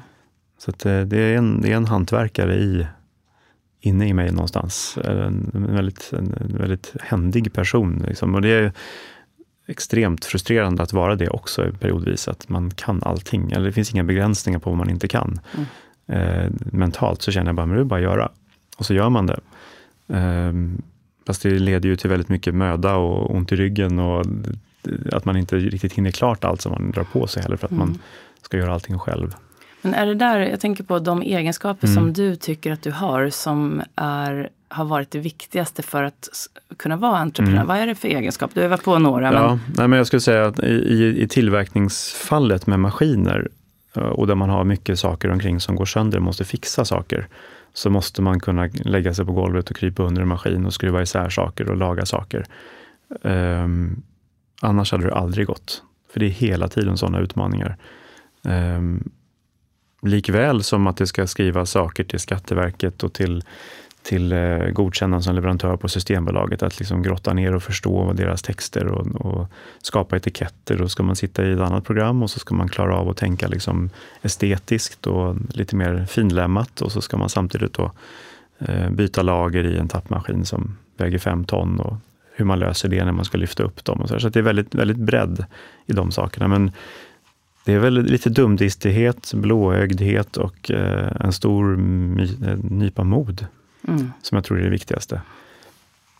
Så 0.57 0.71
eh, 0.89 1.01
det, 1.01 1.17
är 1.17 1.37
en, 1.37 1.61
det 1.61 1.71
är 1.71 1.75
en 1.75 1.85
hantverkare 1.85 2.55
i 2.55 2.87
inne 3.79 4.07
i 4.07 4.13
mig 4.13 4.31
någonstans. 4.31 4.97
En, 5.03 5.51
en 5.53 5.75
väldigt, 5.75 6.13
en, 6.13 6.33
en 6.33 6.57
väldigt 6.57 6.95
händig 6.99 7.53
person. 7.53 8.03
Liksom. 8.07 8.35
Och 8.35 8.41
det 8.41 8.49
är 8.49 8.73
extremt 9.67 10.25
frustrerande 10.25 10.83
att 10.83 10.93
vara 10.93 11.15
det 11.15 11.29
också 11.29 11.71
periodvis, 11.79 12.27
att 12.27 12.49
man 12.49 12.71
kan 12.71 13.03
allting. 13.03 13.51
Eller 13.51 13.65
det 13.65 13.71
finns 13.71 13.91
inga 13.93 14.03
begränsningar 14.03 14.59
på 14.59 14.69
vad 14.69 14.77
man 14.77 14.89
inte 14.89 15.07
kan. 15.07 15.39
Mm. 15.53 15.65
Eh, 16.07 16.51
mentalt 16.59 17.21
så 17.21 17.31
känner 17.31 17.47
jag 17.47 17.55
bara, 17.55 17.65
men 17.65 17.75
det 17.75 17.81
är 17.81 17.85
bara 17.85 17.99
att 17.99 18.03
göra. 18.03 18.31
Och 18.77 18.85
så 18.85 18.93
gör 18.93 19.09
man 19.09 19.25
det. 19.25 19.39
Eh, 20.07 20.53
fast 21.27 21.43
det 21.43 21.49
leder 21.49 21.89
ju 21.89 21.95
till 21.95 22.09
väldigt 22.09 22.29
mycket 22.29 22.55
möda 22.55 22.95
och 22.95 23.35
ont 23.35 23.51
i 23.51 23.55
ryggen 23.55 23.99
och 23.99 24.25
att 25.11 25.25
man 25.25 25.37
inte 25.37 25.55
riktigt 25.55 25.93
hinner 25.93 26.11
klart 26.11 26.43
allt 26.43 26.61
som 26.61 26.71
man 26.71 26.91
drar 26.91 27.03
på 27.03 27.27
sig 27.27 27.43
heller, 27.43 27.57
för 27.57 27.67
att 27.67 27.71
mm. 27.71 27.87
man 27.87 27.99
ska 28.41 28.57
göra 28.57 28.73
allting 28.73 28.99
själv. 28.99 29.35
Men 29.81 29.93
är 29.93 30.05
det 30.05 30.15
där, 30.15 30.39
jag 30.39 30.59
tänker 30.59 30.83
på 30.83 30.99
de 30.99 31.21
egenskaper 31.21 31.87
mm. 31.87 31.95
som 31.95 32.13
du 32.13 32.35
tycker 32.35 32.71
att 32.71 32.81
du 32.81 32.91
har 32.91 33.29
som 33.29 33.81
är, 33.95 34.49
har 34.67 34.85
varit 34.85 35.11
det 35.11 35.19
viktigaste 35.19 35.83
för 35.83 36.03
att 36.03 36.29
kunna 36.77 36.97
vara 36.97 37.17
entreprenör. 37.17 37.55
Mm. 37.55 37.67
Vad 37.67 37.77
är 37.77 37.87
det 37.87 37.95
för 37.95 38.07
egenskaper? 38.07 38.55
Du 38.55 38.61
har 38.61 38.69
varit 38.69 38.83
på 38.83 38.99
några. 38.99 39.33
Ja, 39.33 39.47
men... 39.47 39.59
Nej, 39.77 39.87
men 39.87 39.97
jag 39.97 40.07
skulle 40.07 40.19
säga 40.19 40.45
att 40.45 40.59
i, 40.59 41.15
i 41.21 41.27
tillverkningsfallet 41.27 42.67
med 42.67 42.79
maskiner 42.79 43.47
eh, 43.95 44.03
och 44.03 44.27
där 44.27 44.35
man 44.35 44.49
har 44.49 44.63
mycket 44.63 44.99
saker 44.99 45.31
omkring 45.31 45.59
som 45.59 45.75
går 45.75 45.85
sönder 45.85 46.19
måste 46.19 46.45
fixa 46.45 46.85
saker, 46.85 47.27
så 47.73 47.89
måste 47.89 48.21
man 48.21 48.39
kunna 48.39 48.69
lägga 48.73 49.13
sig 49.13 49.25
på 49.25 49.31
golvet 49.31 49.69
och 49.69 49.75
krypa 49.75 50.03
under 50.03 50.21
en 50.21 50.27
maskin 50.27 50.65
och 50.65 50.73
skruva 50.73 51.01
isär 51.01 51.29
saker 51.29 51.69
och 51.69 51.77
laga 51.77 52.05
saker. 52.05 52.45
Um, 53.21 54.03
annars 54.59 54.91
hade 54.91 55.03
det 55.03 55.15
aldrig 55.15 55.47
gått. 55.47 55.83
För 56.13 56.19
det 56.19 56.25
är 56.25 56.29
hela 56.29 56.67
tiden 56.67 56.97
sådana 56.97 57.19
utmaningar. 57.19 57.77
Um, 58.43 59.11
Likväl 60.01 60.63
som 60.63 60.87
att 60.87 60.97
det 60.97 61.07
ska 61.07 61.27
skrivas 61.27 61.71
saker 61.71 62.03
till 62.03 62.19
Skatteverket 62.19 63.03
och 63.03 63.13
till, 63.13 63.43
till 64.01 64.31
eh, 64.31 64.57
godkännande 64.57 65.23
som 65.23 65.35
leverantör 65.35 65.77
på 65.77 65.89
Systembolaget, 65.89 66.63
att 66.63 66.79
liksom 66.79 67.01
grotta 67.01 67.33
ner 67.33 67.55
och 67.55 67.63
förstå 67.63 68.13
deras 68.13 68.41
texter 68.41 68.87
och, 68.87 69.25
och, 69.25 69.47
skapa 69.81 70.17
etiketter. 70.17 70.77
Då 70.77 70.89
ska 70.89 71.03
man 71.03 71.15
sitta 71.15 71.45
i 71.45 71.51
ett 71.51 71.59
annat 71.59 71.85
program 71.85 72.23
och 72.23 72.29
så 72.29 72.39
ska 72.39 72.55
man 72.55 72.69
klara 72.69 72.95
av 72.95 73.09
att 73.09 73.17
tänka 73.17 73.47
liksom 73.47 73.89
estetiskt 74.21 75.07
och 75.07 75.35
lite 75.49 75.75
mer 75.75 76.05
finlämmat 76.05 76.81
och 76.81 76.91
så 76.91 77.01
ska 77.01 77.17
man 77.17 77.29
samtidigt 77.29 77.73
då, 77.73 77.91
eh, 78.59 78.89
byta 78.89 79.21
lager 79.21 79.63
i 79.63 79.77
en 79.77 79.87
tappmaskin 79.87 80.45
som 80.45 80.77
väger 80.97 81.17
fem 81.17 81.45
ton 81.45 81.79
och 81.79 81.95
hur 82.39 82.45
man 82.45 82.59
löser 82.59 82.89
det 82.89 83.05
när 83.05 83.11
man 83.11 83.25
ska 83.25 83.37
lyfta 83.37 83.63
upp 83.63 83.85
dem. 83.85 84.01
Och 84.01 84.09
så, 84.09 84.19
så 84.19 84.29
det 84.29 84.39
är 84.39 84.43
väldigt, 84.43 84.75
väldigt 84.75 84.97
bredd 84.97 85.45
i 85.85 85.93
de 85.93 86.11
sakerna. 86.11 86.47
Men 86.47 86.71
det 87.65 87.73
är 87.73 87.79
väl 87.79 88.03
lite 88.03 88.29
dumdristighet, 88.29 89.33
blåögdhet 89.33 90.37
och 90.37 90.71
eh, 90.71 91.11
en 91.19 91.33
stor 91.33 91.75
nypa 92.69 93.03
mod 93.03 93.45
mm. 93.87 94.11
som 94.21 94.35
jag 94.35 94.45
tror 94.45 94.59
är 94.59 94.63
det 94.63 94.69
viktigaste. 94.69 95.21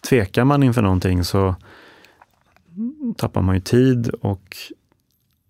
Tvekar 0.10 0.44
man 0.44 0.64
inför 0.64 0.82
någonting 0.82 1.24
så 1.24 1.56
tappar 3.18 3.42
man 3.42 3.56
ju 3.56 3.62
tid 3.62 4.10
och 4.10 4.58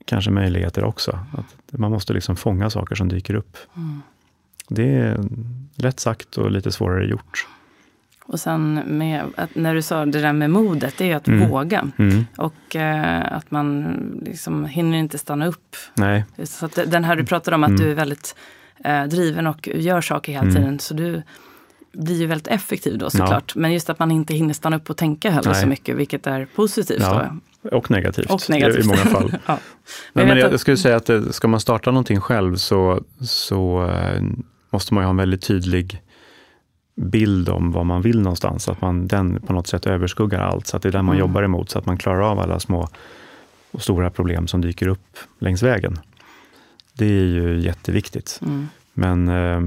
kanske 0.06 0.32
möjligheter 0.32 0.84
också. 0.84 1.20
Att 1.32 1.80
man 1.80 1.92
måste 1.92 2.14
liksom 2.14 2.36
fånga 2.36 2.70
saker 2.70 2.96
som 2.96 3.08
dyker 3.08 3.34
upp. 3.34 3.58
Mm. 3.76 4.02
Det 4.68 4.96
är 4.96 5.20
lätt 5.76 6.00
sagt 6.00 6.38
och 6.38 6.52
lite 6.52 6.72
svårare 6.72 7.06
gjort. 7.06 7.48
Och 8.30 8.40
sen 8.40 8.74
med, 8.86 9.26
när 9.54 9.76
du 9.76 9.82
sa 9.82 10.06
det 10.06 10.22
där 10.22 10.34
med 10.34 10.50
modet, 10.50 10.94
det 10.98 11.04
är 11.04 11.08
ju 11.08 11.14
att 11.14 11.28
mm. 11.28 11.50
våga. 11.50 11.88
Mm. 11.98 12.26
Och 12.38 12.76
eh, 12.76 13.38
att 13.38 13.52
man 13.52 13.96
liksom 14.26 14.66
hinner 14.66 14.98
inte 14.98 15.18
stanna 15.18 15.48
upp. 15.48 15.76
Nej. 15.94 16.26
Så 16.44 16.66
att 16.66 16.80
den 16.86 17.04
här 17.04 17.16
du 17.16 17.26
pratade 17.26 17.56
om, 17.56 17.64
att 17.64 17.70
mm. 17.70 17.82
du 17.82 17.92
är 17.92 17.96
väldigt 17.96 18.36
eh, 18.84 19.04
driven 19.04 19.48
och 19.48 19.68
gör 19.68 20.02
saker 20.02 20.32
hela 20.32 20.44
mm. 20.44 20.56
tiden. 20.56 20.80
Så 20.80 20.94
du 20.94 21.22
blir 21.92 22.16
ju 22.16 22.26
väldigt 22.26 22.48
effektiv 22.48 22.98
då 22.98 23.10
såklart. 23.10 23.52
Ja. 23.56 23.62
Men 23.62 23.74
just 23.74 23.90
att 23.90 24.00
man 24.00 24.12
inte 24.12 24.34
hinner 24.34 24.54
stanna 24.54 24.76
upp 24.76 24.90
och 24.90 24.98
tänka 24.98 25.32
heller 25.32 25.52
Nej. 25.52 25.62
så 25.62 25.68
mycket, 25.68 25.96
vilket 25.96 26.28
är 26.28 26.46
positivt. 26.56 27.02
Ja. 27.02 27.32
Då. 27.62 27.78
Och 27.78 27.92
negativt, 27.92 28.32
och 28.32 28.50
negativt. 28.50 28.86
i 28.86 28.88
många 28.88 28.98
fall. 28.98 29.34
ja. 29.46 29.60
Men, 30.14 30.28
men 30.28 30.38
jag, 30.38 30.54
jag 30.54 30.60
skulle 30.60 30.78
säga 30.78 30.96
att 30.96 31.06
det, 31.06 31.34
ska 31.34 31.48
man 31.48 31.60
starta 31.60 31.92
någonting 31.92 32.22
själv 32.22 32.56
så, 32.56 33.04
så 33.22 33.90
eh, 33.92 34.22
måste 34.70 34.94
man 34.94 35.04
ju 35.04 35.06
ha 35.06 35.10
en 35.10 35.18
väldigt 35.18 35.42
tydlig 35.42 36.02
bild 37.00 37.50
om 37.50 37.72
vad 37.72 37.86
man 37.86 38.02
vill 38.02 38.22
någonstans, 38.22 38.70
att 38.70 38.82
man, 38.82 39.08
den 39.08 39.42
på 39.42 39.54
något 39.54 39.68
sätt 39.68 39.86
överskuggar 39.86 40.40
allt, 40.40 40.68
så 40.68 40.78
att 40.78 40.84
det 40.84 40.90
är 40.90 40.92
den 40.92 41.06
man 41.06 41.16
mm. 41.16 41.28
jobbar 41.28 41.44
emot, 41.44 41.70
så 41.70 41.80
att 41.80 41.86
man 41.86 41.98
klarar 41.98 42.22
av 42.22 42.40
alla 42.40 42.60
små 42.60 42.88
och 43.72 43.82
stora 43.82 44.10
problem 44.10 44.48
som 44.48 44.62
dyker 44.62 44.88
upp 44.88 45.18
längs 45.40 45.64
vägen. 45.64 46.00
Det 46.94 47.06
är 47.06 47.26
ju 47.26 47.60
jätteviktigt. 47.60 48.40
Mm. 48.42 48.68
Men 48.94 49.28
eh, 49.28 49.62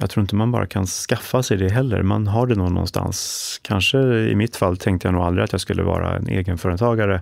jag 0.00 0.10
tror 0.10 0.22
inte 0.22 0.36
man 0.36 0.52
bara 0.52 0.66
kan 0.66 0.86
skaffa 0.86 1.42
sig 1.42 1.56
det 1.56 1.68
heller. 1.68 2.02
Man 2.02 2.26
har 2.26 2.46
det 2.46 2.54
nog 2.54 2.72
någonstans. 2.72 3.60
Kanske 3.62 3.98
i 4.18 4.34
mitt 4.34 4.56
fall 4.56 4.76
tänkte 4.76 5.08
jag 5.08 5.12
nog 5.12 5.22
aldrig 5.22 5.44
att 5.44 5.52
jag 5.52 5.60
skulle 5.60 5.82
vara 5.82 6.16
en 6.16 6.28
egenföretagare 6.28 7.12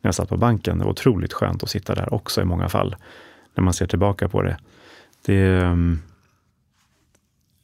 när 0.00 0.08
jag 0.08 0.14
satt 0.14 0.28
på 0.28 0.36
banken. 0.36 0.78
Det 0.78 0.84
var 0.84 0.90
otroligt 0.90 1.32
skönt 1.32 1.62
att 1.62 1.70
sitta 1.70 1.94
där 1.94 2.14
också 2.14 2.40
i 2.40 2.44
många 2.44 2.68
fall, 2.68 2.96
när 3.54 3.64
man 3.64 3.72
ser 3.72 3.86
tillbaka 3.86 4.28
på 4.28 4.42
det. 4.42 4.56
det 5.26 5.36
ehm, 5.36 5.98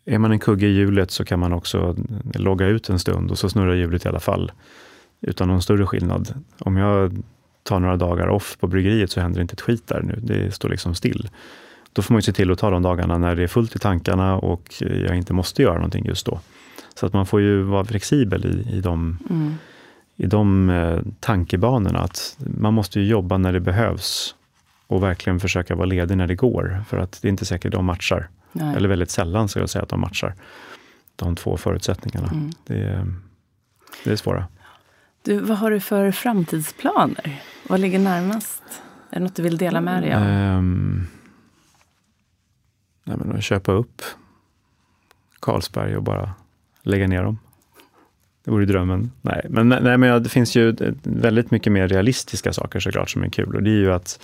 är 0.07 0.19
man 0.19 0.33
en 0.33 0.39
kugge 0.39 0.67
i 0.67 0.73
hjulet 0.73 1.11
så 1.11 1.25
kan 1.25 1.41
man 1.41 1.53
också 1.53 1.97
logga 2.35 2.67
ut 2.67 2.89
en 2.89 2.99
stund 2.99 3.31
och 3.31 3.39
så 3.39 3.49
snurrar 3.49 3.75
hjulet 3.75 4.05
i 4.05 4.09
alla 4.09 4.21
fall 4.21 4.53
utan 5.21 5.49
någon 5.49 5.63
större 5.63 5.87
skillnad. 5.87 6.35
Om 6.59 6.77
jag 6.77 7.23
tar 7.63 7.81
några 7.81 7.97
dagar 7.97 8.29
off 8.29 8.57
på 8.61 8.67
bryggeriet 8.67 9.11
så 9.11 9.21
händer 9.21 9.41
inte 9.41 9.53
ett 9.53 9.61
skit 9.61 9.87
där 9.87 10.03
nu. 10.03 10.19
Det 10.23 10.55
står 10.55 10.69
liksom 10.69 10.95
still. 10.95 11.29
Då 11.93 12.03
får 12.03 12.15
man 12.15 12.23
se 12.23 12.33
till 12.33 12.51
att 12.51 12.59
ta 12.59 12.71
de 12.71 12.83
dagarna 12.83 13.19
när 13.19 13.37
det 13.37 13.43
är 13.43 13.47
fullt 13.47 13.77
i 13.77 13.79
tankarna 13.79 14.37
och 14.37 14.75
jag 14.81 15.17
inte 15.17 15.33
måste 15.33 15.63
göra 15.63 15.75
någonting 15.75 16.07
just 16.07 16.27
då. 16.27 16.41
Så 16.95 17.07
att 17.07 17.13
man 17.13 17.27
får 17.27 17.41
ju 17.41 17.63
vara 17.63 17.85
flexibel 17.85 18.47
i, 18.47 18.77
i, 18.77 18.81
de, 18.81 19.19
mm. 19.31 19.55
i 20.17 20.27
de 20.27 20.71
eh, 20.71 20.99
tankebanorna 21.21 21.99
att 21.99 22.37
man 22.39 22.75
måste 22.75 23.01
ju 23.01 23.07
jobba 23.07 23.39
när 23.39 23.53
det 23.53 23.61
behövs 23.61 24.35
och 24.87 25.03
verkligen 25.03 25.41
försöka 25.41 25.75
vara 25.75 25.87
ledig 25.87 26.17
när 26.17 26.27
det 26.27 26.35
går. 26.35 26.85
För 26.89 26.99
att 26.99 27.23
det 27.23 27.29
är 27.29 27.31
inte 27.31 27.45
säkert 27.45 27.73
de 27.73 27.85
matchar. 27.85 28.29
Nej. 28.61 28.77
Eller 28.77 28.89
väldigt 28.89 29.11
sällan 29.11 29.49
ska 29.49 29.61
jag 29.61 29.71
säga 29.71 29.83
att 29.83 29.89
de 29.89 30.01
matchar 30.01 30.35
de 31.17 31.37
två 31.37 31.57
förutsättningarna. 31.57 32.29
Mm. 32.29 32.51
Det, 32.67 32.79
är, 32.79 33.07
det 34.05 34.11
är 34.11 34.17
svåra. 34.17 34.47
Du, 35.23 35.41
vad 35.41 35.59
har 35.59 35.71
du 35.71 35.81
för 35.81 36.11
framtidsplaner? 36.11 37.43
Vad 37.69 37.81
ligger 37.81 37.99
närmast? 37.99 38.63
Är 39.11 39.19
det 39.19 39.25
något 39.25 39.37
du 39.37 39.43
vill 39.43 39.59
dela 39.59 39.81
med 39.81 40.03
dig 40.03 40.15
av? 40.15 40.23
Um, 40.23 41.07
nej, 43.05 43.17
men 43.17 43.37
att 43.37 43.45
köpa 43.45 43.73
upp 43.73 44.03
Carlsberg 45.41 45.97
och 45.97 46.03
bara 46.03 46.35
lägga 46.83 47.07
ner 47.07 47.23
dem. 47.23 47.39
Det 48.45 48.51
vore 48.51 48.67
drömmen. 48.67 49.11
Nej, 49.23 49.47
men, 49.49 49.69
nej, 49.69 49.99
men 49.99 50.23
det 50.23 50.29
finns 50.29 50.57
ju 50.57 50.77
väldigt 51.03 51.51
mycket 51.51 51.73
mer 51.73 51.89
realistiska 51.89 52.53
saker 52.53 52.81
såklart 52.81 53.11
som 53.11 53.23
är 53.23 53.29
kul. 53.29 53.57
Och 53.57 53.63
det 53.63 53.71
är 53.71 53.79
ju 53.79 53.93
att, 53.93 54.21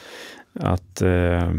att 0.53 1.03
eh, 1.03 1.53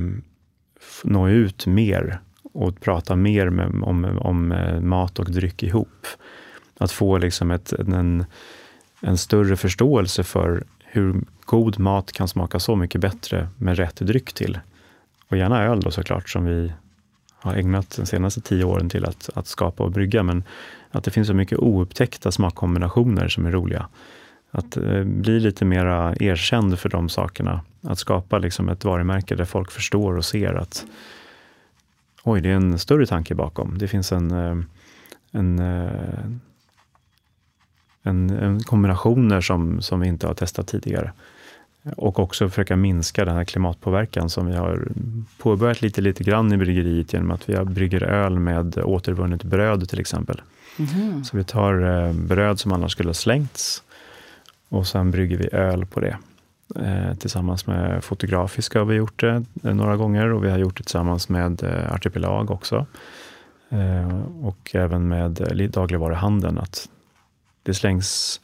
nå 1.04 1.30
ut 1.30 1.68
mer 1.68 2.20
och 2.54 2.80
prata 2.80 3.16
mer 3.16 3.50
med, 3.50 3.84
om, 3.84 4.20
om 4.22 4.52
eh, 4.52 4.80
mat 4.80 5.20
och 5.20 5.32
dryck 5.32 5.64
ihop. 5.64 6.08
Att 6.78 6.92
få 6.92 7.18
liksom 7.18 7.52
ett, 7.52 7.74
en, 7.74 8.26
en 9.02 9.18
större 9.18 9.58
förståelse 9.58 10.24
för 10.24 10.64
hur 10.80 11.22
god 11.46 11.80
mat 11.80 12.12
kan 12.12 12.28
smaka 12.28 12.60
så 12.60 12.76
mycket 12.76 13.02
bättre 13.02 13.48
med 13.58 13.78
rätt 13.78 13.96
dryck 13.96 14.34
till. 14.34 14.60
Och 15.28 15.38
gärna 15.38 15.64
öl 15.64 15.80
då 15.80 15.92
såklart, 15.92 16.30
som 16.30 16.46
vi 16.46 16.74
har 17.36 17.56
ägnat 17.56 17.96
de 17.98 18.06
senaste 18.06 18.42
tio 18.42 18.64
åren 18.64 18.90
till 18.90 19.06
att, 19.06 19.30
att 19.34 19.48
skapa 19.48 19.84
och 19.84 19.92
brygga. 19.92 20.24
Men 20.24 20.44
att 20.92 21.04
det 21.04 21.12
finns 21.12 21.28
så 21.28 21.34
mycket 21.34 21.60
oupptäckta 21.60 22.32
smakkombinationer 22.32 23.28
som 23.28 23.46
är 23.46 23.52
roliga. 23.52 23.88
Att 24.52 24.78
eh, 24.78 25.04
bli 25.04 25.40
lite 25.40 25.66
mera 25.66 26.16
erkänd 26.20 26.80
för 26.80 26.90
de 26.90 27.10
sakerna. 27.10 27.62
Att 27.82 28.00
skapa 28.00 28.38
liksom 28.38 28.70
ett 28.70 28.86
varumärke 28.86 29.36
där 29.36 29.46
folk 29.46 29.72
förstår 29.72 30.18
och 30.18 30.26
ser 30.26 30.54
att 30.54 30.86
oj, 32.24 32.42
det 32.42 32.50
är 32.50 32.56
en 32.56 32.80
större 32.80 33.06
tanke 33.06 33.36
bakom. 33.36 33.78
Det 33.78 33.88
finns 33.88 34.12
en, 34.12 34.32
eh, 34.32 34.58
en, 35.32 35.60
eh, 35.60 36.26
en, 38.04 38.30
en 38.30 38.64
kombinationer 38.64 39.42
som, 39.42 39.82
som 39.82 40.00
vi 40.00 40.08
inte 40.08 40.28
har 40.28 40.34
testat 40.34 40.68
tidigare. 40.68 41.12
Och 41.98 42.20
också 42.20 42.50
försöka 42.50 42.76
minska 42.76 43.26
den 43.26 43.36
här 43.36 43.44
klimatpåverkan 43.44 44.30
som 44.30 44.46
vi 44.46 44.56
har 44.56 44.88
påbörjat 45.38 45.82
lite, 45.82 46.02
lite 46.02 46.24
grann 46.24 46.54
i 46.54 46.58
bryggeriet 46.58 47.14
genom 47.14 47.32
att 47.32 47.50
vi 47.50 47.66
brygger 47.66 48.04
öl 48.04 48.40
med 48.40 48.78
återvunnet 48.78 49.44
bröd 49.44 49.90
till 49.90 50.00
exempel. 50.00 50.42
Mm. 50.78 51.24
Så 51.24 51.38
vi 51.38 51.44
tar 51.44 52.06
eh, 52.06 52.14
bröd 52.14 52.60
som 52.60 52.72
annars 52.72 52.92
skulle 52.92 53.10
ha 53.10 53.14
slängts 53.14 53.84
och 54.70 54.88
sen 54.88 55.12
brygger 55.12 55.38
vi 55.38 55.50
öl 55.52 55.86
på 55.86 56.00
det. 56.00 56.18
Eh, 56.76 57.14
tillsammans 57.14 57.68
med 57.68 58.04
Fotografiska 58.04 58.80
har 58.80 58.86
vi 58.86 58.96
gjort 58.96 59.20
det 59.20 59.44
eh, 59.64 59.74
några 59.74 59.98
gånger 59.98 60.34
och 60.34 60.44
vi 60.44 60.50
har 60.50 60.58
gjort 60.58 60.78
det 60.78 60.84
tillsammans 60.84 61.30
med 61.30 61.64
eh, 61.64 61.94
Artipelag 61.94 62.52
också. 62.52 62.86
Och 64.42 64.76
även 64.76 65.08
med 65.08 65.32
dagligvaruhandeln. 65.72 66.58
Att 66.58 66.90
det 67.64 67.74
slängs 67.74 68.42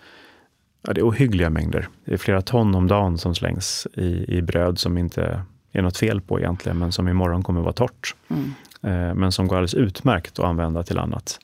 ja, 0.82 0.94
det 0.94 1.02
är 1.02 1.10
ohyggliga 1.10 1.50
mängder. 1.50 1.88
Det 2.06 2.14
är 2.14 2.18
flera 2.18 2.42
ton 2.42 2.76
om 2.76 2.88
dagen 2.88 3.18
som 3.18 3.36
slängs 3.36 3.88
i, 3.94 4.38
i 4.38 4.42
bröd 4.42 4.80
som 4.80 4.98
inte 4.98 5.42
är 5.72 5.82
något 5.82 5.98
fel 5.98 6.22
på 6.22 6.40
egentligen, 6.40 6.78
men 6.78 6.92
som 6.92 7.08
imorgon 7.08 7.44
kommer 7.44 7.62
vara 7.62 7.74
torrt. 7.74 8.16
Mm. 8.30 9.20
Men 9.20 9.32
som 9.32 9.48
går 9.48 9.56
alldeles 9.56 9.74
utmärkt 9.74 10.40
att 10.40 10.46
använda 10.46 10.84
till 10.84 11.00
annat. 11.00 11.40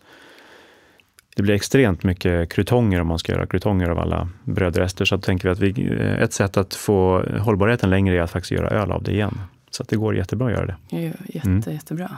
Det 1.35 1.41
blir 1.41 1.55
extremt 1.55 2.03
mycket 2.03 2.49
krutonger 2.49 3.01
om 3.01 3.07
man 3.07 3.19
ska 3.19 3.31
göra 3.31 3.45
krutonger 3.45 3.89
av 3.89 3.99
alla 3.99 4.29
brödrester. 4.43 5.05
Så 5.05 5.17
tänker 5.17 5.47
vi 5.47 5.51
att 5.51 5.59
vi, 5.59 5.97
eh, 5.99 6.23
ett 6.23 6.33
sätt 6.33 6.57
att 6.57 6.73
få 6.73 7.23
hållbarheten 7.39 7.89
längre 7.89 8.17
är 8.17 8.21
att 8.21 8.31
faktiskt 8.31 8.51
göra 8.51 8.69
öl 8.69 8.91
av 8.91 9.03
det 9.03 9.11
igen. 9.11 9.37
Så 9.71 9.83
att 9.83 9.89
det 9.89 9.95
går 9.95 10.15
jättebra 10.15 10.47
att 10.47 10.53
göra 10.53 10.65
det. 10.65 10.75
Ju 10.89 11.13
jätte, 11.27 11.47
mm. 11.47 11.61
jättebra. 11.65 12.17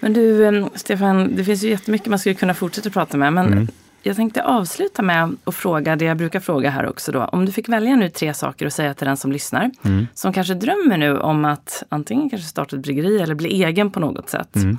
Men 0.00 0.12
du, 0.12 0.44
eh, 0.46 0.66
Stefan, 0.74 1.36
det 1.36 1.44
finns 1.44 1.64
ju 1.64 1.68
jättemycket 1.68 2.08
man 2.08 2.18
skulle 2.18 2.34
kunna 2.34 2.54
fortsätta 2.54 2.90
prata 2.90 3.16
med. 3.16 3.32
Men 3.32 3.46
mm. 3.46 3.68
jag 4.02 4.16
tänkte 4.16 4.44
avsluta 4.44 5.02
med 5.02 5.36
att 5.44 5.54
fråga 5.54 5.96
det 5.96 6.04
jag 6.04 6.16
brukar 6.16 6.40
fråga 6.40 6.70
här 6.70 6.86
också. 6.86 7.12
Då. 7.12 7.24
Om 7.24 7.46
du 7.46 7.52
fick 7.52 7.68
välja 7.68 7.96
nu 7.96 8.08
tre 8.08 8.34
saker 8.34 8.66
att 8.66 8.72
säga 8.72 8.94
till 8.94 9.06
den 9.06 9.16
som 9.16 9.32
lyssnar. 9.32 9.70
Mm. 9.84 10.06
Som 10.14 10.32
kanske 10.32 10.54
drömmer 10.54 10.96
nu 10.96 11.18
om 11.18 11.44
att 11.44 11.82
antingen 11.88 12.30
kanske 12.30 12.48
starta 12.48 12.76
ett 12.76 12.82
bryggeri 12.82 13.18
eller 13.18 13.34
bli 13.34 13.64
egen 13.64 13.90
på 13.90 14.00
något 14.00 14.30
sätt. 14.30 14.56
Mm. 14.56 14.78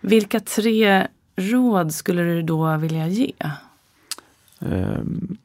Vilka 0.00 0.40
tre 0.40 1.06
råd 1.36 1.94
skulle 1.94 2.22
du 2.22 2.42
då 2.42 2.76
vilja 2.76 3.08
ge? 3.08 3.32
Um, 4.58 5.36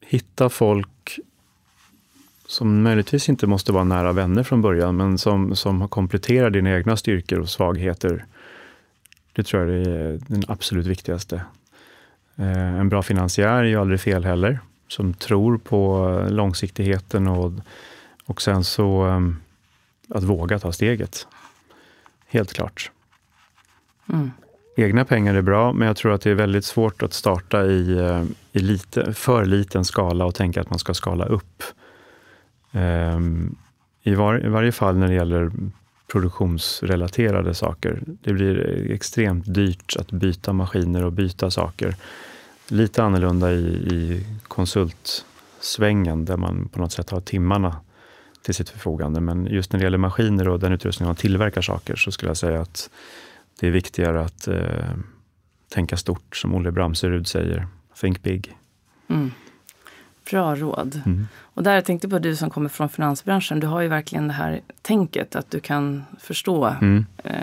hitta 0.00 0.48
folk 0.48 1.18
som 2.46 2.82
möjligtvis 2.82 3.28
inte 3.28 3.46
måste 3.46 3.72
vara 3.72 3.84
nära 3.84 4.12
vänner 4.12 4.42
från 4.42 4.62
början, 4.62 4.96
men 4.96 5.18
som, 5.18 5.56
som 5.56 5.88
kompletterar 5.88 6.50
dina 6.50 6.70
egna 6.76 6.96
styrkor 6.96 7.38
och 7.40 7.48
svagheter. 7.48 8.24
Det 9.32 9.42
tror 9.42 9.70
jag 9.70 9.86
är 9.86 10.20
den 10.26 10.42
absolut 10.48 10.86
viktigaste. 10.86 11.44
Eh, 12.36 12.74
en 12.74 12.88
bra 12.88 13.02
finansiär 13.02 13.58
är 13.58 13.64
ju 13.64 13.76
aldrig 13.76 14.00
fel 14.00 14.24
heller, 14.24 14.58
som 14.88 15.14
tror 15.14 15.58
på 15.58 16.18
långsiktigheten 16.30 17.28
och, 17.28 17.52
och 18.24 18.42
sen 18.42 18.64
så 18.64 19.06
eh, 19.06 19.20
att 20.08 20.24
våga 20.24 20.58
ta 20.58 20.72
steget. 20.72 21.26
Helt 22.34 22.52
klart. 22.52 22.90
Mm. 24.12 24.30
Egna 24.76 25.04
pengar 25.04 25.34
är 25.34 25.42
bra, 25.42 25.72
men 25.72 25.88
jag 25.88 25.96
tror 25.96 26.12
att 26.12 26.20
det 26.20 26.30
är 26.30 26.34
väldigt 26.34 26.64
svårt 26.64 27.02
att 27.02 27.12
starta 27.12 27.66
i, 27.66 27.98
eh, 27.98 28.24
i 28.52 28.58
lite, 28.58 29.12
för 29.12 29.44
liten 29.44 29.84
skala 29.84 30.24
och 30.24 30.34
tänka 30.34 30.60
att 30.60 30.70
man 30.70 30.78
ska 30.78 30.94
skala 30.94 31.24
upp. 31.24 31.62
Um, 32.72 33.56
i, 34.02 34.14
var, 34.14 34.46
I 34.46 34.48
varje 34.48 34.72
fall 34.72 34.96
när 34.96 35.08
det 35.08 35.14
gäller 35.14 35.50
produktionsrelaterade 36.12 37.54
saker. 37.54 38.02
Det 38.06 38.32
blir 38.32 38.90
extremt 38.90 39.54
dyrt 39.54 39.96
att 39.98 40.12
byta 40.12 40.52
maskiner 40.52 41.04
och 41.04 41.12
byta 41.12 41.50
saker. 41.50 41.96
Lite 42.68 43.02
annorlunda 43.02 43.52
i, 43.52 43.66
i 43.66 44.26
konsultsvängen 44.48 46.24
där 46.24 46.36
man 46.36 46.68
på 46.68 46.78
något 46.78 46.92
sätt 46.92 47.10
har 47.10 47.20
timmarna 47.20 47.76
till 48.44 48.54
sitt 48.54 48.70
förfogande. 48.70 49.20
Men 49.20 49.46
just 49.46 49.72
när 49.72 49.80
det 49.80 49.84
gäller 49.84 49.98
maskiner 49.98 50.48
och 50.48 50.60
den 50.60 50.72
utrustning 50.72 51.06
man 51.06 51.16
tillverkar 51.16 51.62
saker 51.62 51.96
så 51.96 52.12
skulle 52.12 52.30
jag 52.30 52.36
säga 52.36 52.60
att 52.60 52.90
det 53.60 53.66
är 53.66 53.70
viktigare 53.70 54.20
att 54.20 54.48
eh, 54.48 54.94
tänka 55.68 55.96
stort, 55.96 56.36
som 56.36 56.54
Olle 56.54 56.70
Bramserud 56.70 57.26
säger. 57.26 57.66
Think 58.00 58.22
big. 58.22 58.56
Mm. 59.08 59.30
Bra 60.30 60.54
råd. 60.54 61.00
Mm. 61.06 61.28
Och 61.40 61.62
där 61.62 61.74
jag 61.74 61.84
tänkte 61.84 62.08
på 62.08 62.18
du 62.18 62.36
som 62.36 62.50
kommer 62.50 62.68
från 62.68 62.88
finansbranschen, 62.88 63.60
du 63.60 63.66
har 63.66 63.80
ju 63.80 63.88
verkligen 63.88 64.28
det 64.28 64.34
här 64.34 64.60
tänket 64.82 65.36
att 65.36 65.50
du 65.50 65.60
kan 65.60 66.04
förstå 66.20 66.64
mm. 66.66 67.06
eh, 67.24 67.34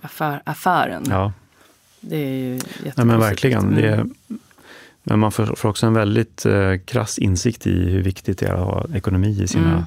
affär, 0.00 0.42
affären. 0.44 1.02
Ja. 1.08 1.32
Det 2.00 2.16
är 2.16 2.28
ju 2.28 2.54
jättepositivt. 2.54 2.94
Ja, 2.96 3.04
men 3.04 3.20
verkligen. 3.20 3.78
Är, 3.78 4.06
men 5.02 5.18
man 5.18 5.32
får, 5.32 5.46
får 5.46 5.68
också 5.68 5.86
en 5.86 5.94
väldigt 5.94 6.46
eh, 6.46 6.76
krass 6.84 7.18
insikt 7.18 7.66
i 7.66 7.90
hur 7.90 8.02
viktigt 8.02 8.38
det 8.38 8.46
är 8.46 8.54
att 8.54 8.60
ha 8.60 8.86
ekonomi 8.94 9.42
i 9.42 9.48
sina 9.48 9.72
Mm. 9.72 9.84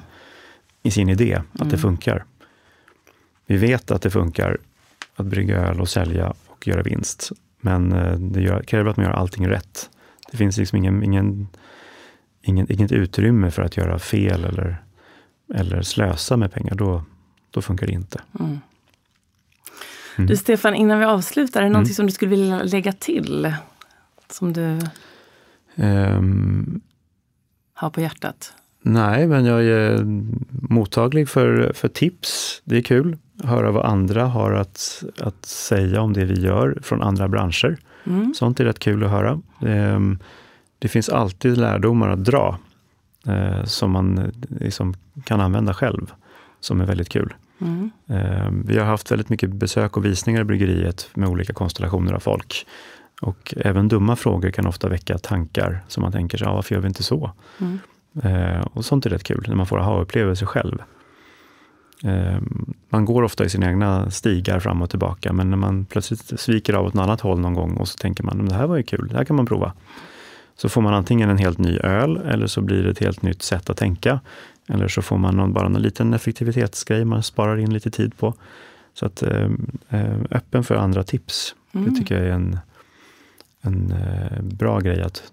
I 0.88 0.90
sin 0.90 1.08
idé, 1.08 1.34
att 1.52 1.60
Mm. 1.60 1.68
det 1.70 1.78
funkar. 1.78 2.24
Vi 3.46 3.56
vet 3.56 3.90
att 3.90 4.02
det 4.02 4.10
funkar 4.10 4.58
att 5.16 5.26
brygga 5.26 5.56
öl 5.56 5.80
och 5.80 5.88
sälja 5.88 6.34
och 6.46 6.66
göra 6.68 6.82
vinst. 6.82 7.32
Men 7.60 7.92
eh, 7.92 8.12
det 8.18 8.40
gör, 8.40 8.62
kräver 8.62 8.90
att 8.90 8.96
man 8.96 9.06
gör 9.06 9.12
allting 9.12 9.48
rätt. 9.48 9.90
Det 10.30 10.36
finns 10.36 10.56
liksom 10.58 10.78
ingen, 10.78 11.02
ingen, 11.02 11.48
ingen, 12.42 12.72
inget 12.72 12.92
utrymme 12.92 13.50
för 13.50 13.62
att 13.62 13.76
göra 13.76 13.98
fel 13.98 14.44
eller, 14.44 14.82
eller 15.54 15.82
slösa 15.82 16.36
med 16.36 16.52
pengar. 16.52 16.74
Då, 16.74 17.04
då 17.50 17.62
funkar 17.62 17.86
det 17.86 17.92
inte. 17.92 18.20
Mm. 18.40 18.58
Mm. 20.16 20.26
Du 20.28 20.36
Stefan, 20.36 20.74
innan 20.74 20.98
vi 20.98 21.04
avslutar, 21.04 21.60
är 21.60 21.62
det 21.62 21.66
Mm. 21.66 21.72
någonting 21.72 21.94
som 21.94 22.06
du 22.06 22.12
skulle 22.12 22.30
vilja 22.30 22.62
lägga 22.62 22.92
till? 22.92 23.54
Som 24.30 24.52
du 24.52 24.78
Ehm, 25.76 26.80
har 27.74 27.90
på 27.90 28.00
hjärtat? 28.00 28.52
Nej, 28.88 29.26
men 29.26 29.44
jag 29.44 29.64
är 29.64 30.04
mottaglig 30.70 31.28
för, 31.28 31.72
för 31.74 31.88
tips. 31.88 32.62
Det 32.64 32.76
är 32.76 32.82
kul 32.82 33.16
att 33.42 33.48
höra 33.48 33.70
vad 33.70 33.84
andra 33.84 34.26
har 34.26 34.52
att, 34.52 35.04
att 35.20 35.44
säga 35.46 36.00
om 36.00 36.12
det 36.12 36.24
vi 36.24 36.40
gör 36.40 36.78
från 36.82 37.02
andra 37.02 37.28
branscher. 37.28 37.76
Mm. 38.06 38.34
Sånt 38.34 38.60
är 38.60 38.64
rätt 38.64 38.78
kul 38.78 39.04
att 39.04 39.10
höra. 39.10 39.40
Ehm, 39.66 40.18
Det 40.78 40.88
finns 40.88 41.08
alltid 41.08 41.58
lärdomar 41.58 42.08
att 42.08 42.24
dra 42.24 42.58
eh, 43.26 43.64
som 43.64 43.90
man 43.90 44.32
liksom 44.60 44.94
kan 45.24 45.40
använda 45.40 45.74
själv, 45.74 46.12
som 46.60 46.80
är 46.80 46.86
väldigt 46.86 47.08
kul. 47.08 47.34
Mm. 47.60 47.90
Ehm, 48.06 48.62
Vi 48.66 48.78
har 48.78 48.86
haft 48.86 49.10
väldigt 49.10 49.28
mycket 49.28 49.50
besök 49.52 49.96
och 49.96 50.04
visningar 50.04 50.40
i 50.40 50.44
bryggeriet 50.44 51.10
med 51.14 51.28
olika 51.28 51.52
konstellationer 51.52 52.12
av 52.12 52.20
folk. 52.20 52.66
Och 53.20 53.54
även 53.56 53.88
dumma 53.88 54.16
frågor 54.16 54.50
kan 54.50 54.66
ofta 54.66 54.88
väcka 54.88 55.18
tankar 55.18 55.84
som 55.88 56.02
man 56.02 56.12
tänker, 56.12 56.42
ja, 56.42 56.54
varför 56.54 56.74
gör 56.74 56.82
vi 56.82 56.88
inte 56.88 57.02
så? 57.02 57.30
Mm. 57.60 57.78
Eh, 58.22 58.60
Och 58.60 58.84
sånt 58.84 59.06
är 59.06 59.10
rätt 59.10 59.24
kul, 59.24 59.44
när 59.48 59.56
man 59.56 59.66
får 59.66 59.78
aha-upplevelser 59.78 60.46
själv. 60.46 60.82
eh, 62.04 62.38
man 62.88 63.04
går 63.04 63.22
ofta 63.22 63.44
i 63.44 63.48
sina 63.48 63.66
egna 63.70 64.10
stigar 64.10 64.60
fram 64.60 64.82
och 64.82 64.90
tillbaka, 64.90 65.32
men 65.32 65.50
när 65.50 65.56
man 65.56 65.84
plötsligt 65.84 66.40
sviker 66.40 66.74
av 66.74 66.86
åt 66.86 66.94
ett 66.94 67.00
annat 67.00 67.20
håll 67.20 67.40
någon 67.40 67.54
gång 67.54 67.76
och 67.76 67.88
så 67.88 67.96
tänker 67.98 68.24
man, 68.24 68.46
det 68.46 68.54
här 68.54 68.66
var 68.66 68.76
ju 68.76 68.82
kul, 68.82 69.08
det 69.08 69.16
här 69.16 69.24
kan 69.24 69.36
man 69.36 69.46
prova. 69.46 69.72
Så 70.56 70.68
får 70.68 70.82
man 70.82 70.94
antingen 70.94 71.30
en 71.30 71.38
helt 71.38 71.58
ny 71.58 71.78
öl 71.78 72.16
eller 72.16 72.46
så 72.46 72.60
blir 72.60 72.82
det 72.82 72.90
ett 72.90 72.98
helt 72.98 73.22
nytt 73.22 73.42
sätt 73.42 73.70
att 73.70 73.76
tänka. 73.76 74.20
Eller 74.68 74.88
så 74.88 75.02
får 75.02 75.18
man 75.18 75.36
någon, 75.36 75.52
bara 75.52 75.66
en 75.66 75.72
liten 75.72 76.14
effektivitetsgrej 76.14 77.04
man 77.04 77.22
sparar 77.22 77.56
in 77.56 77.72
lite 77.72 77.90
tid 77.90 78.16
på. 78.18 78.34
Så 78.94 79.06
att 79.06 79.22
eh, 79.22 79.50
öppen 80.30 80.64
för 80.64 80.74
andra 80.74 81.04
tips, 81.04 81.54
mm. 81.72 81.90
det 81.90 82.00
tycker 82.00 82.16
jag 82.16 82.26
är 82.26 82.32
en, 82.32 82.58
en 83.60 83.92
eh, 83.92 84.42
bra 84.42 84.80
grej 84.80 85.02
att 85.02 85.32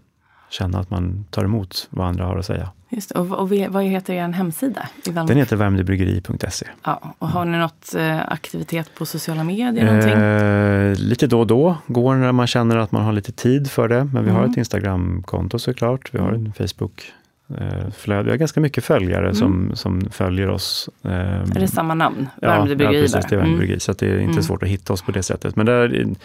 känna 0.50 0.80
att 0.80 0.90
man 0.90 1.26
tar 1.30 1.44
emot 1.44 1.88
vad 1.90 2.08
andra 2.08 2.26
har 2.26 2.38
att 2.38 2.46
säga. 2.46 2.70
Just 2.90 3.12
och, 3.12 3.32
och 3.32 3.50
vad 3.50 3.84
heter 3.84 4.14
er 4.14 4.28
hemsida? 4.28 4.90
I 5.06 5.10
Den 5.10 5.38
heter 5.38 5.56
värmdöbryggeri.se. 5.56 6.68
Ja, 6.84 7.16
och 7.20 7.28
har 7.28 7.46
ni 7.46 7.58
något 7.58 7.96
eh, 7.96 8.20
aktivitet 8.28 8.96
på 8.96 9.06
sociala 9.06 9.44
medier? 9.44 10.92
Eh, 10.92 10.96
lite 10.96 11.28
då 11.28 11.40
och 11.40 11.48
då, 11.48 11.78
går 11.88 12.16
när 12.16 12.32
man 12.32 12.48
känner 12.48 12.78
att 12.78 12.92
man 12.92 13.04
har 13.04 13.14
lite 13.14 13.32
tid 13.32 13.72
för 13.72 13.88
det. 13.88 14.04
Men 14.14 14.24
vi 14.24 14.30
mm. 14.30 14.36
har 14.36 14.50
ett 14.50 14.58
Instagramkonto 14.58 15.60
såklart, 15.60 16.14
vi 16.14 16.20
har 16.20 16.30
mm. 16.30 16.46
en 16.46 16.54
Facebook 16.54 17.14
eh, 17.58 17.90
flöde. 17.98 18.24
Vi 18.24 18.30
har 18.30 18.38
ganska 18.38 18.60
mycket 18.60 18.84
följare 18.84 19.26
mm. 19.26 19.36
som, 19.36 19.72
som 19.74 20.10
följer 20.12 20.50
oss. 20.50 20.90
Eh, 21.04 21.12
är 21.12 21.60
det 21.60 21.68
samma 21.68 21.94
namn? 21.94 22.28
Värmdö 22.42 22.84
ja, 22.84 22.92
ja, 22.92 23.02
precis. 23.02 23.26
Det 23.30 23.36
är 23.36 23.40
Värmdö 23.40 23.66
mm. 23.66 23.80
Så 23.80 23.94
det 23.94 24.06
är 24.06 24.20
inte 24.20 24.32
mm. 24.32 24.44
svårt 24.44 24.64
att 24.64 24.70
hitta 24.70 24.94
oss 24.94 25.02
på 25.02 25.12
det 25.12 25.24
sättet. 25.24 25.56
Men 25.56 25.66
där, 25.66 26.16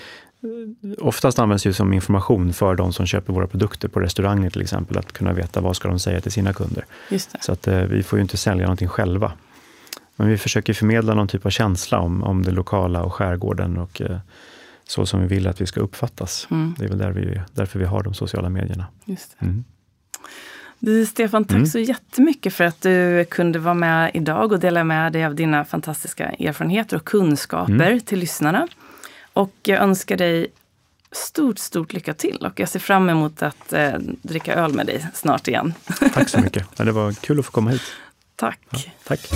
oftast 0.98 1.38
används 1.38 1.64
det 1.64 1.74
som 1.74 1.92
information 1.92 2.52
för 2.52 2.74
de 2.74 2.92
som 2.92 3.06
köper 3.06 3.32
våra 3.32 3.46
produkter 3.46 3.88
på 3.88 4.00
restauranger 4.00 4.50
till 4.50 4.62
exempel, 4.62 4.98
att 4.98 5.12
kunna 5.12 5.32
veta 5.32 5.60
vad 5.60 5.76
ska 5.76 5.88
de 5.88 5.98
säga 5.98 6.20
till 6.20 6.32
sina 6.32 6.52
kunder. 6.52 6.84
Så 7.40 7.52
att 7.52 7.68
eh, 7.68 7.82
vi 7.82 8.02
får 8.02 8.18
ju 8.18 8.22
inte 8.22 8.36
sälja 8.36 8.62
någonting 8.62 8.88
själva. 8.88 9.32
Men 10.16 10.28
vi 10.28 10.38
försöker 10.38 10.74
förmedla 10.74 11.14
någon 11.14 11.28
typ 11.28 11.46
av 11.46 11.50
känsla 11.50 11.98
om, 11.98 12.22
om 12.22 12.42
det 12.42 12.50
lokala 12.50 13.02
och 13.02 13.14
skärgården 13.14 13.78
och 13.78 14.00
eh, 14.00 14.18
så 14.84 15.06
som 15.06 15.20
vi 15.20 15.26
vill 15.26 15.46
att 15.46 15.60
vi 15.60 15.66
ska 15.66 15.80
uppfattas. 15.80 16.48
Mm. 16.50 16.74
Det 16.78 16.84
är 16.84 16.88
väl 16.88 16.98
där 16.98 17.10
vi, 17.10 17.40
därför 17.52 17.78
vi 17.78 17.84
har 17.84 18.02
de 18.02 18.14
sociala 18.14 18.48
medierna. 18.48 18.86
Just 19.04 19.36
mm. 19.38 19.64
Du, 20.78 21.06
Stefan, 21.06 21.44
tack 21.44 21.56
mm. 21.56 21.66
så 21.66 21.78
jättemycket 21.78 22.54
för 22.54 22.64
att 22.64 22.80
du 22.80 23.24
kunde 23.24 23.58
vara 23.58 23.74
med 23.74 24.10
idag 24.14 24.52
och 24.52 24.60
dela 24.60 24.84
med 24.84 25.12
dig 25.12 25.24
av 25.24 25.34
dina 25.34 25.64
fantastiska 25.64 26.24
erfarenheter 26.24 26.96
och 26.96 27.04
kunskaper 27.04 27.72
mm. 27.72 28.00
till 28.00 28.18
lyssnarna. 28.18 28.68
Och 29.40 29.54
jag 29.62 29.82
önskar 29.82 30.16
dig 30.16 30.52
stort, 31.12 31.58
stort 31.58 31.92
lycka 31.92 32.14
till 32.14 32.36
och 32.36 32.60
jag 32.60 32.68
ser 32.68 32.78
fram 32.78 33.08
emot 33.08 33.42
att 33.42 33.72
eh, 33.72 33.92
dricka 34.22 34.54
öl 34.54 34.74
med 34.74 34.86
dig 34.86 35.06
snart 35.14 35.48
igen. 35.48 35.74
Tack 36.14 36.28
så 36.28 36.40
mycket. 36.44 36.76
Det 36.76 36.92
var 36.92 37.12
kul 37.12 37.38
att 37.38 37.46
få 37.46 37.52
komma 37.52 37.70
hit. 37.70 37.82
Tack. 38.36 38.58
Ja, 38.70 38.78
tack. 39.04 39.30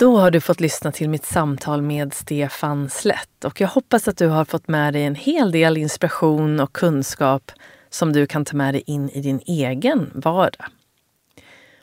Då 0.00 0.18
har 0.18 0.30
du 0.30 0.40
fått 0.40 0.60
lyssna 0.60 0.92
till 0.92 1.10
mitt 1.10 1.24
samtal 1.24 1.82
med 1.82 2.14
Stefan 2.14 2.90
Slätt 2.90 3.44
och 3.44 3.60
jag 3.60 3.68
hoppas 3.68 4.08
att 4.08 4.16
du 4.16 4.28
har 4.28 4.44
fått 4.44 4.68
med 4.68 4.92
dig 4.92 5.04
en 5.04 5.14
hel 5.14 5.52
del 5.52 5.76
inspiration 5.76 6.60
och 6.60 6.72
kunskap 6.72 7.52
som 7.90 8.12
du 8.12 8.26
kan 8.26 8.44
ta 8.44 8.56
med 8.56 8.74
dig 8.74 8.82
in 8.86 9.10
i 9.10 9.20
din 9.20 9.40
egen 9.46 10.10
vardag. 10.14 10.66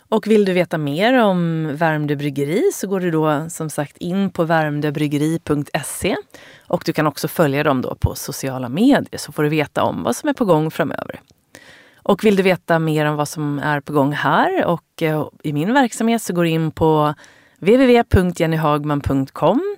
Och 0.09 0.27
vill 0.27 0.45
du 0.45 0.53
veta 0.53 0.77
mer 0.77 1.23
om 1.23 1.69
Värmdö 1.75 2.15
bryggeri 2.15 2.71
så 2.73 2.87
går 2.87 2.99
du 2.99 3.11
då 3.11 3.49
som 3.49 3.69
sagt 3.69 3.97
in 3.97 4.29
på 4.29 4.43
värmdöbryggeri.se 4.43 6.15
och 6.67 6.83
du 6.85 6.93
kan 6.93 7.07
också 7.07 7.27
följa 7.27 7.63
dem 7.63 7.81
då 7.81 7.95
på 7.95 8.15
sociala 8.15 8.69
medier 8.69 9.17
så 9.17 9.31
får 9.31 9.43
du 9.43 9.49
veta 9.49 9.83
om 9.83 10.03
vad 10.03 10.15
som 10.15 10.29
är 10.29 10.33
på 10.33 10.45
gång 10.45 10.71
framöver. 10.71 11.21
Och 11.95 12.23
vill 12.23 12.35
du 12.35 12.43
veta 12.43 12.79
mer 12.79 13.05
om 13.05 13.15
vad 13.15 13.27
som 13.27 13.59
är 13.59 13.79
på 13.79 13.93
gång 13.93 14.11
här 14.11 14.65
och 14.65 15.01
eh, 15.01 15.27
i 15.43 15.53
min 15.53 15.73
verksamhet 15.73 16.21
så 16.21 16.33
går 16.33 16.43
du 16.43 16.49
in 16.49 16.71
på 16.71 17.13
www.jennyhagman.com 17.59 19.77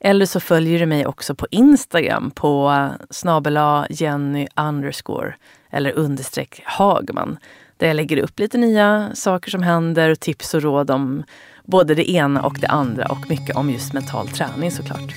eller 0.00 0.26
så 0.26 0.40
följer 0.40 0.78
du 0.78 0.86
mig 0.86 1.06
också 1.06 1.34
på 1.34 1.46
Instagram 1.50 2.30
på 2.30 2.88
snabela 3.10 3.86
Jenny 3.90 4.46
underscore 4.56 5.34
eller 5.70 5.92
understreck 5.92 6.62
Hagman. 6.64 7.38
Där 7.76 7.86
jag 7.86 7.96
lägger 7.96 8.16
upp 8.16 8.38
lite 8.38 8.58
nya 8.58 9.10
saker 9.14 9.50
som 9.50 9.62
händer, 9.62 10.10
och 10.10 10.20
tips 10.20 10.54
och 10.54 10.62
råd 10.62 10.90
om 10.90 11.24
både 11.64 11.94
det 11.94 12.10
ena 12.10 12.42
och 12.42 12.58
det 12.60 12.66
andra 12.66 13.06
och 13.06 13.30
mycket 13.30 13.56
om 13.56 13.70
just 13.70 13.92
mental 13.92 14.28
träning 14.28 14.70
såklart. 14.70 15.14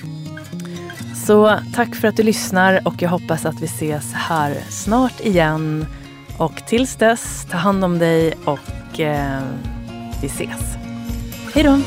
Så 1.26 1.58
tack 1.74 1.94
för 1.94 2.08
att 2.08 2.16
du 2.16 2.22
lyssnar 2.22 2.88
och 2.88 2.94
jag 2.98 3.10
hoppas 3.10 3.46
att 3.46 3.60
vi 3.60 3.66
ses 3.66 4.12
här 4.12 4.54
snart 4.70 5.20
igen. 5.20 5.86
Och 6.38 6.66
tills 6.66 6.96
dess, 6.96 7.46
ta 7.50 7.56
hand 7.56 7.84
om 7.84 7.98
dig 7.98 8.34
och 8.44 9.00
eh, 9.00 9.42
vi 10.22 10.26
ses. 10.26 10.81
Hej 11.54 11.64
då! 11.64 11.78